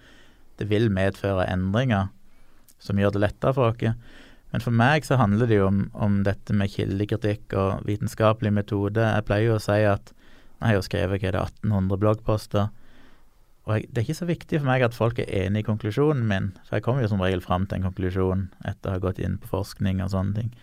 Det 0.58 0.66
vil 0.68 0.90
medføre 0.90 1.46
endringer 1.52 2.10
som 2.82 2.98
gjør 2.98 3.14
det 3.14 3.22
lettere 3.22 3.54
for 3.56 3.72
oss. 3.72 4.16
Men 4.52 4.62
for 4.64 4.74
meg 4.74 5.06
så 5.06 5.18
handler 5.20 5.48
det 5.50 5.58
jo 5.58 5.68
om, 5.68 5.80
om 5.94 6.20
dette 6.26 6.54
med 6.56 6.70
kildekritikk 6.72 7.54
og 7.58 7.86
vitenskapelig 7.88 8.52
metode. 8.54 9.04
Jeg 9.04 9.26
pleier 9.28 9.50
jo 9.50 9.56
å 9.58 9.62
si 9.62 9.80
at 9.86 10.12
jeg 10.60 10.68
har 10.68 10.76
jo 10.78 10.84
skrevet 10.86 11.22
hva 11.22 11.28
er 11.28 11.36
det, 11.36 11.44
1800 11.64 12.00
bloggposter. 12.02 12.68
Og 13.66 13.74
jeg, 13.74 13.88
det 13.90 14.00
er 14.00 14.06
ikke 14.06 14.20
så 14.20 14.28
viktig 14.28 14.60
for 14.60 14.68
meg 14.68 14.84
at 14.86 14.94
folk 14.96 15.18
er 15.20 15.32
enig 15.42 15.64
i 15.64 15.66
konklusjonen 15.66 16.22
min, 16.28 16.52
for 16.68 16.78
jeg 16.78 16.86
kommer 16.86 17.02
jo 17.02 17.10
som 17.12 17.22
regel 17.22 17.42
fram 17.44 17.66
til 17.66 17.80
en 17.80 17.88
konklusjon 17.88 18.46
etter 18.64 18.92
å 18.92 18.96
ha 18.96 19.02
gått 19.02 19.20
inn 19.22 19.40
på 19.42 19.50
forskning 19.50 20.00
og 20.04 20.12
sånne 20.14 20.38
ting. 20.38 20.54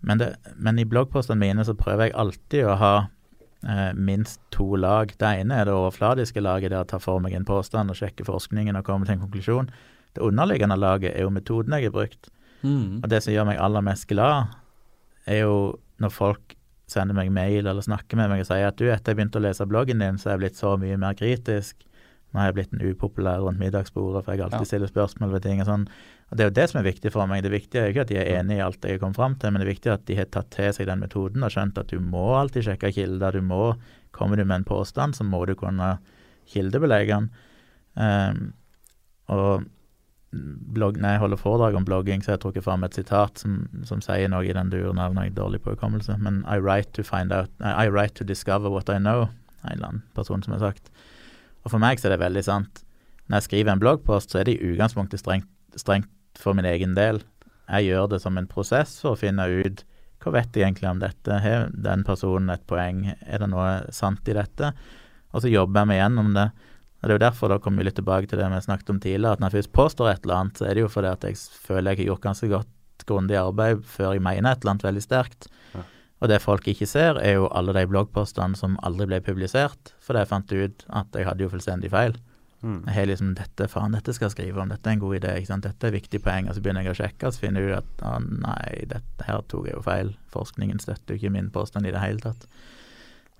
Men, 0.00 0.20
det, 0.22 0.30
men 0.54 0.78
i 0.78 0.86
bloggpostene 0.88 1.40
mine 1.42 1.64
så 1.66 1.74
prøver 1.76 2.08
jeg 2.08 2.16
alltid 2.22 2.68
å 2.70 2.76
ha 2.80 2.94
eh, 3.02 3.90
minst 3.92 4.40
to 4.54 4.68
lag. 4.78 5.12
Det 5.18 5.32
ene 5.42 5.58
er 5.58 5.68
det 5.68 5.74
overfladiske 5.74 6.40
laget, 6.40 6.70
der 6.70 6.84
jeg 6.84 6.92
tar 6.94 7.02
for 7.02 7.20
meg 7.20 7.36
en 7.36 7.48
påstand 7.48 7.92
og 7.92 7.98
sjekker 7.98 8.28
forskningen 8.28 8.78
og 8.78 8.86
kommer 8.86 9.08
til 9.08 9.18
en 9.18 9.26
konklusjon. 9.26 9.70
Det 10.16 10.24
underliggende 10.24 10.78
laget 10.80 11.12
er 11.12 11.26
jo 11.26 11.34
metoden 11.34 11.76
jeg 11.76 11.90
har 11.90 11.96
brukt. 11.98 12.30
Mm. 12.62 13.02
Og 13.02 13.10
det 13.12 13.20
som 13.24 13.34
gjør 13.34 13.50
meg 13.50 13.60
aller 13.60 13.84
mest 13.84 14.08
glad, 14.08 14.54
er 15.28 15.44
jo 15.44 15.58
når 16.00 16.14
folk 16.14 16.55
sender 16.90 17.16
meg 17.18 17.32
mail 17.34 17.66
eller 17.66 17.82
snakker 17.82 18.18
med 18.18 18.30
meg 18.30 18.44
og 18.44 18.48
sier 18.48 18.68
at 18.68 18.78
du, 18.78 18.86
etter 18.92 19.12
jeg 19.12 19.18
begynte 19.18 19.40
å 19.40 19.44
lese 19.46 19.66
bloggen 19.66 20.02
din, 20.02 20.18
så 20.18 20.30
er 20.30 20.36
jeg 20.36 20.44
blitt 20.44 20.60
så 20.60 20.76
mye 20.78 20.98
mer 21.02 21.16
kritisk. 21.18 21.82
Nå 22.30 22.40
har 22.42 22.50
jeg 22.50 22.56
blitt 22.58 22.74
en 22.74 22.84
upopulær 22.90 23.42
rundt 23.42 23.58
middagsbordet, 23.62 24.24
for 24.24 24.34
jeg 24.34 24.44
alltid 24.44 24.60
Ja. 24.60 24.70
stiller 24.70 24.90
spørsmål 24.90 25.32
ved 25.32 25.42
ting 25.42 25.60
og 25.62 25.66
sånn. 25.66 25.86
Og 26.30 26.36
det 26.36 26.44
er 26.44 26.50
jo 26.50 26.54
det 26.58 26.70
som 26.70 26.80
er 26.80 26.90
viktig 26.92 27.12
for 27.12 27.26
meg. 27.26 27.42
Det 27.42 27.50
viktige 27.50 27.80
er 27.80 27.86
jo 27.86 27.94
ikke 27.94 28.04
at 28.06 28.08
de 28.08 28.18
er 28.18 28.32
enig 28.40 28.58
i 28.58 28.64
alt 28.64 28.80
jeg 28.82 29.00
kommet 29.00 29.16
fram 29.16 29.34
til, 29.34 29.50
men 29.50 29.60
det 29.60 29.66
er 29.68 29.74
viktig 29.74 29.92
at 29.92 30.04
de 30.06 30.16
har 30.16 30.24
tatt 30.26 30.50
til 30.50 30.72
seg 30.72 30.86
den 30.86 31.00
metoden 31.00 31.42
og 31.42 31.50
skjønt 31.50 31.78
at 31.78 31.88
du 31.88 31.98
må 31.98 32.34
alltid 32.38 32.66
sjekke 32.66 32.92
kilder. 32.92 33.32
Du 33.32 33.42
må, 33.42 33.76
Kommer 34.12 34.36
du 34.36 34.44
med 34.46 34.56
en 34.56 34.64
påstand, 34.64 35.14
så 35.14 35.24
må 35.24 35.44
du 35.46 35.54
kunne 35.54 35.98
kildebelegge 36.48 37.08
den. 37.08 37.30
Um, 37.96 38.52
og 39.28 39.66
blogg, 40.76 41.00
når 41.00 41.16
jeg 41.16 41.22
holder 41.22 41.40
foredrag 41.40 41.76
om 41.78 41.84
blogging, 41.86 42.22
så 42.22 42.32
har 42.32 42.38
jeg 42.38 42.44
trukket 42.46 42.66
fram 42.66 42.84
et 42.86 42.96
sitat 42.96 43.42
som, 43.42 43.58
som 43.88 44.02
sier 44.04 44.30
noe 44.32 44.46
i 44.46 44.54
den 44.56 44.70
duren 44.72 45.00
av 45.02 45.14
noe 45.16 45.32
dårlig 45.34 45.62
på 45.64 45.74
hukommelse, 45.74 46.18
men 46.22 46.42
I 46.44 46.58
write 46.62 46.92
to 46.96 47.04
find 47.06 47.34
out 47.34 47.50
I 47.60 47.88
write 47.88 48.14
to 48.20 48.24
discover 48.24 48.72
what 48.72 48.90
I 48.92 48.98
know, 49.02 49.28
en 49.64 49.76
eller 49.76 49.88
annen 49.88 50.04
person 50.14 50.42
som 50.44 50.56
har 50.56 50.64
sagt. 50.68 50.92
Og 51.64 51.72
for 51.72 51.82
meg 51.82 51.98
så 51.98 52.08
er 52.08 52.16
det 52.16 52.22
veldig 52.22 52.44
sant. 52.46 52.84
Når 53.26 53.40
jeg 53.40 53.48
skriver 53.48 53.72
en 53.72 53.82
bloggpost, 53.82 54.30
så 54.30 54.40
er 54.40 54.46
det 54.46 54.56
i 54.56 54.70
utgangspunktet 54.70 55.22
strengt, 55.22 55.50
strengt 55.74 56.12
for 56.38 56.54
min 56.54 56.68
egen 56.68 56.94
del. 56.94 57.22
Jeg 57.66 57.88
gjør 57.88 58.12
det 58.12 58.22
som 58.22 58.38
en 58.38 58.46
prosess 58.46 59.00
for 59.02 59.16
å 59.16 59.20
finne 59.20 59.48
ut 59.50 59.82
hva 60.22 60.32
vet 60.40 60.56
jeg 60.56 60.64
egentlig 60.64 60.88
om 60.90 60.98
dette, 60.98 61.36
har 61.38 61.68
den 61.70 62.02
personen 62.06 62.50
et 62.50 62.64
poeng, 62.66 63.04
er 63.14 63.42
det 63.42 63.46
noe 63.52 63.84
sant 63.94 64.26
i 64.26 64.34
dette? 64.34 64.72
Og 65.30 65.44
så 65.44 65.50
jobber 65.52 65.84
jeg 65.84 65.90
meg 65.92 66.00
gjennom 66.00 66.32
det. 66.34 66.46
Og 66.96 67.08
Det 67.08 67.12
er 67.12 67.18
jo 67.18 67.24
derfor 67.26 67.52
da 67.52 67.58
kommer 67.62 67.82
vi 67.82 67.90
litt 67.90 67.98
tilbake 67.98 68.30
til 68.30 68.40
det 68.40 68.46
vi 68.50 68.62
snakket 68.64 68.90
om 68.90 69.00
tidligere, 69.02 69.36
at 69.36 69.42
når 69.42 69.52
jeg 69.52 69.58
først 69.60 69.74
påstår 69.76 70.10
et 70.10 70.24
eller 70.24 70.38
annet, 70.40 70.58
så 70.58 70.66
er 70.66 70.74
det 70.74 70.86
jo 70.86 70.92
fordi 70.92 71.10
at 71.12 71.26
jeg 71.28 71.36
føler 71.66 71.92
jeg 71.92 72.00
har 72.00 72.10
gjort 72.12 72.24
ganske 72.24 72.48
godt 72.54 73.04
grundig 73.06 73.36
arbeid 73.38 73.84
før 73.86 74.14
jeg 74.16 74.24
mener 74.24 74.50
et 74.52 74.64
eller 74.64 74.74
annet 74.74 74.86
veldig 74.88 75.04
sterkt. 75.04 75.50
Ja. 75.74 75.84
Og 76.24 76.30
det 76.32 76.40
folk 76.40 76.68
ikke 76.70 76.88
ser, 76.88 77.20
er 77.20 77.36
jo 77.36 77.50
alle 77.52 77.74
de 77.76 77.84
bloggpostene 77.90 78.56
som 78.56 78.78
aldri 78.86 79.08
ble 79.10 79.20
publisert, 79.24 79.92
for 80.00 80.16
jeg 80.16 80.30
fant 80.30 80.52
ut 80.52 80.86
at 80.88 81.18
jeg 81.18 81.28
hadde 81.28 81.44
jo 81.44 81.52
fullstendig 81.52 81.92
feil. 81.92 82.16
mm. 82.62 82.78
Jeg 82.86 82.94
har 82.96 83.10
liksom 83.10 83.34
dette, 83.36 83.68
faen, 83.68 83.92
dette 83.92 84.14
skal 84.16 84.30
jeg 84.30 84.36
skrive 84.38 84.62
om, 84.62 84.72
dette 84.72 84.88
er 84.88 84.96
en 84.96 85.04
god 85.04 85.18
idé, 85.18 85.34
ikke 85.36 85.52
sant, 85.52 85.68
dette 85.68 85.86
er 85.86 85.92
viktig 85.92 86.22
poeng, 86.24 86.48
og 86.48 86.56
så 86.56 86.64
begynner 86.64 86.86
jeg 86.86 86.96
å 86.96 87.00
sjekke, 87.02 87.28
og 87.28 87.36
så 87.36 87.44
finner 87.44 87.62
jeg 87.62 87.76
ut 87.76 87.82
at 87.82 88.06
å 88.08 88.14
nei, 88.24 88.86
dette 88.96 89.28
her 89.28 89.44
tok 89.52 89.68
jeg 89.68 89.76
jo 89.76 89.84
feil, 89.84 90.14
forskningen 90.32 90.80
støtter 90.80 91.14
jo 91.14 91.20
ikke 91.20 91.34
min 91.36 91.52
påstand 91.52 91.86
i 91.86 91.92
det 91.92 92.00
hele 92.00 92.24
tatt. 92.24 92.48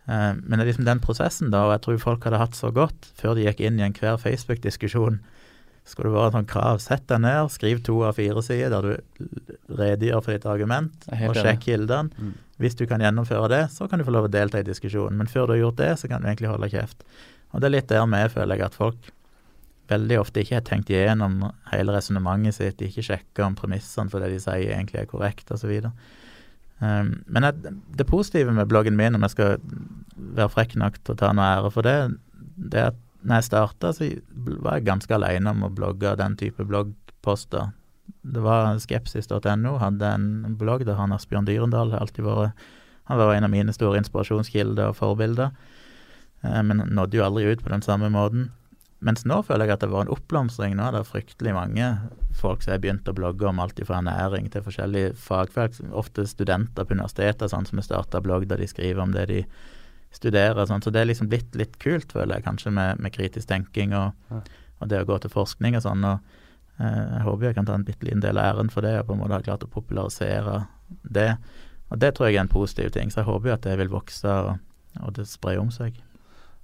Eh, 0.06 0.32
men 0.38 0.58
det 0.58 0.64
er 0.64 0.70
liksom 0.70 0.86
den 0.88 1.02
prosessen, 1.02 1.50
da, 1.54 1.64
og 1.66 1.76
jeg 1.76 1.84
tror 1.86 2.04
folk 2.04 2.28
hadde 2.28 2.42
hatt 2.42 2.58
så 2.58 2.70
godt 2.74 3.10
før 3.18 3.36
de 3.36 3.46
gikk 3.48 3.64
inn 3.66 3.80
i 3.80 3.86
enhver 3.86 4.20
Facebook-diskusjon. 4.22 5.20
Skulle 5.86 6.10
det 6.10 6.18
være 6.18 6.34
sånn 6.34 6.48
krav, 6.50 6.80
sett 6.82 7.04
deg 7.10 7.22
ned, 7.22 7.52
skriv 7.54 7.82
to 7.86 8.00
av 8.08 8.16
fire 8.18 8.42
sider 8.42 8.72
der 8.74 8.86
du 8.86 9.76
redegjør 9.78 10.24
for 10.24 10.34
ditt 10.34 10.48
argument, 10.50 11.06
og 11.14 11.38
sjekk 11.38 11.62
kildene. 11.68 12.10
Mm. 12.18 12.32
Hvis 12.62 12.74
du 12.78 12.86
kan 12.90 13.02
gjennomføre 13.04 13.50
det, 13.52 13.62
så 13.74 13.86
kan 13.86 14.00
du 14.00 14.06
få 14.06 14.14
lov 14.14 14.26
å 14.26 14.32
delta 14.32 14.62
i 14.62 14.66
diskusjonen. 14.66 15.18
Men 15.20 15.30
før 15.30 15.46
du 15.46 15.54
har 15.54 15.60
gjort 15.66 15.82
det, 15.82 15.92
så 16.00 16.10
kan 16.10 16.24
du 16.24 16.30
egentlig 16.30 16.50
holde 16.50 16.72
kjeft. 16.72 17.04
Og 17.52 17.62
det 17.62 17.68
er 17.68 17.74
litt 17.76 17.92
der 17.92 18.08
vi 18.10 18.22
føler 18.32 18.58
jeg 18.58 18.66
at 18.66 18.78
folk 18.78 19.12
veldig 19.90 20.18
ofte 20.18 20.42
ikke 20.42 20.56
har 20.58 20.64
tenkt 20.66 20.90
gjennom 20.90 21.38
hele 21.70 21.94
resonnementet 21.94 22.56
sitt, 22.56 22.78
de 22.80 22.88
ikke 22.90 23.04
sjekker 23.06 23.46
om 23.46 23.54
premissene 23.58 24.10
for 24.10 24.22
det 24.22 24.32
de 24.34 24.40
sier 24.42 24.72
egentlig 24.72 25.02
er 25.02 25.10
korrekt, 25.10 25.52
osv. 25.54 25.76
Um, 26.76 27.22
men 27.26 27.46
jeg, 27.46 27.72
det 27.96 28.08
positive 28.08 28.52
med 28.52 28.68
bloggen 28.68 28.98
min, 28.98 29.16
om 29.16 29.24
jeg 29.24 29.32
skal 29.32 29.56
være 30.36 30.52
frekk 30.52 30.76
nok 30.80 30.98
til 31.00 31.14
å 31.14 31.20
ta 31.22 31.32
noe 31.32 31.48
ære 31.56 31.72
for 31.72 31.86
det, 31.86 31.96
det 32.56 32.80
er 32.82 32.90
at 32.92 33.02
når 33.26 33.40
jeg 33.40 33.48
starta, 33.48 33.92
så 33.96 34.08
var 34.62 34.76
jeg 34.76 34.86
ganske 34.86 35.14
aleine 35.16 35.50
om 35.50 35.64
å 35.66 35.72
blogge 35.72 36.12
den 36.20 36.36
type 36.38 36.66
bloggposter. 36.68 37.72
Det 38.22 38.42
var 38.44 38.76
skepsis.no, 38.82 39.72
hadde 39.82 40.10
en 40.18 40.58
blogg 40.60 40.84
der 40.86 40.98
han 41.00 41.14
Asbjørn 41.16 41.48
Dyrendal 41.48 41.94
alltid 41.96 42.26
vært 42.26 42.66
Han 43.06 43.18
var 43.18 43.34
en 43.34 43.46
av 43.46 43.50
mine 43.52 43.70
store 43.70 44.00
inspirasjonskilder 44.00 44.90
og 44.90 44.96
forbilder, 44.98 45.52
eh, 46.42 46.62
men 46.66 46.82
nådde 46.90 47.20
jo 47.20 47.22
aldri 47.22 47.44
ut 47.52 47.62
på 47.62 47.70
den 47.70 47.84
samme 47.86 48.10
måten. 48.10 48.48
Mens 49.04 49.26
nå 49.28 49.42
føler 49.44 49.68
jeg 49.68 49.76
at 49.76 49.82
det 49.84 49.90
var 49.92 50.06
en 50.06 50.12
oppblomstring. 50.14 50.76
Nå 50.76 50.86
er 50.86 50.94
det 50.96 51.08
fryktelig 51.08 51.52
mange 51.52 51.88
folk 52.36 52.62
som 52.64 52.72
har 52.72 52.80
begynt 52.80 53.08
å 53.10 53.14
blogge 53.16 53.48
om 53.48 53.60
alt 53.60 53.80
fra 53.84 53.98
ernæring 54.00 54.48
til 54.52 54.64
forskjellige 54.64 55.12
fagfelt. 55.20 55.82
Ofte 55.92 56.24
studenter 56.28 56.86
på 56.86 56.96
universitetet 56.96 57.52
sånn, 57.52 57.68
som 57.68 57.80
har 57.80 57.86
starta 57.86 58.22
blogg 58.24 58.48
der 58.48 58.62
de 58.62 58.70
skriver 58.70 59.04
om 59.04 59.12
det 59.12 59.26
de 59.28 59.42
studerer. 60.16 60.64
Sånn. 60.64 60.80
Så 60.84 60.92
det 60.94 61.02
er 61.02 61.10
liksom 61.10 61.28
blitt 61.28 61.58
litt 61.60 61.76
kult, 61.82 62.16
føler 62.16 62.38
jeg, 62.38 62.46
kanskje 62.48 62.72
med, 62.78 63.04
med 63.04 63.12
kritisk 63.12 63.52
tenking 63.52 63.92
og, 63.98 64.16
og, 64.32 64.88
det 64.88 65.04
å 65.04 65.08
gå 65.12 65.20
til 65.20 65.34
forskning 65.34 65.76
og 65.76 65.84
sånn. 65.84 66.08
og 66.08 66.80
eh, 66.80 67.04
Jeg 67.18 67.24
håper 67.28 67.50
jeg 67.50 67.60
kan 67.60 67.68
ta 67.68 67.76
en 67.76 67.86
bitte 67.86 68.08
liten 68.08 68.24
del 68.24 68.40
av 68.40 68.54
æren 68.54 68.72
for 68.72 68.86
det 68.86 68.96
og 69.02 69.10
på 69.10 69.18
en 69.18 69.24
måte 69.26 69.36
ha 69.36 69.44
klart 69.44 69.68
å 69.68 69.72
popularisere 69.76 70.62
det. 71.04 71.34
Og 71.92 72.00
det 72.00 72.16
tror 72.16 72.30
jeg 72.30 72.40
er 72.40 72.46
en 72.46 72.56
positiv 72.56 72.94
ting, 72.96 73.12
så 73.12 73.20
jeg 73.20 73.28
håper 73.28 73.52
jo 73.52 73.58
at 73.60 73.68
det 73.68 73.76
vil 73.82 73.92
vokse 73.92 74.38
og, 74.48 74.54
og 75.04 75.18
det 75.20 75.28
sprer 75.28 75.60
om 75.60 75.68
seg. 75.74 76.00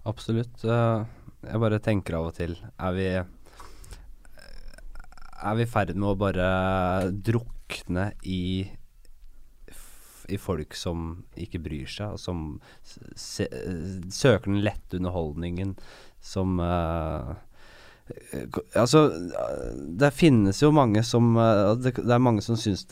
Absolutt. 0.09 0.64
Uh 0.64 1.05
jeg 1.43 1.62
bare 1.62 1.80
tenker 1.82 2.18
av 2.18 2.28
og 2.30 2.36
til 2.36 2.55
Er 2.78 2.93
vi 2.97 3.09
Er 5.43 5.59
i 5.59 5.66
ferd 5.66 5.95
med 5.97 6.12
å 6.12 6.18
bare 6.18 6.47
drukne 7.11 8.12
i 8.22 8.43
i 10.30 10.38
folk 10.40 10.76
som 10.78 11.24
ikke 11.34 11.61
bryr 11.62 11.88
seg, 11.90 12.14
og 12.14 12.20
som 12.20 12.43
se, 13.18 13.49
søker 14.12 14.51
den 14.51 14.62
lette 14.64 15.01
underholdningen, 15.01 15.76
som 16.22 16.61
uh, 16.62 17.34
Altså, 18.76 19.07
det 19.99 20.11
finnes 20.12 20.59
jo 20.61 20.72
mange 20.74 21.05
som 21.07 21.36
uh, 21.38 21.72
det, 21.78 21.95
det, 21.97 22.11
er 22.12 22.22
mange 22.22 22.43
som 22.45 22.59
syns 22.61 22.82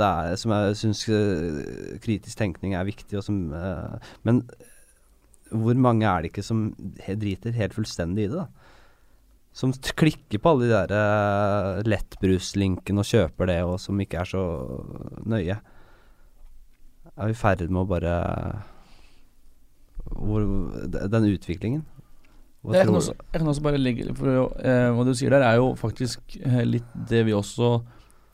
syns 0.78 1.03
uh, 1.11 1.96
kritisk 2.01 2.38
tenkning 2.38 2.76
er 2.78 2.86
viktig, 2.88 3.18
og 3.18 3.26
som 3.26 3.40
Men 4.24 4.44
hvor 5.51 5.78
mange 5.78 6.07
er 6.07 6.22
det 6.22 6.30
ikke 6.32 6.46
som 6.46 6.70
driter 6.98 7.55
helt 7.57 7.74
fullstendig 7.76 8.26
i 8.26 8.32
det, 8.32 8.44
da? 8.44 8.48
Som 9.57 9.72
klikker 9.74 10.38
på 10.38 10.53
alle 10.53 10.68
de 10.68 10.74
der 10.76 10.92
uh, 10.94 11.80
lettbruslinkene 11.82 13.03
og 13.03 13.09
kjøper 13.09 13.51
det, 13.51 13.61
og 13.66 13.80
som 13.82 13.98
ikke 14.03 14.20
er 14.22 14.30
så 14.30 14.42
nøye. 15.26 15.57
Er 17.16 17.30
vi 17.32 17.34
i 17.34 17.38
ferd 17.38 17.64
med 17.66 17.82
å 17.82 17.88
bare 17.90 18.12
hvor, 20.16 20.44
Den 20.86 21.26
utviklingen? 21.28 21.82
Jeg 22.61 22.84
kan, 22.84 22.94
også, 22.94 23.14
jeg 23.32 23.40
kan, 23.40 23.48
også, 23.48 23.62
bare 23.64 23.80
legge 23.80 24.12
for 24.16 24.53
eh, 24.61 24.90
Hva 24.92 25.05
du 25.09 25.14
sier 25.16 25.32
der, 25.32 25.46
er 25.46 25.57
jo 25.57 25.70
faktisk 25.80 26.36
eh, 26.44 26.61
litt 26.68 26.88
det 27.09 27.22
vi 27.24 27.32
også 27.32 27.78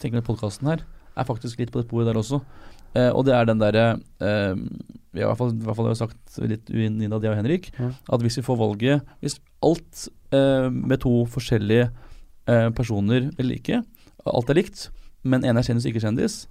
tenker 0.02 0.18
med 0.18 0.26
podkasten 0.26 0.66
her. 0.66 0.82
Er 1.14 1.28
faktisk 1.28 1.60
litt 1.62 1.70
på 1.70 1.78
det 1.78 1.86
sporet 1.86 2.10
der 2.10 2.18
også. 2.18 2.40
Eh, 2.96 3.10
og 3.12 3.22
det 3.28 3.36
er 3.36 3.46
den 3.46 3.62
derre 3.62 3.84
eh, 4.18 4.58
i 5.24 5.28
hvert 5.28 5.40
fall, 5.40 5.54
i 5.54 5.66
hvert 5.66 5.78
fall 5.78 5.94
sagt 5.98 6.38
litt 6.44 6.70
innad, 6.70 7.24
jeg 7.24 7.32
og 7.32 7.38
Henrik, 7.38 7.70
ja. 7.78 7.90
at 8.12 8.24
hvis 8.24 8.38
vi 8.40 8.44
får 8.46 8.58
valget 8.60 9.16
Hvis 9.22 9.38
alt 9.64 10.06
eh, 10.36 10.68
med 10.70 11.00
to 11.04 11.24
forskjellige 11.32 11.88
eh, 11.88 12.68
personer 12.76 13.30
eller 13.36 13.56
ikke, 13.56 13.82
alt 14.26 14.52
er 14.52 14.60
likt, 14.60 14.88
men 15.26 15.46
en 15.46 15.58
er 15.58 15.66
kjendis 15.66 15.86
og 15.86 15.92
ikke 15.94 16.04
kjendis, 16.04 16.44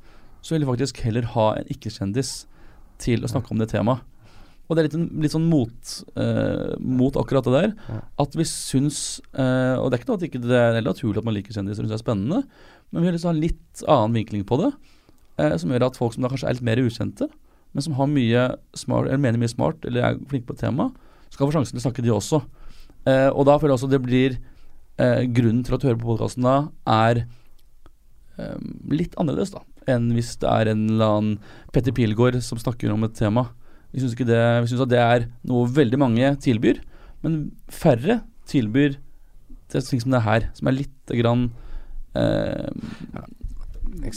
så 0.46 0.56
vil 0.56 0.66
vi 0.66 0.72
faktisk 0.74 1.00
heller 1.06 1.28
ha 1.34 1.48
en 1.60 1.72
ikke-kjendis 1.74 2.34
til 3.02 3.26
å 3.26 3.32
snakke 3.32 3.52
om 3.54 3.62
det 3.62 3.72
temaet. 3.74 4.04
Og 4.66 4.74
det 4.74 4.82
er 4.82 4.88
litt, 4.88 5.12
litt 5.26 5.34
sånn 5.34 5.46
mot, 5.46 5.92
eh, 6.18 6.74
mot, 6.82 7.18
akkurat 7.22 7.46
det 7.46 7.54
der. 7.54 7.74
At 8.22 8.34
vi 8.34 8.48
syns 8.50 9.22
eh, 9.38 9.78
Og 9.78 9.92
det 9.92 9.98
er 9.98 10.02
ikke 10.02 10.10
noe 10.10 10.18
at 10.18 10.26
ikke 10.26 10.42
det 10.42 10.58
er 10.58 10.80
naturlig 10.82 11.22
at 11.22 11.28
man 11.28 11.36
liker 11.38 11.54
kjendiser 11.54 11.84
og 11.84 11.86
syns 11.86 11.94
det 11.94 12.00
er 12.00 12.02
spennende, 12.02 12.40
men 12.90 13.04
vi 13.04 13.08
vil 13.08 13.18
liksom 13.18 13.30
ha 13.30 13.36
en 13.36 13.44
litt 13.44 13.84
annen 13.86 14.18
vinkling 14.18 14.46
på 14.48 14.58
det 14.64 14.72
eh, 15.42 15.54
som 15.62 15.74
gjør 15.74 15.86
at 15.90 16.00
folk 16.00 16.16
som 16.16 16.26
da 16.26 16.32
kanskje 16.34 16.50
er 16.50 16.58
litt 16.58 16.66
mer 16.66 16.82
ukjente, 16.82 17.30
men 17.76 17.84
som 17.84 17.98
har 17.98 18.08
mye 18.08 18.48
smart, 18.78 19.10
eller 19.10 19.22
mener 19.22 19.42
mye 19.42 19.52
smart 19.52 19.86
eller 19.88 20.08
er 20.08 20.20
flinke 20.32 20.48
på 20.48 20.56
et 20.56 20.64
tema, 20.64 20.90
skal 21.34 21.50
få 21.50 21.58
sjansen 21.58 21.76
til 21.76 21.84
å 21.84 21.86
snakke, 21.90 22.06
de 22.06 22.14
også. 22.16 22.40
Eh, 23.06 23.28
og 23.30 23.44
da 23.50 23.58
føler 23.60 23.76
jeg 23.76 23.82
også 23.82 23.92
det 23.92 24.02
blir 24.02 24.38
eh, 24.40 25.26
Grunnen 25.36 25.66
til 25.68 25.76
at 25.76 25.84
du 25.84 25.90
hører 25.90 26.00
på 26.00 26.14
podkasten 26.14 26.48
da, 26.48 26.56
er 26.88 27.26
eh, 28.40 28.60
litt 28.96 29.18
annerledes 29.20 29.54
da 29.54 29.62
enn 29.92 30.10
hvis 30.16 30.34
det 30.42 30.50
er 30.50 30.72
en 30.72 30.88
eller 30.90 31.12
annen 31.20 31.36
Petter 31.74 31.94
Pilgaard 31.96 32.40
som 32.42 32.58
snakker 32.62 32.90
om 32.94 33.06
et 33.06 33.14
tema. 33.18 33.48
Vi 33.94 34.02
syns 34.02 34.16
at 34.18 34.92
det 34.92 35.02
er 35.02 35.28
noe 35.48 35.70
veldig 35.72 36.00
mange 36.02 36.32
tilbyr, 36.42 36.82
men 37.22 37.52
færre 37.72 38.24
tilbyr 38.50 38.98
til 39.72 39.86
ting 39.86 40.02
som 40.02 40.16
det 40.16 40.26
her, 40.26 40.50
som 40.58 40.70
er 40.70 40.78
lite 40.80 41.20
grann 41.20 41.48
eh, 42.18 42.70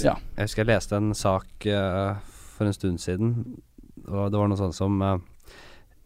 ja. 0.02 0.16
Jeg 0.36 0.48
husker 0.48 0.64
jeg 0.64 0.70
leste 0.72 0.98
en 0.98 1.12
sak 1.16 1.66
uh, 1.70 2.18
for 2.58 2.66
en 2.68 2.76
stund 2.76 2.98
siden, 3.02 3.28
og 4.08 4.30
det 4.32 4.38
var 4.40 4.48
noe 4.50 4.58
sånt 4.58 4.76
som 4.76 4.92
uh, 5.02 5.18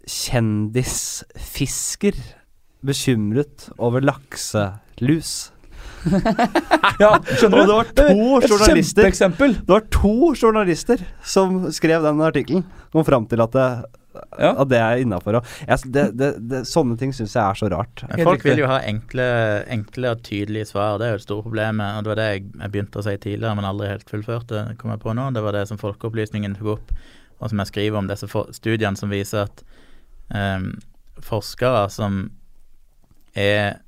Kjendisfisker 0.03 2.17
bekymret 2.83 3.71
over 3.79 4.01
lakselus. 4.03 5.53
ja, 7.03 7.23
skjønner 7.39 7.57
du? 7.57 7.63
Og 7.63 7.69
det 7.69 7.77
var 7.77 7.87
to 7.95 8.41
journalister 8.51 9.03
Det 9.07 9.71
var 9.71 9.83
to 9.95 10.35
journalister 10.35 10.99
som 11.23 11.71
skrev 11.75 12.03
den 12.03 12.21
artikkelen. 12.27 12.65
Kom 12.93 13.05
fram 13.07 13.27
til 13.31 13.41
at 13.45 13.53
det 13.55 13.69
ja. 14.13 14.51
At 14.53 14.69
det 14.71 14.79
er 14.81 15.03
innafor. 15.03 15.39
Sånne 16.69 16.97
ting 17.01 17.15
syns 17.17 17.35
jeg 17.37 17.43
er 17.43 17.59
så 17.59 17.71
rart. 17.73 18.05
Folk 18.21 18.45
vil 18.47 18.63
jo 18.63 18.69
ha 18.71 18.81
enkle, 18.87 19.25
enkle, 19.73 20.13
og 20.13 20.25
tydelige 20.27 20.69
svar. 20.73 20.99
Det 21.01 21.09
er 21.09 21.15
jo 21.15 21.21
et 21.21 21.27
stort 21.27 21.47
problem. 21.47 21.83
Og 21.85 22.05
det 22.05 22.13
var 22.13 22.21
det 22.21 22.29
jeg, 22.29 22.45
jeg 22.59 22.75
begynte 22.75 23.01
å 23.01 23.07
si 23.07 23.17
tidligere, 23.17 23.55
men 23.59 23.69
aldri 23.69 23.91
helt 23.93 24.13
fullførte. 24.13 24.65
kom 24.81 24.95
jeg 24.95 25.03
på 25.05 25.17
nå. 25.17 25.31
Det 25.37 25.45
var 25.45 25.57
det 25.57 25.67
som 25.71 25.81
Folkeopplysningen 25.81 26.59
tok 26.59 26.75
opp, 26.77 26.93
og 27.41 27.53
som 27.53 27.63
jeg 27.63 27.73
skriver 27.73 28.03
om 28.03 28.11
disse 28.11 28.29
studiene 28.59 29.01
som 29.01 29.13
viser 29.13 29.49
at 29.49 29.65
um, 30.35 30.71
forskere 31.23 31.89
som 31.93 32.23
er 33.39 33.81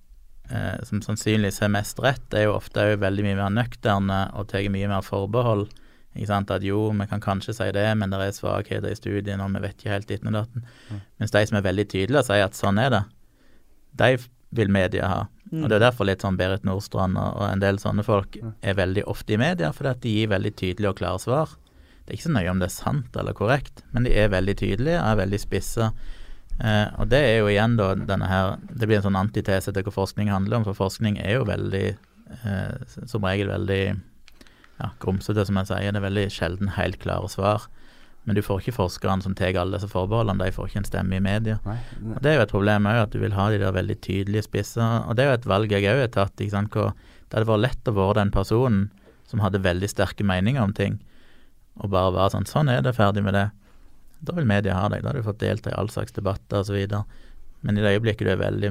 uh, 0.50 0.80
som 0.88 1.02
sannsynligvis 1.04 1.62
har 1.62 1.72
mest 1.74 2.00
rett, 2.02 2.26
er 2.34 2.48
jo 2.48 2.56
ofte 2.56 2.82
òg 2.82 3.00
veldig 3.04 3.28
mye 3.28 3.38
mer 3.38 3.56
nøkterne 3.60 4.20
og 4.34 4.48
tar 4.50 4.66
mye 4.72 4.90
mer 4.90 5.04
forbehold 5.06 5.68
ikke 6.14 6.30
sant? 6.30 6.52
At 6.54 6.64
jo, 6.66 6.86
vi 6.94 7.06
kan 7.10 7.22
kanskje 7.22 7.56
si 7.56 7.66
det, 7.74 7.86
men 7.98 8.12
det 8.12 8.20
er 8.22 8.36
svakheter 8.36 8.92
i 8.92 8.98
studien, 8.98 9.42
og 9.42 9.52
vi 9.56 9.64
vet 9.64 9.76
ikke 9.78 9.92
helt 9.92 10.08
ditten 10.10 10.30
og 10.30 10.38
datten. 10.38 10.66
Mm. 10.90 11.02
Mens 11.22 11.34
de 11.34 11.44
som 11.50 11.58
er 11.58 11.66
veldig 11.66 11.86
tydelige 11.90 12.22
og 12.22 12.28
sier 12.28 12.46
at 12.46 12.58
sånn 12.58 12.80
er 12.82 12.92
det, 12.94 13.02
de 13.98 14.10
vil 14.54 14.70
media 14.70 15.10
ha. 15.10 15.20
Mm. 15.50 15.64
Og 15.64 15.68
det 15.68 15.76
er 15.76 15.84
derfor 15.88 16.08
litt 16.08 16.22
sånn 16.24 16.38
Berit 16.38 16.64
Nordstrand 16.66 17.18
og, 17.18 17.42
en 17.48 17.62
del 17.62 17.80
sånne 17.82 18.06
folk 18.06 18.38
er 18.38 18.78
veldig 18.78 19.06
ofte 19.10 19.36
i 19.36 19.40
media, 19.40 19.72
fordi 19.74 19.90
at 19.90 20.02
de 20.04 20.14
gir 20.18 20.32
veldig 20.32 20.54
tydelige 20.54 20.94
og 20.94 20.98
klare 21.00 21.22
svar. 21.22 21.56
Det 22.04 22.12
er 22.12 22.18
ikke 22.18 22.28
så 22.28 22.34
nøye 22.36 22.52
om 22.52 22.60
det 22.60 22.68
er 22.68 22.76
sant 22.76 23.18
eller 23.18 23.36
korrekt, 23.36 23.82
men 23.94 24.06
de 24.06 24.12
er 24.14 24.32
veldig 24.32 24.56
tydelige, 24.60 25.00
og 25.00 25.10
er 25.10 25.20
veldig 25.24 25.40
spisse. 25.40 25.90
Eh, 26.60 26.88
og 27.00 27.08
det 27.10 27.20
er 27.26 27.38
jo 27.40 27.50
igjen 27.50 27.72
da 27.74 27.88
denne 27.98 28.28
her 28.30 28.52
Det 28.70 28.86
blir 28.86 29.00
en 29.00 29.06
sånn 29.08 29.16
antitese 29.18 29.72
til 29.74 29.82
hva 29.82 29.94
forskning 29.96 30.28
handler 30.30 30.60
om, 30.60 30.66
for 30.68 30.78
forskning 30.78 31.16
er 31.18 31.40
jo 31.40 31.48
veldig, 31.48 31.86
eh, 32.36 32.98
som 33.10 33.26
regel 33.26 33.50
veldig 33.50 33.82
ja, 34.80 34.90
grumsete, 35.02 35.46
som 35.46 35.58
jeg 35.60 35.70
sier. 35.70 35.94
Det 35.94 36.00
er 36.00 36.06
veldig 36.08 36.26
sjelden 36.34 36.74
helt 36.78 36.98
klare 37.02 37.30
svar. 37.32 37.68
Men 38.24 38.38
du 38.38 38.40
får 38.44 38.62
ikke 38.62 38.78
forskerne 38.78 39.24
som 39.24 39.34
tar 39.36 39.56
alle 39.60 39.76
disse 39.76 39.90
forbeholdene, 39.92 40.46
de 40.46 40.54
får 40.56 40.70
ikke 40.70 40.80
en 40.80 40.86
stemme 40.88 41.18
i 41.18 41.24
media. 41.24 41.58
Nei, 41.66 41.76
nei. 42.00 42.14
Og 42.16 42.22
Det 42.24 42.30
er 42.30 42.38
jo 42.38 42.44
et 42.46 42.54
problem 42.54 42.86
òg, 42.88 43.00
at 43.02 43.12
du 43.12 43.18
vil 43.20 43.36
ha 43.36 43.48
de 43.52 43.58
der 43.60 43.74
veldig 43.76 43.96
tydelige 44.00 44.46
spisser. 44.46 45.04
Og 45.04 45.16
det 45.16 45.24
er 45.24 45.28
jo 45.28 45.40
et 45.40 45.50
valg 45.50 45.74
jeg 45.74 45.84
òg 45.90 46.00
har 46.00 46.14
tatt. 46.14 46.40
ikke 46.40 46.56
sant, 46.56 46.72
hvor 46.72 46.94
Det 47.28 47.36
hadde 47.36 47.50
vært 47.50 47.64
lett 47.66 47.90
å 47.90 47.96
være 47.96 48.14
den 48.20 48.30
personen 48.30 48.90
som 49.28 49.40
hadde 49.40 49.60
veldig 49.64 49.88
sterke 49.90 50.24
meninger 50.24 50.62
om 50.62 50.72
ting, 50.72 51.00
og 51.80 51.90
bare 51.90 52.12
være 52.14 52.32
sånn 52.36 52.46
Sånn 52.46 52.68
er 52.70 52.82
det, 52.82 52.94
ferdig 52.94 53.24
med 53.24 53.34
det. 53.34 53.50
Da 54.24 54.32
vil 54.32 54.46
media 54.46 54.74
ha 54.78 54.88
deg. 54.88 55.02
Da 55.02 55.10
har 55.10 55.18
du 55.18 55.26
fått 55.26 55.42
delta 55.42 55.70
i 55.70 55.76
all 55.76 55.90
slags 55.92 56.12
debatter 56.12 56.62
osv. 56.62 56.76
Men 57.64 57.78
i 57.78 57.84
det 57.84 57.94
øyeblikket 57.96 58.26
du 58.26 58.30
er 58.34 58.40
veldig 58.40 58.70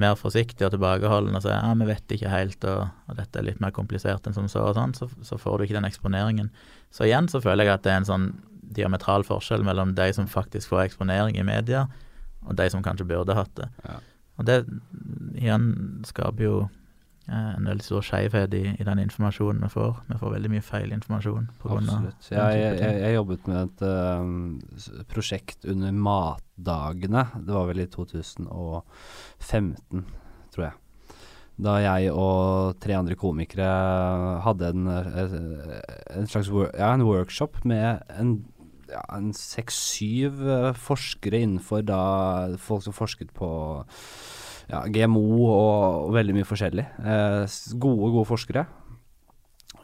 mer 0.00 0.16
forsiktig 0.20 0.66
og 0.66 0.74
tilbakeholden 0.74 1.36
og 1.38 1.44
sier 1.44 1.56
ja, 1.56 1.72
vi 1.80 1.88
vet 1.88 2.14
ikke 2.16 2.32
helt, 2.32 2.66
og, 2.68 2.90
og, 3.08 3.16
dette 3.16 3.40
er 3.40 3.46
litt 3.46 3.62
mer 3.64 3.72
komplisert 3.72 4.26
enn 4.28 4.36
som 4.36 4.48
så, 4.50 4.66
og 4.68 4.76
sånn, 4.76 4.92
så, 4.98 5.08
så, 5.24 5.38
får 5.40 5.56
du 5.56 5.66
ikke 5.66 5.78
den 5.78 5.88
eksponeringen. 5.88 6.50
Så 6.92 7.06
igjen 7.08 7.30
så 7.32 7.40
føler 7.44 7.68
jeg 7.68 7.78
at 7.78 7.86
det 7.86 7.94
er 7.94 8.02
en 8.02 8.10
sånn 8.10 8.26
diametral 8.74 9.24
forskjell 9.24 9.64
mellom 9.64 9.94
de 9.96 10.08
som 10.16 10.28
faktisk 10.28 10.72
får 10.72 10.88
eksponering 10.88 11.38
i 11.40 11.46
media, 11.46 11.86
og 12.44 12.58
de 12.58 12.68
som 12.72 12.84
kanskje 12.84 13.08
burde 13.08 13.36
hatt 13.38 13.52
det. 13.56 13.70
Ja. 13.86 13.98
Og 14.36 14.48
det 14.48 14.58
igjen 15.38 15.68
skaper 16.08 16.44
jo 16.44 16.56
en 17.32 17.64
veldig 17.64 17.80
stor 17.86 18.02
skjevhet 18.04 18.52
i, 18.58 18.74
i 18.76 18.84
den 18.84 18.98
informasjonen 19.00 19.62
vi 19.64 19.70
får. 19.72 19.96
Vi 20.10 20.18
får 20.20 20.32
veldig 20.34 20.50
mye 20.52 20.64
feil 20.64 20.90
informasjon. 20.92 21.46
Absolutt. 21.64 22.26
Ja, 22.28 22.52
jeg, 22.52 22.76
jeg, 22.82 22.98
jeg 23.00 23.16
jobbet 23.16 23.46
med 23.48 23.56
et 23.62 23.80
uh, 23.88 24.20
prosjekt 25.08 25.64
under 25.70 25.92
Matdagene. 25.96 27.24
Det 27.40 27.52
var 27.56 27.64
vel 27.70 27.80
i 27.86 27.88
2015, 27.88 30.04
tror 30.52 30.64
jeg. 30.68 30.76
Da 31.54 31.78
jeg 31.78 32.10
og 32.10 32.74
tre 32.82 32.96
andre 32.98 33.14
komikere 33.14 33.62
hadde 34.42 34.74
en, 34.74 34.88
eh, 34.90 35.38
en 36.18 36.26
slags 36.26 36.50
ja, 36.50 36.90
en 36.90 37.06
workshop 37.06 37.62
med 37.64 38.02
en, 38.10 38.42
ja, 38.90 38.98
en 39.14 39.30
seks-syv 39.38 40.42
eh, 40.42 40.74
forskere 40.74 41.38
innenfor 41.46 41.86
da 41.86 42.58
folk 42.58 42.82
som 42.82 42.90
forsket 42.96 43.30
på 43.38 43.46
ja, 44.70 44.84
GMO 44.88 45.24
og, 45.48 46.12
veldig 46.14 46.36
mye 46.38 46.48
forskjellig. 46.48 46.86
Eh, 47.04 47.56
gode, 47.80 48.12
gode 48.14 48.28
forskere. 48.28 48.66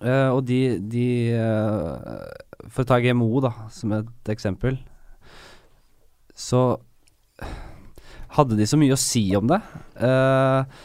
Eh, 0.01 0.29
og 0.33 0.45
de, 0.49 0.61
de 0.81 1.09
eh, 1.37 2.69
For 2.71 2.85
å 2.85 2.89
ta 2.89 3.01
GMO 3.05 3.43
da, 3.45 3.53
som 3.75 3.93
et 3.99 4.33
eksempel, 4.33 4.79
så 6.37 6.63
hadde 8.37 8.57
de 8.57 8.69
så 8.69 8.79
mye 8.81 8.95
å 8.95 9.01
si 9.01 9.25
om 9.37 9.51
det. 9.51 9.61
Eh, 10.01 10.81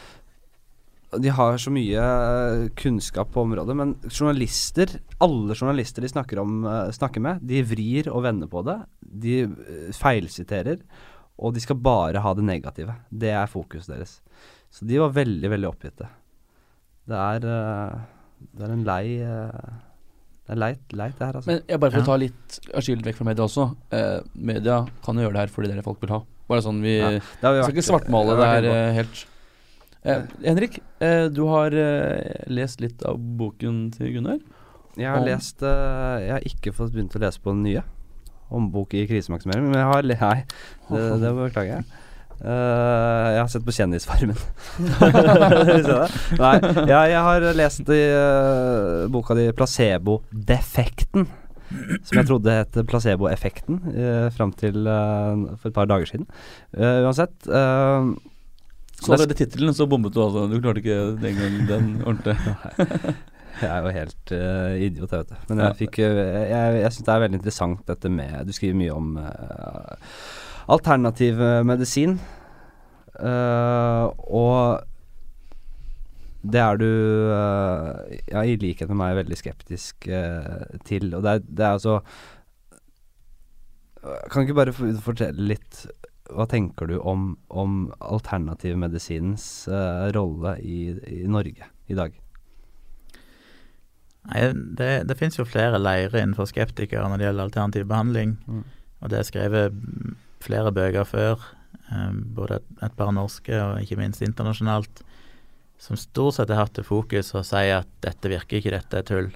de 1.22 1.32
har 1.32 1.58
så 1.62 1.72
mye 1.72 2.02
eh, 2.02 2.66
kunnskap 2.78 3.30
på 3.34 3.44
området, 3.46 3.76
men 3.78 3.94
journalister, 4.10 4.98
alle 5.22 5.56
journalister 5.56 6.04
de 6.04 6.10
snakker, 6.12 6.40
om, 6.42 6.64
eh, 6.66 6.90
snakker 6.96 7.22
med, 7.22 7.44
de 7.46 7.62
vrir 7.66 8.10
og 8.12 8.24
vender 8.26 8.50
på 8.50 8.64
det. 8.66 8.78
De 9.00 9.36
feilsiterer, 9.96 10.82
og 11.38 11.54
de 11.56 11.60
skal 11.60 11.76
bare 11.76 12.22
ha 12.24 12.34
det 12.34 12.44
negative. 12.48 12.94
Det 13.12 13.30
er 13.36 13.46
fokuset 13.50 13.92
deres. 13.94 14.20
Så 14.72 14.86
de 14.88 14.98
var 15.00 15.12
veldig, 15.16 15.50
veldig 15.52 15.68
oppgitte. 15.68 16.08
Det 17.06 17.16
er, 17.16 17.44
eh, 17.46 17.98
det 18.56 18.64
er 18.66 18.72
en 18.74 18.84
lei 18.86 19.04
eh, 19.22 19.74
Det 20.46 20.54
er 20.54 20.58
leit, 20.62 20.92
leit 20.94 21.14
det 21.18 21.26
her, 21.26 21.36
altså. 21.40 21.50
Men 21.50 21.60
jeg 21.66 21.80
bare 21.82 21.90
for 21.94 22.04
å 22.04 22.06
ta 22.06 22.16
litt 22.22 22.56
skyld 22.86 23.02
vekk 23.06 23.16
fra 23.18 23.26
media 23.26 23.44
også. 23.46 23.64
Eh, 23.90 24.20
media 24.34 24.76
kan 25.04 25.18
jo 25.18 25.24
gjøre 25.26 25.34
det 25.34 25.40
her 25.44 25.52
fordi 25.54 25.70
det 25.70 25.74
er 25.76 25.80
det 25.80 25.86
folk 25.88 26.02
vil 26.04 26.12
ha. 26.14 26.20
Bare 26.46 26.62
sånn 26.62 26.78
vi 26.84 26.92
Ja, 27.00 27.08
vi 27.18 27.62
skal 27.64 27.72
ikke 27.74 27.86
svartmale 27.88 28.36
det 28.38 28.46
her 28.52 28.68
eh, 28.70 28.92
helt. 29.00 29.24
Eh, 30.06 30.22
Henrik, 30.44 30.78
eh, 31.02 31.26
du 31.34 31.42
har 31.50 31.74
lest 32.46 32.80
litt 32.84 33.02
av 33.02 33.18
boken 33.18 33.88
til 33.96 34.12
Gunnar. 34.14 34.38
Jeg 34.96 35.10
har 35.10 35.18
Om- 35.18 35.26
lest 35.26 35.60
Jeg 35.66 36.30
har 36.30 36.46
ikke 36.46 36.72
fått 36.72 36.94
begynt 36.94 37.16
å 37.18 37.20
lese 37.26 37.42
på 37.42 37.50
den 37.50 37.64
nye. 37.66 37.82
Håndbok 38.52 38.94
i 38.94 39.06
krisemaksimering. 39.10 39.70
Men 39.70 39.80
jeg 39.80 39.88
har 39.90 40.02
Nei, 40.06 40.36
det, 40.90 41.06
det 41.22 41.30
beklager 41.38 41.78
jeg. 41.78 42.02
Uh, 42.36 43.32
jeg 43.32 43.40
har 43.40 43.48
sett 43.48 43.64
på 43.64 43.72
Kjendisfarmen. 43.72 44.36
Nei, 46.42 46.56
jeg, 46.60 47.06
jeg 47.14 47.22
har 47.28 47.46
lest 47.56 47.88
i 47.88 48.02
uh, 48.12 49.08
boka 49.12 49.36
di 49.38 49.48
'Placebo-defekten'. 49.56 51.28
Som 52.06 52.20
jeg 52.20 52.28
trodde 52.28 52.58
het 52.60 52.76
placeboeffekten 52.86 53.80
uh, 53.90 54.28
fram 54.30 54.52
til 54.54 54.86
eh, 54.86 55.40
for 55.58 55.66
et 55.66 55.74
par 55.74 55.88
dager 55.90 56.06
siden. 56.06 56.28
Uansett. 56.78 57.34
Så 57.42 59.10
allerede 59.10 59.34
tittelen, 59.34 59.74
så 59.74 59.88
bombet 59.90 60.14
du 60.14 60.22
altså. 60.22 60.46
Du 60.46 60.60
klarte 60.60 60.78
ikke 60.78 61.18
den 61.18 61.34
gangen 61.40 61.66
den 61.66 61.88
ordentlig. 62.06 62.38
Jeg 63.62 63.72
er 63.72 63.84
jo 63.84 63.92
helt 63.94 64.32
uh, 64.34 64.74
idiot, 64.76 65.12
jeg 65.12 65.22
vet 65.22 65.30
det. 65.30 65.38
Men 65.48 65.62
jeg, 65.64 65.76
fikk, 65.78 66.00
eh, 66.04 66.18
jeg, 66.50 66.80
jeg 66.82 66.92
syns 66.92 67.06
det 67.06 67.12
er 67.14 67.22
veldig 67.22 67.38
interessant 67.40 67.86
dette 67.88 68.10
med 68.12 68.34
Du 68.44 68.52
skriver 68.52 68.76
mye 68.76 68.96
om 68.96 69.14
uh, 69.16 70.18
alternativ 70.74 71.40
medisin. 71.64 72.18
Uh, 73.16 74.12
og 74.28 74.84
det 76.46 76.60
er 76.62 76.78
du, 76.78 76.90
ja, 78.30 78.42
i 78.46 78.58
likhet 78.62 78.90
med 78.92 79.00
meg, 79.00 79.16
veldig 79.18 79.38
skeptisk 79.40 80.06
til. 80.86 81.08
Og 81.16 81.24
det 81.24 81.32
er, 81.32 81.40
det 81.42 81.64
er 81.64 81.72
altså 81.72 81.96
Kan 84.30 84.36
du 84.36 84.44
ikke 84.44 84.58
bare 84.60 84.74
fortelle 85.02 85.48
litt 85.50 85.80
Hva 86.30 86.46
tenker 86.46 86.86
du 86.86 87.00
om, 87.00 87.32
om 87.50 87.88
alternativmedisinens 87.98 89.48
uh, 89.72 90.06
rolle 90.14 90.54
i, 90.62 90.78
i 91.16 91.24
Norge 91.26 91.66
i 91.90 91.98
dag? 91.98 92.14
Nei, 94.26 94.42
det, 94.78 94.90
det 95.06 95.16
finnes 95.18 95.38
jo 95.38 95.46
flere 95.46 95.78
leirer 95.78 96.18
innenfor 96.22 96.48
skeptikere 96.50 97.06
når 97.06 97.20
det 97.20 97.28
gjelder 97.28 97.48
alternativ 97.48 97.86
behandling. 97.90 98.36
Mm. 98.46 98.64
Og 99.02 99.12
det 99.12 99.20
er 99.20 99.28
skrevet 99.28 99.76
mm, 99.76 100.16
flere 100.42 100.72
bøker 100.74 101.06
før, 101.06 101.44
eh, 101.92 102.12
både 102.36 102.60
et, 102.60 102.68
et 102.88 102.96
par 102.98 103.12
norske 103.14 103.62
og 103.62 103.80
ikke 103.82 104.00
minst 104.00 104.24
internasjonalt, 104.26 105.04
som 105.78 105.98
stort 106.00 106.38
sett 106.38 106.50
har 106.50 106.64
hatt 106.64 106.74
til 106.78 106.86
fokus 106.88 107.34
å 107.36 107.44
si 107.44 107.68
at 107.70 107.88
dette 108.04 108.32
virker 108.32 108.58
ikke, 108.58 108.74
dette 108.74 109.02
er 109.02 109.06
tull. 109.06 109.34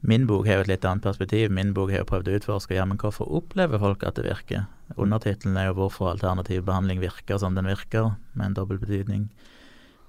Min 0.00 0.28
bok 0.30 0.46
har 0.46 0.60
jo 0.60 0.66
et 0.66 0.70
litt 0.70 0.84
annet 0.86 1.02
perspektiv. 1.02 1.50
Min 1.50 1.72
bok 1.74 1.90
har 1.90 2.04
jo 2.04 2.08
prøvd 2.12 2.28
å 2.30 2.36
utforske 2.38 2.76
ja, 2.76 2.84
men 2.86 3.00
hvorfor 3.02 3.26
opplever 3.34 3.80
folk 3.82 4.04
at 4.06 4.14
det 4.14 4.28
virker. 4.28 4.68
Undertittelen 4.94 5.56
er 5.58 5.68
jo 5.68 5.74
'Hvorfor 5.74 6.12
alternativ 6.12 6.62
behandling 6.64 7.00
virker 7.00 7.38
som 7.38 7.54
den 7.54 7.66
virker', 7.66 8.16
med 8.34 8.46
en 8.46 8.54
dobbel 8.54 8.78
betydning. 8.78 9.28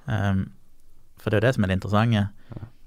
Um, 0.06 0.52
for 1.18 1.30
det 1.30 1.38
er 1.38 1.42
jo 1.42 1.48
det 1.48 1.56
som 1.56 1.64
er 1.64 1.68
det 1.68 1.78
interessante. 1.82 2.30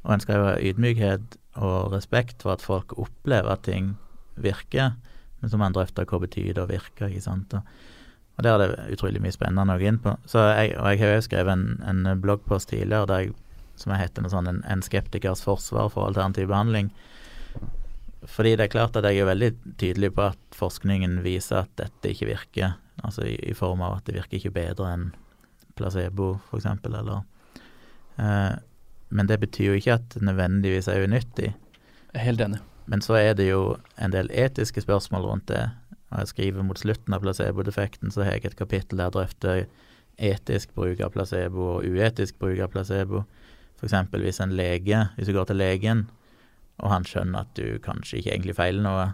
Og 0.02 0.14
en 0.14 0.22
skal 0.22 0.38
jo 0.38 0.48
ha 0.48 0.58
ydmykhet 0.58 1.38
og 1.62 1.92
respekt 1.92 2.42
for 2.42 2.56
at 2.56 2.64
folk 2.64 2.94
opplever 2.98 3.52
at 3.52 3.64
ting 3.68 3.94
virker, 4.40 4.96
men 5.40 5.50
så 5.50 5.58
må 5.58 5.66
en 5.66 5.76
drøfte 5.76 6.06
hva 6.08 6.20
betyr 6.22 6.54
det 6.56 6.62
å 6.62 6.70
virke, 6.70 7.08
ikke 7.08 7.24
sant. 7.24 7.54
Og, 7.54 8.42
der 8.42 8.56
er 8.56 8.72
det 8.72 8.96
utrolig 8.96 9.20
mye 9.22 9.34
spennende 9.34 9.76
å 9.76 9.80
gå 9.80 9.90
inn 9.90 10.00
på. 10.02 10.16
Så 10.26 10.42
jeg, 10.48 10.72
og 10.80 10.88
jeg 10.90 11.02
har 11.02 11.16
jo 11.16 11.24
skrevet 11.26 11.52
en, 11.52 11.66
en 11.86 12.22
bloggpost 12.22 12.70
tidligere 12.72 13.10
der 13.10 13.24
jeg, 13.26 13.34
som 13.78 13.92
jeg 13.92 14.04
heter 14.04 14.24
noe 14.24 14.32
sånn 14.32 14.48
en, 14.50 14.60
en 14.68 14.84
skeptikers 14.84 15.42
forsvar 15.44 15.90
for 15.92 16.06
alternativ 16.06 16.48
behandling. 16.50 16.90
Fordi 18.30 18.54
det 18.56 18.66
er 18.66 18.72
klart 18.72 18.96
at 18.98 19.06
jeg 19.08 19.22
er 19.22 19.28
veldig 19.28 19.50
tydelig 19.80 20.12
på 20.16 20.28
at 20.30 20.56
forskningen 20.56 21.20
viser 21.24 21.64
at 21.64 21.72
dette 21.80 22.12
ikke 22.12 22.30
virker. 22.30 22.76
Altså 23.02 23.26
i, 23.26 23.34
i 23.50 23.54
form 23.56 23.82
av 23.82 23.98
at 23.98 24.06
det 24.06 24.16
virker 24.20 24.38
ikke 24.38 24.54
bedre 24.54 24.90
enn 24.94 25.08
placebo, 25.78 26.36
eksempel, 26.54 26.94
eller 27.00 27.24
eh, 28.20 28.60
Men 29.12 29.28
det 29.28 29.36
betyr 29.42 29.72
jo 29.72 29.78
ikke 29.78 29.96
at 29.98 30.06
det 30.14 30.22
nødvendigvis 30.24 30.88
er 30.88 31.04
unyttig. 31.04 31.50
Jeg 31.52 32.20
er 32.20 32.26
helt 32.26 32.40
enig. 32.44 32.60
Men 32.90 33.02
så 33.04 33.14
er 33.20 33.34
det 33.38 33.46
jo 33.50 33.76
en 34.00 34.12
del 34.14 34.30
etiske 34.32 34.82
spørsmål 34.84 35.26
rundt 35.28 35.46
det. 35.52 35.66
Når 36.10 36.22
jeg 36.24 36.30
skriver 36.32 36.64
mot 36.66 36.80
slutten 36.80 37.14
av 37.16 37.22
placebo-defekten, 37.24 38.10
så 38.12 38.24
har 38.24 38.34
jeg 38.36 38.46
et 38.50 38.56
kapittel 38.58 38.98
der 38.98 39.08
jeg 39.10 39.16
drøfter 39.16 39.62
etisk 40.22 40.74
bruk 40.76 41.00
av 41.00 41.12
placebo 41.14 41.68
og 41.78 41.86
uetisk 41.88 42.38
bruk 42.40 42.58
av 42.60 42.72
placebo. 42.74 43.22
F.eks. 43.80 43.94
hvis 44.12 44.40
en 44.44 44.52
lege, 44.56 44.98
hvis 45.16 45.28
du 45.30 45.32
går 45.36 45.48
til 45.48 45.56
legen, 45.60 46.02
og 46.82 46.90
han 46.92 47.04
skjønner 47.08 47.46
at 47.46 47.54
du 47.56 47.78
kanskje 47.84 48.18
ikke 48.20 48.34
egentlig 48.36 48.56
feiler 48.60 48.82
noe, 48.88 49.10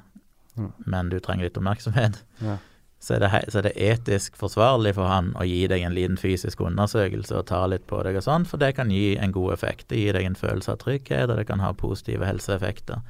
Mm. 0.59 0.73
men 0.91 1.09
du 1.09 1.21
trenger 1.23 1.45
litt 1.47 1.55
oppmerksomhet, 1.61 2.17
Ja. 2.43 2.57
Så 2.99 3.15
er, 3.15 3.23
det, 3.23 3.31
så 3.53 3.61
er 3.61 3.69
det 3.69 3.77
etisk 3.79 4.37
forsvarlig 4.41 4.97
for 4.97 5.07
han 5.07 5.31
å 5.39 5.45
gi 5.47 5.61
deg 5.71 5.85
en 5.87 5.95
liten 5.95 6.19
fysisk 6.19 6.65
undersøkelse 6.67 7.37
og 7.39 7.47
ta 7.47 7.61
litt 7.71 7.87
på 7.87 8.01
deg 8.03 8.19
og 8.19 8.25
sånn, 8.27 8.47
for 8.49 8.59
det 8.59 8.73
kan 8.75 8.91
gi 8.91 9.13
en 9.23 9.35
god 9.35 9.55
effekt. 9.55 9.87
Det 9.93 10.01
gir 10.01 10.19
deg 10.19 10.27
en 10.27 10.39
følelse 10.39 10.75
av 10.75 10.81
trygghet, 10.83 11.31
og 11.31 11.39
det 11.39 11.47
kan 11.47 11.63
ha 11.63 11.71
positive 11.79 12.27
helseeffekter. 12.27 13.05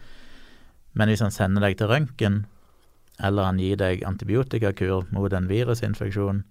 Men 0.92 1.08
hvis 1.08 1.24
han 1.24 1.32
sender 1.32 1.64
deg 1.64 1.78
til 1.80 1.88
røntgen, 1.88 2.42
eller 3.24 3.48
han 3.48 3.62
gir 3.62 3.80
deg 3.80 4.04
antibiotikakur 4.06 5.08
mot 5.14 5.32
en 5.32 5.48
virusinfeksjon, 5.48 6.44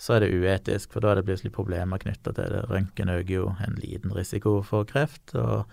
så 0.00 0.16
er 0.16 0.24
det 0.24 0.32
uetisk, 0.32 0.94
for 0.94 1.04
da 1.04 1.12
er 1.12 1.20
det 1.20 1.26
plutselig 1.28 1.52
problemer 1.52 2.00
knytta 2.00 2.32
til 2.32 2.54
det. 2.54 2.64
Røntgen 2.70 3.12
øker 3.12 3.34
jo 3.34 3.52
en 3.60 3.76
liten 3.82 4.16
risiko 4.16 4.62
for 4.64 4.88
kreft, 4.88 5.34
og 5.36 5.68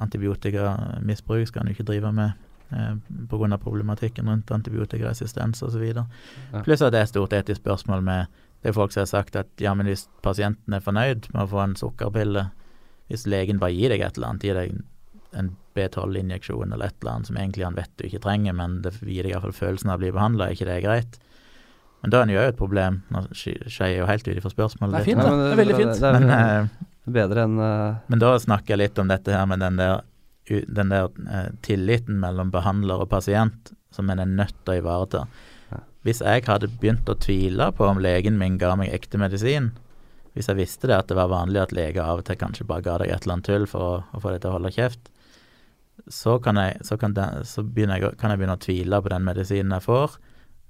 antibiotikamisbruk 0.00 1.50
skal 1.50 1.62
han 1.62 1.70
jo 1.70 1.76
ikke 1.76 1.90
drive 1.92 2.12
med 2.16 2.45
eh, 2.72 2.96
pga. 3.30 3.58
problematikken 3.58 4.28
rundt 4.28 4.50
antibiotikaresistens 4.50 5.62
osv. 5.62 5.84
Ja. 5.92 6.06
Pluss 6.64 6.82
at 6.82 6.92
det 6.92 7.00
er 7.00 7.08
et 7.08 7.14
stort 7.14 7.36
etisk 7.36 7.62
spørsmål 7.62 8.02
med 8.02 8.42
det 8.62 8.72
er 8.72 8.74
folk 8.74 8.90
som 8.90 9.04
har 9.04 9.10
sagt 9.10 9.36
at 9.38 9.62
ja, 9.62 9.74
men 9.78 9.86
hvis 9.86 10.08
pasienten 10.24 10.74
er 10.74 10.82
fornøyd 10.82 11.28
med 11.34 11.42
å 11.44 11.50
få 11.50 11.60
en 11.62 11.76
sukkerpille, 11.78 12.48
hvis 13.06 13.26
legen 13.30 13.60
bare 13.62 13.76
gir 13.76 13.92
deg 13.92 14.02
et 14.02 14.16
eller 14.16 14.32
annet, 14.32 14.46
gir 14.48 14.58
deg 14.58 14.80
en 15.36 15.52
B12-injeksjon 15.76 16.72
eller 16.72 16.88
et 16.88 16.96
eller 17.02 17.12
annet 17.12 17.30
som 17.30 17.38
egentlig 17.38 17.66
han 17.66 17.76
vet 17.76 17.92
du 18.00 18.06
ikke 18.08 18.22
trenger, 18.24 18.56
men 18.56 18.80
det 18.82 18.96
gir 19.02 19.26
deg 19.26 19.34
iallfall 19.34 19.54
følelsen 19.54 19.92
av 19.92 20.00
å 20.00 20.02
bli 20.02 20.10
behandla, 20.16 20.48
er 20.48 20.56
ikke 20.56 20.68
det 20.70 20.80
greit? 20.86 21.20
Men 22.02 22.12
da 22.12 22.22
er 22.22 22.28
det 22.28 22.36
jo 22.36 22.42
et 22.42 22.58
problem. 22.58 22.98
Nå 23.12 23.22
skjer 23.34 23.70
skeier 23.72 23.94
jeg 23.94 24.02
jo 24.02 24.10
helt 24.10 24.28
ut 24.28 24.36
ifra 24.40 24.52
spørsmålet. 24.52 24.96
Det 24.96 25.00
er 25.00 25.08
fint, 25.10 25.22
men- 25.22 25.26
da. 25.26 25.36
Det 25.44 25.52
er 25.52 25.60
veldig 25.62 25.78
fint. 25.80 25.94
Det 26.00 26.10
er, 26.10 26.18
Men, 26.18 26.30
eh, 26.34 26.84
bedre 27.06 27.46
enn 27.46 27.56
uh... 27.62 27.96
men 28.08 28.22
da 28.22 28.34
snakker 28.42 28.74
jeg 28.74 28.82
litt 28.82 28.98
om 28.98 29.08
dette 29.10 29.32
her 29.34 29.46
med 29.46 29.62
den 29.62 29.78
der, 29.80 30.02
den 30.46 30.92
der 30.92 31.10
eh, 31.26 31.50
tilliten 31.66 32.20
mellom 32.22 32.52
behandler 32.54 33.02
og 33.04 33.10
pasient 33.10 33.72
som 33.94 34.10
en 34.10 34.22
er 34.22 34.30
nødt 34.30 34.56
til 34.62 34.76
å 34.76 34.80
ivareta. 34.82 35.26
Hvis 36.06 36.20
jeg 36.22 36.44
hadde 36.46 36.70
begynt 36.78 37.08
å 37.10 37.16
tvile 37.18 37.72
på 37.74 37.86
om 37.88 37.98
legen 37.98 38.36
min 38.38 38.60
ga 38.60 38.76
meg 38.78 38.92
ekte 38.94 39.18
medisin, 39.18 39.72
hvis 40.36 40.46
jeg 40.50 40.58
visste 40.60 40.86
det 40.86 40.98
at 41.00 41.08
det 41.10 41.16
var 41.18 41.32
vanlig 41.32 41.64
at 41.64 41.74
leger 41.74 42.04
av 42.04 42.20
og 42.20 42.28
til 42.28 42.38
kanskje 42.38 42.66
bare 42.68 42.84
ga 42.86 42.98
deg 43.02 43.10
et 43.10 43.24
eller 43.24 43.38
annet 43.38 43.48
tull 43.48 43.66
for 43.66 43.82
å, 43.82 43.94
å 44.14 44.20
få 44.22 44.30
deg 44.30 44.44
til 44.44 44.52
å 44.52 44.58
holde 44.58 44.74
kjeft, 44.76 45.10
så, 46.12 46.36
kan 46.44 46.60
jeg, 46.60 46.76
så, 46.86 46.98
kan, 47.00 47.16
den, 47.16 47.42
så 47.48 47.64
jeg, 47.64 48.12
kan 48.20 48.30
jeg 48.30 48.38
begynne 48.38 48.58
å 48.58 48.62
tvile 48.62 49.00
på 49.02 49.10
den 49.10 49.26
medisinen 49.26 49.74
jeg 49.78 49.86
får, 49.86 50.18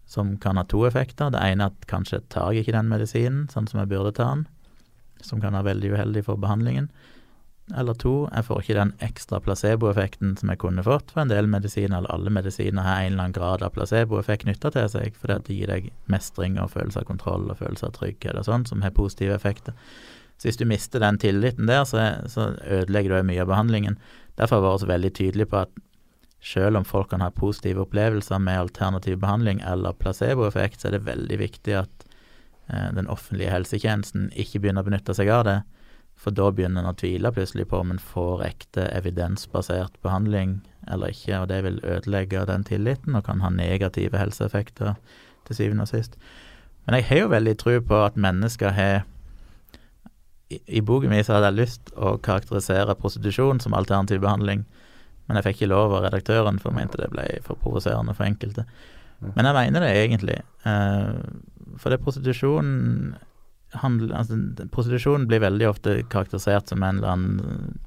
som 0.08 0.36
kan 0.40 0.56
ha 0.56 0.64
to 0.70 0.84
effekter. 0.86 1.32
Det 1.34 1.42
ene 1.42 1.66
er 1.66 1.74
at 1.74 1.88
kanskje 1.90 2.22
tar 2.32 2.54
jeg 2.54 2.64
ikke 2.64 2.76
den 2.78 2.88
medisinen 2.92 3.48
sånn 3.52 3.66
som 3.68 3.82
jeg 3.82 3.90
burde 3.90 4.14
ta 4.16 4.30
den. 4.32 4.46
som 5.24 5.40
kan 5.40 5.56
være 5.56 5.72
veldig 5.72 5.92
uheldig 5.96 6.22
for 6.26 6.38
behandlingen. 6.38 6.88
Eller 7.74 7.96
to, 7.98 8.28
jeg 8.30 8.46
får 8.46 8.60
ikke 8.62 8.74
den 8.76 8.92
ekstra 9.02 9.40
placeboeffekten 9.42 10.36
som 10.38 10.52
jeg 10.52 10.60
kunne 10.62 10.84
fått, 10.86 11.10
for 11.10 11.24
en 11.24 11.32
del 11.32 11.48
medisiner, 11.50 11.96
eller 11.98 12.12
alle 12.14 12.30
medisiner, 12.30 12.84
har 12.86 13.00
en 13.00 13.12
eller 13.12 13.24
annen 13.24 13.34
grad 13.34 13.64
av 13.66 13.72
placeboeffekt 13.74 14.44
knytta 14.44 14.70
til 14.70 14.86
seg, 14.92 15.16
fordi 15.18 15.40
det 15.48 15.56
gir 15.56 15.72
deg 15.72 15.88
mestring 16.12 16.60
og 16.62 16.70
følelse 16.76 17.02
av 17.02 17.08
kontroll 17.08 17.48
og 17.50 17.58
følelse 17.58 17.88
av 17.88 17.96
trygghet 17.96 18.38
og 18.38 18.46
sånn, 18.46 18.68
som 18.70 18.86
har 18.86 18.94
positive 18.94 19.34
effekter. 19.34 19.74
Så 20.38 20.46
hvis 20.46 20.60
du 20.60 20.66
mister 20.68 21.02
den 21.02 21.18
tilliten 21.18 21.66
der, 21.66 21.82
så, 21.88 22.06
så 22.30 22.52
ødelegger 22.62 23.16
du 23.16 23.30
mye 23.32 23.42
av 23.42 23.50
behandlingen. 23.50 23.98
Derfor 24.38 24.60
har 24.60 24.66
jeg 24.68 24.84
vært 24.84 24.92
veldig 24.92 25.12
tydelig 25.18 25.50
på 25.50 25.62
at 25.64 25.82
selv 26.46 26.78
om 26.78 26.84
folk 26.86 27.10
kan 27.10 27.24
ha 27.24 27.32
positive 27.34 27.82
opplevelser 27.82 28.38
med 28.38 28.60
alternativ 28.60 29.18
behandling 29.18 29.62
eller 29.66 29.96
placeboeffekt, 29.98 30.80
så 30.80 30.90
er 30.90 30.98
det 30.98 31.06
veldig 31.08 31.38
viktig 31.40 31.80
at 31.80 32.04
eh, 32.70 32.92
den 32.94 33.08
offentlige 33.10 33.50
helsetjenesten 33.50 34.28
ikke 34.36 34.60
begynner 34.62 34.84
å 34.84 34.90
benytte 34.90 35.16
seg 35.16 35.32
av 35.34 35.48
det. 35.48 35.56
For 36.26 36.34
da 36.34 36.48
begynner 36.50 36.82
en 36.82 36.90
å 36.90 36.98
tvile 36.98 37.30
plutselig 37.30 37.68
på 37.70 37.78
om 37.78 37.92
en 37.94 38.00
får 38.02 38.40
ekte 38.48 38.88
evidensbasert 38.90 39.94
behandling 40.02 40.56
eller 40.90 41.12
ikke, 41.14 41.36
og 41.38 41.52
det 41.52 41.60
vil 41.62 41.76
ødelegge 41.86 42.42
den 42.48 42.64
tilliten 42.66 43.14
og 43.14 43.28
kan 43.28 43.44
ha 43.44 43.50
negative 43.54 44.18
helseeffekter 44.18 44.96
til 45.46 45.58
syvende 45.58 45.86
og 45.86 45.92
sist. 45.92 46.16
Men 46.82 46.98
jeg 46.98 47.06
har 47.12 47.20
jo 47.20 47.28
veldig 47.30 47.54
tro 47.62 47.76
på 47.78 48.00
at 48.08 48.18
mennesker 48.18 48.74
har 48.74 49.04
I, 50.50 50.58
i 50.66 50.82
boken 50.82 51.14
min 51.14 51.22
så 51.26 51.36
hadde 51.36 51.52
jeg 51.52 51.60
lyst 51.60 51.94
å 51.94 52.16
karakterisere 52.22 52.98
prostitusjon 52.98 53.62
som 53.62 53.78
alternativ 53.78 54.20
behandling, 54.22 54.66
men 55.26 55.38
jeg 55.38 55.46
fikk 55.46 55.60
ikke 55.60 55.70
lov 55.76 55.94
av 55.94 56.08
redaktøren, 56.08 56.58
for 56.58 56.70
jeg 56.70 56.80
mente 56.80 57.00
det 57.00 57.10
ble 57.14 57.24
for 57.46 57.58
provoserende 57.62 58.14
for 58.18 58.26
enkelte. 58.26 58.66
Men 59.22 59.46
jeg 59.46 59.56
mener 59.56 59.82
det 59.82 59.94
egentlig. 60.02 60.40
Eh, 60.66 61.14
for 61.78 61.94
det 61.94 62.02
prostitusjon 62.02 63.14
handler, 63.82 64.14
altså, 64.16 64.38
Prostitusjon 64.72 65.26
blir 65.30 65.42
veldig 65.44 65.68
ofte 65.68 65.98
karakterisert 66.12 66.70
som 66.70 66.82
en 66.82 67.00
eller 67.00 67.12
annen 67.14 67.78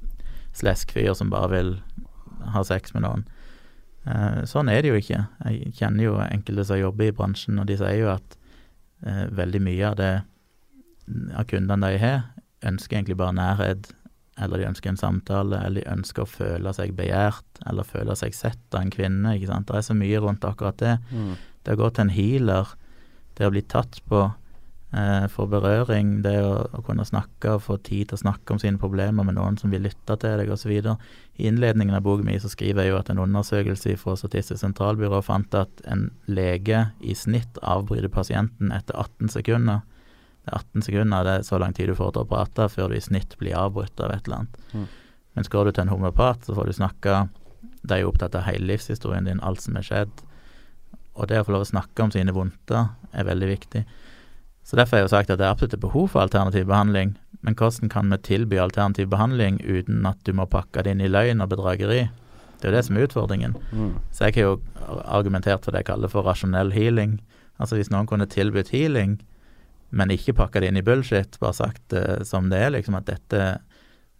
slesk 0.57 0.91
fyr 0.95 1.13
som 1.17 1.31
bare 1.31 1.51
vil 1.53 1.75
ha 2.53 2.63
sex 2.65 2.93
med 2.95 3.05
noen. 3.05 3.27
Eh, 4.09 4.41
sånn 4.49 4.71
er 4.71 4.83
det 4.83 4.91
jo 4.93 4.99
ikke. 4.99 5.21
Jeg 5.45 5.75
kjenner 5.77 6.05
jo 6.05 6.17
enkelte 6.23 6.65
som 6.67 6.79
jobber 6.79 7.09
i 7.09 7.15
bransjen, 7.15 7.59
og 7.61 7.69
de 7.69 7.77
sier 7.79 8.01
jo 8.01 8.11
at 8.13 8.37
eh, 9.05 9.25
veldig 9.35 9.61
mye 9.65 9.91
av 9.91 9.97
det 9.99 10.13
av 11.09 11.47
kundene 11.49 11.89
de 11.89 12.01
har, 12.01 12.27
ønsker 12.69 12.99
egentlig 12.99 13.17
bare 13.19 13.35
nærhet, 13.37 13.89
eller 14.39 14.61
de 14.61 14.67
ønsker 14.69 14.91
en 14.91 14.99
samtale, 14.99 15.59
eller 15.65 15.81
de 15.81 15.91
ønsker 15.91 16.23
å 16.23 16.29
føle 16.29 16.73
seg 16.75 16.93
begjært, 16.97 17.47
eller 17.67 17.87
føle 17.87 18.15
seg 18.15 18.35
sett 18.37 18.75
av 18.75 18.85
en 18.85 18.93
kvinne. 18.93 19.35
ikke 19.35 19.49
sant? 19.49 19.67
Det 19.67 19.79
er 19.79 19.87
så 19.89 19.97
mye 19.97 20.21
rundt 20.23 20.45
akkurat 20.47 20.77
det. 20.79 20.95
Mm. 21.11 21.33
Det 21.65 21.75
å 21.75 21.81
gå 21.81 21.89
til 21.91 22.05
en 22.05 22.13
healer, 22.13 22.75
det 23.35 23.47
å 23.47 23.53
bli 23.53 23.63
tatt 23.67 23.99
på, 24.07 24.29
eh, 24.95 25.25
få 25.31 25.45
berøring, 25.49 26.19
det 26.25 26.35
å, 26.43 26.53
å 26.73 26.81
kunne 26.85 27.05
snakke 27.07 27.55
og 27.55 27.63
få 27.65 27.77
tid 27.85 28.09
til 28.09 28.17
å 28.17 28.21
snakke 28.23 28.55
om 28.55 28.61
sine 28.61 28.81
problemer 28.81 29.27
med 29.27 29.37
noen 29.37 29.59
som 29.59 29.73
vil 29.73 29.85
lytte 29.85 30.17
til 30.21 30.41
deg, 30.41 30.51
osv. 30.53 30.73
I 30.73 31.47
innledningen 31.49 31.95
av 31.95 32.03
boka 32.05 32.25
min 32.25 32.41
så 32.41 32.51
skriver 32.51 32.85
jeg 32.85 32.93
jo 32.93 32.99
at 32.99 33.11
en 33.13 33.21
undersøkelse 33.23 33.97
fra 34.01 34.15
Statistisk 34.19 34.61
sentralbyrå 34.63 35.21
fant 35.25 35.55
at 35.57 35.83
en 35.89 36.09
lege 36.27 36.87
i 36.99 37.15
snitt 37.15 37.59
avbryter 37.61 38.11
pasienten 38.13 38.73
etter 38.75 38.97
18 38.97 39.33
sekunder. 39.35 39.83
Det 40.45 40.53
er 40.53 40.63
18 40.63 40.87
sekunder, 40.87 41.27
det 41.27 41.35
er 41.37 41.45
så 41.47 41.59
lang 41.61 41.75
tid 41.75 41.91
du 41.91 41.97
får 41.97 42.15
til 42.15 42.25
å 42.25 42.29
prate 42.29 42.69
før 42.71 42.89
du 42.89 42.97
i 42.97 43.03
snitt 43.03 43.37
blir 43.39 43.57
avbrutt 43.59 44.01
av 44.01 44.15
et 44.15 44.25
eller 44.25 44.43
annet. 44.43 44.63
Mm. 44.73 44.87
Mens 45.37 45.51
går 45.51 45.67
du 45.67 45.75
til 45.75 45.85
en 45.85 45.93
homopat, 45.93 46.41
så 46.45 46.55
får 46.57 46.67
du 46.67 46.73
snakke 46.73 47.27
De 47.59 47.95
er 47.95 48.01
jo 48.01 48.09
opptatt 48.09 48.35
av 48.35 48.43
hele 48.47 48.67
livshistorien 48.67 49.27
din, 49.27 49.39
alt 49.43 49.61
som 49.63 49.77
er 49.79 49.85
skjedd. 49.85 50.21
Og 51.15 51.27
det 51.31 51.39
å 51.39 51.45
få 51.47 51.53
lov 51.55 51.63
å 51.63 51.69
snakke 51.69 52.03
om 52.03 52.11
sine 52.11 52.33
vondter 52.35 52.91
er 53.15 53.27
veldig 53.27 53.47
viktig. 53.49 53.83
Så 54.69 54.77
Derfor 54.77 54.95
har 54.95 54.99
jeg 55.01 55.07
jo 55.07 55.15
sagt 55.15 55.31
at 55.33 55.39
det 55.41 55.47
er 55.47 55.49
absolutt 55.55 55.73
et 55.73 55.81
behov 55.81 56.11
for 56.13 56.21
alternativ 56.21 56.67
behandling. 56.69 57.15
Men 57.41 57.55
hvordan 57.57 57.89
kan 57.89 58.11
vi 58.13 58.19
tilby 58.21 58.59
alternativ 58.61 59.07
behandling 59.09 59.57
uten 59.65 60.05
at 60.05 60.19
du 60.27 60.29
må 60.37 60.45
pakke 60.45 60.83
det 60.85 60.93
inn 60.93 61.01
i 61.01 61.09
løgn 61.09 61.41
og 61.41 61.49
bedrageri? 61.49 62.03
Det 62.59 62.67
er 62.67 62.69
jo 62.69 62.75
det 62.75 62.83
som 62.85 62.99
er 62.99 63.07
utfordringen. 63.07 63.55
Mm. 63.71 63.95
Så 64.13 64.27
jeg 64.27 64.35
har 64.37 64.45
jo 64.51 64.59
argumentert 65.09 65.65
for 65.65 65.73
det 65.73 65.81
jeg 65.81 65.89
kaller 65.89 66.13
for 66.13 66.27
rasjonell 66.27 66.69
healing. 66.75 67.17
Altså 67.57 67.79
hvis 67.79 67.89
noen 67.89 68.05
kunne 68.05 68.29
tilbudt 68.29 68.69
healing, 68.75 69.17
men 69.89 70.13
ikke 70.13 70.37
pakka 70.37 70.61
det 70.61 70.69
inn 70.69 70.77
i 70.77 70.85
bullshit, 70.85 71.39
bare 71.41 71.57
sagt 71.57 71.97
uh, 71.97 72.21
som 72.21 72.51
det 72.53 72.61
er, 72.61 72.73
liksom 72.77 72.99
at 72.99 73.09
dette, 73.09 73.47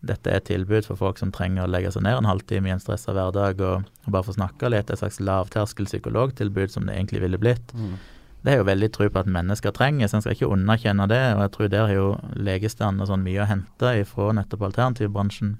dette 0.02 0.32
er 0.32 0.42
et 0.42 0.50
tilbud 0.50 0.88
for 0.88 0.98
folk 0.98 1.22
som 1.22 1.30
trenger 1.36 1.68
å 1.68 1.70
legge 1.70 1.94
seg 1.94 2.08
ned 2.08 2.24
en 2.24 2.32
halvtime 2.32 2.72
i 2.72 2.74
en 2.74 2.82
stressa 2.82 3.14
hverdag 3.14 3.62
og, 3.62 3.86
og 4.08 4.16
bare 4.16 4.26
få 4.26 4.40
snakka 4.40 4.74
litt, 4.74 4.90
et 4.90 5.04
slags 5.04 5.22
lavterskel 5.22 5.86
psykologtilbud 5.86 6.74
som 6.74 6.90
det 6.90 6.98
egentlig 6.98 7.22
ville 7.28 7.38
blitt. 7.38 7.76
Mm. 7.78 8.00
Det 8.40 8.54
er 8.54 8.62
jo 8.62 8.68
veldig 8.70 8.88
tro 8.96 9.10
på 9.12 9.20
at 9.20 9.32
mennesker 9.32 9.74
trenger, 9.76 10.08
så 10.08 10.18
en 10.18 10.24
skal 10.24 10.38
ikke 10.38 10.52
underkjenne 10.54 11.10
det. 11.12 11.24
Og 11.36 11.42
jeg 11.44 11.52
tror 11.56 11.72
der 11.72 11.88
har 11.90 11.96
jo 11.96 12.10
legestanden 12.40 13.08
sånn 13.10 13.26
mye 13.26 13.42
å 13.44 13.50
hente 13.50 13.96
ifra 14.00 14.30
nettopp 14.38 14.64
alternativbransjen. 14.70 15.58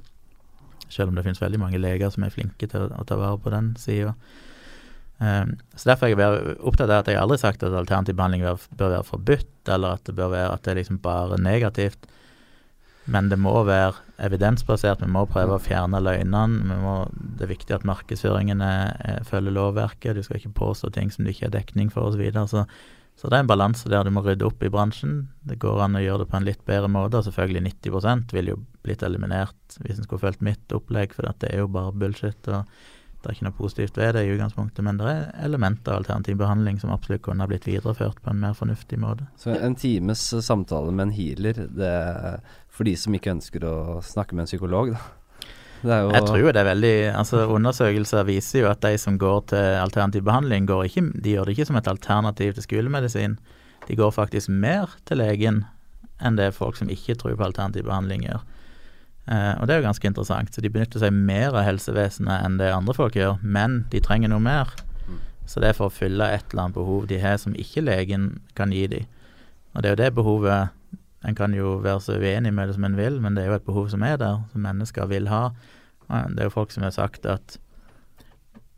Selv 0.90 1.12
om 1.12 1.18
det 1.18 1.26
finnes 1.26 1.42
veldig 1.42 1.60
mange 1.62 1.82
leger 1.82 2.14
som 2.14 2.24
er 2.26 2.34
flinke 2.34 2.70
til 2.72 2.88
å, 2.88 3.04
ta 3.06 3.18
vare 3.20 3.42
på 3.44 3.52
den 3.54 3.74
sida. 3.80 4.16
Um, 5.20 5.58
så 5.76 5.92
derfor 5.92 6.08
er 6.08 6.16
jeg 6.16 6.56
opptatt 6.64 6.88
av 6.88 7.02
at 7.02 7.12
jeg 7.12 7.20
aldri 7.20 7.36
har 7.36 7.44
sagt 7.44 7.66
at 7.68 7.76
alternativ 7.76 8.16
behandling 8.16 8.46
bør 8.48 8.94
være 8.96 9.08
forbudt, 9.10 9.52
eller 9.68 10.00
at 10.00 10.08
det 10.08 10.16
bør 10.16 10.32
være 10.32 10.54
at 10.56 10.64
det 10.64 10.72
er 10.72 10.80
liksom 10.80 11.02
bare 11.04 11.42
negativt. 11.44 12.08
Men 13.12 13.28
det 13.28 13.42
må 13.42 13.58
være 13.68 13.98
evidensbasert. 14.20 15.02
Vi 15.04 15.12
må 15.12 15.26
prøve 15.30 15.56
å 15.58 15.62
fjerne 15.64 16.02
løgnene. 16.04 16.78
må- 16.82 17.12
Det 17.38 17.50
er 17.50 17.56
viktig 17.56 17.76
at 17.76 17.84
markedsføringen 17.84 18.62
er, 18.62 19.24
følger 19.24 19.52
lovverket. 19.52 20.16
Du 20.16 20.24
skal 20.24 20.38
ikke 20.38 20.54
påstå 20.54 20.92
ting 20.94 21.10
som 21.12 21.26
det 21.26 21.36
ikke 21.36 21.48
er 21.48 21.62
dekning 21.62 21.92
for, 21.92 22.04
osv. 22.04 22.14
Så, 22.14 22.18
videre. 22.18 22.48
så 22.48 22.68
Så 23.20 23.30
det 23.30 23.34
er 23.34 23.40
en 23.40 23.48
balanse 23.48 23.90
der 23.90 24.04
du 24.06 24.12
må 24.12 24.24
rydde 24.24 24.46
opp 24.46 24.64
i 24.64 24.70
bransjen. 24.70 25.28
Det 25.46 25.60
går 25.60 25.82
an 25.82 25.96
å 25.96 26.00
gjøre 26.00 26.20
det 26.20 26.30
på 26.30 26.38
en 26.38 26.46
litt 26.46 26.66
bedre 26.66 26.88
måte. 26.88 27.16
og 27.16 27.26
Selvfølgelig 27.26 27.64
90% 27.84 28.32
ville 28.32 28.52
jo 28.52 28.66
blitt 28.82 29.04
eliminert 29.04 29.78
hvis 29.84 29.98
en 29.98 30.06
skulle 30.06 30.22
fulgt 30.22 30.42
mitt 30.42 30.66
opplegg, 30.70 31.12
for 31.12 31.24
det 31.24 31.52
er 31.52 31.58
jo 31.58 31.68
bare 31.68 31.92
bullshit. 31.92 32.48
og 32.48 32.66
det 33.20 33.28
er 33.28 33.36
ikke 33.36 33.48
noe 33.50 33.58
positivt 33.58 33.98
ved 34.00 34.14
det 34.16 34.24
i 34.24 34.32
utgangspunktet, 34.32 34.84
men 34.86 35.00
det 35.00 35.12
er 35.12 35.24
elementer 35.44 35.92
av 35.92 36.02
alternativ 36.02 36.38
behandling 36.40 36.80
som 36.80 36.94
absolutt 36.96 37.26
kunne 37.26 37.44
ha 37.44 37.52
blitt 37.52 37.68
videreført 37.68 38.22
på 38.24 38.32
en 38.32 38.40
mer 38.40 38.56
fornuftig 38.56 39.00
måte. 39.02 39.28
Så 39.40 39.52
en 39.58 39.76
times 39.76 40.22
eh, 40.34 40.44
samtale 40.46 40.94
med 40.96 41.10
en 41.10 41.16
healer, 41.18 41.66
det 41.68 41.90
er 41.90 42.40
for 42.72 42.88
de 42.88 42.96
som 43.00 43.16
ikke 43.16 43.34
ønsker 43.36 43.66
å 43.68 43.78
snakke 44.06 44.38
med 44.38 44.46
en 44.46 44.52
psykolog, 44.52 44.94
da. 44.96 45.08
Jeg 45.80 46.26
tror 46.28 46.42
jo 46.42 46.50
det 46.52 46.60
er 46.60 46.68
veldig 46.68 46.96
Altså 47.16 47.46
Undersøkelser 47.56 48.26
viser 48.28 48.66
jo 48.66 48.68
at 48.68 48.82
de 48.84 48.98
som 49.00 49.16
går 49.16 49.46
til 49.54 49.78
alternativ 49.80 50.26
behandling, 50.28 50.68
går 50.68 50.90
ikke, 50.90 51.06
de 51.16 51.36
gjør 51.38 51.48
det 51.48 51.56
ikke 51.56 51.70
som 51.70 51.80
et 51.80 51.88
alternativ 51.88 52.58
til 52.58 52.66
skolemedisin. 52.66 53.38
De 53.88 53.96
går 53.96 54.12
faktisk 54.12 54.52
mer 54.52 54.92
til 55.08 55.22
legen 55.24 55.64
enn 56.20 56.36
det 56.36 56.52
folk 56.58 56.76
som 56.76 56.92
ikke 56.92 57.16
tror 57.16 57.38
på 57.40 57.48
alternativ 57.48 57.88
behandling, 57.88 58.26
gjør. 58.28 58.44
Eh, 59.30 59.54
og 59.60 59.68
det 59.68 59.76
er 59.76 59.82
jo 59.82 59.88
ganske 59.88 60.10
interessant. 60.10 60.54
Så 60.54 60.64
de 60.66 60.72
benytter 60.74 61.04
seg 61.04 61.14
mer 61.14 61.54
av 61.54 61.68
helsevesenet 61.68 62.46
enn 62.46 62.58
det 62.62 62.72
andre 62.74 62.96
folk 62.98 63.18
gjør, 63.18 63.38
men 63.42 63.84
de 63.94 64.02
trenger 64.04 64.32
noe 64.34 64.44
mer. 64.44 64.74
Så 65.50 65.62
det 65.62 65.72
er 65.72 65.78
for 65.78 65.90
å 65.90 65.94
fylle 65.94 66.28
et 66.30 66.52
eller 66.52 66.68
annet 66.68 66.78
behov 66.78 67.08
de 67.10 67.18
har 67.22 67.40
som 67.42 67.56
ikke 67.58 67.82
legen 67.82 68.36
kan 68.58 68.74
gi 68.74 68.86
dem. 68.92 69.08
Og 69.74 69.82
det 69.82 69.90
er 69.90 69.96
jo 69.96 70.04
det 70.04 70.14
behovet 70.18 70.76
En 71.20 71.36
kan 71.36 71.52
jo 71.52 71.82
være 71.84 72.00
så 72.00 72.14
uenig 72.16 72.54
med 72.56 72.70
det 72.70 72.78
som 72.78 72.86
en 72.88 72.94
vil, 72.96 73.18
men 73.20 73.36
det 73.36 73.42
er 73.44 73.50
jo 73.50 73.56
et 73.58 73.66
behov 73.66 73.90
som 73.92 74.06
er 74.08 74.14
der, 74.16 74.38
som 74.54 74.64
mennesker 74.64 75.10
vil 75.12 75.26
ha. 75.28 75.50
Det 76.08 76.40
er 76.40 76.48
jo 76.48 76.54
folk 76.54 76.72
som 76.72 76.86
har 76.86 76.94
sagt 76.96 77.26
at 77.28 77.58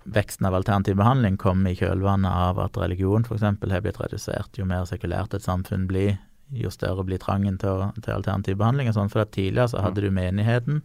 veksten 0.10 0.48
av 0.50 0.56
alternativ 0.58 0.98
behandling 0.98 1.38
kommer 1.38 1.70
i 1.70 1.78
kjølvannet 1.78 2.34
av 2.34 2.58
at 2.64 2.80
religion 2.82 3.22
f.eks. 3.22 3.46
har 3.46 3.84
blitt 3.86 4.02
redusert. 4.02 4.58
Jo 4.58 4.66
mer 4.66 4.90
sekulært 4.90 5.36
et 5.38 5.46
samfunn 5.46 5.86
blir, 5.86 6.18
jo 6.52 6.72
større 6.74 7.06
blir 7.08 7.22
trangen 7.22 7.58
til, 7.62 7.88
til 8.02 8.14
alternativ 8.14 8.58
behandling. 8.60 8.90
og 8.92 8.98
sånn. 8.98 9.12
For 9.12 9.26
tidligere 9.26 9.72
så 9.72 9.86
hadde 9.86 10.04
du 10.04 10.12
menigheten. 10.12 10.82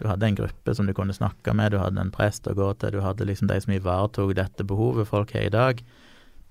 Du 0.00 0.08
hadde 0.08 0.26
en 0.26 0.36
gruppe 0.36 0.74
som 0.74 0.86
du 0.86 0.92
kunne 0.96 1.14
snakke 1.16 1.54
med, 1.56 1.72
du 1.72 1.78
hadde 1.80 2.00
en 2.00 2.12
prest 2.12 2.48
å 2.48 2.54
gå 2.56 2.72
til, 2.80 2.98
du 2.98 3.00
hadde 3.00 3.24
liksom 3.24 3.48
de 3.48 3.56
som 3.62 3.72
ivaretok 3.72 4.34
dette 4.36 4.66
behovet 4.68 5.08
folk 5.08 5.32
har 5.32 5.46
i 5.46 5.52
dag, 5.52 5.80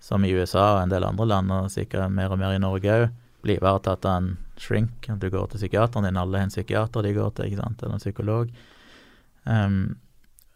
som 0.02 0.26
i 0.26 0.32
USA 0.34 0.72
og 0.76 0.80
en 0.82 0.96
del 0.96 1.06
andre 1.06 1.28
land, 1.30 1.54
og 1.54 1.70
sikkert 1.74 2.14
mer 2.14 2.34
og 2.34 2.42
mer 2.42 2.56
i 2.56 2.62
Norge 2.64 2.96
òg, 2.96 3.06
blir 3.46 3.60
ivaretatt 3.60 4.08
av 4.10 4.16
en 4.18 4.32
shrink. 4.58 5.06
Du 5.22 5.30
går 5.30 5.52
til 5.52 5.62
psykiateren 5.62 6.08
din, 6.08 6.18
alle 6.18 6.42
har 6.42 6.48
en 6.48 6.54
psykiater 6.54 7.06
de 7.06 7.14
går 7.14 7.36
til, 7.38 7.52
ikke 7.52 7.62
sant, 7.62 7.84
eller 7.84 8.00
en 8.00 8.02
psykolog. 8.02 8.56
Um, 9.46 9.78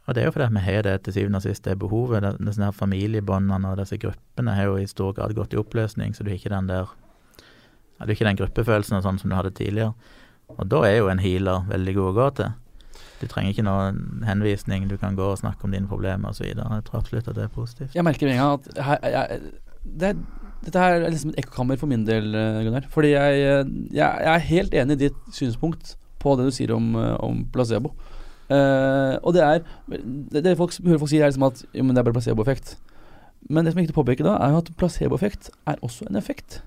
og 0.09 0.15
det 0.17 0.23
er 0.23 0.25
jo 0.25 0.33
fordi 0.33 0.47
vi 0.55 0.65
har 0.65 0.87
det 0.87 0.95
til 1.05 1.13
syvende 1.13 1.37
og 1.37 1.45
sist, 1.45 1.67
det 1.67 1.77
behovet. 1.77 2.25
Disse 2.41 2.63
her 2.65 2.73
familiebåndene 2.73 3.69
og 3.69 3.77
disse 3.77 3.99
gruppene 4.01 4.55
har 4.57 4.71
jo 4.71 4.79
i 4.81 4.89
stor 4.89 5.13
grad 5.13 5.35
gått 5.37 5.53
i 5.53 5.59
oppløsning, 5.61 6.15
så 6.17 6.25
du 6.25 6.31
har 6.31 6.39
ikke 6.39 6.55
den 6.55 6.71
der 6.71 6.89
Du 7.99 8.13
ikke 8.13 8.27
den 8.27 8.39
gruppefølelsen 8.39 9.03
sånn 9.03 9.19
som 9.21 9.29
du 9.29 9.35
hadde 9.35 9.53
tidligere. 9.55 9.93
Og 10.55 10.65
da 10.71 10.81
er 10.87 10.97
jo 10.97 11.09
en 11.11 11.21
healer 11.21 11.67
veldig 11.69 11.95
god 11.97 12.09
å 12.09 12.17
gå 12.17 12.27
til. 12.39 12.57
Du 13.19 13.27
trenger 13.27 13.51
ikke 13.51 13.65
noen 13.67 14.23
henvisning, 14.23 14.87
du 14.87 14.95
kan 14.99 15.17
gå 15.17 15.25
og 15.33 15.39
snakke 15.41 15.67
om 15.67 15.73
dine 15.75 15.89
problemer 15.89 16.31
osv. 16.31 16.47
Jeg 16.47 16.85
tror 16.87 17.01
absolutt 17.01 17.27
at 17.27 17.35
det 17.35 17.45
er 17.45 17.53
positivt. 17.53 17.95
Jeg 17.95 18.05
merker 18.07 18.31
en 18.31 18.39
gang 18.39 18.53
at 18.55 18.85
her, 18.87 19.09
jeg, 19.11 19.39
det, 19.83 20.13
dette 20.65 20.83
her 20.83 20.99
er 20.99 21.11
liksom 21.11 21.33
et 21.33 21.41
ekkokammer 21.43 21.79
for 21.79 21.91
min 21.91 22.05
del, 22.07 22.31
eh, 22.35 22.61
Gunnar. 22.65 22.87
Fordi 22.91 23.11
jeg, 23.11 23.41
eh, 23.43 23.73
jeg, 23.91 23.99
jeg 23.99 24.33
er 24.33 24.47
helt 24.47 24.77
enig 24.81 24.97
i 24.97 25.03
ditt 25.07 25.35
synspunkt 25.35 25.95
på 26.19 26.35
det 26.39 26.47
du 26.47 26.55
sier 26.55 26.73
om, 26.75 26.95
eh, 26.95 27.15
om 27.23 27.43
placebo. 27.53 27.93
Uh, 28.49 29.21
og 29.21 29.35
det 29.35 29.43
er 29.45 29.59
Det, 29.85 30.41
det 30.41 30.55
folk, 30.57 30.73
hører 30.81 30.97
folk 30.97 31.09
si, 31.11 31.19
er 31.19 31.29
liksom 31.29 31.43
at 31.45 31.59
jo, 31.69 31.83
men 31.83 31.93
det 31.93 32.01
er 32.01 32.07
bare 32.07 32.15
placeboeffekt. 32.17 32.79
Men 33.47 33.65
det 33.65 33.73
som 33.73 33.77
er 33.77 33.83
viktig 33.85 33.93
å 33.93 33.99
påpeke 34.01 34.25
da, 34.25 34.39
er 34.41 34.55
jo 34.55 34.61
at 34.63 34.71
placeboeffekt 34.79 35.51
er 35.69 35.77
også 35.85 36.07
en 36.09 36.17
effekt. 36.17 36.63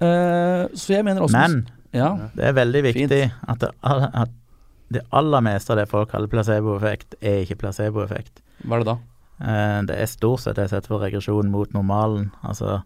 Eh, 0.00 0.66
så 0.76 0.92
jeg 0.98 1.04
mener 1.06 1.22
også 1.24 1.32
Men 1.38 1.66
Ja. 1.96 2.10
Det 2.36 2.44
er 2.44 2.52
veldig 2.52 2.82
viktig 2.84 3.08
Fint. 3.08 3.32
at 3.48 3.58
det, 3.60 3.70
at 3.82 4.28
det 4.92 5.02
aller 5.12 5.40
meste 5.42 5.70
av 5.72 5.78
det 5.80 5.88
folk 5.88 6.10
kaller 6.12 6.28
placeboeffekt, 6.28 7.14
er 7.22 7.44
ikke 7.44 7.56
placeboeffekt. 7.62 8.42
Hva 8.66 8.76
er 8.76 8.84
det 8.84 8.86
da? 8.86 8.96
Uh, 9.40 9.80
Det 9.86 9.96
er 10.00 10.06
stort 10.06 10.40
sett 10.40 10.56
det 10.56 10.66
jeg 10.68 10.74
setter 10.76 10.88
for 10.88 11.00
regresjon 11.00 11.50
mot 11.50 11.72
normalen. 11.72 12.30
Altså 12.44 12.82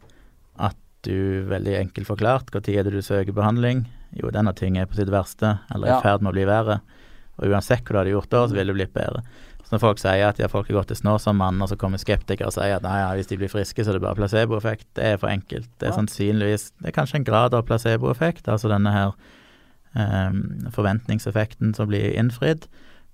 at 0.59 0.77
du, 1.03 1.45
veldig 1.49 1.79
enkelt 1.81 2.07
forklart, 2.07 2.51
når 2.53 2.69
er 2.69 2.83
det 2.85 2.93
du 2.93 3.03
søker 3.03 3.33
behandling? 3.33 3.87
Jo, 4.15 4.31
denne 4.31 4.53
ting 4.55 4.77
er 4.79 4.87
på 4.87 4.95
sitt 4.99 5.09
verste, 5.11 5.59
eller 5.75 5.87
i 5.87 5.91
Ja. 5.91 6.01
ferd 6.01 6.23
med 6.23 6.31
å 6.33 6.35
bli 6.35 6.45
verre. 6.45 6.81
Og 7.39 7.49
uansett 7.49 7.85
hva 7.85 7.93
du 7.93 7.99
hadde 7.99 8.11
gjort 8.15 8.31
da, 8.31 8.47
så 8.47 8.55
ville 8.55 8.73
det 8.73 8.77
blitt 8.77 8.95
bedre. 8.95 9.23
Når 9.71 9.79
folk 9.79 9.99
sier 10.03 10.25
at 10.27 10.39
ja, 10.43 10.49
folk 10.51 10.67
har 10.67 10.81
gått 10.81 10.89
til 10.91 10.97
Snåsamannen, 10.99 11.63
og 11.63 11.69
så 11.71 11.77
kommer 11.79 12.01
skeptikere 12.03 12.49
og 12.51 12.55
sier 12.57 12.77
at 12.77 12.83
nei, 12.83 12.97
ja, 12.99 13.11
hvis 13.15 13.29
de 13.31 13.37
blir 13.39 13.49
friske, 13.53 13.85
så 13.85 13.93
er 13.93 13.99
det 14.01 14.03
bare 14.03 14.19
placeboeffekt, 14.19 14.87
det 14.99 15.05
er 15.13 15.17
for 15.23 15.31
enkelt. 15.31 15.69
Det 15.79 15.87
er 15.89 15.93
Ja. 15.93 15.99
sannsynligvis 16.01 16.73
Det 16.83 16.89
er 16.91 16.97
kanskje 16.97 17.21
en 17.21 17.25
grad 17.29 17.55
av 17.55 17.63
placeboeffekt, 17.69 18.49
altså 18.49 18.69
denne 18.69 18.91
her 18.93 19.13
um, 19.95 20.69
forventningseffekten 20.75 21.75
som 21.75 21.89
blir 21.91 22.13
innfridd. 22.19 22.67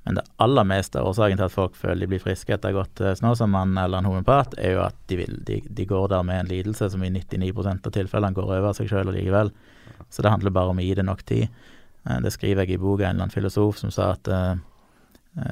Men 0.07 0.15
det 0.21 0.25
aller 0.39 0.65
meste 0.65 1.01
av 1.01 1.09
årsaken 1.11 1.37
til 1.41 1.45
at 1.49 1.53
folk 1.55 1.75
føler 1.75 2.05
de 2.05 2.07
blir 2.13 2.23
friske 2.23 2.53
etter 2.55 2.71
å 2.71 2.73
ha 2.77 2.83
gått 2.85 2.93
til 3.01 3.17
Snåsamannen 3.19 3.79
eller 3.83 3.99
en 3.99 4.07
homopat, 4.07 4.55
er 4.63 4.77
jo 4.77 4.83
at 4.85 4.95
de, 5.11 5.17
vil, 5.19 5.41
de, 5.49 5.61
de 5.67 5.85
går 5.89 6.09
der 6.13 6.23
med 6.23 6.41
en 6.45 6.51
lidelse 6.53 6.91
som 6.93 7.03
i 7.03 7.11
99% 7.11 7.89
av 7.89 7.93
tilfellene 7.97 8.37
går 8.37 8.53
over 8.61 8.73
seg 8.73 8.89
sjøl 8.93 9.11
likevel. 9.11 9.51
Så 10.09 10.23
det 10.23 10.31
handler 10.31 10.55
bare 10.55 10.71
om 10.71 10.79
å 10.79 10.85
gi 10.87 10.95
det 10.95 11.05
nok 11.09 11.25
tid. 11.27 11.49
Eh, 12.07 12.21
Det 12.23 12.33
skriver 12.33 12.65
jeg 12.65 12.77
i 12.79 12.83
boka, 12.85 13.03
en 13.09 13.17
eller 13.17 13.27
annen 13.27 13.35
filosof 13.35 13.79
som 13.83 13.91
sa 13.91 14.13
at 14.15 14.29
eh, 14.31 14.55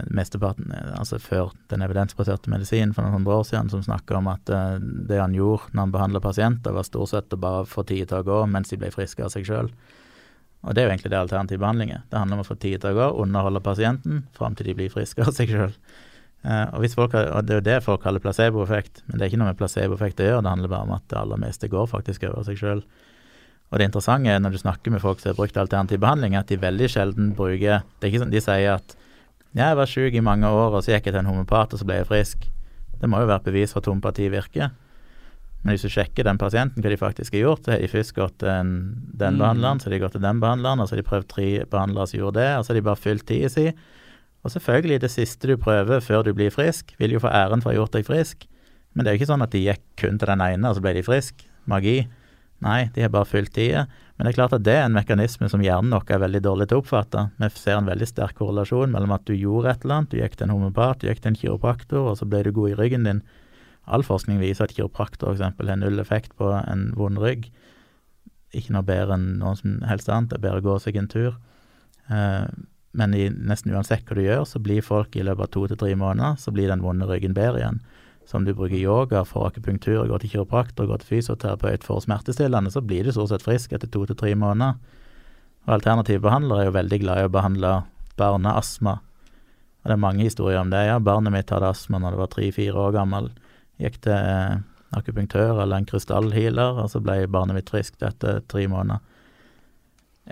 mesteparten, 0.08 0.70
eh, 0.72 0.92
altså 0.98 1.18
før 1.20 1.52
den 1.68 1.84
evidensbaserte 1.84 2.50
medisinen 2.52 2.94
for 2.96 3.04
noen 3.04 3.18
hundre 3.18 3.36
år 3.40 3.44
siden, 3.48 3.68
som 3.72 3.82
snakka 3.84 4.16
om 4.16 4.30
at 4.32 4.48
eh, 4.48 4.78
det 4.80 5.20
han 5.20 5.36
gjorde 5.36 5.74
når 5.74 5.82
han 5.82 5.92
behandla 5.92 6.22
pasienter, 6.24 6.72
var 6.72 6.86
stort 6.88 7.12
sett 7.12 7.36
å 7.36 7.40
bare 7.40 7.66
få 7.68 7.84
tid 7.88 8.08
til 8.08 8.22
å 8.22 8.26
gå 8.26 8.40
mens 8.50 8.72
de 8.72 8.80
ble 8.80 8.88
friske 8.94 9.24
av 9.24 9.32
seg 9.34 9.44
sjøl. 9.48 9.68
Og 10.64 10.72
det 10.72 10.80
er 10.80 10.88
jo 10.88 10.94
egentlig 10.94 11.12
det 11.12 11.20
alternativ 11.20 11.60
behandling 11.60 11.92
er. 11.92 12.02
Det 12.08 12.16
handler 12.16 12.40
om 12.40 12.46
å 12.46 12.48
få 12.48 12.56
tid 12.56 12.80
til 12.80 12.94
å 12.94 12.96
gå, 12.96 13.10
underholde 13.26 13.60
pasienten 13.60 14.24
fram 14.32 14.56
til 14.56 14.70
de 14.70 14.78
blir 14.78 14.92
friske 14.92 15.20
av 15.20 15.36
seg 15.36 15.52
sjøl. 15.52 15.76
og, 16.44 16.86
folk 16.96 17.18
og 17.20 17.44
det 17.44 17.52
er 17.52 17.60
jo 17.60 17.68
det 17.68 17.78
folk 17.84 18.02
kaller 18.04 18.24
placeboeffekt, 18.24 19.02
men 19.04 19.18
det 19.18 19.26
er 19.26 19.32
ikke 19.32 19.42
noe 19.42 19.52
med 19.52 19.60
placeboeffekt 19.60 20.24
å 20.24 20.30
gjøre, 20.30 20.42
det 20.44 20.54
handler 20.54 20.72
bare 20.72 20.88
om 20.88 20.96
at 20.96 21.04
det 21.12 21.20
aller 21.20 21.44
meste 21.44 21.68
går 21.68 21.92
faktisk 21.92 22.24
over 22.30 22.48
seg 22.48 22.60
sjøl. 22.60 22.84
Og 23.72 23.80
det 23.80 23.90
interessante 23.90 24.32
er 24.32 24.40
når 24.40 24.56
du 24.56 24.62
snakker 24.64 24.92
med 24.94 25.04
folk 25.04 25.20
som 25.20 25.34
har 25.34 25.36
brukt 25.36 25.56
alternativ 25.60 26.00
behandling, 26.00 26.36
at 26.40 26.48
de 26.48 26.60
veldig 26.60 26.88
sjelden 26.88 27.32
bruker 27.36 27.82
Det 27.98 28.06
er 28.06 28.12
ikke 28.12 28.24
sånn 28.24 28.32
de 28.32 28.44
sier 28.44 28.76
at 28.78 28.96
ja, 29.54 29.68
jeg 29.70 29.76
var 29.78 29.86
syk 29.90 30.14
i 30.18 30.20
mange 30.24 30.46
år, 30.50 30.74
og 30.74 30.82
så 30.84 30.94
gikk 30.96 31.06
jeg 31.06 31.14
til 31.14 31.20
en 31.22 31.30
homopat, 31.30 31.72
og 31.72 31.78
så 31.80 31.86
ble 31.86 32.00
jeg 32.00 32.08
frisk. 32.08 32.48
Det 33.00 33.08
må 33.10 33.20
jo 33.20 33.26
være 33.28 33.42
et 33.42 33.48
bevis 33.50 33.72
for 33.74 33.80
at 33.84 33.86
homopati 33.90 34.28
virker. 34.32 34.70
Men 35.64 35.72
hvis 35.72 35.82
du 35.86 35.88
sjekker 35.88 36.24
den 36.26 36.36
pasienten, 36.38 36.82
hva 36.84 36.90
de 36.92 36.96
faktisk 37.00 37.32
har 37.32 37.40
gjort, 37.46 37.64
så 37.64 37.72
har 37.72 37.78
de 37.80 37.88
først 37.88 38.14
gått 38.14 38.38
til 38.38 38.48
den, 38.48 38.72
den 39.16 39.34
Mm. 39.34 39.38
behandleren, 39.40 39.80
så 39.80 39.88
har 39.88 39.94
de 39.94 39.98
gått 40.02 40.12
til 40.12 40.20
den 40.20 40.40
behandleren, 40.40 40.80
og 40.80 40.88
så 40.88 40.94
har 40.96 41.02
de 41.02 41.08
prøvd 41.08 41.28
tre 41.28 41.64
behandlere 41.64 42.06
som 42.10 42.18
gjorde 42.20 42.34
det, 42.40 42.50
og 42.58 42.64
så 42.64 42.68
har 42.72 42.74
de 42.80 42.82
bare 42.88 43.00
fylt 43.00 43.26
tida 43.26 43.48
si. 43.48 43.66
Og 44.44 44.50
selvfølgelig, 44.52 45.00
det 45.00 45.10
siste 45.10 45.48
du 45.48 45.56
prøver 45.56 46.00
før 46.04 46.22
du 46.24 46.34
blir 46.34 46.50
frisk, 46.52 46.92
vil 46.98 47.12
jo 47.12 47.18
få 47.20 47.30
æren 47.32 47.62
for 47.62 47.70
å 47.70 47.72
ha 47.72 47.78
gjort 47.80 47.92
deg 47.96 48.04
frisk. 48.04 48.46
Men 48.94 49.04
det 49.04 49.10
er 49.10 49.16
jo 49.16 49.22
ikke 49.24 49.32
sånn 49.32 49.42
at 49.42 49.50
de 49.50 49.64
gikk 49.64 49.80
kun 49.96 50.18
til 50.18 50.26
den 50.28 50.40
ene, 50.40 50.68
og 50.68 50.76
så 50.76 50.82
ble 50.84 50.92
de 50.94 51.02
frisk. 51.02 51.46
Magi. 51.66 52.06
Nei, 52.60 52.90
de 52.94 53.00
har 53.02 53.08
bare 53.08 53.24
fylt 53.24 53.52
tida. 53.54 53.86
Men 54.14 54.26
det 54.26 54.32
er 54.32 54.36
klart 54.38 54.52
at 54.54 54.62
det 54.66 54.74
er 54.78 54.84
en 54.86 54.94
mekanisme 54.94 55.48
som 55.50 55.62
hjernen 55.64 55.94
vår 55.94 56.12
er 56.14 56.20
veldig 56.22 56.40
dårlig 56.44 56.68
til 56.70 56.78
å 56.78 56.82
oppfatte. 56.84 57.24
Vi 57.40 57.48
ser 57.58 57.80
en 57.80 57.88
veldig 57.88 58.06
sterk 58.06 58.36
korrelasjon 58.38 58.92
mellom 58.94 59.14
at 59.16 59.24
du 59.26 59.34
gjorde 59.34 59.72
et 59.72 59.86
eller 59.86 59.96
annet, 59.98 60.12
du 60.12 60.20
gikk 60.20 60.36
til 60.38 60.46
en 60.46 60.54
homopat, 60.54 61.00
du 61.02 61.08
gikk 61.08 61.24
til 61.24 61.32
en 61.32 61.38
kiropraktor, 61.40 62.10
og 62.12 62.20
så 62.20 62.28
ble 62.30 62.44
du 62.46 62.52
god 62.54 62.74
i 62.74 62.76
ryggen 62.78 63.08
din. 63.08 63.24
All 63.90 64.06
forskning 64.06 64.38
viser 64.40 64.68
at 64.68 64.76
kiropraktor 64.76 65.34
f.eks. 65.34 65.58
har 65.58 65.80
null 65.80 65.98
effekt 65.98 66.36
på 66.38 66.52
en 66.60 66.92
vond 66.96 67.18
rygg. 67.18 67.50
Ikke 68.54 68.76
noe 68.76 68.86
bedre 68.86 69.18
enn 69.18 69.34
noe 69.40 69.58
som 69.58 69.82
helst 69.88 70.08
annet, 70.08 70.30
det 70.30 70.38
er 70.38 70.46
bedre 70.46 70.62
å 70.62 70.68
gå 70.68 70.78
seg 70.84 71.00
en 71.00 71.10
tur. 71.10 71.34
Eh, 72.06 72.46
men 72.94 73.18
i 73.18 73.26
nesten 73.34 73.74
uansett 73.74 74.06
hva 74.06 74.14
du 74.14 74.22
gjør, 74.22 74.46
så 74.46 74.62
blir 74.62 74.86
folk 74.86 75.18
i 75.18 75.26
løpet 75.26 75.48
av 75.48 75.52
to 75.56 75.66
til 75.66 75.80
tre 75.80 75.90
måneder, 75.98 76.38
så 76.38 76.54
blir 76.54 76.70
den 76.70 76.84
vonde 76.84 77.10
ryggen 77.10 77.34
bedre 77.34 77.64
igjen. 77.64 77.82
Så 78.24 78.36
om 78.36 78.44
du 78.44 78.54
bruker 78.56 78.76
yoga 78.76 79.24
for 79.28 79.48
akupunktur, 79.48 80.06
går 80.08 80.22
til 80.22 80.34
kiropraktor, 80.34 80.88
går 80.88 81.02
til 81.02 81.18
fysioterapeut 81.18 81.84
for 81.84 82.00
smertestillende, 82.00 82.72
så 82.72 82.80
blir 82.80 83.04
du 83.04 83.12
stort 83.12 83.34
sett 83.34 83.44
frisk 83.44 83.74
etter 83.76 83.90
to 83.92 84.06
til 84.08 84.16
tre 84.16 84.32
måneder. 84.38 84.78
Og 85.66 85.74
alternative 85.78 86.24
behandlere 86.24 86.64
er 86.64 86.70
jo 86.70 86.76
veldig 86.78 87.00
glad 87.02 87.20
i 87.20 87.28
å 87.28 87.32
behandle 87.32 87.72
barneastma. 88.20 88.98
Og 89.84 89.90
det 89.90 89.96
er 89.96 90.00
mange 90.00 90.24
historier 90.24 90.60
om 90.60 90.70
det. 90.72 90.86
Ja, 90.88 91.00
barnet 91.00 91.34
mitt 91.34 91.52
hadde 91.52 91.72
astma 91.72 92.00
når 92.00 92.14
det 92.14 92.22
var 92.22 92.30
tre-fire 92.32 92.86
år 92.86 92.94
gammel. 92.96 93.28
Gikk 93.80 93.98
til 94.06 94.16
eh, 94.16 94.62
akupunktør 94.96 95.60
eller 95.60 95.80
en 95.82 95.88
krystallhealer, 95.88 96.80
og 96.80 96.88
så 96.92 97.02
ble 97.04 97.24
barnet 97.28 97.58
mitt 97.58 97.72
friskt 97.72 98.04
etter 98.06 98.40
tre 98.48 98.64
måneder. 98.70 99.02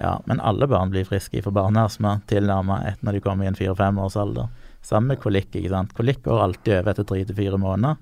Ja, 0.00 0.14
men 0.24 0.40
alle 0.40 0.68
barn 0.72 0.92
blir 0.92 1.04
friske 1.04 1.42
for 1.44 1.52
barneastma 1.52 2.22
tilnærmet 2.30 2.86
etter 2.88 3.04
når 3.04 3.18
de 3.18 3.24
kommer 3.24 3.44
i 3.44 3.50
en 3.50 3.58
fire-fem 3.58 3.98
års 4.00 4.16
alder. 4.16 4.48
Samme 4.82 5.16
kolikk, 5.16 5.52
ikke 5.54 5.70
sant. 5.70 5.92
Kolikk 5.94 6.22
går 6.26 6.42
alltid 6.42 6.74
over 6.80 6.90
etter 6.92 7.06
tre 7.06 7.24
til 7.24 7.36
fire 7.38 7.58
måneder. 7.60 7.96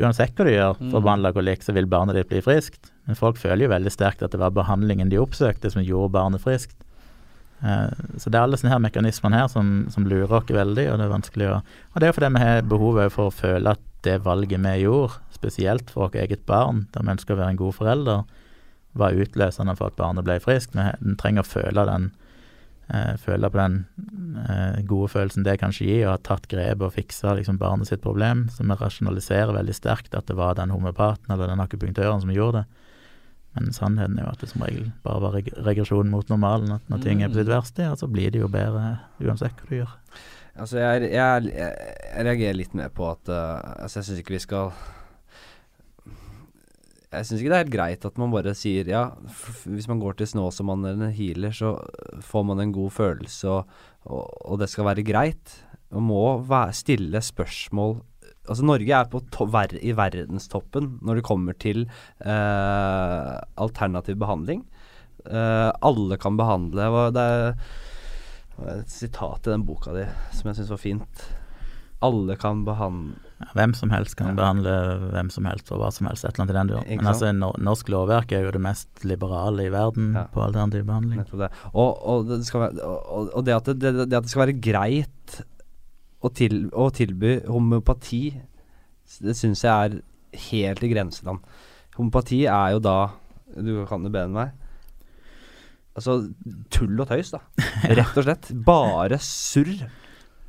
Uansett 0.00 0.36
hva 0.38 0.44
du 0.46 0.52
gjør 0.52 0.76
for 0.78 1.00
å 1.00 1.00
Mm. 1.00 1.04
behandle 1.04 1.32
kolikk, 1.34 1.62
så 1.66 1.74
vil 1.74 1.86
barnet 1.86 2.14
ditt 2.14 2.28
bli 2.28 2.40
friskt. 2.40 2.90
Men 3.06 3.16
folk 3.16 3.36
føler 3.36 3.66
jo 3.66 3.74
veldig 3.74 3.90
sterkt 3.90 4.22
at 4.22 4.30
det 4.30 4.38
var 4.40 4.50
behandlingen 4.54 5.10
de 5.10 5.18
oppsøkte 5.18 5.70
som 5.70 5.82
gjorde 5.82 6.12
barnet 6.12 6.40
friskt. 6.40 6.76
Eh, 7.62 7.90
Så 8.16 8.30
det 8.30 8.36
er 8.36 8.42
alle 8.46 8.56
sånne 8.56 8.70
her 8.72 8.78
mekanismene 8.78 9.34
her 9.36 9.48
som, 9.48 9.86
som 9.90 10.04
lurer 10.04 10.30
oss 10.32 10.46
veldig, 10.46 10.86
og 10.92 10.96
det 10.98 11.04
er 11.04 11.16
vanskelig 11.18 11.48
å 11.50 11.56
Og 11.56 11.94
det 12.00 12.02
er 12.04 12.12
jo 12.12 12.20
fordi 12.20 12.32
vi 12.32 12.44
har 12.46 12.62
behov 12.62 13.10
for 13.10 13.28
å 13.28 13.34
føle 13.34 13.70
at 13.70 13.80
det 14.02 14.22
valget 14.22 14.60
vi 14.62 14.84
gjorde, 14.84 15.18
spesielt 15.34 15.90
for 15.90 16.08
vårt 16.08 16.14
eget 16.14 16.46
barn, 16.46 16.86
der 16.92 17.02
vi 17.02 17.10
ønsker 17.12 17.34
å 17.34 17.38
være 17.40 17.50
en 17.50 17.56
god 17.56 17.74
forelder, 17.74 18.24
var 18.96 19.12
utløsende 19.12 19.76
for 19.76 19.86
at 19.88 19.96
barnet 19.96 20.24
ble 20.24 20.38
friskt. 20.40 20.72
Vi 20.72 21.14
trenger 21.16 21.42
å 21.42 21.46
føle 21.46 21.84
den 21.84 22.12
føle 23.22 23.50
på 23.50 23.58
den 23.60 23.76
eh, 24.42 24.80
gode 24.88 25.10
følelsen 25.12 25.46
det 25.46 25.58
kanskje 25.62 25.86
gir, 25.86 26.04
og 26.06 26.14
har 26.16 26.24
tatt 26.26 26.48
grep 26.50 26.82
og 26.82 26.94
fiksa 26.96 27.36
liksom, 27.38 27.58
barnet 27.60 27.90
sitt 27.90 28.02
problem. 28.04 28.48
Så 28.50 28.66
vi 28.66 28.76
rasjonaliserer 28.80 29.54
veldig 29.56 29.76
sterkt 29.76 30.16
at 30.18 30.26
det 30.30 30.38
var 30.38 30.58
den 30.58 30.74
homopaten 30.74 31.30
eller 31.30 31.52
den 31.52 31.62
akupunktøren 31.62 32.24
som 32.24 32.34
gjorde 32.34 32.62
det. 32.62 32.86
Men 33.58 33.72
sannheten 33.74 34.18
er 34.18 34.28
jo 34.28 34.32
at 34.32 34.42
det 34.42 34.50
som 34.52 34.62
regel 34.62 34.90
bare 35.02 35.22
var 35.24 35.32
reg 35.34 35.48
regresjon 35.66 36.10
mot 36.12 36.28
normalen. 36.30 36.76
At 36.76 36.92
når 36.92 37.02
ting 37.06 37.22
er 37.22 37.32
på 37.32 37.40
sitt 37.40 37.50
verste, 37.50 37.88
ja, 37.88 37.96
så 37.98 38.06
blir 38.10 38.30
det 38.30 38.42
jo 38.44 38.50
bedre 38.50 39.00
uansett 39.18 39.58
hva 39.58 39.70
du 39.70 39.80
gjør. 39.80 39.96
Altså, 40.60 40.78
jeg, 40.78 41.10
jeg, 41.14 41.50
jeg 41.56 42.24
reagerer 42.26 42.58
litt 42.58 42.74
mer 42.78 42.90
på 42.94 43.06
at 43.10 43.30
uh, 43.30 43.58
Altså, 43.80 44.00
jeg 44.00 44.08
syns 44.10 44.22
ikke 44.22 44.36
vi 44.36 44.42
skal 44.44 44.72
Jeg 47.10 47.26
syns 47.26 47.40
ikke 47.40 47.50
det 47.50 47.56
er 47.56 47.64
helt 47.64 47.74
greit 47.74 48.04
at 48.06 48.18
man 48.22 48.30
bare 48.30 48.52
sier 48.54 48.86
ja, 48.86 49.08
hvis 49.66 49.88
man 49.90 49.98
går 50.02 50.20
til 50.20 50.28
Snåsamannen 50.30 50.92
eller 50.92 51.08
en 51.08 51.16
healer, 51.16 51.54
så 51.54 51.72
får 52.22 52.44
man 52.46 52.62
en 52.62 52.74
god 52.76 52.92
følelse, 52.94 53.50
og, 53.50 53.80
og, 54.06 54.28
og 54.46 54.60
det 54.62 54.70
skal 54.70 54.86
være 54.86 55.06
greit. 55.06 55.56
Man 55.90 56.06
må 56.06 56.22
være, 56.46 56.76
stille 56.76 57.22
spørsmål 57.24 58.00
Altså, 58.50 58.64
Norge 58.64 58.90
er 58.96 59.50
ver 59.52 59.72
i 59.78 59.92
verdenstoppen 59.94 60.86
når 61.06 61.18
det 61.20 61.26
kommer 61.26 61.54
til 61.60 61.84
eh, 61.84 63.34
alternativ 63.62 64.16
behandling. 64.18 64.64
Eh, 65.22 65.68
alle 65.86 66.16
kan 66.18 66.38
behandle 66.40 66.88
Det 67.14 67.22
er 67.22 67.54
det 68.60 68.66
var 68.66 68.80
et 68.80 68.92
sitat 68.92 69.46
i 69.46 69.52
den 69.54 69.62
boka 69.64 69.92
di 69.94 70.02
som 70.36 70.50
jeg 70.50 70.58
syns 70.58 70.72
var 70.74 70.80
fint. 70.82 71.22
Alle 72.04 72.36
kan 72.40 72.64
behandle 72.66 73.29
hvem 73.54 73.72
som 73.74 73.90
helst 73.90 74.16
kan 74.16 74.28
Ja. 74.28 74.34
behandle 74.36 74.72
hvem 75.12 75.30
som 75.32 75.46
helst 75.48 75.70
og 75.72 75.80
hva 75.80 75.90
som 75.92 76.06
helst. 76.06 76.24
et 76.24 76.34
eller 76.34 76.44
annet 76.44 76.50
i 76.50 76.58
den 76.58 76.68
duren. 76.68 76.96
Men 76.98 77.06
altså, 77.06 77.32
nor 77.34 77.56
norsk 77.58 77.88
lovverk 77.88 78.32
er 78.32 78.44
jo 78.44 78.50
det 78.52 78.60
mest 78.60 79.04
liberale 79.04 79.64
i 79.66 79.72
verden 79.72 80.12
Ja. 80.14 80.24
på 80.24 80.42
alternativ 80.44 80.84
behandling. 80.86 81.24
Det. 81.24 81.50
Og, 81.74 82.06
og, 82.06 82.28
det 82.28 82.44
skal 82.46 82.60
være, 82.60 82.84
og, 82.84 83.30
og 83.34 83.44
det, 83.44 83.54
at 83.54 83.64
det, 83.64 83.80
det, 83.80 84.08
det 84.10 84.16
at 84.16 84.22
det 84.28 84.30
skal 84.30 84.46
være 84.46 84.60
greit 84.60 85.40
å, 86.22 86.28
til, 86.32 86.68
å 86.72 86.90
tilby 86.92 87.40
homopati, 87.48 88.40
det 89.20 89.36
syns 89.36 89.64
jeg 89.64 89.72
er 89.72 90.02
helt 90.50 90.82
i 90.84 90.92
grenseland. 90.92 91.40
Homopati 91.96 92.44
er 92.46 92.72
jo 92.76 92.78
da 92.78 93.10
Du 93.56 93.84
kan 93.88 94.04
det 94.04 94.12
bedre 94.12 94.28
enn 94.28 94.36
meg. 94.36 94.52
Altså 95.98 96.20
tull 96.70 97.00
og 97.02 97.08
tøys, 97.10 97.32
da. 97.34 97.40
Rett 97.98 98.16
og 98.16 98.24
slett. 98.24 98.50
Bare 98.64 99.18
surr. 99.18 99.88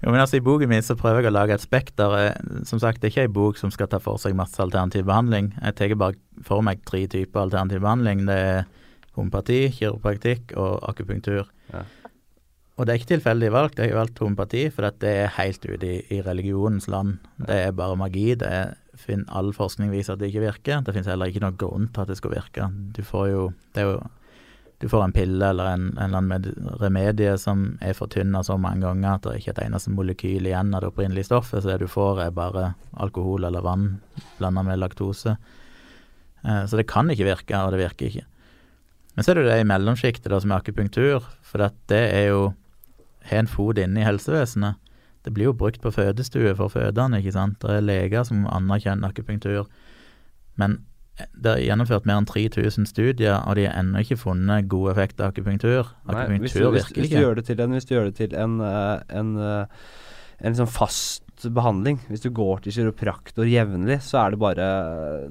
Jo, 0.01 0.09
men 0.09 0.19
altså 0.19 0.39
I 0.39 0.43
boken 0.45 0.69
min 0.71 0.81
så 0.81 0.95
prøver 0.97 1.21
jeg 1.21 1.29
å 1.29 1.35
lage 1.35 1.53
et 1.53 1.61
spekter. 1.61 2.15
eh, 2.17 2.63
Som 2.65 2.79
sagt, 2.79 3.01
Det 3.01 3.07
er 3.09 3.13
ikke 3.13 3.27
ei 3.29 3.33
bok 3.33 3.57
som 3.57 3.71
skal 3.71 3.87
ta 3.87 3.99
for 3.99 4.17
seg 4.17 4.33
masse 4.35 4.57
alternativ 4.59 5.05
behandling. 5.05 5.53
Jeg 5.61 5.75
tar 5.75 5.95
bare 5.95 6.15
for 6.43 6.61
meg 6.61 6.83
tre 6.85 7.05
typer 7.07 7.41
alternativ 7.43 7.81
behandling. 7.81 8.25
Det 8.25 8.35
er 8.37 8.65
homopati, 9.15 9.69
kiropraktikk 9.69 10.55
og 10.57 10.79
akupunktur. 10.89 11.45
Ja. 11.73 11.83
Og 12.79 12.87
det 12.87 12.93
er 12.93 12.99
ikke 12.99 13.19
tilfeldig 13.19 13.51
valgt. 13.51 13.77
Jeg 13.77 13.91
har 13.91 13.99
valgt 13.99 14.17
homopati 14.23 14.69
fordi 14.73 14.99
det 15.03 15.09
er 15.21 15.33
helt 15.37 15.65
ute 15.67 15.85
i, 15.85 15.97
i 16.09 16.21
religionens 16.25 16.87
land. 16.87 17.19
Det 17.37 17.67
er 17.67 17.71
bare 17.71 17.97
magi. 17.99 18.33
det 18.35 18.47
er 18.47 18.73
All 19.29 19.51
forskning 19.53 19.89
viser 19.91 20.13
at 20.13 20.19
det 20.19 20.29
ikke 20.29 20.45
virker. 20.45 20.81
Det 20.85 20.93
finnes 20.93 21.07
heller 21.09 21.29
ikke 21.29 21.41
noen 21.41 21.57
grunn 21.57 21.87
til 21.93 22.01
at 22.01 22.07
det 22.07 22.17
skal 22.17 22.31
virke. 22.35 22.67
Du 22.93 23.01
får 23.03 23.29
jo, 23.31 23.53
det 23.73 23.81
er 23.83 23.87
jo 23.91 24.01
du 24.81 24.87
får 24.89 25.03
en 25.03 25.13
pille 25.13 25.45
eller 25.45 25.75
en, 25.75 25.83
en 25.91 26.03
eller 26.03 26.17
annen 26.17 26.29
med 26.31 26.77
remedie 26.81 27.35
som 27.37 27.75
er 27.85 27.93
fortynna 27.93 28.41
så 28.43 28.55
mange 28.57 28.81
ganger 28.81 29.11
at 29.13 29.27
det 29.27 29.35
ikke 29.37 29.51
er 29.51 29.59
et 29.59 29.65
eneste 29.67 29.93
molekyl 29.93 30.47
igjen 30.49 30.73
av 30.73 30.81
det 30.81 30.89
opprinnelige 30.89 31.29
stoffet, 31.29 31.61
så 31.61 31.69
det 31.69 31.83
du 31.83 31.91
får 31.91 32.23
er 32.25 32.33
bare 32.33 32.71
alkohol 32.97 33.45
eller 33.45 33.61
vann 33.61 33.85
blanda 34.39 34.63
med 34.65 34.81
laktose. 34.81 35.35
Eh, 36.41 36.63
så 36.65 36.79
det 36.79 36.89
kan 36.89 37.13
ikke 37.13 37.29
virke, 37.29 37.61
og 37.61 37.75
det 37.75 37.83
virker 37.83 38.09
ikke. 38.09 38.25
Men 39.13 39.23
så 39.23 39.31
er 39.31 39.37
det 39.37 39.45
jo 39.45 39.51
det 39.51 39.59
i 39.61 39.69
mellomsjiktet 39.69 40.33
som 40.33 40.51
er 40.51 40.63
akupunktur, 40.63 41.29
for 41.45 41.69
det 41.91 42.01
er 42.01 42.27
jo 42.31 42.43
har 43.29 43.43
en 43.43 43.49
fot 43.49 43.77
inne 43.77 44.01
i 44.01 44.07
helsevesenet. 44.07 44.79
Det 45.21 45.33
blir 45.35 45.51
jo 45.51 45.57
brukt 45.57 45.81
på 45.83 45.91
fødestue 45.93 46.55
for 46.57 46.73
fødende, 46.73 47.19
ikke 47.21 47.35
sant. 47.35 47.59
Det 47.61 47.77
er 47.77 47.85
leger 47.85 48.25
som 48.25 48.47
anerkjenner 48.49 49.13
akupunktur. 49.13 49.67
Men 50.57 50.79
det 51.33 51.51
er 51.53 51.63
gjennomført 51.65 52.07
mer 52.09 52.21
enn 52.21 52.27
3000 52.29 52.87
studier, 52.89 53.41
og 53.45 53.57
de 53.57 53.67
har 53.67 53.79
ennå 53.79 54.03
ikke 54.03 54.19
funnet 54.21 54.69
god 54.71 54.93
effekt 54.93 55.21
av 55.21 55.31
akupunktur. 55.31 55.91
Nei, 56.11 56.25
hvis, 56.37 56.55
du, 56.55 56.63
hvis, 56.69 56.87
virker 56.87 57.01
hvis, 57.01 57.09
du 57.09 57.09
ikke. 57.09 57.25
gjør 57.25 57.39
det 57.39 57.45
til 57.49 57.63
en, 57.63 57.75
hvis 57.77 57.87
du 57.87 57.93
gjør 57.95 58.09
det 58.09 58.15
til 58.19 58.37
en, 58.37 58.55
eh, 58.65 59.19
en, 59.19 59.35
eh, 59.41 59.91
en 60.41 60.57
sånn 60.57 60.71
fast 60.71 61.27
behandling 61.49 61.97
Hvis 62.05 62.21
du 62.21 62.27
går 62.37 62.59
til 62.61 62.75
kiropraktor 62.75 63.47
jevnlig, 63.49 63.97
så 64.05 64.19
er 64.21 64.33
det 64.33 64.39
bare 64.41 64.65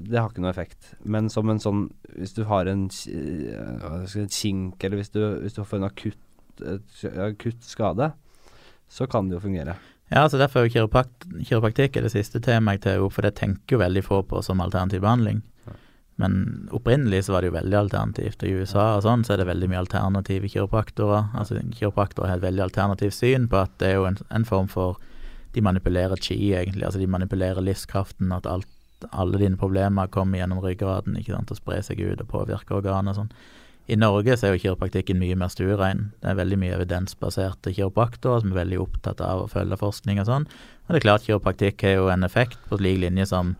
Det 0.03 0.17
har 0.19 0.27
ikke 0.27 0.43
noe 0.43 0.51
effekt. 0.51 0.89
Men 1.07 1.29
som 1.31 1.47
en 1.51 1.61
sånn 1.63 1.85
Hvis 2.17 2.35
du 2.35 2.43
har 2.49 2.67
en, 2.67 2.89
eh, 2.89 4.27
kink, 4.27 4.83
eller 4.83 4.99
hvis 4.99 5.13
du, 5.15 5.21
hvis 5.39 5.55
du 5.55 5.63
får 5.63 5.79
en 5.79 5.87
akutt, 5.87 6.19
akutt 7.15 7.63
skade, 7.63 8.11
så 8.91 9.07
kan 9.07 9.29
det 9.29 9.37
jo 9.37 9.45
fungere. 9.47 9.77
Ja, 10.11 10.25
altså 10.25 10.37
derfor 10.37 10.59
er 10.59 10.67
jo 10.67 10.89
kiropraktikk 11.47 11.95
det 12.03 12.11
siste 12.11 12.41
temaet 12.43 12.81
jeg 12.81 12.83
tar 12.83 13.03
opp, 13.05 13.13
for 13.15 13.23
det 13.23 13.37
tenker 13.39 13.77
jo 13.77 13.79
veldig 13.79 14.03
få 14.03 14.19
på 14.27 14.41
som 14.43 14.59
alternativ 14.59 14.99
behandling. 15.05 15.39
Men 16.21 16.69
opprinnelig 16.69 17.23
så 17.25 17.33
var 17.33 17.41
det 17.41 17.49
jo 17.49 17.55
veldig 17.57 17.77
alternativt. 17.79 18.43
Og 18.43 18.49
I 18.49 18.59
USA 18.61 18.83
og 18.97 19.05
sånn 19.05 19.23
så 19.25 19.33
er 19.33 19.41
det 19.41 19.47
veldig 19.49 19.71
mye 19.71 19.81
alternative 19.81 20.49
kiropraktorer. 20.53 21.31
Altså 21.37 21.57
Kiropraktorer 21.77 22.29
har 22.29 22.41
et 22.41 22.45
veldig 22.45 22.67
alternativt 22.67 23.17
syn 23.17 23.47
på 23.49 23.57
at 23.63 23.73
det 23.81 23.89
er 23.89 23.97
jo 23.97 24.09
en, 24.11 24.19
en 24.29 24.45
form 24.47 24.69
for 24.71 25.01
De 25.51 25.59
manipulerer 25.59 26.15
chi, 26.15 26.53
egentlig. 26.55 26.85
Altså 26.87 26.99
de 27.01 27.09
manipulerer 27.11 27.59
livskraften, 27.59 28.29
at 28.31 28.45
alt, 28.47 28.69
alle 29.11 29.41
dine 29.41 29.57
problemer 29.59 30.07
kommer 30.07 30.39
gjennom 30.39 30.61
ryggraden 30.63 31.17
ikke 31.19 31.33
sant, 31.33 31.51
og 31.51 31.59
sprer 31.59 31.81
seg 31.83 31.99
ut 31.99 32.21
og 32.23 32.29
påvirker 32.31 32.77
organer 32.77 33.11
og 33.11 33.17
sånn. 33.17 33.33
I 33.91 33.97
Norge 33.99 34.37
så 34.37 34.47
er 34.47 34.53
jo 34.53 34.61
kiropraktikken 34.61 35.19
mye 35.19 35.35
mer 35.35 35.51
stuerein. 35.51 36.05
Det 36.23 36.29
er 36.31 36.37
veldig 36.39 36.61
mye 36.61 36.77
evidensbaserte 36.77 37.73
kiropraktorer 37.75 38.45
som 38.45 38.53
er 38.53 38.61
veldig 38.61 38.79
opptatt 38.79 39.19
av 39.25 39.43
å 39.43 39.49
følge 39.51 39.81
forskning 39.81 40.21
og 40.21 40.29
sånn. 40.29 40.47
Og 40.85 40.93
det 40.93 41.01
er 41.01 41.07
klart 41.09 41.27
kiropraktikk 41.27 41.83
har 41.83 41.97
jo 41.97 42.07
en 42.13 42.23
effekt 42.23 42.55
på 42.69 42.79
lik 42.79 43.01
linje 43.03 43.27
som 43.33 43.57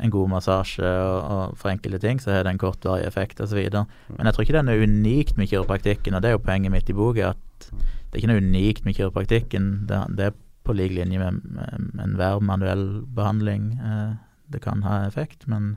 en 0.00 0.12
god 0.12 0.30
massasje, 0.32 0.86
og, 0.86 1.18
og 1.20 1.56
for 1.60 1.72
enkelte 1.72 2.00
ting 2.02 2.20
så 2.22 2.32
har 2.34 2.46
det 2.46 2.54
en 2.54 2.60
kortvarig 2.60 3.06
effekt 3.06 3.40
osv. 3.44 3.60
Men 3.70 4.28
jeg 4.28 4.34
tror 4.34 4.46
ikke 4.46 4.56
det 4.56 4.62
er 4.62 4.68
noe 4.70 4.86
unikt 4.88 5.36
med 5.40 5.50
kiropraktikken, 5.50 6.16
og 6.16 6.22
det 6.22 6.30
er 6.30 6.36
jo 6.38 6.44
poenget 6.44 6.74
mitt 6.74 6.90
i 6.90 6.96
boka, 6.96 7.34
at 7.34 7.68
det 7.70 8.16
er 8.16 8.22
ikke 8.22 8.32
noe 8.32 8.42
unikt 8.42 8.86
med 8.86 8.96
kiropraktikken. 8.96 9.68
Det, 9.90 10.00
det 10.18 10.30
er 10.30 10.38
på 10.66 10.74
lik 10.76 10.94
linje 10.96 11.20
med, 11.20 11.40
med 11.44 12.02
enhver 12.04 12.42
manuell 12.44 12.86
behandling. 13.14 13.72
Eh, 13.78 14.12
det 14.50 14.62
kan 14.64 14.82
ha 14.86 15.04
effekt, 15.06 15.46
men 15.50 15.76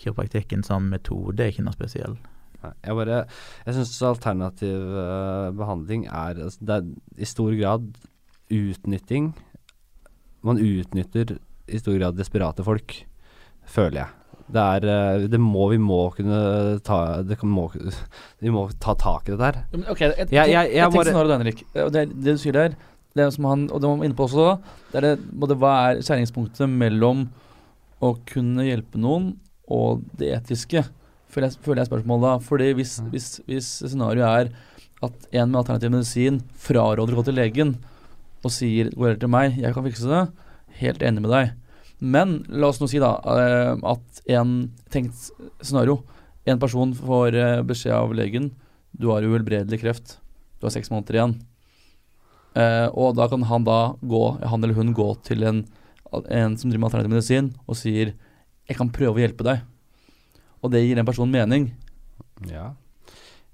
kiropraktikken 0.00 0.64
som 0.66 0.90
metode 0.90 1.42
er 1.42 1.52
ikke 1.52 1.64
noe 1.66 1.76
spesiell. 1.76 2.16
Jeg 2.62 2.94
bare 2.94 3.24
Jeg 3.66 3.74
syns 3.74 3.96
alternativ 4.06 4.84
eh, 5.02 5.48
behandling 5.58 6.04
er 6.06 6.38
altså, 6.44 6.58
Det 6.62 6.76
er 6.76 6.90
i 7.18 7.26
stor 7.26 7.54
grad 7.58 7.88
utnytting. 8.52 9.32
Man 10.46 10.60
utnytter 10.62 11.36
i 11.66 11.78
stor 11.78 11.98
grad 11.98 12.18
desperate 12.18 12.64
folk, 12.66 12.94
føler 13.66 14.02
jeg. 14.02 14.08
Det 14.52 14.60
er 14.60 14.84
eh, 14.84 15.26
Det 15.32 15.38
må 15.40 15.70
Vi 15.70 15.78
må 15.80 16.12
kunne 16.14 16.80
ta 16.84 17.22
det 17.22 17.38
kan, 17.40 17.48
må, 17.48 17.70
Vi 18.42 18.50
må 18.52 18.66
ta 18.80 18.94
tak 18.94 19.28
i 19.28 19.32
det 19.36 19.38
der. 19.38 19.62
Ok, 19.88 20.00
Jeg- 20.00 20.28
jeg- 20.30 20.72
jeg 20.74 20.86
et 20.86 20.92
bare- 20.92 21.04
scenario, 21.04 21.28
da, 21.28 21.38
Henrik. 21.38 21.64
Det, 21.72 21.92
det 21.92 22.24
du 22.24 22.36
sier 22.38 22.52
der, 22.52 22.74
det 23.14 23.32
som 23.32 23.44
han, 23.44 23.68
og 23.70 23.80
det 23.80 23.88
var 23.88 23.96
han 23.96 24.04
inne 24.04 24.16
på 24.16 24.24
også, 24.28 24.60
det 24.92 24.96
er 24.96 25.00
det, 25.16 25.30
både 25.38 25.56
hva 25.56 25.72
er 25.92 26.00
skjæringspunktet 26.02 26.68
mellom 26.68 27.28
å 28.02 28.16
kunne 28.26 28.64
hjelpe 28.64 28.98
noen 28.98 29.36
og 29.68 30.02
det 30.18 30.32
etiske, 30.42 30.84
føler 31.30 31.48
jeg, 31.48 31.56
føler 31.62 31.76
jeg 31.84 31.88
spørsmålet 31.90 32.22
da. 32.22 32.38
Fordi 32.44 32.72
hvis, 32.74 33.00
Mm. 33.00 33.10
hvis, 33.10 33.40
hvis 33.46 33.68
scenarioet 33.88 34.48
er 34.48 34.52
at 35.02 35.12
en 35.32 35.50
med 35.50 35.58
alternativ 35.64 35.90
medisin 35.90 36.42
fraråder 36.58 37.08
å 37.12 37.16
gå 37.16 37.24
til 37.24 37.34
legen 37.34 37.76
og 38.44 38.50
sier 38.50 38.90
'gå 38.90 38.98
heller 39.06 39.16
til 39.20 39.28
meg, 39.28 39.56
jeg 39.56 39.72
kan 39.74 39.84
fikse 39.84 40.04
det', 40.08 40.30
helt 40.80 40.98
enig 41.02 41.22
med 41.22 41.30
deg. 41.30 41.52
Men 42.02 42.40
la 42.50 42.72
oss 42.72 42.80
nå 42.82 42.88
si 42.90 42.98
da 43.02 43.14
eh, 43.30 43.76
at 43.78 44.22
en 44.34 44.56
tenkt 44.90 45.30
scenario 45.62 46.00
En 46.50 46.58
person 46.58 46.90
får 46.98 47.36
eh, 47.38 47.60
beskjed 47.62 47.94
av 47.94 48.14
legen 48.18 48.50
du 48.92 49.06
har 49.08 49.24
uhelbredelig 49.24 49.78
kreft. 49.80 50.18
Du 50.60 50.66
har 50.66 50.72
seks 50.74 50.90
måneder 50.92 51.16
igjen. 51.16 51.30
Eh, 52.52 52.88
og 52.92 53.14
da 53.16 53.24
kan 53.30 53.46
han 53.48 53.64
da 53.64 53.94
gå, 53.96 54.22
han 54.44 54.60
eller 54.60 54.76
hun 54.76 54.92
gå 54.92 55.06
til 55.24 55.46
en, 55.48 55.62
en 56.12 56.58
som 56.60 56.68
driver 56.68 56.82
med 56.82 56.88
alternativ 56.90 57.14
medisin 57.14 57.48
og 57.64 57.78
sier 57.80 58.12
'jeg 58.68 58.76
kan 58.76 58.92
prøve 58.92 59.16
å 59.16 59.22
hjelpe 59.22 59.46
deg'. 59.48 59.62
Og 60.62 60.70
det 60.70 60.84
gir 60.84 60.96
den 60.96 61.08
personen 61.08 61.32
mening. 61.32 61.72
Ja. 62.46 62.74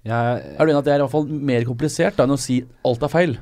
Jeg, 0.05 0.57
Er 0.59 0.67
du 0.67 0.73
enig 0.73 0.79
at 0.79 0.85
det 0.85 0.93
er 0.95 0.99
i 0.99 1.07
hvert 1.07 1.15
fall 1.15 1.29
mer 1.29 1.65
komplisert 1.65 2.17
da 2.17 2.25
enn 2.25 2.35
å 2.35 2.41
si 2.41 2.65
alt 2.85 3.03
er 3.03 3.09
feil? 3.09 3.39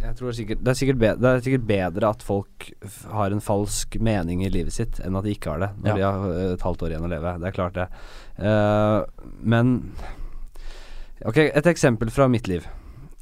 Jeg 0.00 0.16
tror 0.16 0.30
det 0.30 0.32
er 0.32 0.38
sikkert, 0.38 0.60
det, 0.64 0.70
er 0.72 0.78
sikkert 0.78 1.00
be, 1.00 1.08
det 1.20 1.28
er 1.30 1.42
sikkert 1.44 1.66
bedre 1.68 2.08
at 2.14 2.22
folk 2.24 2.70
har 3.12 3.34
en 3.34 3.42
falsk 3.44 3.98
mening 4.00 4.40
i 4.46 4.50
livet 4.52 4.72
sitt, 4.72 5.00
enn 5.04 5.18
at 5.18 5.26
de 5.26 5.34
ikke 5.36 5.52
har 5.52 5.60
det 5.60 5.70
når 5.76 5.90
Ja. 5.90 5.94
de 5.98 6.06
har 6.06 6.32
eh, 6.32 6.52
et 6.54 6.64
halvt 6.64 6.82
år 6.86 6.94
igjen 6.94 7.04
å 7.04 7.12
leve. 7.12 7.34
Det 7.42 7.50
er 7.50 7.56
klart, 7.56 7.76
det. 7.76 7.86
Uh, 8.40 9.04
men 9.44 9.74
Ok, 11.28 11.36
et 11.36 11.66
eksempel 11.68 12.08
fra 12.08 12.30
mitt 12.32 12.48
liv. 12.48 12.64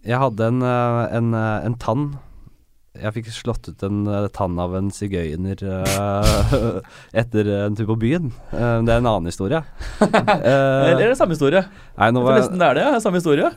Jeg 0.07 0.21
hadde 0.23 0.47
en, 0.53 0.63
eh, 0.63 1.17
en, 1.19 1.33
en 1.35 1.75
tann. 1.83 2.05
Jeg 2.99 3.15
fikk 3.15 3.29
slått 3.31 3.69
ut 3.71 3.83
en 3.87 4.07
eh, 4.11 4.27
tann 4.35 4.59
av 4.59 4.73
en 4.75 4.89
sigøyner 4.95 5.61
uh, 5.63 6.79
etter 7.21 7.51
en 7.61 7.77
tur 7.79 7.87
på 7.93 7.97
byen. 8.03 8.33
Uh, 8.51 8.83
det 8.83 8.95
er 8.95 8.99
en 8.99 9.11
annen 9.11 9.31
historie. 9.31 9.61
Eller 10.03 11.05
er 11.05 11.13
det 11.13 11.19
samme 11.21 11.37
historie? 11.37 11.63
nei, 11.99 12.09
nå 12.15 12.25
var 12.25 12.37
jeg, 12.37 12.47
nesten 12.47 12.63
det 12.63 12.67
er 12.69 12.81
det. 12.81 12.87
Samme 13.05 13.23
historie. 13.23 13.53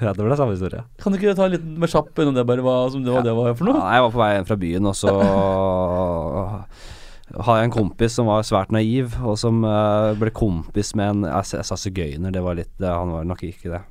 ja, 0.00 0.14
det 0.14 0.24
ble 0.24 0.38
samme 0.40 0.56
historie. 0.56 0.84
Kan 1.02 1.12
du 1.12 1.20
ikke 1.20 1.36
ta 1.36 1.46
en 1.48 1.54
liten 1.56 1.76
med 1.82 1.92
kjapp 1.92 2.24
innom 2.24 2.38
det, 2.38 2.46
bare 2.48 2.64
hva 2.64 2.78
som 2.94 3.04
det 3.04 3.12
var, 3.12 3.26
det 3.26 3.36
var 3.36 3.52
for 3.58 3.68
noe? 3.68 3.82
nei, 3.82 3.92
jeg 3.98 4.06
var 4.06 4.16
på 4.16 4.22
vei 4.22 4.32
hjem 4.32 4.48
fra 4.48 4.58
byen, 4.64 4.90
og 4.90 4.98
så 5.02 5.14
har 7.46 7.60
jeg 7.60 7.68
en 7.68 7.76
kompis 7.76 8.18
som 8.18 8.32
var 8.32 8.48
svært 8.48 8.72
naiv, 8.74 9.20
og 9.20 9.38
som 9.40 9.62
ble 10.20 10.32
kompis 10.36 10.96
med 10.98 11.14
en 11.14 11.28
Jeg, 11.28 11.52
jeg 11.58 11.68
sa 11.68 11.78
sigøyner, 11.80 12.32
det 12.34 12.44
var 12.44 12.58
litt 12.58 12.84
Han 12.84 13.16
var 13.18 13.28
nok 13.28 13.46
ikke 13.52 13.76
det. 13.76 13.84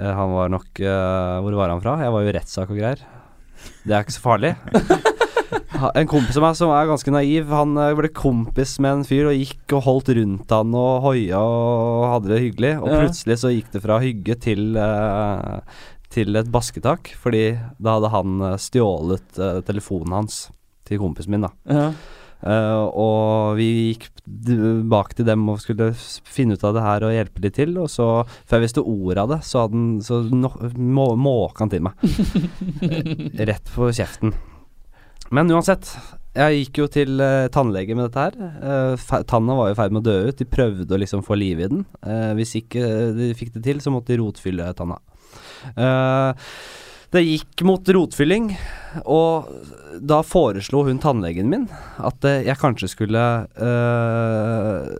Han 0.00 0.36
var 0.36 0.52
nok 0.52 0.78
Hvor 0.80 1.56
var 1.62 1.72
han 1.72 1.82
fra? 1.84 1.96
Jeg 2.04 2.14
var 2.14 2.24
jo 2.24 2.30
i 2.30 2.36
rettssak 2.40 2.70
og 2.70 2.78
greier. 2.78 3.08
Det 3.84 3.94
er 3.96 4.04
ikke 4.04 4.16
så 4.18 4.22
farlig. 4.24 4.54
En 5.96 6.08
kompis 6.10 6.36
av 6.36 6.44
meg 6.44 6.56
som 6.58 6.70
er 6.74 6.88
ganske 6.90 7.12
naiv, 7.14 7.48
han 7.56 7.72
eh, 7.80 7.94
ble 7.96 8.10
kompis 8.14 8.74
med 8.84 8.98
en 8.98 9.04
fyr 9.08 9.30
og 9.30 9.38
gikk 9.38 9.72
og 9.78 9.84
holdt 9.86 10.10
rundt 10.18 10.52
han 10.52 10.74
og 10.76 11.00
hoia 11.06 11.40
og 11.40 12.04
hadde 12.12 12.32
det 12.34 12.40
hyggelig. 12.44 12.72
Og 12.82 12.90
Ja. 12.90 12.98
plutselig 13.04 13.38
så 13.40 13.52
gikk 13.54 13.70
det 13.72 13.82
fra 13.86 13.96
hygge 14.02 14.36
til 14.44 14.76
eh, 14.76 15.60
til 16.10 16.34
et 16.36 16.48
basketak, 16.50 17.12
fordi 17.22 17.44
da 17.78 17.96
hadde 17.96 18.10
han 18.12 18.40
eh, 18.50 18.56
stjålet 18.60 19.40
telefonen 19.66 20.16
hans 20.20 20.40
til 20.88 20.98
kompisen 20.98 21.30
min, 21.36 21.46
da. 21.46 21.52
Ja. 21.70 21.84
Eh, 22.40 22.84
og 22.96 23.58
vi 23.58 23.68
gikk 23.90 24.06
bak 24.90 25.12
til 25.16 25.26
dem 25.28 25.48
og 25.50 25.60
skulle 25.62 25.90
finne 25.96 26.56
ut 26.56 26.64
av 26.64 26.76
det 26.76 26.84
her 26.84 27.06
og 27.06 27.14
hjelpe 27.14 27.42
de 27.44 27.50
til, 27.54 27.74
og 27.82 27.90
så, 27.92 28.08
før 28.48 28.60
jeg 28.60 28.68
visste 28.68 28.86
ordet 28.86 29.24
av 29.24 29.34
det, 29.34 29.40
så, 29.46 29.64
hadde 29.64 29.76
han, 29.76 29.90
så 30.06 30.22
no, 30.30 30.52
må, 30.76 31.10
måka 31.20 31.66
han 31.66 31.74
til 31.74 31.84
meg. 31.88 32.06
Rett 33.50 33.74
på 33.74 33.90
kjeften. 33.92 34.34
Men 35.30 35.52
uansett, 35.54 35.92
jeg 36.34 36.62
gikk 36.62 36.80
jo 36.80 36.86
til 36.90 37.22
uh, 37.22 37.50
tannlege 37.54 37.94
med 37.94 38.08
dette 38.08 38.24
her. 38.24 38.96
Uh, 38.96 39.22
tanna 39.30 39.54
var 39.58 39.70
i 39.70 39.76
ferd 39.78 39.94
med 39.94 40.02
å 40.02 40.10
dø 40.10 40.30
ut. 40.30 40.38
De 40.38 40.46
prøvde 40.46 40.94
å 40.94 40.98
liksom 40.98 41.22
få 41.26 41.38
liv 41.38 41.62
i 41.62 41.68
den. 41.70 41.84
Uh, 42.02 42.32
hvis 42.38 42.56
ikke 42.58 42.82
de 43.14 43.30
fikk 43.38 43.52
det 43.58 43.62
til, 43.66 43.82
så 43.82 43.92
måtte 43.94 44.14
de 44.14 44.18
rotfylle 44.22 44.66
tanna. 44.78 44.98
Eh, 45.76 46.34
det 47.10 47.24
gikk 47.26 47.64
mot 47.66 47.88
rotfylling, 47.90 48.52
og 49.02 49.50
da 49.98 50.20
foreslo 50.22 50.84
hun 50.86 51.00
tannlegen 51.02 51.50
min 51.50 51.66
at 51.98 52.24
eh, 52.26 52.44
jeg 52.46 52.60
kanskje 52.60 52.90
skulle 52.92 53.24
øh, 53.58 54.94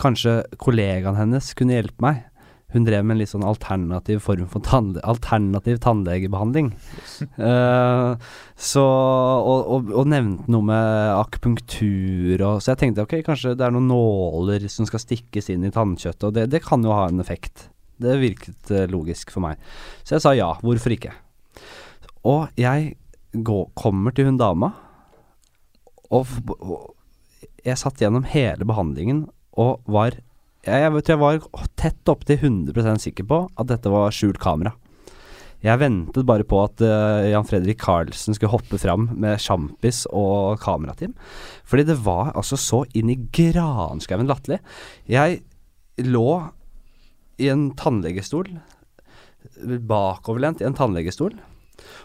Kanskje 0.00 0.40
kollegaen 0.62 1.18
hennes 1.18 1.48
kunne 1.58 1.74
hjelpe 1.74 2.00
meg. 2.04 2.20
Hun 2.70 2.84
drev 2.86 3.02
med 3.02 3.16
en 3.16 3.18
litt 3.18 3.32
sånn 3.32 3.44
alternativ 3.44 4.20
form 4.22 4.46
for 4.48 4.62
tannle 4.62 5.02
alternativ 5.02 5.80
tannlegebehandling. 5.82 6.70
Eh, 7.40 8.28
så 8.54 8.84
og, 8.86 9.58
og, 9.74 9.90
og 9.90 10.08
nevnte 10.12 10.52
noe 10.54 10.68
med 10.70 11.10
akupunktur 11.16 12.44
og 12.46 12.62
Så 12.62 12.72
jeg 12.72 12.80
tenkte 12.84 13.04
ok, 13.04 13.18
kanskje 13.26 13.56
det 13.58 13.66
er 13.66 13.74
noen 13.74 13.90
nåler 13.90 14.68
som 14.70 14.86
skal 14.88 15.02
stikkes 15.02 15.50
inn 15.50 15.66
i 15.66 15.74
tannkjøttet, 15.74 16.28
og 16.30 16.38
det, 16.38 16.46
det 16.54 16.62
kan 16.64 16.86
jo 16.86 16.94
ha 16.94 17.08
en 17.10 17.20
effekt. 17.24 17.66
Det 18.00 18.16
virket 18.20 18.72
eh, 18.74 18.88
logisk 18.90 19.32
for 19.34 19.44
meg. 19.44 19.60
Så 20.04 20.16
jeg 20.16 20.24
sa 20.24 20.34
ja, 20.36 20.52
hvorfor 20.64 20.94
ikke? 20.94 21.12
Og 22.28 22.48
jeg 22.60 22.94
går, 23.32 23.68
kommer 23.78 24.14
til 24.16 24.28
hun 24.28 24.40
dama, 24.40 24.72
og, 26.10 26.26
og 26.58 26.90
jeg 27.64 27.78
satt 27.78 28.00
gjennom 28.02 28.26
hele 28.26 28.66
behandlingen 28.66 29.28
og 29.60 29.84
var 29.90 30.16
jeg, 30.60 30.82
jeg, 30.82 30.92
vet, 30.92 31.08
jeg 31.08 31.20
var 31.20 31.38
tett 31.80 32.10
opptil 32.12 32.36
100% 32.36 33.04
sikker 33.06 33.24
på 33.28 33.44
at 33.56 33.68
dette 33.70 33.92
var 33.92 34.12
skjult 34.12 34.40
kamera. 34.42 34.74
Jeg 35.64 35.80
ventet 35.80 36.24
bare 36.28 36.44
på 36.48 36.58
at 36.62 36.80
uh, 36.84 37.24
Jan 37.28 37.46
Fredrik 37.48 37.80
Karlsen 37.80 38.36
skulle 38.36 38.52
hoppe 38.52 38.80
fram 38.80 39.10
med 39.20 39.40
sjampis 39.40 40.06
og 40.08 40.60
kamerateam. 40.60 41.12
Fordi 41.68 41.84
det 41.88 41.98
var 42.04 42.32
altså 42.32 42.56
så 42.60 42.82
inn 42.96 43.12
i 43.12 43.18
granskauen 43.32 44.28
latterlig. 44.28 44.60
Jeg 45.08 45.42
lå 46.08 46.28
i 47.40 47.48
en 47.52 47.70
tannlegestol, 47.78 48.48
bakoverlent 49.88 50.60
i 50.60 50.68
en 50.68 50.76
tannlegestol, 50.76 51.34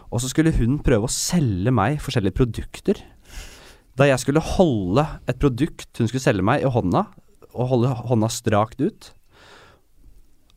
og 0.08 0.22
så 0.22 0.30
skulle 0.30 0.54
hun 0.56 0.78
prøve 0.84 1.08
å 1.08 1.12
selge 1.12 1.72
meg 1.74 2.00
forskjellige 2.00 2.38
produkter. 2.38 3.02
Da 3.96 4.08
jeg 4.08 4.20
skulle 4.22 4.44
holde 4.44 5.04
et 5.28 5.38
produkt 5.40 6.00
hun 6.00 6.08
skulle 6.08 6.24
selge 6.24 6.44
meg 6.46 6.64
i 6.64 6.72
hånda, 6.72 7.06
og 7.56 7.70
holde 7.72 7.92
hånda 8.08 8.28
strakt 8.32 8.80
ut, 8.80 9.10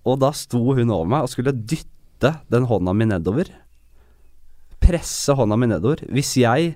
og 0.08 0.22
da 0.24 0.32
sto 0.36 0.62
hun 0.78 0.92
over 0.92 1.10
meg 1.12 1.26
og 1.26 1.32
skulle 1.32 1.56
dytte 1.56 2.38
den 2.52 2.68
hånda 2.70 2.96
mi 2.96 3.08
nedover. 3.10 3.52
Presse 4.80 5.36
hånda 5.36 5.58
mi 5.60 5.70
nedover. 5.70 6.02
Hvis 6.12 6.34
jeg 6.40 6.74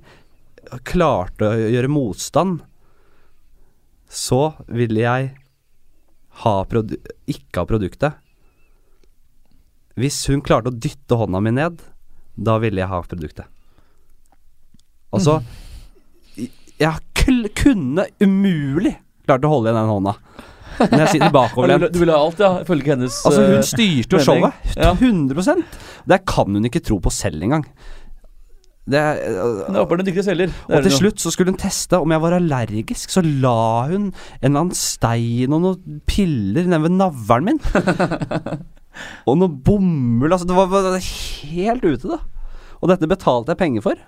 klarte 0.88 1.50
å 1.50 1.72
gjøre 1.72 1.92
motstand, 1.92 2.62
så 4.08 4.54
ville 4.70 5.02
jeg 5.04 5.32
ikke 6.42 7.62
ha 7.62 7.66
produktet. 7.70 8.20
Hvis 10.00 10.18
hun 10.32 10.42
klarte 10.42 10.72
å 10.72 10.76
dytte 10.76 11.18
hånda 11.20 11.42
mi 11.44 11.54
ned, 11.54 11.82
da 12.34 12.58
ville 12.62 12.82
jeg 12.82 12.90
ha 12.90 13.02
produktet. 13.06 13.46
Altså 15.14 15.44
Jeg 16.82 16.96
kunne 17.54 18.08
umulig 18.24 18.96
klart 19.28 19.46
å 19.46 19.52
holde 19.52 19.70
igjen 19.70 19.78
den 19.84 19.92
hånda 19.94 20.16
når 20.82 21.04
jeg 21.04 21.12
sitter 21.14 21.34
bakoverlent. 21.38 21.94
du 21.94 22.00
vil 22.02 22.10
ha 22.10 22.18
alt, 22.18 22.40
ja, 22.42 22.50
ifølge 22.64 22.96
hennes 22.96 23.20
Altså, 23.28 23.44
hun 23.46 23.60
eh, 23.60 23.68
styrte 23.68 24.18
jo 24.18 24.24
showet. 24.26 24.64
100% 24.74 25.78
Det 26.10 26.18
kan 26.26 26.58
hun 26.58 26.66
ikke 26.66 26.82
tro 26.84 26.98
på 27.04 27.14
selv 27.14 27.46
engang. 27.46 27.68
Det 28.84 29.00
er, 29.00 29.20
det 29.72 29.80
er 29.80 29.94
en 29.96 30.08
dyktig 30.10 30.26
selger. 30.28 30.52
Er 30.68 30.82
og 30.82 30.84
til 30.84 30.96
slutt 30.98 31.22
så 31.24 31.32
skulle 31.32 31.54
hun 31.54 31.60
teste 31.60 32.00
om 32.04 32.12
jeg 32.12 32.24
var 32.24 32.36
allergisk. 32.36 33.14
Så 33.14 33.24
la 33.24 33.88
hun 33.88 34.10
en 34.10 34.14
eller 34.42 34.66
annen 34.66 34.76
stein 34.76 35.56
og 35.56 35.64
noen 35.64 36.02
piller 36.10 36.68
nede 36.68 36.84
ved 36.84 36.98
navlen 36.98 37.54
min. 37.54 37.62
og 39.30 39.40
noe 39.40 39.48
bomull. 39.48 40.34
Altså, 40.34 40.50
det 40.50 40.58
var, 40.58 40.68
var 40.74 41.00
helt 41.00 41.88
ute, 41.88 42.12
da. 42.12 42.20
Og 42.82 42.92
dette 42.92 43.08
betalte 43.08 43.56
jeg 43.56 43.62
penger 43.62 43.86
for. 43.86 44.04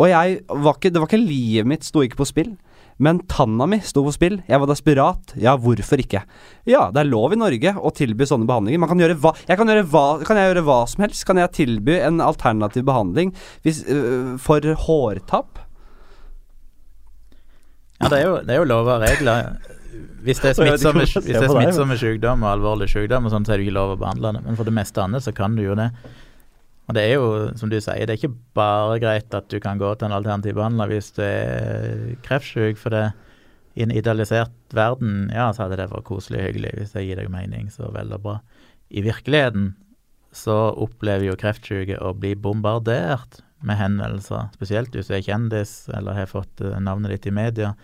Og 0.00 0.08
jeg 0.08 0.40
var 0.48 0.76
ikke, 0.76 0.92
det 0.92 1.02
var 1.02 1.08
ikke 1.10 1.20
livet 1.20 1.68
mitt 1.68 1.84
sto 1.84 2.04
ikke 2.04 2.22
på 2.22 2.28
spill. 2.28 2.54
Men 2.96 3.20
tanna 3.28 3.66
mi 3.68 3.78
sto 3.84 4.00
på 4.06 4.12
spill. 4.14 4.38
Jeg 4.48 4.60
var 4.62 4.70
desperat. 4.70 5.34
Ja, 5.40 5.52
hvorfor 5.60 6.00
ikke? 6.00 6.22
Ja, 6.68 6.86
det 6.94 7.02
er 7.02 7.10
lov 7.10 7.34
i 7.34 7.40
Norge 7.40 7.74
å 7.76 7.92
tilby 7.92 8.24
sånne 8.28 8.48
behandlinger. 8.48 8.80
Man 8.80 8.92
kan 8.92 9.02
gjøre 9.02 9.18
hva 9.20 9.34
Jeg 9.44 9.60
kan 9.60 9.68
gjøre 9.68 9.84
hva, 9.92 10.06
kan 10.24 10.40
jeg 10.40 10.50
gjøre 10.50 10.64
hva 10.64 10.78
som 10.88 11.04
helst. 11.04 11.26
Kan 11.28 11.40
jeg 11.40 11.52
tilby 11.58 11.98
en 12.00 12.22
alternativ 12.24 12.86
behandling 12.88 13.34
hvis, 13.66 13.84
øh, 13.84 14.36
for 14.40 14.64
hårtap? 14.86 15.60
Ja, 18.00 18.08
det 18.12 18.18
er 18.18 18.24
jo, 18.26 18.36
det 18.44 18.54
er 18.54 18.62
jo 18.62 18.68
lover 18.68 18.96
og 18.96 19.04
regler. 19.04 19.52
Hvis 20.24 20.40
det 20.40 20.52
er 20.52 20.56
smittsomme, 20.60 21.04
hvis 21.04 21.20
det 21.20 21.42
er 21.42 21.52
smittsomme 21.52 21.96
sykdom 22.00 22.44
og 22.44 22.54
alvorlig 22.54 22.88
sykdom, 22.92 23.28
sånn, 23.32 23.44
så 23.44 23.54
er 23.54 23.60
det 23.60 23.68
ikke 23.68 23.76
lov 23.76 23.94
å 23.94 24.00
behandle 24.00 24.38
det. 24.38 24.46
Men 24.48 24.56
for 24.56 24.68
det 24.68 24.76
meste 24.76 25.04
annet 25.04 25.24
så 25.24 25.36
kan 25.36 25.56
du 25.56 25.64
jo 25.64 25.76
det. 25.76 25.90
Og 26.86 26.94
det 26.94 27.02
er 27.02 27.16
jo, 27.16 27.30
som 27.58 27.70
du 27.70 27.78
sier, 27.80 28.06
det 28.06 28.14
er 28.14 28.20
ikke 28.20 28.36
bare 28.54 28.98
greit 29.02 29.34
at 29.34 29.48
du 29.50 29.58
kan 29.62 29.78
gå 29.80 29.88
til 29.98 30.06
en 30.06 30.14
alternativ 30.14 30.54
behandler 30.54 30.92
hvis 30.92 31.10
du 31.16 31.22
er 31.26 32.14
kreftsyk, 32.26 32.78
for 32.78 32.94
det 32.94 33.08
i 33.76 33.84
en 33.84 33.92
idealisert 33.92 34.54
verden, 34.72 35.26
ja, 35.34 35.50
så 35.52 35.66
hadde 35.66 35.76
det 35.82 35.90
vært 35.90 36.06
koselig 36.08 36.38
og 36.40 36.46
hyggelig 36.46 36.70
hvis 36.78 36.94
jeg 36.96 37.10
gir 37.10 37.18
deg 37.20 37.32
mening, 37.32 37.66
så 37.72 37.90
vel 37.92 38.14
og 38.16 38.22
bra. 38.24 38.36
I 38.88 39.02
virkeligheten 39.04 39.74
så 40.36 40.54
opplever 40.72 41.28
jo 41.28 41.36
kreftsyke 41.40 41.98
å 42.00 42.14
bli 42.16 42.32
bombardert 42.38 43.42
med 43.66 43.78
henvendelser, 43.80 44.48
spesielt 44.56 44.96
hvis 44.96 45.10
du 45.10 45.16
er 45.16 45.24
kjendis 45.26 45.74
eller 45.96 46.16
har 46.16 46.30
fått 46.30 46.62
eh, 46.64 46.78
navnet 46.80 47.14
ditt 47.14 47.28
i 47.28 47.34
media. 47.36 47.74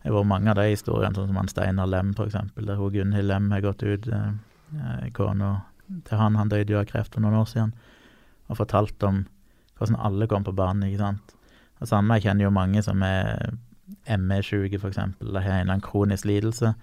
Det 0.00 0.10
har 0.10 0.18
vært 0.18 0.30
mange 0.30 0.52
av 0.52 0.58
de 0.60 0.66
historiene, 0.70 1.16
sånn 1.16 1.30
som 1.30 1.40
han 1.40 1.50
Steinar 1.50 1.88
Lem, 1.90 2.12
eksempel, 2.24 2.68
der 2.68 2.80
hun 2.80 2.92
Gunhild 2.94 3.28
Lem 3.28 3.50
har 3.52 3.64
gått 3.64 3.84
ut, 3.84 4.08
eh, 4.08 4.30
eh, 4.78 5.06
kona 5.16 5.56
til 6.08 6.20
han, 6.20 6.40
han 6.40 6.52
døde 6.52 6.72
jo 6.72 6.80
av 6.80 6.88
kreft 6.88 7.16
for 7.16 7.24
noen 7.24 7.42
år 7.42 7.48
siden, 7.50 7.72
og 8.48 8.56
fortalt 8.60 9.02
om 9.08 9.22
hvordan 9.78 9.96
alle 10.06 10.26
kom 10.30 10.44
på 10.46 10.54
banen, 10.54 10.84
ikke 10.88 11.02
sant. 11.02 11.34
Det 11.80 11.88
samme, 11.90 12.14
jeg 12.18 12.28
kjenner 12.28 12.46
jo 12.46 12.50
mange 12.54 12.82
som 12.86 13.02
er 13.02 13.50
for 14.80 14.88
eksempel, 14.92 15.28
eller 15.28 15.40
har 15.44 15.50
en 15.58 15.64
eller 15.66 15.72
annen 15.78 15.84
kronisk 15.84 16.24
lidelse. 16.28 16.74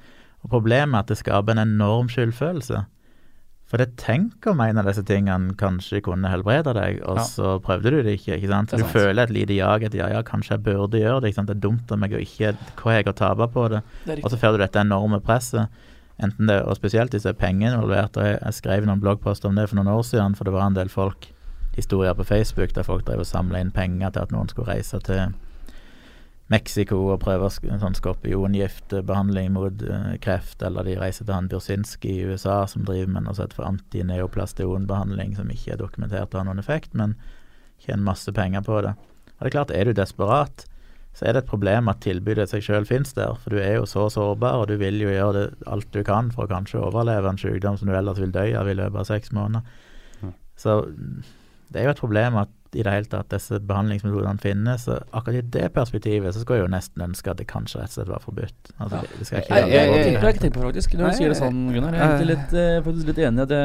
Og 0.44 0.50
problemet 0.50 0.96
er 0.98 1.00
at 1.06 1.08
det 1.14 1.18
skaper 1.22 1.56
en 1.56 1.64
enorm 1.68 2.10
skyldfølelse. 2.12 2.84
For 3.72 3.80
det 3.80 3.94
tenk 3.96 4.44
om 4.52 4.60
en 4.60 4.82
av 4.82 4.88
disse 4.90 5.04
tingene 5.08 5.54
kanskje 5.56 6.02
kunne 6.04 6.28
helbrede 6.28 6.74
deg, 6.76 6.98
og 7.08 7.18
Ja. 7.22 7.24
så 7.24 7.54
prøvde 7.64 7.90
du 7.94 8.02
det 8.04 8.18
ikke, 8.20 8.36
ikke 8.36 8.50
sant. 8.52 8.70
Du 8.72 8.78
sant. 8.84 8.92
føler 8.92 9.24
et 9.24 9.30
lite 9.32 9.56
jag 9.56 9.84
etter 9.84 9.98
ja, 10.02 10.10
ja, 10.10 10.22
kanskje 10.28 10.58
jeg 10.58 10.64
burde 10.64 11.00
gjøre 11.00 11.22
det, 11.22 11.30
ikke 11.32 11.40
sant. 11.40 11.48
Det 11.48 11.56
er 11.56 11.68
dumt 11.70 11.92
av 11.92 11.98
meg 12.00 12.12
å 12.12 12.20
ikke 12.20 12.52
Hva 12.76 12.92
har 12.92 13.00
jeg 13.00 13.08
å 13.08 13.16
tape 13.16 13.48
på 13.54 13.70
det? 13.70 13.82
Det 14.06 14.20
Og 14.26 14.32
så 14.32 14.38
får 14.38 14.52
du 14.52 14.58
dette 14.66 14.76
enorme 14.84 15.22
presset. 15.24 15.70
Enten 16.22 16.48
det, 16.48 16.60
og 16.68 16.76
spesielt 16.76 17.12
hvis 17.16 17.24
det 17.24 17.30
er 17.32 17.40
penger 17.40 17.74
involvert. 17.74 18.18
og 18.18 18.24
Jeg, 18.24 18.40
jeg 18.44 18.54
skrev 18.54 18.86
noen 18.86 19.00
bloggposter 19.00 19.48
om 19.48 19.56
det 19.56 19.70
for 19.70 19.76
noen 19.80 19.88
år 19.88 20.04
siden, 20.04 20.36
for 20.36 20.44
det 20.44 20.54
var 20.54 20.68
en 20.68 20.76
del 20.76 20.90
folk, 20.90 21.32
historier 21.76 22.14
på 22.18 22.28
Facebook 22.28 22.74
der 22.76 22.88
folk 22.88 23.06
drev 23.08 23.24
og 23.24 23.30
samla 23.30 23.62
inn 23.62 23.72
penger 23.76 24.12
til 24.12 24.26
at 24.26 24.34
noen 24.36 24.52
skulle 24.52 24.72
reise 24.74 25.00
til 25.06 25.32
Mexico 26.52 26.98
og 27.14 27.22
prøve 27.24 27.48
sånn 27.54 27.96
skorpiongiftbehandling 27.96 29.54
mot 29.56 29.84
uh, 29.88 30.16
kreft, 30.24 30.60
eller 30.68 30.84
de 30.88 30.98
reiser 31.00 31.24
til 31.24 31.36
han 31.38 31.48
Bursinski 31.52 32.18
i 32.18 32.26
USA 32.28 32.66
som 32.68 32.84
driver 32.88 33.14
med 33.14 33.28
noe 33.28 33.38
sånt 33.38 33.56
for 33.56 33.70
antineoplastionbehandling 33.70 35.38
som 35.38 35.54
ikke 35.54 35.78
er 35.78 35.80
dokumentert 35.80 36.36
å 36.36 36.42
ha 36.42 36.50
noen 36.50 36.60
effekt, 36.60 36.92
men 36.98 37.16
tjener 37.82 38.04
masse 38.10 38.36
penger 38.36 38.66
på 38.68 38.82
det. 38.84 38.98
Og 39.38 39.46
det 39.46 39.52
er 39.52 39.56
klart, 39.56 39.72
er 39.72 39.88
du 39.88 39.96
desperat, 39.96 40.66
så 41.16 41.26
er 41.28 41.36
det 41.36 41.44
et 41.44 41.52
problem 41.52 41.90
at 41.92 42.04
tilbudet 42.04 42.50
seg 42.52 42.64
sjøl 42.64 42.86
finnes 42.88 43.16
der, 43.16 43.34
for 43.40 43.56
du 43.56 43.64
er 43.64 43.78
jo 43.80 43.88
så 43.90 44.10
sårbar, 44.12 44.62
og 44.62 44.70
du 44.72 44.78
vil 44.80 45.00
jo 45.02 45.12
gjøre 45.12 45.34
det, 45.38 45.48
alt 45.72 45.88
du 45.96 46.04
kan 46.08 46.32
for 46.36 46.48
å 46.48 46.52
kanskje 46.52 46.84
overleve 46.84 47.32
en 47.32 47.40
sykdom 47.40 47.80
som 47.80 47.88
du 47.88 47.96
ellers 47.96 48.20
vil 48.20 48.32
dø 48.36 48.46
av 48.60 48.70
i 48.72 48.76
løpet 48.76 49.02
av 49.02 49.08
seks 49.08 49.32
måneder. 49.36 49.80
Så 50.60 50.76
det 51.72 51.80
er 51.82 51.86
jo 51.88 51.94
et 51.96 52.02
problem 52.04 52.36
at 52.42 52.50
i 52.72 52.84
det 52.86 52.92
hele 52.94 53.08
tatt 53.12 53.28
disse 53.34 53.58
behandlingsmetodene 53.68 54.40
finnes, 54.40 54.86
og 54.88 55.02
akkurat 55.18 55.42
i 55.42 55.50
det 55.58 55.66
perspektivet 55.76 56.32
så 56.32 56.40
skulle 56.44 56.62
jeg 56.62 56.68
jo 56.70 56.72
nesten 56.72 57.04
ønske 57.04 57.32
at 57.34 57.40
det 57.42 57.48
kanskje 57.50 57.82
rett 57.82 57.92
og 57.92 57.96
slett 57.98 58.12
var 58.14 58.22
forbudt. 58.24 58.72
Altså, 58.80 58.96
Ja. 58.96 59.02
det, 59.02 59.18
det 59.20 59.28
skal 59.28 59.42
ikke 59.42 59.58
Jeg, 59.58 59.66
jeg, 59.68 59.72
jeg, 59.72 59.88
jeg, 59.92 59.92
det 59.92 60.06
det. 60.12 60.20
har 60.22 60.28
jeg 60.30 60.36
ikke 60.38 60.44
tenkt 60.46 60.56
på, 60.56 60.64
faktisk. 60.70 60.94
Når 61.02 61.10
du 61.12 61.18
sier 61.20 61.34
det 61.34 61.40
sånn, 61.42 61.60
Gunnar. 61.76 61.98
Jeg 62.00 62.14
er 62.22 62.30
litt, 62.30 62.54
eh, 62.62 62.78
faktisk 62.86 63.08
litt 63.12 63.20
enig 63.28 63.40
i 63.40 63.44
at 63.44 63.52
det, 63.52 63.62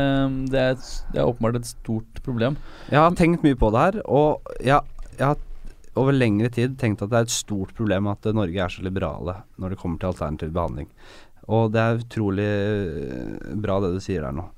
det, 0.50 0.64
er, 0.64 0.70
et- 0.74 1.12
det 1.12 1.20
er 1.22 1.30
åpenbart 1.30 1.60
et 1.60 1.70
stort 1.70 2.22
problem. 2.26 2.56
Jeg 2.90 2.98
har 2.98 3.10
tenkt 3.22 3.46
mye 3.46 3.54
på 3.62 3.70
det 3.76 3.84
her, 3.84 4.00
og 4.10 4.50
jeg, 4.58 4.80
jeg 5.20 5.26
har 5.26 5.36
over 5.96 6.12
lengre 6.12 6.50
tid 6.52 6.74
tenkt 6.82 7.00
at 7.06 7.10
det 7.14 7.16
er 7.22 7.28
et 7.30 7.36
stort 7.36 7.70
problem 7.78 8.10
at 8.10 8.26
Norge 8.34 8.58
er 8.58 8.68
så 8.74 8.82
liberale 8.84 9.38
når 9.56 9.70
det 9.70 9.78
kommer 9.78 9.98
til 10.02 10.10
alternativ 10.10 10.50
behandling. 10.52 10.90
Og 11.46 11.70
det 11.72 11.78
er 11.80 12.02
utrolig 12.02 12.50
eh, 12.50 13.54
bra 13.62 13.78
det 13.86 13.94
du 13.94 14.00
sier 14.02 14.26
der 14.26 14.34
nå. 14.34 14.48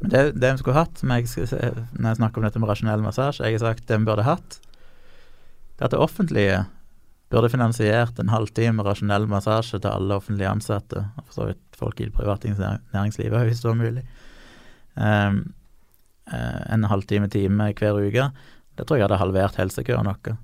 Det, 0.00 0.32
det 0.36 0.52
vi 0.52 0.60
skulle 0.60 0.76
hatt, 0.76 0.98
som 1.00 1.12
jeg 1.14 1.28
når 1.30 2.08
jeg 2.08 2.18
snakker 2.20 2.40
om 2.40 2.46
dette 2.46 2.60
med 2.60 2.70
rasjonell 2.70 3.04
massasje, 3.04 3.46
jeg 3.46 3.58
har 3.58 3.66
sagt 3.72 3.86
det 3.88 3.98
vi 4.00 4.08
burde 4.08 4.26
hatt, 4.26 4.58
det 5.74 5.82
er 5.82 5.88
at 5.88 5.94
det 5.94 6.02
offentlige 6.02 6.64
burde 7.32 7.50
finansiert 7.50 8.18
en 8.20 8.30
halvtime 8.30 8.84
rasjonell 8.86 9.26
massasje 9.30 9.80
til 9.80 9.90
alle 9.90 10.18
offentlige 10.20 10.50
ansatte, 10.50 11.06
for 11.24 11.36
så 11.36 11.48
vidt 11.50 11.78
folk 11.78 12.00
i 12.00 12.08
det 12.08 12.14
private 12.14 12.52
næringslivet, 12.94 13.48
hvis 13.48 13.62
det 13.62 13.70
var 13.70 13.80
mulig. 13.80 14.04
Um, 14.94 15.40
en 16.30 16.86
halvtime 16.88 17.28
time 17.28 17.72
hver 17.74 17.98
uke. 17.98 18.28
Det 18.78 18.86
tror 18.86 18.98
jeg 18.98 19.08
hadde 19.08 19.20
halvert 19.20 19.58
helsekøen 19.58 20.08
vår. 20.08 20.36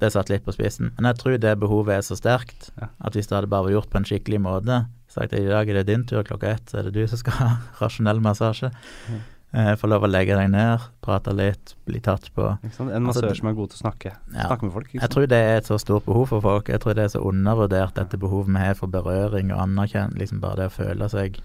Det 0.00 0.10
satt 0.10 0.30
litt 0.32 0.42
på 0.44 0.50
spissen. 0.56 0.90
Men 0.96 1.06
jeg 1.12 1.20
tror 1.20 1.36
det 1.38 1.52
behovet 1.62 1.98
er 1.98 2.02
så 2.02 2.16
sterkt 2.18 2.70
Ja. 2.80 2.88
at 3.00 3.14
hvis 3.14 3.28
det 3.30 3.36
hadde 3.36 3.50
bare 3.52 3.68
vært 3.68 3.76
gjort 3.78 3.90
på 3.92 4.00
en 4.00 4.04
skikkelig 4.08 4.40
måte 4.42 4.80
Sagt 5.14 5.32
at 5.32 5.38
i 5.38 5.46
dag 5.46 5.68
er 5.70 5.74
det 5.78 5.86
din 5.86 6.02
tur 6.10 6.24
klokka 6.26 6.48
ett, 6.56 6.66
så 6.66 6.80
er 6.80 6.88
det 6.88 6.94
du 6.96 7.06
som 7.06 7.20
skal 7.20 7.32
ha 7.38 7.50
rasjonell 7.78 8.18
massasje. 8.18 8.72
Mm. 9.06 9.20
Eh, 9.54 9.74
Få 9.78 9.86
lov 9.86 10.02
å 10.02 10.08
legge 10.10 10.34
deg 10.34 10.48
ned, 10.50 10.82
prate 11.06 11.30
litt, 11.30 11.76
bli 11.86 12.00
tatt 12.02 12.26
på. 12.34 12.48
En 12.66 13.04
massør 13.06 13.28
altså, 13.28 13.36
som 13.38 13.50
er 13.52 13.54
god 13.54 13.70
til 13.70 13.78
å 13.78 13.82
snakke. 13.84 14.10
Ja. 14.34 14.48
Snakke 14.48 14.66
med 14.66 14.72
folk. 14.74 14.88
Jeg 14.96 15.10
tror 15.14 15.28
det 15.30 15.38
er 15.38 15.60
et 15.60 15.70
så 15.70 15.78
stort 15.78 16.08
behov 16.08 16.26
for 16.32 16.42
folk. 16.42 16.72
Jeg 16.74 16.82
tror 16.82 16.98
det 16.98 17.04
er 17.04 17.12
så 17.14 17.22
undervurdert 17.22 17.94
dette 17.94 18.18
behovet 18.18 18.50
vi 18.50 18.64
har 18.66 18.74
for 18.74 18.90
berøring 18.90 19.52
og 19.54 19.62
anerkjenne, 19.68 20.18
liksom 20.18 20.42
bare 20.42 20.64
det 20.64 20.66
å 20.72 20.74
føle 20.80 21.08
seg 21.14 21.38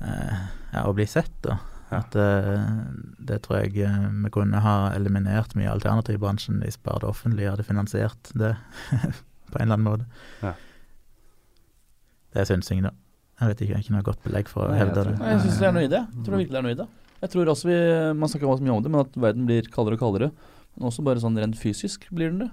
eh, 0.00 0.40
Ja, 0.72 0.86
å 0.88 0.94
bli 0.96 1.04
sett, 1.06 1.34
da. 1.44 1.58
At 2.00 2.16
eh, 2.18 2.64
det 3.28 3.40
tror 3.44 3.60
jeg 3.62 3.76
eh, 3.86 4.08
vi 4.24 4.32
kunne 4.34 4.60
ha 4.64 4.74
eliminert 4.96 5.54
mye 5.58 5.68
i 5.68 5.72
alternativbransjen 5.72 6.60
hvis 6.64 6.80
bare 6.82 7.04
det 7.04 7.10
offentlige 7.10 7.52
hadde 7.52 7.66
finansiert 7.66 8.32
det 8.34 8.54
på 9.52 9.60
en 9.60 9.66
eller 9.66 9.78
annen 9.78 9.86
måte. 9.88 10.08
Ja. 10.42 10.54
Det 12.34 12.42
er 12.42 12.50
synsing, 12.50 12.82
da. 12.86 12.90
Jeg 13.40 13.50
vet 13.50 13.62
ikke, 13.62 13.70
jeg 13.72 13.78
har 13.78 13.84
ikke 13.84 13.94
noe 13.96 14.06
godt 14.06 14.24
belegg 14.26 14.50
for 14.50 14.66
å 14.66 14.72
Nei, 14.72 14.80
hevde 14.80 15.06
det. 15.06 15.14
Nei, 15.20 15.30
Jeg 15.34 15.44
syns 15.44 15.60
det 15.60 15.68
er 15.68 15.74
noe 15.74 15.86
i 15.86 15.90
det. 15.90 16.02
Jeg 16.02 16.26
tror 16.26 16.34
det 16.36 16.42
virkelig 16.44 16.58
er 16.60 16.66
noe 16.66 16.74
i 16.74 16.80
det. 16.80 16.88
Jeg 17.24 17.32
tror 17.32 17.50
også 17.54 17.68
vi 17.70 17.78
Man 18.20 18.30
snakker 18.30 18.50
også 18.52 18.66
mye 18.66 18.74
om 18.74 18.84
det, 18.84 18.92
men 18.92 19.02
at 19.04 19.16
verden 19.26 19.46
blir 19.48 19.70
kaldere 19.74 19.98
og 19.98 20.02
kaldere. 20.02 20.28
Men 20.74 20.88
også 20.90 21.04
bare 21.06 21.22
sånn 21.22 21.38
rent 21.38 21.58
fysisk 21.58 22.06
blir 22.14 22.30
den 22.32 22.44
det. 22.44 22.50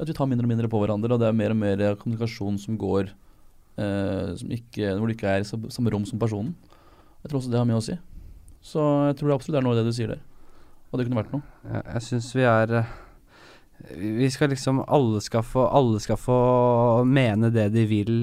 At 0.00 0.08
vi 0.10 0.16
tar 0.16 0.28
mindre 0.30 0.46
og 0.48 0.52
mindre 0.52 0.70
på 0.72 0.80
hverandre, 0.80 1.12
og 1.14 1.22
det 1.22 1.28
er 1.28 1.36
mer 1.36 1.54
og 1.54 1.60
mer 1.60 1.82
kommunikasjon 2.00 2.58
som 2.62 2.78
går 2.80 3.10
eh, 3.10 4.30
som 4.40 4.54
ikke, 4.54 4.94
Hvor 4.96 5.10
det 5.10 5.16
ikke 5.18 5.34
er 5.34 5.44
i 5.44 5.48
samme 5.50 5.92
rom 5.92 6.06
som 6.08 6.20
personen. 6.22 6.54
Jeg 7.20 7.30
tror 7.30 7.40
også 7.42 7.52
det 7.52 7.60
har 7.60 7.68
mye 7.68 7.80
å 7.80 7.84
si. 7.84 7.96
Så 8.60 8.82
jeg 9.08 9.16
tror 9.18 9.30
det 9.30 9.38
absolutt 9.38 9.60
er 9.60 9.66
noe 9.66 9.76
i 9.76 9.80
det 9.80 9.88
du 9.88 9.94
sier 9.96 10.12
der. 10.12 10.20
Og 10.90 10.98
det 10.98 11.06
kunne 11.06 11.22
vært 11.22 11.32
noe. 11.34 11.44
Jeg, 11.64 11.84
jeg 11.86 12.06
syns 12.08 12.28
vi 12.34 12.46
er 12.50 12.76
eh, 12.80 12.94
Vi 14.20 14.30
skal 14.32 14.50
liksom 14.52 14.82
Alle 14.90 15.20
skal 15.24 15.44
få 15.46 15.68
Alle 15.70 16.00
skal 16.02 16.18
få 16.20 16.38
mene 17.06 17.52
det 17.54 17.70
de 17.76 17.84
vil, 17.88 18.16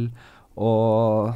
og 0.57 1.31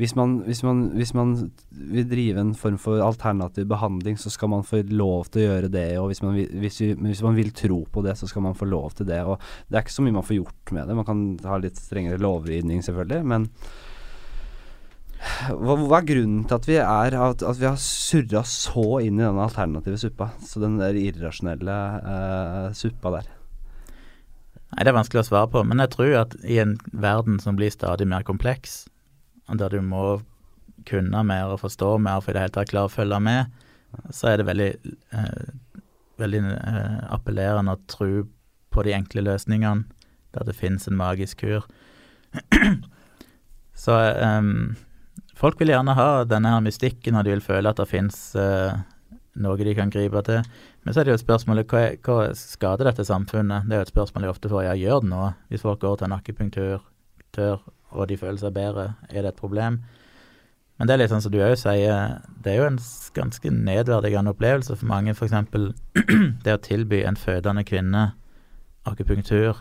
hvis 0.00 0.14
man, 0.16 0.38
hvis, 0.46 0.62
man, 0.64 0.78
hvis 0.96 1.10
man 1.12 1.32
vil 1.68 2.06
drive 2.08 2.40
en 2.40 2.54
form 2.56 2.78
for 2.80 3.02
alternativ 3.04 3.66
behandling, 3.68 4.16
så 4.16 4.30
skal 4.32 4.48
man 4.48 4.62
få 4.64 4.80
lov 4.88 5.28
til 5.28 5.42
å 5.42 5.50
gjøre 5.50 5.68
det. 5.74 5.88
Og 6.00 6.06
hvis 6.08 6.22
man, 6.24 6.38
hvis, 6.62 6.78
hvis 6.96 7.20
man 7.26 7.36
vil 7.36 7.50
tro 7.52 7.82
på 7.84 8.00
det, 8.06 8.14
så 8.16 8.30
skal 8.30 8.46
man 8.46 8.56
få 8.56 8.70
lov 8.70 8.94
til 8.96 9.10
det. 9.10 9.18
Og 9.28 9.36
det 9.68 9.76
er 9.76 9.84
ikke 9.84 9.92
så 9.98 10.06
mye 10.06 10.16
man 10.16 10.24
får 10.24 10.38
gjort 10.38 10.72
med 10.72 10.88
det. 10.88 10.96
Man 10.96 11.08
kan 11.10 11.20
ha 11.44 11.58
litt 11.60 11.76
strengere 11.76 12.22
lovgivning, 12.22 12.80
selvfølgelig. 12.86 13.28
Men 13.28 13.44
hva, 15.20 15.74
hva 15.76 15.98
er 15.98 16.06
grunnen 16.08 16.44
til 16.48 16.56
at 16.56 16.68
vi, 16.68 16.76
er, 16.80 17.16
at, 17.20 17.42
at 17.44 17.58
vi 17.60 17.68
har 17.68 17.76
surra 17.80 18.40
så 18.48 18.86
inn 19.04 19.20
i 19.20 19.26
den 19.26 19.40
alternative 19.42 19.98
suppa? 20.00 20.30
Så 20.44 20.62
den 20.62 20.78
der 20.80 20.96
irrasjonelle 20.96 21.76
eh, 22.00 22.66
suppa 22.76 23.12
der. 23.18 23.28
Nei, 24.70 24.84
Det 24.84 24.92
er 24.92 24.96
vanskelig 24.96 25.24
å 25.24 25.28
svare 25.28 25.50
på, 25.52 25.64
men 25.66 25.82
jeg 25.82 25.92
tror 25.96 26.16
at 26.22 26.36
i 26.40 26.60
en 26.62 26.76
verden 26.92 27.40
som 27.42 27.58
blir 27.58 27.72
stadig 27.74 28.08
mer 28.08 28.24
kompleks, 28.26 28.84
og 29.50 29.60
der 29.60 29.74
du 29.74 29.80
må 29.84 30.20
kunne 30.88 31.24
mer 31.26 31.52
og 31.52 31.60
forstå 31.66 31.96
mer 32.00 32.22
for 32.24 32.32
i 32.32 32.38
det 32.38 32.46
hele 32.46 32.54
tatt 32.54 32.70
klare 32.72 32.88
å 32.88 32.94
følge 32.94 33.20
med, 33.20 33.64
så 34.14 34.30
er 34.30 34.40
det 34.40 34.46
veldig, 34.48 34.70
eh, 35.18 35.48
veldig 36.22 36.44
eh, 36.54 37.00
appellerende 37.12 37.74
å 37.76 37.82
tro 37.90 38.12
på 38.70 38.84
de 38.86 38.94
enkle 38.96 39.26
løsningene, 39.26 39.84
der 40.32 40.46
det 40.46 40.56
finnes 40.56 40.86
en 40.88 40.96
magisk 40.96 41.42
kur. 41.42 41.66
så 43.84 43.98
eh, 44.06 44.54
Folk 45.40 45.60
vil 45.60 45.72
gjerne 45.72 45.96
ha 45.96 46.08
denne 46.28 46.52
her 46.52 46.64
mystikken, 46.64 47.16
og 47.16 47.24
de 47.24 47.32
vil 47.32 47.44
føle 47.44 47.70
at 47.70 47.78
det 47.80 47.88
fins 47.88 48.16
uh, 48.36 48.76
noe 49.40 49.56
de 49.56 49.74
kan 49.76 49.92
gripe 49.92 50.20
til. 50.26 50.42
Men 50.84 50.94
så 50.94 51.00
er 51.00 51.08
det 51.08 51.14
jo 51.14 51.20
et 51.20 51.24
spørsmål 51.24 51.62
hva, 51.64 51.84
hva 52.04 52.18
skader 52.36 52.90
dette 52.90 53.06
samfunnet? 53.08 53.64
Det 53.68 53.76
er 53.76 53.80
jo 53.80 53.88
et 53.88 53.94
spørsmål 53.94 54.26
jeg 54.26 54.34
ofte 54.34 54.50
får. 54.52 54.66
Ja, 54.66 54.76
gjør 54.76 55.00
det 55.04 55.12
noe? 55.12 55.30
Hvis 55.48 55.64
folk 55.64 55.80
går 55.80 55.96
til 55.96 56.10
en 56.10 56.16
akupunktør 56.18 56.84
og 57.90 58.06
de 58.10 58.18
føler 58.18 58.38
seg 58.40 58.54
bedre, 58.54 58.92
er 59.08 59.24
det 59.24 59.32
et 59.32 59.40
problem? 59.40 59.80
Men 60.78 60.88
det 60.88 60.94
er 60.94 61.00
litt 61.02 61.12
sånn 61.12 61.22
som 61.22 61.32
du 61.32 61.40
òg 61.44 61.56
sier, 61.60 62.20
det 62.40 62.52
er 62.52 62.62
jo 62.62 62.68
en 62.70 62.78
ganske 63.16 63.52
nedverdigende 63.52 64.32
opplevelse 64.32 64.76
for 64.80 64.88
mange. 64.88 65.12
F.eks. 65.12 65.34
det 66.44 66.54
å 66.56 66.62
tilby 66.64 67.02
en 67.04 67.18
fødende 67.20 67.66
kvinne 67.68 68.04
akupunktur. 68.88 69.60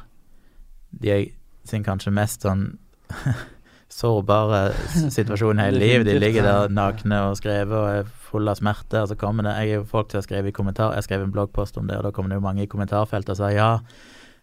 De 0.92 1.12
er 1.12 1.26
sin 1.68 1.84
kanskje 1.84 2.14
mest 2.16 2.48
sånn 2.48 2.70
sårbare 3.90 4.62
situasjon 5.18 5.62
hele 5.62 5.82
livet. 5.82 6.08
De 6.08 6.20
ligger 6.22 6.46
der 6.46 6.74
nakne 6.74 7.24
og 7.30 7.40
skrevet 7.40 7.76
og 7.76 7.90
er 7.90 8.14
fulle 8.30 8.54
av 8.54 8.62
smerte. 8.62 9.04
Og 9.04 9.12
så 9.12 9.18
kommer 9.20 9.48
det 9.48 9.58
Jeg 9.58 9.74
er 9.74 9.82
jo 9.82 9.90
folk 9.90 10.12
til 10.12 10.22
å 10.22 10.26
skrive 10.26 10.52
i 10.52 10.56
kommentar 10.56 10.96
Jeg 10.98 11.08
skrev 11.08 11.26
en 11.26 11.34
bloggpost 11.36 11.78
om 11.82 11.90
det, 11.90 11.98
og 11.98 12.08
da 12.08 12.14
kommer 12.16 12.34
det 12.34 12.40
jo 12.40 12.46
mange 12.46 12.64
i 12.66 12.72
kommentarfeltet 12.72 13.36
og 13.36 13.42
sier 13.42 13.58
ja, 13.58 13.72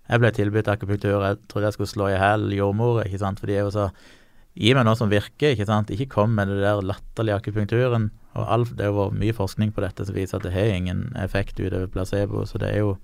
jeg 0.07 0.23
ble 0.23 0.31
tilbudt 0.31 0.69
akupunktur, 0.71 1.19
jeg 1.19 1.39
trodde 1.51 1.67
jeg 1.67 1.75
skulle 1.75 1.91
slå 1.91 2.13
i 2.13 2.15
hjel 2.15 2.53
jordmor, 2.55 3.01
ikke 3.03 3.19
sant, 3.19 3.41
for 3.43 3.51
de 3.51 3.57
er 3.57 3.65
jo 3.67 3.73
så 3.75 3.89
Gi 4.57 4.71
meg 4.73 4.87
noe 4.89 4.97
som 4.97 5.11
virker, 5.13 5.53
ikke 5.53 5.67
sant. 5.69 5.91
Ikke 5.93 6.09
kom 6.15 6.31
med 6.33 6.49
det 6.49 6.63
der 6.63 6.79
latterlige 6.81 7.43
akupunkturen. 7.43 8.07
Og 8.41 8.47
all, 8.55 8.63
det 8.65 8.87
har 8.89 8.95
vært 8.97 9.19
mye 9.21 9.35
forskning 9.37 9.75
på 9.77 9.83
dette 9.85 10.07
som 10.09 10.17
viser 10.17 10.39
at 10.39 10.47
det 10.47 10.55
har 10.55 10.73
ingen 10.73 11.11
effekt 11.21 11.61
utover 11.61 11.91
placebo, 11.93 12.47
så 12.49 12.61
det 12.63 12.71
er 12.73 12.81
jo 12.81 12.95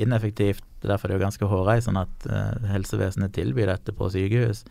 ineffektivt. 0.00 0.64
Derfor 0.80 1.10
er 1.10 1.12
det 1.12 1.18
jo 1.18 1.24
ganske 1.26 1.50
hårreisende 1.50 2.06
at 2.06 2.26
uh, 2.32 2.70
helsevesenet 2.72 3.34
tilbyr 3.36 3.68
dette 3.74 3.92
på 3.96 4.08
sykehus. 4.12 4.64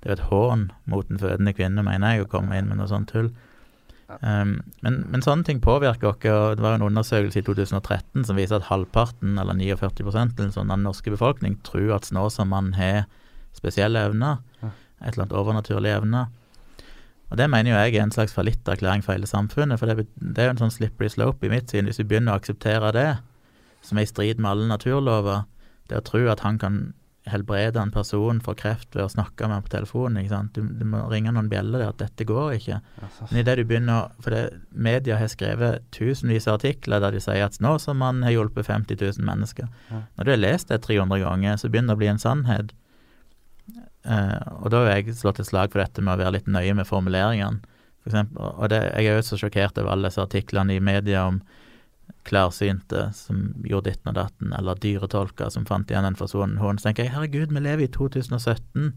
Det 0.00 0.08
er 0.08 0.14
jo 0.14 0.18
et 0.18 0.28
hån 0.30 0.66
mot 0.88 1.08
den 1.08 1.20
fødende 1.20 1.52
kvinne, 1.52 1.84
mener 1.84 2.16
jeg, 2.16 2.24
å 2.24 2.30
komme 2.32 2.56
inn 2.56 2.70
med 2.70 2.80
noe 2.80 2.88
sånt 2.88 3.12
tull. 3.12 3.30
Um, 4.10 4.56
men, 4.82 4.96
men, 5.12 5.22
sånne 5.22 5.46
ting 5.46 5.60
påvirker 5.62 6.10
oss. 6.10 6.18
og 6.26 6.56
Det 6.58 6.64
var 6.64 6.78
en 6.78 6.86
undersøkelse 6.88 7.42
i 7.42 7.46
2013 7.46 8.24
som 8.26 8.38
viser 8.38 8.58
at 8.58 8.68
halvparten, 8.70 9.38
eller 9.38 9.54
49 9.54 10.08
eller 10.08 10.50
sånn, 10.50 10.70
av 10.70 10.78
den 10.78 10.86
norske 10.88 11.12
befolkning 11.12 11.60
tror 11.66 11.94
at 11.98 12.08
Snåsamannen 12.08 12.74
har 12.78 13.04
spesielle 13.56 14.02
evner. 14.08 14.40
Et 14.64 15.12
eller 15.12 15.26
annet 15.26 15.36
overnaturlige 15.36 16.00
evner. 16.00 16.28
Og 17.30 17.38
Det 17.38 17.46
mener 17.50 17.70
jo 17.70 17.78
jeg 17.78 17.94
er 17.94 18.02
en 18.02 18.10
slags 18.10 18.34
fallitterklæring 18.34 19.04
for 19.04 19.14
hele 19.14 19.26
samfunnet. 19.26 19.78
For 19.78 19.86
det, 19.86 20.08
det 20.18 20.42
er 20.42 20.50
jo 20.50 20.56
en 20.56 20.64
sånn 20.64 20.74
slippery 20.74 21.08
slope 21.08 21.46
i 21.46 21.52
mitt 21.52 21.70
syn. 21.70 21.86
Hvis 21.86 22.00
vi 22.02 22.08
begynner 22.10 22.34
å 22.34 22.40
akseptere 22.40 22.90
det, 22.96 23.10
som 23.86 23.98
er 23.98 24.08
i 24.08 24.10
strid 24.10 24.40
med 24.42 24.50
alle 24.50 24.66
naturlover, 24.68 25.44
det 25.88 26.00
å 26.00 26.06
tro 26.06 26.24
at 26.30 26.42
han 26.42 26.58
kan 26.58 26.80
helbrede 27.28 27.80
en 27.80 27.92
person 27.92 28.40
for 28.40 28.56
kreft 28.56 28.94
ved 28.96 29.04
å 29.04 29.12
snakke 29.12 29.44
med 29.46 29.58
ham 29.58 29.64
på 29.66 29.72
telefonen. 29.74 30.22
ikke? 30.22 30.40
Du, 30.56 30.60
du 30.80 30.84
må 30.88 31.02
ringe 31.10 31.32
noen 31.34 31.50
bjeller 31.52 31.82
der 31.82 31.92
at 31.92 32.00
dette 32.00 32.24
går 32.28 32.54
ikke. 32.56 32.80
Men 33.28 33.40
i 33.40 33.44
det 33.46 33.56
du 33.58 33.64
begynner 33.68 34.14
For 34.24 34.32
det, 34.34 34.60
media 34.72 35.18
har 35.20 35.28
skrevet 35.32 35.84
tusenvis 35.96 36.48
av 36.48 36.60
artikler 36.60 37.02
der 37.04 37.16
de 37.16 37.22
sier 37.22 37.44
at 37.44 37.58
nå 37.60 37.76
som 37.82 38.00
man 38.00 38.24
har 38.24 38.34
hjulpet 38.34 38.70
50 38.70 39.00
000 39.02 39.26
mennesker. 39.26 39.68
Når 39.90 40.24
du 40.24 40.32
har 40.32 40.40
lest 40.40 40.72
det 40.72 40.80
300 40.86 41.20
ganger, 41.24 41.60
så 41.60 41.68
begynner 41.68 41.92
det 41.92 41.98
å 41.98 42.02
bli 42.04 42.12
en 42.14 42.22
sannhet. 42.22 42.72
Uh, 44.00 44.40
og 44.64 44.70
da 44.72 44.86
har 44.86 44.94
jeg 44.96 45.18
slått 45.18 45.42
et 45.42 45.50
slag 45.50 45.74
for 45.74 45.82
dette 45.82 46.00
med 46.00 46.16
å 46.16 46.22
være 46.22 46.38
litt 46.38 46.48
nøye 46.48 46.72
med 46.78 46.88
formuleringene. 46.88 47.60
For 48.00 48.14
eksempel, 48.14 48.54
og 48.56 48.70
det, 48.72 48.80
jeg 48.96 49.10
er 49.10 49.18
jo 49.18 49.24
så 49.26 49.36
sjokkert 49.36 49.78
over 49.82 49.92
alle 49.92 50.08
disse 50.08 50.22
artiklene 50.24 50.78
i 50.78 50.80
media 50.80 51.26
om 51.28 51.42
klarsynte 52.28 53.08
som 53.16 53.50
gjorde 53.66 53.90
ditten 53.90 54.12
og 54.12 54.18
datten, 54.18 54.54
eller 54.56 54.78
dyretolker 54.80 55.52
som 55.52 55.66
fant 55.68 55.90
igjen 55.90 56.08
en 56.08 56.18
forsvunnen 56.18 56.60
hund. 56.62 56.80
Så 56.80 56.88
tenker 56.88 57.06
jeg 57.06 57.14
herregud, 57.14 57.54
vi 57.54 57.62
lever 57.64 57.86
i 57.86 57.92
2017, 57.92 58.92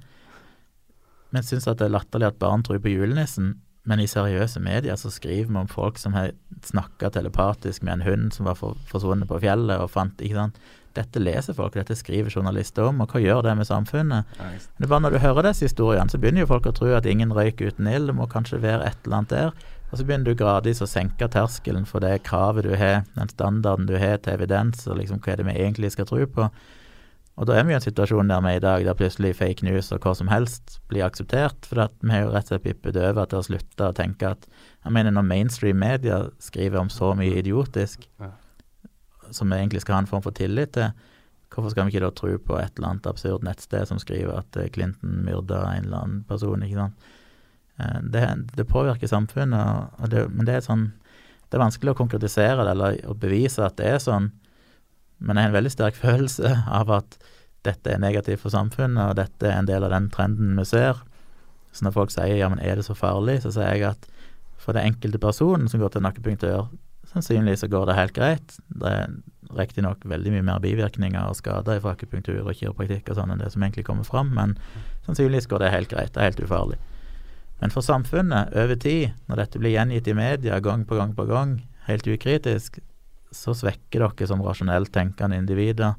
men 1.33 1.45
syns 1.45 1.67
at 1.69 1.79
det 1.81 1.89
er 1.89 1.95
latterlig 1.95 2.29
at 2.29 2.41
barn 2.41 2.65
tror 2.65 2.81
på 2.83 2.93
julenissen. 2.93 3.55
Men 3.89 3.99
i 3.99 4.07
seriøse 4.07 4.61
medier 4.63 4.95
så 4.95 5.11
skriver 5.11 5.49
vi 5.49 5.59
om 5.59 5.67
folk 5.67 5.97
som 5.99 6.15
har 6.15 6.31
snakka 6.63 7.09
telepatisk 7.17 7.83
med 7.83 7.97
en 7.97 8.05
hund 8.05 8.29
som 8.35 8.47
var 8.47 8.55
for, 8.55 8.77
forsvunnet 8.87 9.27
på 9.27 9.41
fjellet 9.43 9.81
og 9.83 9.91
fant 9.91 10.23
ikke 10.23 10.39
sant? 10.39 10.61
Dette 10.93 11.19
leser 11.19 11.55
folk, 11.57 11.73
dette 11.73 11.97
skriver 11.97 12.31
journalister 12.31 12.85
om, 12.85 13.01
og 13.01 13.11
hva 13.11 13.19
gjør 13.19 13.41
det 13.47 13.55
med 13.57 13.67
samfunnet? 13.67 14.35
Det 14.77 14.85
er 14.85 14.91
bare 14.91 15.03
Når 15.07 15.15
du 15.15 15.23
hører 15.23 15.47
disse 15.49 15.65
historiene, 15.65 16.09
så 16.09 16.19
begynner 16.21 16.45
jo 16.45 16.51
folk 16.53 16.69
å 16.69 16.75
tro 16.77 16.91
at 16.93 17.09
ingen 17.09 17.33
røyk 17.33 17.65
uten 17.65 17.89
ild, 17.89 18.11
det 18.11 18.15
må 18.15 18.29
kanskje 18.29 18.61
være 18.61 18.85
et 18.91 18.99
eller 19.03 19.17
annet 19.17 19.33
der. 19.33 19.71
Og 19.93 19.99
så 19.99 20.07
begynner 20.09 20.33
du 20.33 20.33
gradvis 20.33 20.79
å 20.81 20.89
senke 20.89 21.27
terskelen 21.29 21.83
for 21.85 22.01
det 22.01 22.23
kravet 22.25 22.65
du 22.65 22.71
har, 22.73 23.03
den 23.13 23.29
standarden 23.29 23.85
du 23.85 23.93
har 24.01 24.17
til 24.25 24.33
evidens, 24.33 24.87
og 24.89 24.97
liksom 24.97 25.19
hva 25.21 25.35
er 25.35 25.37
det 25.37 25.45
vi 25.45 25.53
egentlig 25.53 25.91
skal 25.93 26.07
tro 26.09 26.25
på. 26.25 26.47
Og 27.37 27.45
da 27.45 27.59
er 27.59 27.67
vi 27.67 27.75
i 27.75 27.77
en 27.77 27.83
situasjon 27.83 28.31
der 28.33 28.41
vi 28.41 28.55
i 28.57 28.63
dag 28.63 28.87
der 28.87 28.97
plutselig 28.97 29.35
fake 29.37 29.65
news 29.65 29.91
og 29.93 30.01
hva 30.01 30.15
som 30.17 30.33
helst 30.33 30.79
blir 30.89 31.05
akseptert, 31.05 31.69
for 31.69 31.85
vi 32.01 32.09
har 32.09 32.25
jo 32.25 32.33
rett 32.33 32.49
og 32.49 32.55
slett 32.55 32.65
blitt 32.65 32.81
bedøvet 32.81 33.29
til 33.29 33.37
å 33.43 33.45
slutte 33.45 33.89
å 33.89 33.95
tenke 34.01 34.33
at 34.33 34.49
Jeg 34.83 34.97
mener, 34.97 35.13
når 35.13 35.29
mainstream 35.29 35.77
media 35.77 36.23
skriver 36.41 36.81
om 36.81 36.89
så 36.89 37.13
mye 37.13 37.37
idiotisk, 37.39 38.09
som 39.29 39.49
vi 39.49 39.61
egentlig 39.61 39.85
skal 39.85 39.99
ha 39.99 40.03
en 40.03 40.09
form 40.09 40.25
for 40.25 40.33
tillit 40.33 40.73
til, 40.73 40.89
hvorfor 41.53 41.69
skal 41.69 41.85
vi 41.85 41.93
ikke 41.93 42.07
da 42.07 42.15
tro 42.17 42.33
på 42.41 42.57
et 42.57 42.73
eller 42.79 42.95
annet 42.95 43.13
absurd 43.13 43.45
nettsted 43.45 43.85
som 43.87 44.01
skriver 44.01 44.41
at 44.41 44.57
Clinton 44.73 45.21
myrda 45.23 45.67
en 45.69 45.85
eller 45.85 46.01
annen 46.01 46.23
person, 46.25 46.65
ikke 46.65 46.81
sant? 46.81 47.12
Eh, 47.79 47.99
det, 48.13 48.23
det 48.57 48.65
påvirker 48.69 49.07
samfunnet, 49.07 49.93
det, 50.09 50.27
men 50.29 50.45
det 50.45 50.59
er 50.59 50.65
sånn 50.65 50.91
Det 51.49 51.57
er 51.57 51.65
vanskelig 51.65 51.93
å 51.93 51.97
konkretisere 51.97 52.63
det 52.65 52.71
eller 52.73 52.95
å 53.09 53.13
bevise 53.13 53.61
at 53.61 53.77
det 53.77 53.85
er 53.85 53.99
sånn, 54.01 54.31
men 55.21 55.37
jeg 55.37 55.45
har 55.45 55.51
en 55.51 55.57
veldig 55.59 55.71
sterk 55.73 55.97
følelse 56.05 56.55
av 56.65 56.89
at 56.93 57.17
dette 57.63 57.93
er 57.93 58.01
negativt 58.01 58.41
for 58.41 58.51
samfunnet, 58.51 59.11
og 59.11 59.19
dette 59.19 59.47
er 59.47 59.59
en 59.59 59.69
del 59.69 59.85
av 59.85 59.93
den 59.93 60.09
trenden 60.11 60.57
vi 60.59 60.65
ser. 60.67 60.97
Så 61.71 61.85
når 61.85 61.93
folk 61.95 62.11
sier 62.11 62.35
ja, 62.35 62.49
men 62.51 62.59
er 62.59 62.75
det 62.79 62.87
så 62.87 62.95
farlig, 62.97 63.37
så 63.45 63.53
sier 63.53 63.69
jeg 63.77 63.85
at 63.87 64.09
for 64.59 64.75
den 64.75 64.89
enkelte 64.89 65.21
personen 65.21 65.69
som 65.71 65.79
går 65.79 65.93
til 65.93 66.03
nakkepunktør, 66.03 66.65
sannsynligvis 67.13 67.63
så 67.63 67.69
går 67.71 67.87
det 67.87 67.99
helt 67.99 68.15
greit. 68.17 68.57
Det 68.67 68.89
er 68.89 69.13
riktignok 69.53 70.03
veldig 70.09 70.33
mye 70.33 70.45
mer 70.49 70.61
bivirkninger 70.63 71.29
og 71.29 71.37
skader 71.37 71.81
fra 71.83 71.93
akupunktur 71.93 72.41
og 72.41 72.55
kiropraktikk 72.57 73.11
og 73.11 73.19
sånn 73.19 73.35
enn 73.35 73.43
det 73.43 73.51
som 73.53 73.63
egentlig 73.63 73.85
kommer 73.87 74.07
fram, 74.07 74.33
men 74.33 74.57
sannsynligvis 75.05 75.49
går 75.51 75.63
det 75.63 75.73
helt 75.75 75.93
greit. 75.93 76.13
Det 76.15 76.21
er 76.21 76.31
helt 76.31 76.43
ufarlig. 76.43 76.79
Men 77.63 77.71
for 77.71 77.85
samfunnet, 77.85 78.49
over 78.59 78.75
tid, 78.75 79.13
når 79.31 79.39
dette 79.39 79.59
blir 79.61 79.71
gjengitt 79.71 80.07
i 80.11 80.13
media 80.17 80.57
gang 80.59 80.81
på 80.83 80.97
gang 80.97 81.13
på 81.15 81.23
gang, 81.29 81.53
helt 81.87 82.07
ukritisk, 82.11 82.81
så 83.31 83.53
svekker 83.55 84.03
dere 84.03 84.27
som 84.27 84.43
rasjonelt 84.43 84.91
tenkende 84.91 85.39
individer 85.39 85.93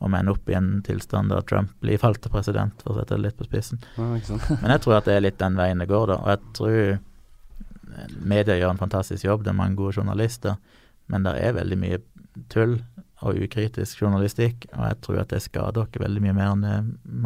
og 0.00 0.08
en 0.08 0.16
ender 0.18 0.34
opp 0.34 0.50
i 0.50 0.56
en 0.58 0.80
tilstand 0.82 1.30
der 1.30 1.46
Trump 1.46 1.70
blir 1.78 2.00
falt 2.02 2.18
til 2.24 2.34
president, 2.34 2.82
for 2.82 2.90
å 2.90 2.98
sette 2.98 3.14
det 3.14 3.22
litt 3.22 3.38
på 3.38 3.46
spissen. 3.46 3.78
Ja, 3.94 4.18
Men 4.58 4.74
jeg 4.74 4.82
tror 4.82 4.96
at 4.98 5.06
det 5.06 5.14
er 5.14 5.22
litt 5.28 5.38
den 5.38 5.54
veien 5.60 5.78
det 5.78 5.86
går, 5.94 6.10
da. 6.10 6.18
Og 6.18 6.32
jeg 6.34 6.42
tror 6.58 8.18
media 8.34 8.58
gjør 8.58 8.74
en 8.74 8.82
fantastisk 8.82 9.28
jobb, 9.28 9.46
det 9.46 9.54
er 9.54 9.60
mange 9.62 9.78
gode 9.78 9.94
journalister, 10.00 10.58
men 11.06 11.22
det 11.22 11.36
er 11.38 11.54
veldig 11.60 11.78
mye 11.86 12.02
tull 12.50 12.80
og 13.26 13.38
ukritisk 13.46 13.92
journalistikk, 14.02 14.56
og 14.72 14.82
jeg 14.86 14.96
tror 15.04 15.16
at 15.22 15.30
det 15.34 15.40
skader 15.44 15.82
dere 15.90 16.04
veldig 16.06 16.22
mye 16.24 16.36
mer 16.36 16.48
enn 16.52 16.64
det 16.64 16.76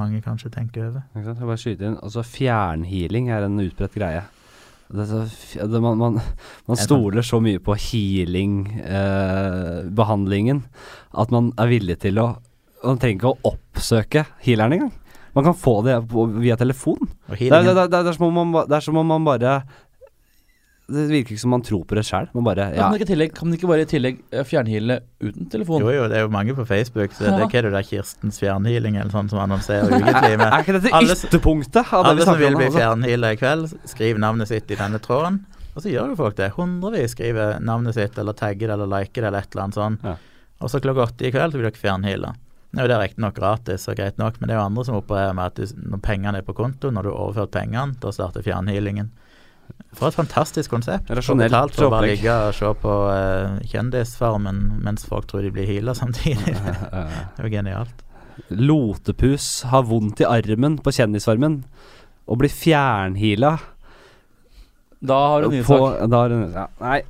mange 0.00 0.18
kanskje 0.24 0.54
tenker 0.54 0.80
over. 0.88 1.00
Jeg 1.14 1.22
bare 1.38 1.60
skyte 1.60 1.84
inn, 1.86 2.00
altså 2.00 2.20
Fjernhealing 2.26 3.24
er 3.30 3.40
en 3.46 3.62
utbredt 3.62 3.94
greie. 3.98 4.22
Det, 4.90 5.06
det, 5.54 5.80
man, 5.80 5.98
man, 5.98 6.20
man, 6.66 6.76
stoler 6.78 7.22
så 7.22 7.40
mye 7.42 7.58
på 7.62 7.74
healing-behandlingen 7.78 10.56
eh, 10.58 10.64
at 11.22 11.30
man 11.30 11.52
er 11.54 11.66
villig 11.70 11.98
til 12.02 12.18
å 12.18 12.42
Man 12.80 12.96
trenger 12.96 13.16
ikke 13.18 13.28
å 13.28 13.44
oppsøke 13.50 14.24
healeren 14.40 14.72
engang. 14.72 14.94
Man 15.36 15.44
kan 15.44 15.52
få 15.52 15.84
det 15.84 16.00
via 16.40 16.56
telefon. 16.56 16.96
Det 17.28 17.52
er, 17.52 17.60
det, 17.66 17.92
det, 17.92 18.00
er 18.00 18.12
som 18.16 18.24
om 18.30 18.34
man, 18.40 18.64
det 18.70 18.76
er 18.78 18.84
som 18.86 18.96
om 18.96 19.04
man 19.06 19.24
bare 19.26 19.62
Det 20.90 21.04
virker 21.10 21.34
ikke 21.36 21.42
som 21.44 21.52
man 21.54 21.62
tror 21.62 21.84
på 21.86 21.94
det 21.98 22.02
sjøl. 22.08 22.26
Man 22.34 22.44
bare 22.44 22.64
Kan, 22.74 22.90
man 22.90 23.30
kan 23.30 23.48
man 23.48 23.56
ikke 23.56 23.68
bare 23.70 23.84
i 23.84 23.88
tillegg 23.90 24.18
fjernhile 24.30 24.44
fjernheale 24.50 24.96
uten 25.22 25.50
telefon? 25.52 25.80
Jo 25.84 25.90
jo, 25.94 26.08
det 26.10 26.16
er 26.18 26.24
jo 26.26 26.32
mange 26.34 26.54
på 26.58 26.64
Facebook. 26.66 27.12
Så 27.14 27.24
det 27.24 27.30
Ja. 27.30 27.36
er 27.36 27.46
hva 27.46 27.58
er 27.58 27.62
det 27.68 27.72
der 27.72 27.86
Kirstens 27.86 28.40
fjernhealing 28.42 28.96
eller 28.96 29.10
sånn 29.14 29.30
som 29.30 29.38
annonserer 29.38 29.86
ukentlig. 29.96 30.36
Men 30.38 30.46
Er 30.52 30.62
ikke 30.64 30.76
dette 30.80 30.92
Alle- 30.92 31.14
ytterpunktet 31.14 31.92
av 31.92 32.04
det 32.04 32.10
vi 32.10 32.10
alle 32.10 32.24
som 32.26 32.38
vil 32.38 32.54
om? 32.54 32.58
bli 32.58 32.66
Altså? 32.66 32.78
fjernheala 32.78 33.32
i 33.32 33.36
kveld, 33.36 33.74
skriv 33.86 34.18
navnet 34.18 34.48
sitt 34.48 34.70
i 34.70 34.74
denne 34.76 34.98
tråden. 34.98 35.40
Og 35.76 35.82
så 35.82 35.90
gjør 35.92 36.08
jo 36.10 36.16
folk 36.16 36.34
det. 36.36 36.50
Hundrevis 36.58 37.14
skriver 37.14 37.60
navnet 37.62 37.94
sitt, 37.94 38.18
eller 38.18 38.32
tagger 38.32 38.66
det, 38.66 38.70
eller 38.74 38.86
liker 38.90 39.22
det, 39.22 39.28
eller 39.30 39.38
et 39.38 39.54
eller 39.54 39.62
annet 39.62 39.74
sånn. 39.78 39.98
Ja. 40.02 40.16
Og 40.60 40.68
så 40.68 40.80
klokka 40.82 41.06
åtte 41.06 41.26
i 41.26 41.30
kveld 41.30 41.52
så 41.52 41.60
blir 41.60 41.70
dere 41.70 41.78
fjernheala. 41.78 42.34
Nå 42.74 42.82
er 42.84 42.88
det 42.88 42.98
riktignok 43.00 43.34
gratis 43.34 43.88
og 43.88 43.96
greit 43.96 44.18
nok, 44.18 44.40
men 44.40 44.48
det 44.48 44.54
er 44.54 44.60
jo 44.60 44.66
andre 44.66 44.84
som 44.84 44.94
opererer 45.00 45.34
med 45.34 45.46
at 45.46 45.54
du, 45.54 45.66
når 45.90 46.00
pengene 46.02 46.36
er 46.38 46.42
på 46.46 46.54
konto, 46.54 46.90
når 46.90 47.02
du 47.02 47.10
har 47.10 47.18
overført 47.24 47.50
pengene, 47.50 47.96
da 47.98 48.10
starter 48.14 48.42
fjernhealingen. 48.42 49.08
For 49.98 50.08
et 50.10 50.16
fantastisk 50.16 50.70
konsept. 50.72 51.10
Rasjonelt 51.10 51.50
betalt 51.50 51.74
for 51.76 51.88
å 51.88 51.90
bare 51.92 52.12
ligge 52.12 52.34
og 52.46 52.54
se 52.56 52.70
på 52.82 52.92
uh, 53.10 53.56
Kjendisfarmen 53.72 54.60
mens 54.84 55.06
folk 55.08 55.26
tror 55.30 55.42
de 55.46 55.50
blir 55.54 55.66
heala 55.68 55.94
samtidig. 55.98 56.54
det 56.54 57.42
er 57.42 57.48
jo 57.48 57.52
genialt. 57.52 58.04
Lotepus 58.54 59.48
har 59.70 59.84
vondt 59.90 60.22
i 60.22 60.28
armen 60.28 60.78
på 60.80 60.94
Kjendisfarmen 60.94 61.60
og 62.30 62.40
blir 62.42 62.52
fjernheala. 62.54 63.56
Da 65.00 65.18
har 65.34 65.42
du 65.46 65.58
på- 65.64 65.80
sak 65.80 66.10
da 66.12 66.22
har 66.22 66.28
du- 66.28 66.52
ja, 66.54 66.66
Nei. 66.80 67.00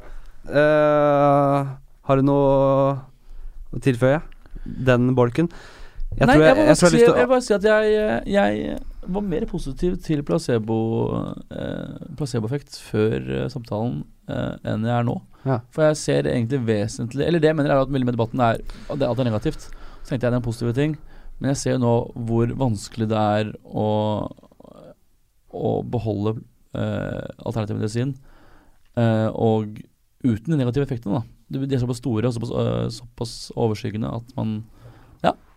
Uh, 0.50 1.66
har 2.08 2.16
du 2.16 2.22
noe 2.26 2.46
å 3.70 3.82
tilføye? 3.84 4.22
Den 4.64 5.12
bolken? 5.14 5.50
Jeg 6.18 6.26
Nei, 6.26 6.34
tror 6.34 6.42
jeg, 6.44 6.56
jeg, 6.56 6.66
jeg, 6.66 6.66
jeg, 6.66 6.66
jeg 6.66 6.66
jeg, 6.66 6.80
har 6.80 6.94
lyst 6.96 7.04
til 7.04 7.24
å 7.24 7.30
bare 7.30 7.44
si 7.46 7.54
at 7.54 7.66
jeg, 7.68 8.22
jeg 8.26 8.78
var 9.08 9.24
mer 9.24 9.46
positiv 9.48 9.96
til 10.04 10.22
placebo 10.26 10.76
eh, 11.52 12.00
placeboeffekt 12.18 12.76
før 12.84 13.16
eh, 13.38 13.48
samtalen 13.52 14.02
eh, 14.28 14.56
enn 14.68 14.84
jeg 14.84 14.94
er 14.96 15.06
nå. 15.08 15.16
Ja. 15.46 15.60
For 15.72 15.86
jeg 15.88 15.96
ser 15.96 16.28
egentlig 16.28 16.60
vesentlig 16.66 17.24
Eller 17.24 17.40
det 17.40 17.48
jeg 17.48 17.56
mener 17.56 17.72
er 17.72 17.80
at 17.80 17.88
veldig 17.88 18.10
med 18.10 18.16
debatten 18.18 18.42
er 18.44 18.58
at 18.60 19.00
det, 19.00 19.08
er 19.08 19.28
negativt. 19.30 19.70
Så 19.70 20.10
tenkte 20.12 20.26
jeg 20.26 20.28
det 20.28 20.34
er 20.34 20.40
en 20.42 20.46
positiv 20.46 20.74
ting. 20.76 20.98
Men 21.40 21.54
jeg 21.54 21.60
ser 21.62 21.76
jo 21.76 21.82
nå 21.84 21.94
hvor 22.28 22.52
vanskelig 22.60 23.08
det 23.08 23.20
er 23.20 23.52
å, 23.64 23.86
å 25.56 25.70
beholde 25.88 26.36
eh, 26.76 27.24
alternativ 27.38 27.80
medisin. 27.80 28.12
Eh, 29.00 29.28
og 29.32 29.80
uten 30.20 30.52
de 30.52 30.58
negative 30.60 30.84
effektene, 30.84 31.22
da. 31.22 31.24
De 31.50 31.64
er 31.64 31.80
såpass 31.82 32.02
store 32.02 32.28
og 32.28 32.36
såpass, 32.36 32.52
øh, 32.52 32.84
såpass 32.94 33.32
overskyggende 33.56 34.12
at 34.20 34.36
man. 34.36 34.60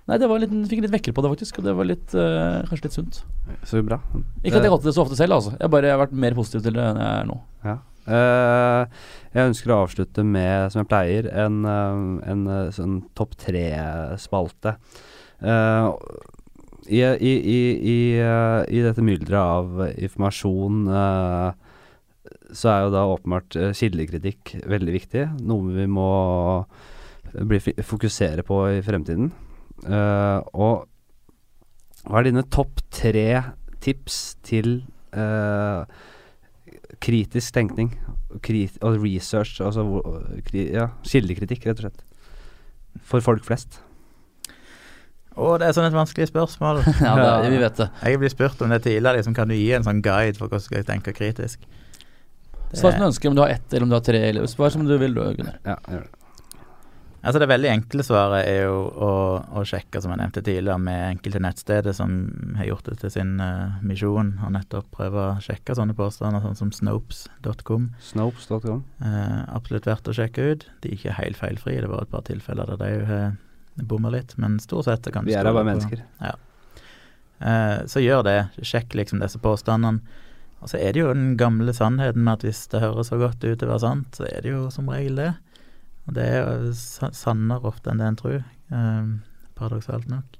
Nei, 0.09 0.19
det 0.19 0.27
var 0.27 0.41
litt, 0.43 0.51
fikk 0.67 0.84
litt 0.84 0.93
vekker 0.93 1.15
på 1.15 1.23
det, 1.23 1.31
faktisk. 1.31 1.61
Og 1.61 1.67
det 1.67 1.73
var 1.77 1.88
litt 1.88 2.15
øh, 2.17 2.59
kanskje 2.67 2.89
litt 2.89 2.97
sunt. 2.97 3.21
Så 3.69 3.80
bra. 3.88 4.01
Ikke 4.43 4.57
at 4.57 4.61
jeg 4.61 4.67
har 4.67 4.75
gått 4.75 4.84
til 4.84 4.91
det 4.91 4.97
så 4.97 5.05
ofte 5.05 5.19
selv, 5.19 5.38
altså. 5.38 5.55
Jeg 5.61 5.71
bare 5.71 5.89
jeg 5.89 5.95
har 5.95 6.03
vært 6.03 6.21
mer 6.25 6.35
positiv 6.38 6.65
til 6.65 6.75
det 6.75 6.85
enn 6.89 7.01
jeg 7.03 7.21
er 7.21 7.30
nå. 7.30 7.39
Ja. 7.63 7.80
Uh, 8.03 9.07
jeg 9.31 9.47
ønsker 9.53 9.71
å 9.71 9.80
avslutte 9.85 10.25
med, 10.27 10.73
som 10.73 10.81
jeg 10.81 10.89
pleier, 10.91 11.30
en, 11.45 11.61
eh, 11.63 12.01
en 12.34 12.41
eh, 12.51 12.73
sånn 12.75 12.97
topp 13.15 13.38
tre-spalte. 13.39 14.75
Uh, 15.39 15.95
i, 16.88 16.99
i, 16.99 17.31
i, 17.31 17.59
i, 17.80 17.99
eh, 18.19 18.61
I 18.67 18.81
dette 18.84 19.03
mylderet 19.05 19.39
av 19.39 19.85
informasjon 19.95 20.88
uh, 20.91 21.53
så 22.53 22.69
er 22.69 22.81
jo 22.84 22.91
da 22.93 23.05
åpenbart 23.09 23.55
eh, 23.57 23.71
kildekritikk 23.77 24.53
veldig 24.69 24.93
viktig. 24.93 25.23
Noe 25.47 25.73
vi 25.77 25.88
må 25.89 26.09
bli, 27.34 27.59
fokusere 27.88 28.45
på 28.45 28.59
i 28.75 28.84
fremtiden. 28.85 29.31
Eh, 29.84 30.39
og 30.53 30.88
hva 32.07 32.19
er 32.22 32.27
dine 32.30 32.43
topp 32.51 32.81
tre 32.93 33.26
tips 33.84 34.35
til 34.43 34.81
eh, 35.15 35.84
kritisk 37.03 37.53
tenkning 37.55 37.91
krit 38.43 38.77
og 38.81 38.97
research, 39.03 39.60
altså 39.61 39.84
hvor- 39.85 40.23
kri, 40.47 40.69
ja, 40.73 40.88
kildekritikk, 41.05 41.65
rett 41.68 41.80
og 41.84 41.89
slett. 41.89 42.03
For 43.03 43.22
folk 43.26 43.43
flest. 43.45 43.80
Å, 45.34 45.57
det 45.57 45.68
er 45.68 45.73
sånn 45.73 45.88
et 45.89 45.95
vanskelig 45.97 46.27
spørsmål. 46.30 46.81
Ja, 47.01 47.14
det, 47.41 47.51
vi 47.53 47.60
vet 47.61 47.77
det. 47.81 47.88
Jeg 48.05 48.19
blir 48.22 48.30
spurt 48.34 48.61
om 48.61 48.69
det 48.73 48.84
tidligere. 48.85 49.18
Liksom, 49.19 49.34
kan 49.38 49.49
du 49.49 49.55
gi 49.57 49.72
en 49.73 49.85
sånn 49.85 50.01
guide 50.05 50.38
for 50.38 50.47
hvordan 50.47 50.61
skal 50.65 50.80
jeg 50.81 50.88
tenke 50.91 51.14
kritisk? 51.18 51.64
Svar 52.73 52.93
som 52.95 53.01
du 53.03 53.07
ønsker, 53.11 53.30
om 53.30 53.38
du 53.38 53.41
har 53.43 53.53
ett 53.53 53.73
eller 53.73 53.85
om 53.85 53.89
du 53.93 53.97
har 53.97 54.05
tre. 54.05 54.22
Eller 54.30 54.45
svar 54.49 54.73
som 54.73 54.85
du 54.85 54.93
vil, 54.97 55.14
du, 55.14 55.22
Gunnar. 55.38 55.57
Ja, 55.65 55.77
gjør 55.89 56.05
det. 56.05 56.22
Altså 57.23 57.39
Det 57.39 57.47
veldig 57.47 57.69
enkle 57.71 58.03
svaret 58.03 58.49
er 58.49 58.65
jo 58.65 58.79
å, 58.83 59.11
å 59.55 59.61
sjekke, 59.67 60.01
som 60.03 60.11
jeg 60.11 60.19
nevnte 60.19 60.41
tidligere, 60.43 60.75
med 60.83 61.03
enkelte 61.07 61.39
nettsteder 61.39 61.95
som 61.95 62.17
har 62.57 62.67
gjort 62.67 62.89
det 62.89 62.97
til 62.99 63.13
sin 63.13 63.37
uh, 63.39 63.77
misjon, 63.85 64.33
og 64.43 64.51
nettopp 64.57 64.89
prøve 64.91 65.21
å 65.29 65.37
sjekke 65.43 65.77
sånne 65.77 65.95
påstander, 65.95 66.43
sånn 66.43 66.59
som 66.59 66.73
snopes.com. 66.75 67.87
Snopes.com. 68.03 68.83
Uh, 68.99 69.39
absolutt 69.55 69.87
verdt 69.87 70.11
å 70.11 70.17
sjekke 70.17 70.49
ut. 70.51 70.67
De 70.83 70.91
er 70.91 70.97
ikke 70.97 71.15
helt 71.21 71.39
feilfrie, 71.39 71.79
det 71.85 71.91
var 71.93 72.03
et 72.03 72.11
par 72.11 72.25
tilfeller 72.27 72.73
der 72.73 72.83
de 72.83 73.07
har 73.07 73.39
bomma 73.87 74.11
litt, 74.11 74.35
men 74.37 74.59
stort 74.61 74.89
sett 74.89 75.07
kan 75.15 75.23
du 75.23 75.31
Vi 75.31 75.37
er 75.39 75.47
da 75.47 75.55
bare 75.55 75.71
mennesker. 75.71 76.03
mennesker. 76.19 76.43
Uh, 77.39 77.87
så 77.87 78.03
gjør 78.03 78.27
det. 78.27 78.37
Sjekk 78.67 78.99
liksom 78.99 79.23
disse 79.23 79.39
påstandene. 79.39 80.03
Og 80.63 80.71
så 80.71 80.79
er 80.79 80.91
det 80.95 81.01
jo 81.01 81.15
den 81.15 81.33
gamle 81.39 81.73
sannheten 81.75 82.23
med 82.23 82.37
at 82.37 82.45
hvis 82.45 82.65
det 82.71 82.83
høres 82.83 83.09
så 83.11 83.17
godt 83.19 83.43
ut 83.43 83.57
til 83.59 83.67
å 83.67 83.73
være 83.73 83.83
sant, 83.83 84.19
så 84.19 84.27
er 84.29 84.43
det 84.43 84.53
jo 84.53 84.67
som 84.71 84.91
regel 84.91 85.19
det. 85.19 85.31
Og 86.07 86.15
det 86.17 86.25
er 86.35 86.69
sannere 86.75 87.69
ofte 87.69 87.91
enn 87.91 88.01
det 88.01 88.09
en 88.09 88.19
tror, 88.19 88.39
eh, 88.75 89.11
paradoksalt 89.55 90.09
nok. 90.11 90.38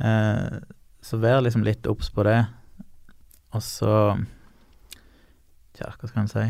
Eh, 0.00 0.58
så 1.00 1.20
vær 1.20 1.42
liksom 1.44 1.64
litt 1.64 1.86
obs 1.90 2.10
på 2.12 2.26
det. 2.26 2.40
Og 3.54 3.62
så 3.64 3.94
Tja, 5.74 5.88
hva 5.96 6.08
skal 6.10 6.20
en 6.20 6.28
si? 6.28 6.46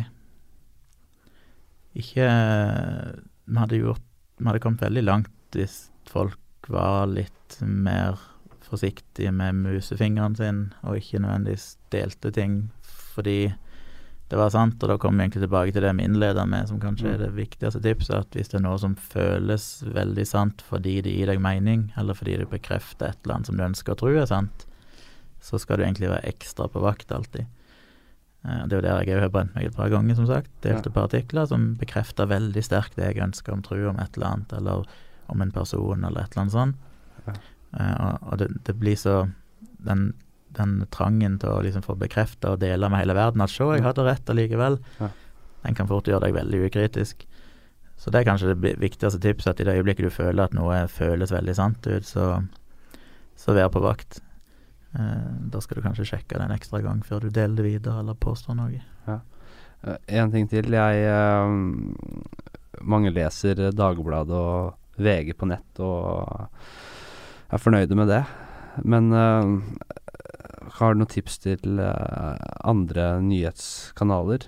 Ikke 2.00 2.26
Vi 2.26 3.58
hadde 3.58 3.78
gjort 3.78 4.06
Vi 4.38 4.48
hadde 4.48 4.62
kommet 4.62 4.82
veldig 4.82 5.04
langt 5.04 5.54
hvis 5.54 5.90
folk 6.08 6.38
var 6.70 7.10
litt 7.10 7.56
mer 7.60 8.18
forsiktige 8.62 9.32
med 9.34 9.56
musefingeren 9.64 10.36
sin, 10.38 10.60
og 10.86 11.00
ikke 11.00 11.18
nødvendigvis 11.18 11.74
delte 11.90 12.30
ting 12.30 12.54
fordi 13.10 13.50
det 14.30 14.38
var 14.38 14.52
sant. 14.54 14.78
Og 14.78 14.92
da 14.92 14.96
kommer 15.00 15.20
vi 15.20 15.26
egentlig 15.26 15.44
tilbake 15.44 15.74
til 15.74 15.82
det 15.82 15.92
vi 15.98 16.06
innleder 16.06 16.46
med, 16.46 16.68
som 16.70 16.80
kanskje 16.82 17.14
er 17.14 17.22
det 17.24 17.32
viktigste 17.34 17.82
tipset, 17.82 18.14
at 18.14 18.36
hvis 18.36 18.52
det 18.52 18.60
er 18.60 18.66
noe 18.68 18.78
som 18.78 18.94
føles 18.94 19.64
veldig 19.90 20.26
sant 20.28 20.62
fordi 20.66 21.00
det 21.02 21.14
gir 21.16 21.32
deg 21.32 21.42
mening, 21.42 21.88
eller 21.98 22.14
fordi 22.14 22.36
det 22.38 22.50
bekrefter 22.52 23.10
et 23.10 23.18
eller 23.24 23.40
annet 23.40 23.50
som 23.50 23.58
du 23.58 23.64
ønsker 23.66 23.96
å 23.96 24.00
tro 24.04 24.12
er 24.14 24.28
sant, 24.30 24.66
så 25.42 25.58
skal 25.58 25.80
du 25.80 25.86
egentlig 25.86 26.12
være 26.12 26.30
ekstra 26.30 26.68
på 26.70 26.82
vakt 26.84 27.10
alltid. 27.16 27.48
Eh, 28.44 28.62
Det 28.68 28.76
er 28.76 28.78
jo 28.78 28.86
der 28.86 29.02
jeg 29.02 29.16
òg 29.16 29.24
har 29.26 29.34
brent 29.34 29.54
meg 29.56 29.66
et 29.66 29.76
par 29.76 29.90
ganger, 29.90 30.14
som 30.14 30.28
sagt. 30.30 30.50
Delte 30.62 30.92
ja. 30.92 30.94
par 30.94 31.08
artikler 31.10 31.50
som 31.50 31.74
bekrefter 31.80 32.30
veldig 32.30 32.62
sterkt 32.64 32.96
det 33.00 33.10
jeg 33.10 33.24
ønsker 33.26 33.56
om 33.56 33.62
tro 33.66 33.80
om 33.90 33.98
et 33.98 34.14
eller 34.16 34.30
annet, 34.30 34.52
eller 34.60 34.86
om 35.30 35.42
en 35.42 35.54
person, 35.54 36.04
eller 36.04 36.22
et 36.22 36.32
eller 36.32 36.44
annet 36.44 36.54
sånt. 36.54 36.76
Ja. 37.26 37.34
Eh, 37.80 38.16
og 38.30 38.38
det, 38.38 38.50
det 38.66 38.78
blir 38.78 38.98
så 39.00 39.24
den, 39.82 40.12
den 40.56 40.86
trangen 40.90 41.38
til 41.40 41.50
å 41.54 41.62
liksom 41.62 41.82
få 41.84 41.96
bekrefta 41.98 42.54
og 42.54 42.60
dele 42.60 42.88
med 42.90 43.00
hele 43.04 43.14
verden 43.14 43.40
at 43.44 43.50
'se, 43.50 43.64
jeg 43.76 43.82
hadde 43.82 44.04
rett 44.04 44.24
allikevel', 44.26 44.78
Ja. 45.00 45.08
den 45.64 45.74
kan 45.74 45.86
fort 45.86 46.04
gjøre 46.04 46.20
deg 46.20 46.34
veldig 46.34 46.70
ukritisk. 46.70 47.26
Så 47.96 48.10
det 48.10 48.20
er 48.20 48.30
kanskje 48.32 48.54
det 48.54 48.78
viktigste 48.80 49.20
tipset, 49.20 49.50
at 49.50 49.60
i 49.60 49.64
det 49.64 49.76
øyeblikket 49.76 50.08
du 50.08 50.10
føler 50.10 50.44
at 50.44 50.54
noe 50.54 50.86
føles 50.88 51.30
veldig 51.30 51.54
sant 51.54 51.86
ut, 51.86 52.02
så, 52.04 52.42
så 53.36 53.52
vær 53.52 53.68
på 53.68 53.82
vakt. 53.82 54.20
Eh, 54.94 55.50
da 55.52 55.60
skal 55.60 55.76
du 55.76 55.82
kanskje 55.82 56.06
sjekke 56.08 56.38
det 56.38 56.46
en 56.46 56.56
ekstra 56.56 56.80
gang 56.82 57.02
før 57.06 57.20
du 57.20 57.28
deler 57.28 57.56
det 57.60 57.64
videre 57.64 58.00
eller 58.00 58.14
påstår 58.14 58.56
noe. 58.56 58.80
Ja. 59.06 59.20
en 60.08 60.30
ting 60.30 60.48
til. 60.48 60.64
Jeg 60.70 61.04
eh, 61.04 61.48
Mange 62.82 63.10
leser 63.12 63.70
Dagbladet 63.76 64.32
og 64.32 64.74
VG 64.96 65.34
på 65.36 65.46
nett 65.48 65.80
og 65.80 66.48
er 67.50 67.58
fornøyde 67.60 67.96
med 67.98 68.08
det. 68.08 68.24
Men 68.84 69.12
eh, 69.12 69.44
har 70.78 70.94
du 70.94 71.00
noen 71.00 71.10
tips 71.10 71.38
til 71.42 71.80
eh, 71.82 72.48
andre 72.68 73.06
nyhetskanaler 73.24 74.46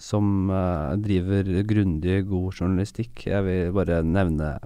som 0.00 0.50
eh, 0.50 0.94
driver 1.04 1.50
grundig, 1.68 2.24
god 2.30 2.60
journalistikk? 2.60 3.26
Jeg 3.30 3.46
vil 3.46 3.74
bare 3.76 4.02
nevne 4.06 4.56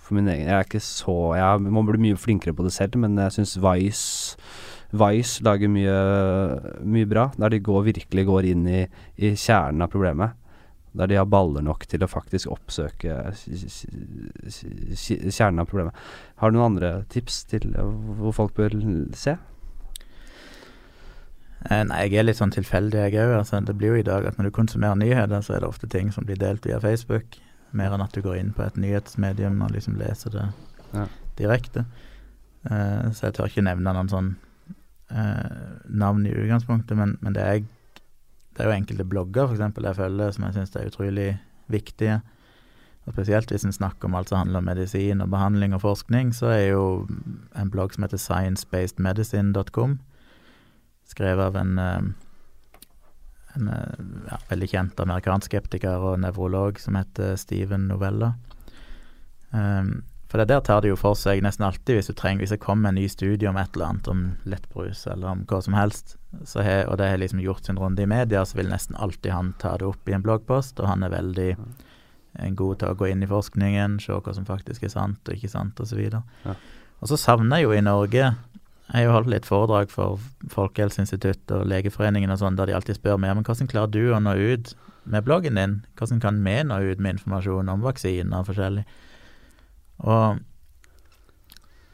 for 0.00 0.18
min 0.18 0.28
egen 0.32 0.48
Jeg 0.48 0.56
er 0.56 0.66
ikke 0.66 0.82
så 0.82 1.16
Jeg 1.38 1.70
må 1.70 1.84
bli 1.86 2.02
mye 2.08 2.18
flinkere 2.18 2.56
på 2.56 2.66
det 2.66 2.74
selv, 2.76 2.98
men 3.00 3.18
jeg 3.18 3.38
syns 3.38 3.56
Vice 3.62 4.36
Vice 4.90 5.44
lager 5.46 5.70
mye, 5.70 5.96
mye 6.82 7.06
bra, 7.06 7.28
der 7.38 7.52
de 7.52 7.60
går, 7.62 7.84
virkelig 7.92 8.24
går 8.26 8.48
inn 8.50 8.64
i, 8.66 8.80
i 9.22 9.36
kjernen 9.38 9.84
av 9.86 9.92
problemet. 9.92 10.34
Der 10.98 11.06
de 11.06 11.14
har 11.20 11.28
baller 11.30 11.62
nok 11.62 11.84
til 11.86 12.02
å 12.02 12.08
faktisk 12.10 12.50
oppsøke 12.50 13.30
kjernen 14.98 15.62
av 15.62 15.68
problemet. 15.70 15.94
Har 16.42 16.50
du 16.50 16.58
noen 16.58 16.72
andre 16.72 16.90
tips 17.14 17.44
til 17.52 17.70
eh, 17.70 17.94
hvor 18.18 18.34
folk 18.34 18.58
bør 18.58 18.74
se? 19.14 19.36
Eh, 21.68 21.82
nei, 21.84 21.98
jeg 22.08 22.20
er 22.22 22.24
litt 22.24 22.38
sånn 22.40 22.54
tilfeldig, 22.54 23.02
jeg 23.10 23.20
òg. 23.20 23.34
Altså, 23.42 23.60
det 23.64 23.74
blir 23.76 23.92
jo 23.92 24.00
i 24.00 24.06
dag 24.06 24.24
at 24.30 24.38
når 24.38 24.48
du 24.48 24.56
konsumerer 24.56 24.96
nyheter, 24.96 25.42
så 25.44 25.56
er 25.56 25.60
det 25.64 25.68
ofte 25.68 25.88
ting 25.92 26.08
som 26.14 26.24
blir 26.24 26.38
delt 26.40 26.64
via 26.66 26.78
Facebook, 26.80 27.36
mer 27.76 27.92
enn 27.92 28.02
at 28.04 28.14
du 28.16 28.22
går 28.24 28.38
inn 28.40 28.54
på 28.56 28.64
et 28.64 28.78
nyhetsmedium 28.80 29.60
og 29.62 29.74
liksom 29.76 29.98
leser 30.00 30.32
det 30.34 30.46
Ja. 30.96 31.04
direkte. 31.36 31.84
Uh, 32.64 33.10
så 33.12 33.28
jeg 33.28 33.34
tør 33.36 33.46
ikke 33.48 33.62
nevne 33.64 33.92
noen 33.94 34.08
sånn 34.10 34.32
uh, 35.12 35.76
navn 35.88 36.26
i 36.26 36.32
utgangspunktet, 36.34 36.96
men, 36.98 37.14
men 37.20 37.36
det 37.36 37.44
er, 37.44 37.62
det 38.56 38.64
er 38.64 38.68
jo 38.68 38.74
enkelte 38.76 39.06
blogger 39.08 39.46
for 39.46 39.54
eksempel, 39.56 39.86
jeg 39.88 39.96
følger 39.96 40.34
som 40.34 40.44
jeg 40.48 40.56
syns 40.58 40.76
er 40.76 40.90
utrolig 40.90 41.28
viktige. 41.72 42.18
Og 43.06 43.14
Spesielt 43.14 43.48
hvis 43.52 43.64
en 43.64 43.72
snakker 43.72 44.10
om 44.10 44.14
alt 44.18 44.28
som 44.28 44.42
handler 44.42 44.60
om 44.60 44.68
medisin 44.68 45.22
og 45.24 45.30
behandling 45.32 45.72
og 45.74 45.80
forskning, 45.86 46.34
så 46.36 46.50
er 46.52 46.66
jo 46.74 46.84
en 47.56 47.70
blogg 47.72 47.94
som 47.94 48.04
heter 48.04 48.20
sciencebasedmedicine.com, 48.20 49.98
skrevet 51.10 51.50
av 51.50 51.56
en, 51.60 51.78
eh, 51.78 52.02
en 53.56 53.68
eh, 53.68 54.04
ja, 54.30 54.38
veldig 54.50 54.68
kjent 54.70 55.02
amerikansk 55.02 55.50
skeptiker 55.50 56.06
og 56.10 56.20
nevrolog 56.22 56.78
som 56.80 56.98
heter 56.98 57.36
Steven 57.40 57.88
Novella. 57.90 58.34
Um, 59.50 60.02
for 60.30 60.38
det 60.38 60.46
der 60.52 60.60
tar 60.62 60.84
det 60.84 60.92
jo 60.92 60.96
for 60.98 61.16
seg 61.18 61.40
nesten 61.42 61.64
alltid 61.66 61.96
hvis 61.96 62.06
du 62.06 62.12
trenger 62.14 62.44
Hvis 62.44 62.52
det 62.54 62.60
kommer 62.62 62.92
en 62.92 62.94
ny 63.00 63.08
studie 63.10 63.48
om 63.50 63.56
et 63.58 63.74
eller 63.74 63.88
annet, 63.88 64.10
om 64.12 64.20
lettbrus 64.46 65.00
eller 65.10 65.32
om 65.32 65.40
hva 65.50 65.58
som 65.66 65.74
helst, 65.74 66.14
he, 66.54 66.76
og 66.86 67.00
det 67.00 67.08
har 67.10 67.18
liksom 67.18 67.40
gjort 67.42 67.66
sin 67.66 67.80
runde 67.80 68.04
i 68.04 68.06
media, 68.06 68.44
så 68.46 68.60
vil 68.60 68.70
nesten 68.70 68.94
alltid 68.94 69.32
han 69.34 69.54
ta 69.58 69.74
det 69.80 69.88
opp 69.88 70.06
i 70.06 70.14
en 70.14 70.22
bloggpost, 70.22 70.78
og 70.78 70.86
han 70.86 71.02
er 71.02 71.10
veldig 71.10 71.48
god 72.54 72.78
til 72.78 72.92
å 72.92 72.94
gå 72.94 73.08
inn 73.10 73.24
i 73.26 73.30
forskningen, 73.30 73.98
se 73.98 74.14
hva 74.14 74.34
som 74.36 74.46
faktisk 74.46 74.86
er 74.86 74.94
sant 74.94 75.26
og 75.26 75.34
ikke 75.34 75.50
sant, 75.50 75.82
osv. 75.82 75.98
Og, 76.14 76.22
Ja. 76.46 76.54
og 77.00 77.10
så 77.10 77.18
savner 77.18 77.58
jeg 77.58 77.66
jo 77.66 77.72
i 77.74 77.82
Norge 77.82 78.36
Jeg 78.90 79.04
har 79.04 79.06
jo 79.06 79.14
holdt 79.14 79.30
litt 79.30 79.46
foredrag 79.46 79.90
for 79.92 80.18
Folkehelseinstituttet 80.50 81.52
og 81.54 81.68
Legeforeningen 81.70 82.32
og 82.34 82.40
sånn, 82.40 82.56
der 82.58 82.66
de 82.66 82.74
alltid 82.74 82.98
spør 82.98 83.20
meg 83.22 83.36
men 83.36 83.46
hvordan 83.46 83.70
klarer 83.70 83.92
du 83.94 84.10
å 84.10 84.18
nå 84.18 84.34
ut 84.34 84.72
med 85.10 85.26
bloggen 85.26 85.58
din? 85.60 85.76
Hvordan 85.98 86.22
kan 86.22 86.40
vi 86.42 86.56
nå 86.66 86.80
ut 86.90 87.02
med 87.02 87.16
informasjon 87.16 87.70
om 87.70 87.84
vaksiner 87.86 88.42
og 88.42 88.48
forskjellig? 88.50 88.82
Og 90.10 90.40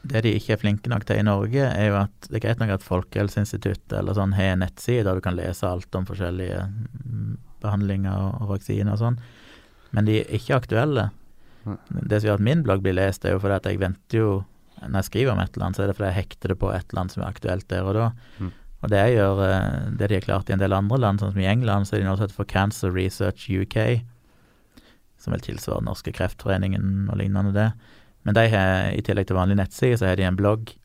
det 0.07 0.23
de 0.23 0.33
ikke 0.39 0.55
er 0.55 0.61
flinke 0.61 0.89
nok 0.89 1.05
til 1.05 1.21
i 1.21 1.27
Norge, 1.27 1.67
er 1.67 1.89
jo 1.91 1.99
at 1.99 2.29
det 2.29 2.39
er 2.39 2.45
greit 2.47 2.61
nok 2.63 2.73
at 2.77 2.85
Folkehelseinstituttet 2.85 3.97
eller 3.99 4.17
sånn 4.17 4.35
har 4.37 4.55
en 4.55 4.63
nettside 4.63 5.05
der 5.05 5.19
du 5.19 5.23
kan 5.25 5.37
lese 5.37 5.67
alt 5.67 5.95
om 5.99 6.07
forskjellige 6.07 6.63
behandlinger 7.63 8.41
og 8.41 8.53
vaksiner 8.55 8.95
og 8.95 9.01
sånn, 9.01 9.21
men 9.93 10.07
de 10.07 10.21
er 10.21 10.35
ikke 10.37 10.57
aktuelle. 10.57 11.09
Det 11.65 12.21
som 12.21 12.29
gjør 12.29 12.39
at 12.39 12.47
min 12.47 12.63
blogg 12.63 12.83
blir 12.85 12.95
lest, 12.95 13.25
er 13.25 13.35
jo 13.35 13.41
fordi 13.43 13.57
at 13.59 13.67
jeg 13.67 13.81
venter 13.81 14.21
jo 14.21 14.29
Når 14.83 14.99
jeg 14.99 15.09
skriver 15.09 15.33
om 15.33 15.41
et 15.41 15.51
eller 15.53 15.67
annet, 15.67 15.79
så 15.79 15.83
er 15.83 15.91
det 15.91 15.97
fordi 15.97 16.09
jeg 16.11 16.19
hekter 16.21 16.53
det 16.53 16.59
på 16.61 16.71
et 16.73 16.85
eller 16.87 17.03
annet 17.03 17.15
som 17.15 17.23
er 17.23 17.31
aktuelt 17.31 17.67
der 17.71 17.89
og 17.89 17.97
da. 17.97 18.07
Mm. 18.37 18.51
Og 18.85 18.91
det 18.93 19.03
gjør, 19.15 19.41
eh, 19.47 19.85
det 19.97 20.09
de 20.09 20.17
har 20.19 20.25
klart 20.25 20.49
i 20.49 20.53
en 20.53 20.61
del 20.61 20.75
andre 20.75 20.99
land, 21.01 21.21
sånn 21.21 21.33
som 21.33 21.41
i 21.41 21.49
England, 21.49 21.89
så 21.89 21.97
er 21.97 22.03
de 22.03 22.09
nå 22.09 22.17
sett 22.19 22.35
for 22.35 22.45
Cancer 22.45 22.93
Research 22.93 23.47
UK, 23.49 23.77
som 25.17 25.33
vel 25.33 25.41
tilsvarer 25.41 25.85
Norske 25.85 26.13
Kreftforeningen 26.13 27.07
og 27.09 27.17
lignende 27.17 27.55
det. 27.55 27.71
Men 28.27 28.37
de 28.37 28.43
har, 28.53 28.91
i 28.93 29.01
tillegg 29.01 29.29
til 29.29 29.39
vanlig 29.39 29.57
nettside, 29.57 29.97
så 29.97 30.11
har 30.11 30.19
de 30.19 30.27
en 30.27 30.37
blogg 30.37 30.75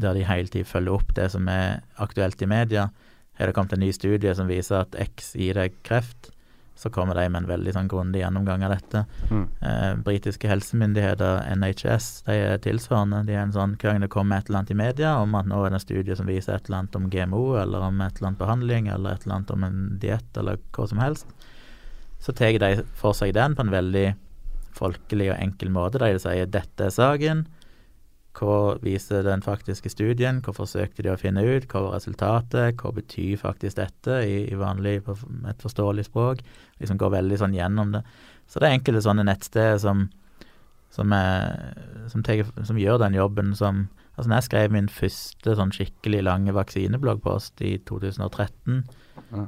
der 0.00 0.14
de 0.14 0.24
hele 0.26 0.50
tiden 0.50 0.68
følger 0.68 0.96
opp 0.96 1.14
det 1.16 1.30
som 1.32 1.48
er 1.50 1.80
aktuelt 2.02 2.42
i 2.42 2.48
media. 2.50 2.90
Har 3.38 3.48
det 3.48 3.56
kommet 3.56 3.72
en 3.72 3.82
ny 3.82 3.90
studie 3.94 4.34
som 4.36 4.50
viser 4.50 4.84
at 4.84 4.96
X 5.00 5.32
gir 5.38 5.56
deg 5.56 5.76
kreft, 5.86 6.30
så 6.80 6.88
kommer 6.90 7.14
de 7.14 7.26
med 7.28 7.42
en 7.42 7.48
veldig 7.50 7.74
sånn 7.76 7.88
grundig 7.92 8.22
gjennomgang 8.22 8.62
av 8.64 8.72
dette. 8.72 9.02
Mm. 9.28 9.42
Eh, 9.68 9.90
britiske 10.06 10.48
helsemyndigheter, 10.48 11.42
NHS, 11.60 12.06
de 12.24 12.36
er 12.40 12.62
tilsvarende. 12.64 13.20
De 13.28 13.34
er 13.36 13.42
en 13.42 13.52
sånn, 13.52 13.74
Hver 13.76 13.92
gang 13.92 14.00
det 14.00 14.08
kommer 14.14 14.40
et 14.40 14.48
eller 14.48 14.62
annet 14.62 14.72
i 14.72 14.78
media 14.80 15.10
om 15.20 15.36
at 15.36 15.50
nå 15.50 15.58
er 15.60 15.74
det 15.74 15.76
en 15.76 15.84
studie 15.84 16.16
som 16.16 16.30
viser 16.30 16.54
et 16.54 16.70
eller 16.70 16.78
annet 16.78 16.96
om 16.96 17.10
GMO, 17.12 17.42
eller 17.60 17.84
om 17.84 18.00
et 18.00 18.16
eller 18.16 18.30
annet 18.30 18.40
behandling, 18.40 18.88
eller 18.88 19.12
et 19.12 19.26
eller 19.26 19.36
annet 19.36 19.52
om 19.52 19.68
en 19.68 19.78
diett, 20.00 20.40
eller 20.40 20.56
hva 20.72 20.88
som 20.88 21.04
helst, 21.04 21.36
så 22.24 22.32
tar 22.32 22.56
de 22.64 22.72
for 22.96 23.12
seg 23.16 23.36
den 23.36 23.58
på 23.58 23.66
en 23.66 23.76
veldig 23.76 24.06
folkelig 24.80 25.34
og 25.34 25.36
enkel 25.36 25.72
måte, 25.74 26.00
de 26.00 26.16
sier 26.22 26.48
dette 26.48 26.88
er 26.88 26.96
saken, 26.96 27.44
hva 28.38 28.76
viser 28.84 29.24
den 29.26 29.42
faktiske 29.42 29.90
studien, 29.90 30.38
hva 30.44 30.52
forsøkte 30.54 31.02
de 31.02 31.10
å 31.12 31.18
finne 31.18 31.42
ut, 31.42 31.66
hva 31.72 31.82
var 31.88 31.96
resultatet, 31.98 32.76
hva 32.78 32.92
betyr 32.94 33.36
faktisk 33.40 33.80
dette 33.80 34.20
i, 34.26 34.36
i 34.52 34.58
vanlig, 34.58 35.00
på 35.06 35.16
et 35.50 35.62
forståelig 35.64 36.06
språk, 36.06 36.44
liksom 36.80 37.00
går 37.00 37.14
veldig 37.16 37.40
sånn 37.42 37.56
gjennom 37.58 37.92
det. 37.96 38.04
Så 38.50 38.62
det 38.62 38.68
er 38.70 38.76
enkelte 38.78 39.02
sånne 39.06 39.26
nettsteder 39.26 39.78
som, 39.82 40.04
som, 40.94 41.12
er, 41.14 41.74
som, 42.12 42.22
tar- 42.26 42.46
som 42.66 42.78
gjør 42.78 43.02
den 43.06 43.18
jobben 43.18 43.54
som 43.58 43.88
Altså 44.18 44.28
når 44.28 44.36
jeg 44.40 44.44
skrev 44.50 44.72
min 44.74 44.88
første 44.92 45.52
sånn 45.56 45.70
skikkelig 45.72 46.18
lange 46.26 46.52
vaksinebloggpost 46.52 47.62
i 47.64 47.78
2013, 47.88 48.82
Ja. 49.30 49.44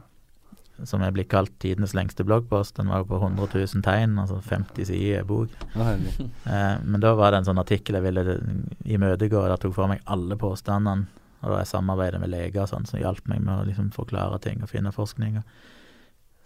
Som 0.88 1.02
er 1.04 1.14
blitt 1.14 1.30
kalt 1.32 1.52
tidenes 1.62 1.94
lengste 1.94 2.24
bloggpost, 2.26 2.76
den 2.76 2.90
var 2.92 3.04
på 3.08 3.18
100 3.20 3.48
000 3.54 3.84
tegn, 3.86 4.18
altså 4.18 4.40
50 4.42 4.88
sider 4.88 5.24
bok. 5.28 5.54
Herregud. 5.74 6.20
Eh, 6.52 6.76
men 6.84 7.02
da 7.02 7.14
var 7.18 7.32
det 7.32 7.42
en 7.42 7.50
sånn 7.50 7.62
artikkel 7.62 7.98
jeg 7.98 8.06
ville 8.06 8.36
imøtegå, 8.84 9.44
der 9.46 9.60
tok 9.62 9.76
for 9.76 9.92
meg 9.92 10.02
alle 10.10 10.38
påstandene. 10.40 11.08
Og 11.42 11.50
da 11.50 11.62
jeg 11.62 11.72
samarbeidet 11.72 12.20
med 12.22 12.30
leger 12.30 12.68
sånn, 12.70 12.86
som 12.86 13.00
hjalp 13.00 13.26
meg 13.30 13.42
med 13.42 13.56
å 13.56 13.66
liksom 13.66 13.90
forklare 13.94 14.38
ting 14.42 14.62
og 14.62 14.70
finne 14.70 14.92
forskning. 14.94 15.40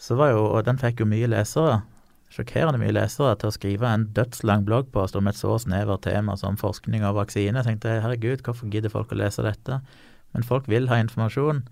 Så 0.00 0.16
var 0.16 0.32
jo, 0.32 0.46
og 0.48 0.64
den 0.64 0.80
fikk 0.80 1.02
jo 1.02 1.08
mye 1.08 1.28
lesere, 1.28 1.82
sjokkerende 2.32 2.80
mye 2.80 2.94
lesere, 2.96 3.34
til 3.40 3.50
å 3.50 3.54
skrive 3.54 3.90
en 3.92 4.08
dødslang 4.16 4.64
bloggpost 4.68 5.16
om 5.16 5.28
et 5.28 5.38
så 5.38 5.58
snevert 5.60 6.04
tema 6.08 6.36
som 6.40 6.56
forskning 6.60 7.04
og 7.04 7.18
vaksine. 7.20 7.60
Jeg 7.60 7.68
tenkte 7.68 7.98
herregud, 8.04 8.44
hvorfor 8.44 8.72
gidder 8.72 8.92
folk 8.92 9.12
å 9.12 9.20
lese 9.20 9.44
dette? 9.44 9.80
Men 10.32 10.44
folk 10.44 10.68
vil 10.68 10.88
ha 10.92 10.98
informasjon. 11.00 11.66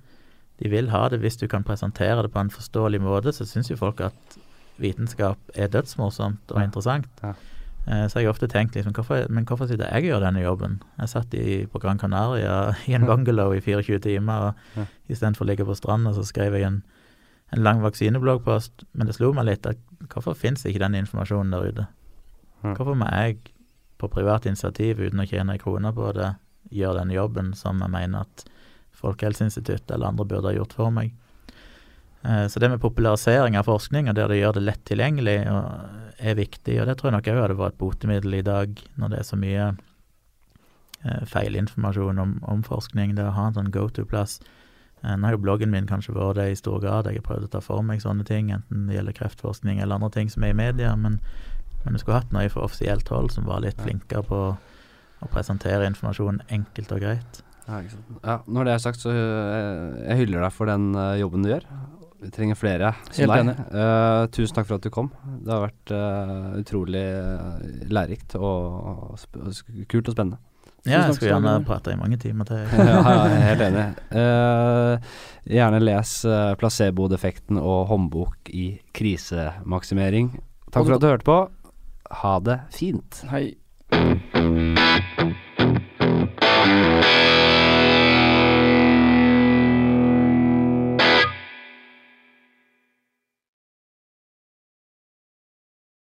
De 0.62 0.68
vil 0.70 0.90
ha 0.90 1.08
det 1.08 1.20
hvis 1.20 1.36
du 1.40 1.46
kan 1.50 1.64
presentere 1.66 2.22
det 2.22 2.30
på 2.32 2.40
en 2.40 2.50
forståelig 2.50 3.00
måte, 3.02 3.32
så 3.34 3.44
syns 3.46 3.70
jo 3.70 3.76
folk 3.76 4.00
at 4.00 4.38
vitenskap 4.78 5.38
er 5.54 5.68
dødsmorsomt 5.68 6.50
og 6.50 6.58
Ja. 6.60 6.64
interessant. 6.66 7.06
Ja. 7.22 7.34
Eh, 7.86 8.06
Så 8.08 8.14
jeg 8.20 8.26
har 8.26 8.32
ofte 8.32 8.48
tenkt 8.48 8.74
liksom, 8.74 8.92
hvorfor, 8.92 9.26
men 9.30 9.44
hvorfor 9.44 9.66
sitter 9.68 9.90
jeg 9.90 10.04
og 10.04 10.20
gjør 10.20 10.24
denne 10.26 10.42
jobben? 10.42 10.82
Jeg 10.98 11.08
satt 11.08 11.34
i, 11.34 11.66
på 11.66 11.78
Gran 11.80 11.98
Canaria 11.98 12.74
i 12.88 12.94
en 12.94 13.04
bungalow 13.06 13.52
i 13.52 13.60
24 13.60 13.98
timer, 14.00 14.32
og 14.48 14.54
Ja. 14.76 14.84
istedenfor 15.10 15.44
å 15.44 15.46
ligge 15.48 15.64
på 15.66 15.74
stranda, 15.76 16.10
så 16.14 16.24
skrev 16.24 16.52
jeg 16.54 16.62
en, 16.62 16.82
en 17.52 17.62
lang 17.62 17.82
vaksinebloggpost. 17.82 18.84
Men 18.94 19.06
det 19.06 19.14
slo 19.16 19.32
meg 19.32 19.44
litt 19.46 19.66
at 19.66 19.76
hvorfor 20.08 20.34
fins 20.34 20.64
ikke 20.64 20.78
den 20.78 20.94
informasjonen 20.94 21.50
der 21.50 21.68
ute? 21.68 21.86
Hvorfor 22.62 22.94
må 22.96 23.04
jeg 23.12 23.38
på 23.98 24.08
privat 24.10 24.46
initiativ, 24.46 24.98
uten 24.98 25.20
å 25.20 25.26
tjene 25.28 25.52
ei 25.52 25.58
krone 25.58 25.92
på 25.92 26.12
det, 26.14 26.34
gjøre 26.72 27.00
den 27.04 27.10
jobben 27.10 27.52
som 27.54 27.78
jeg 27.80 27.90
mener 27.90 28.20
at 28.20 28.44
Folkehelseinstituttet 29.04 29.92
eller 29.94 30.10
andre 30.10 30.26
burde 30.32 30.50
ha 30.50 30.56
gjort 30.56 30.74
for 30.80 30.90
meg? 30.94 31.12
Eh, 32.24 32.46
Så 32.48 32.60
det 32.60 32.70
med 32.72 32.80
popularisering 32.82 33.56
av 33.60 33.68
forskning, 33.68 34.08
og 34.08 34.16
der 34.16 34.28
det 34.32 34.40
gjør 34.40 34.56
det 34.56 34.64
lett 34.64 34.84
tilgjengelig, 34.88 35.38
er 36.24 36.34
viktig. 36.38 36.80
Og 36.80 36.86
det 36.88 36.96
tror 36.98 37.10
jeg 37.10 37.18
nok 37.18 37.28
òg 37.34 37.42
hadde 37.42 37.58
vært 37.60 37.74
et 37.74 37.82
botemiddel 37.82 38.34
i 38.40 38.44
dag, 38.46 38.84
når 38.96 39.10
det 39.12 39.18
er 39.20 39.28
så 39.28 39.36
mye 39.36 39.70
eh, 41.04 41.24
feilinformasjon 41.28 42.18
om, 42.22 42.36
om 42.48 42.62
forskning. 42.64 43.14
Det 43.18 43.26
å 43.28 43.34
ha 43.36 43.48
en 43.50 43.58
sånn 43.58 43.72
go 43.74 43.88
to-plass. 43.92 44.38
Eh, 45.02 45.16
Nå 45.16 45.26
har 45.28 45.36
jo 45.36 45.42
bloggen 45.44 45.72
min 45.74 45.88
kanskje 45.90 46.14
vært 46.16 46.38
det 46.40 46.50
i 46.52 46.58
stor 46.60 46.80
grad. 46.80 47.10
Jeg 47.10 47.20
har 47.20 47.28
prøvd 47.28 47.48
å 47.48 47.52
ta 47.56 47.60
for 47.64 47.84
meg 47.84 48.00
sånne 48.04 48.24
ting, 48.28 48.52
enten 48.54 48.86
det 48.88 48.96
gjelder 48.98 49.18
kreftforskning 49.20 49.80
eller 49.82 49.98
andre 50.00 50.10
ting 50.14 50.30
som 50.32 50.46
er 50.46 50.54
i 50.54 50.60
media. 50.64 50.94
Men, 50.96 51.20
men 51.84 51.96
jeg 51.98 52.04
skulle 52.06 52.22
hatt 52.22 52.32
noe 52.32 52.48
fra 52.52 52.64
offisielt 52.64 53.10
hold 53.12 53.34
som 53.34 53.44
var 53.50 53.60
litt 53.66 53.80
flinkere 53.84 54.24
på 54.24 54.44
å 55.24 55.28
presentere 55.32 55.86
informasjon 55.88 56.40
enkelt 56.52 56.92
og 56.92 57.04
greit. 57.04 57.42
Ja, 57.64 57.80
ja, 57.80 58.38
når 58.46 58.66
det 58.66 58.72
er 58.74 58.82
sagt, 58.82 59.00
så 59.00 59.12
øh, 59.12 60.00
jeg 60.04 60.18
hyller 60.24 60.44
deg 60.44 60.52
for 60.52 60.68
den 60.68 60.90
øh, 60.92 61.20
jobben 61.20 61.44
du 61.44 61.52
gjør. 61.54 61.68
Vi 62.24 62.30
trenger 62.32 62.56
flere 62.56 62.94
som 63.10 63.20
Helt 63.20 63.50
deg. 63.50 63.62
Eh, 63.76 64.22
tusen 64.32 64.56
takk 64.56 64.68
for 64.68 64.78
at 64.78 64.84
du 64.86 64.90
kom. 64.92 65.10
Det 65.44 65.52
har 65.52 65.60
vært 65.66 65.92
uh, 65.92 66.54
utrolig 66.56 67.02
lærerikt 67.92 68.38
og, 68.38 68.78
og 68.80 69.18
og 69.42 69.84
kult 69.92 70.08
og 70.08 70.16
spennende. 70.16 70.40
Ja, 70.84 71.02
jeg 71.06 71.16
skulle 71.16 71.32
gjerne 71.32 71.52
prate 71.64 71.68
prata 71.68 71.92
i 71.92 72.00
mange 72.00 72.16
timer 72.20 72.48
til. 72.48 72.64
ja, 72.88 72.96
er 73.24 73.36
helt 73.48 73.66
enig. 73.68 73.84
Uh, 74.12 75.20
gjerne 75.52 75.80
les 75.84 76.16
uh, 76.28 76.56
placeboeffekten 76.60 77.60
og 77.60 77.86
håndbok 77.92 78.52
i 78.52 78.66
krisemaksimering. 78.96 80.34
Takk 80.70 80.84
for 80.84 80.96
at 80.96 81.04
du 81.04 81.10
hørte 81.12 81.28
på. 81.28 81.38
Ha 82.24 82.36
det 82.44 82.60
fint. 82.72 83.24
Hei. 83.32 83.46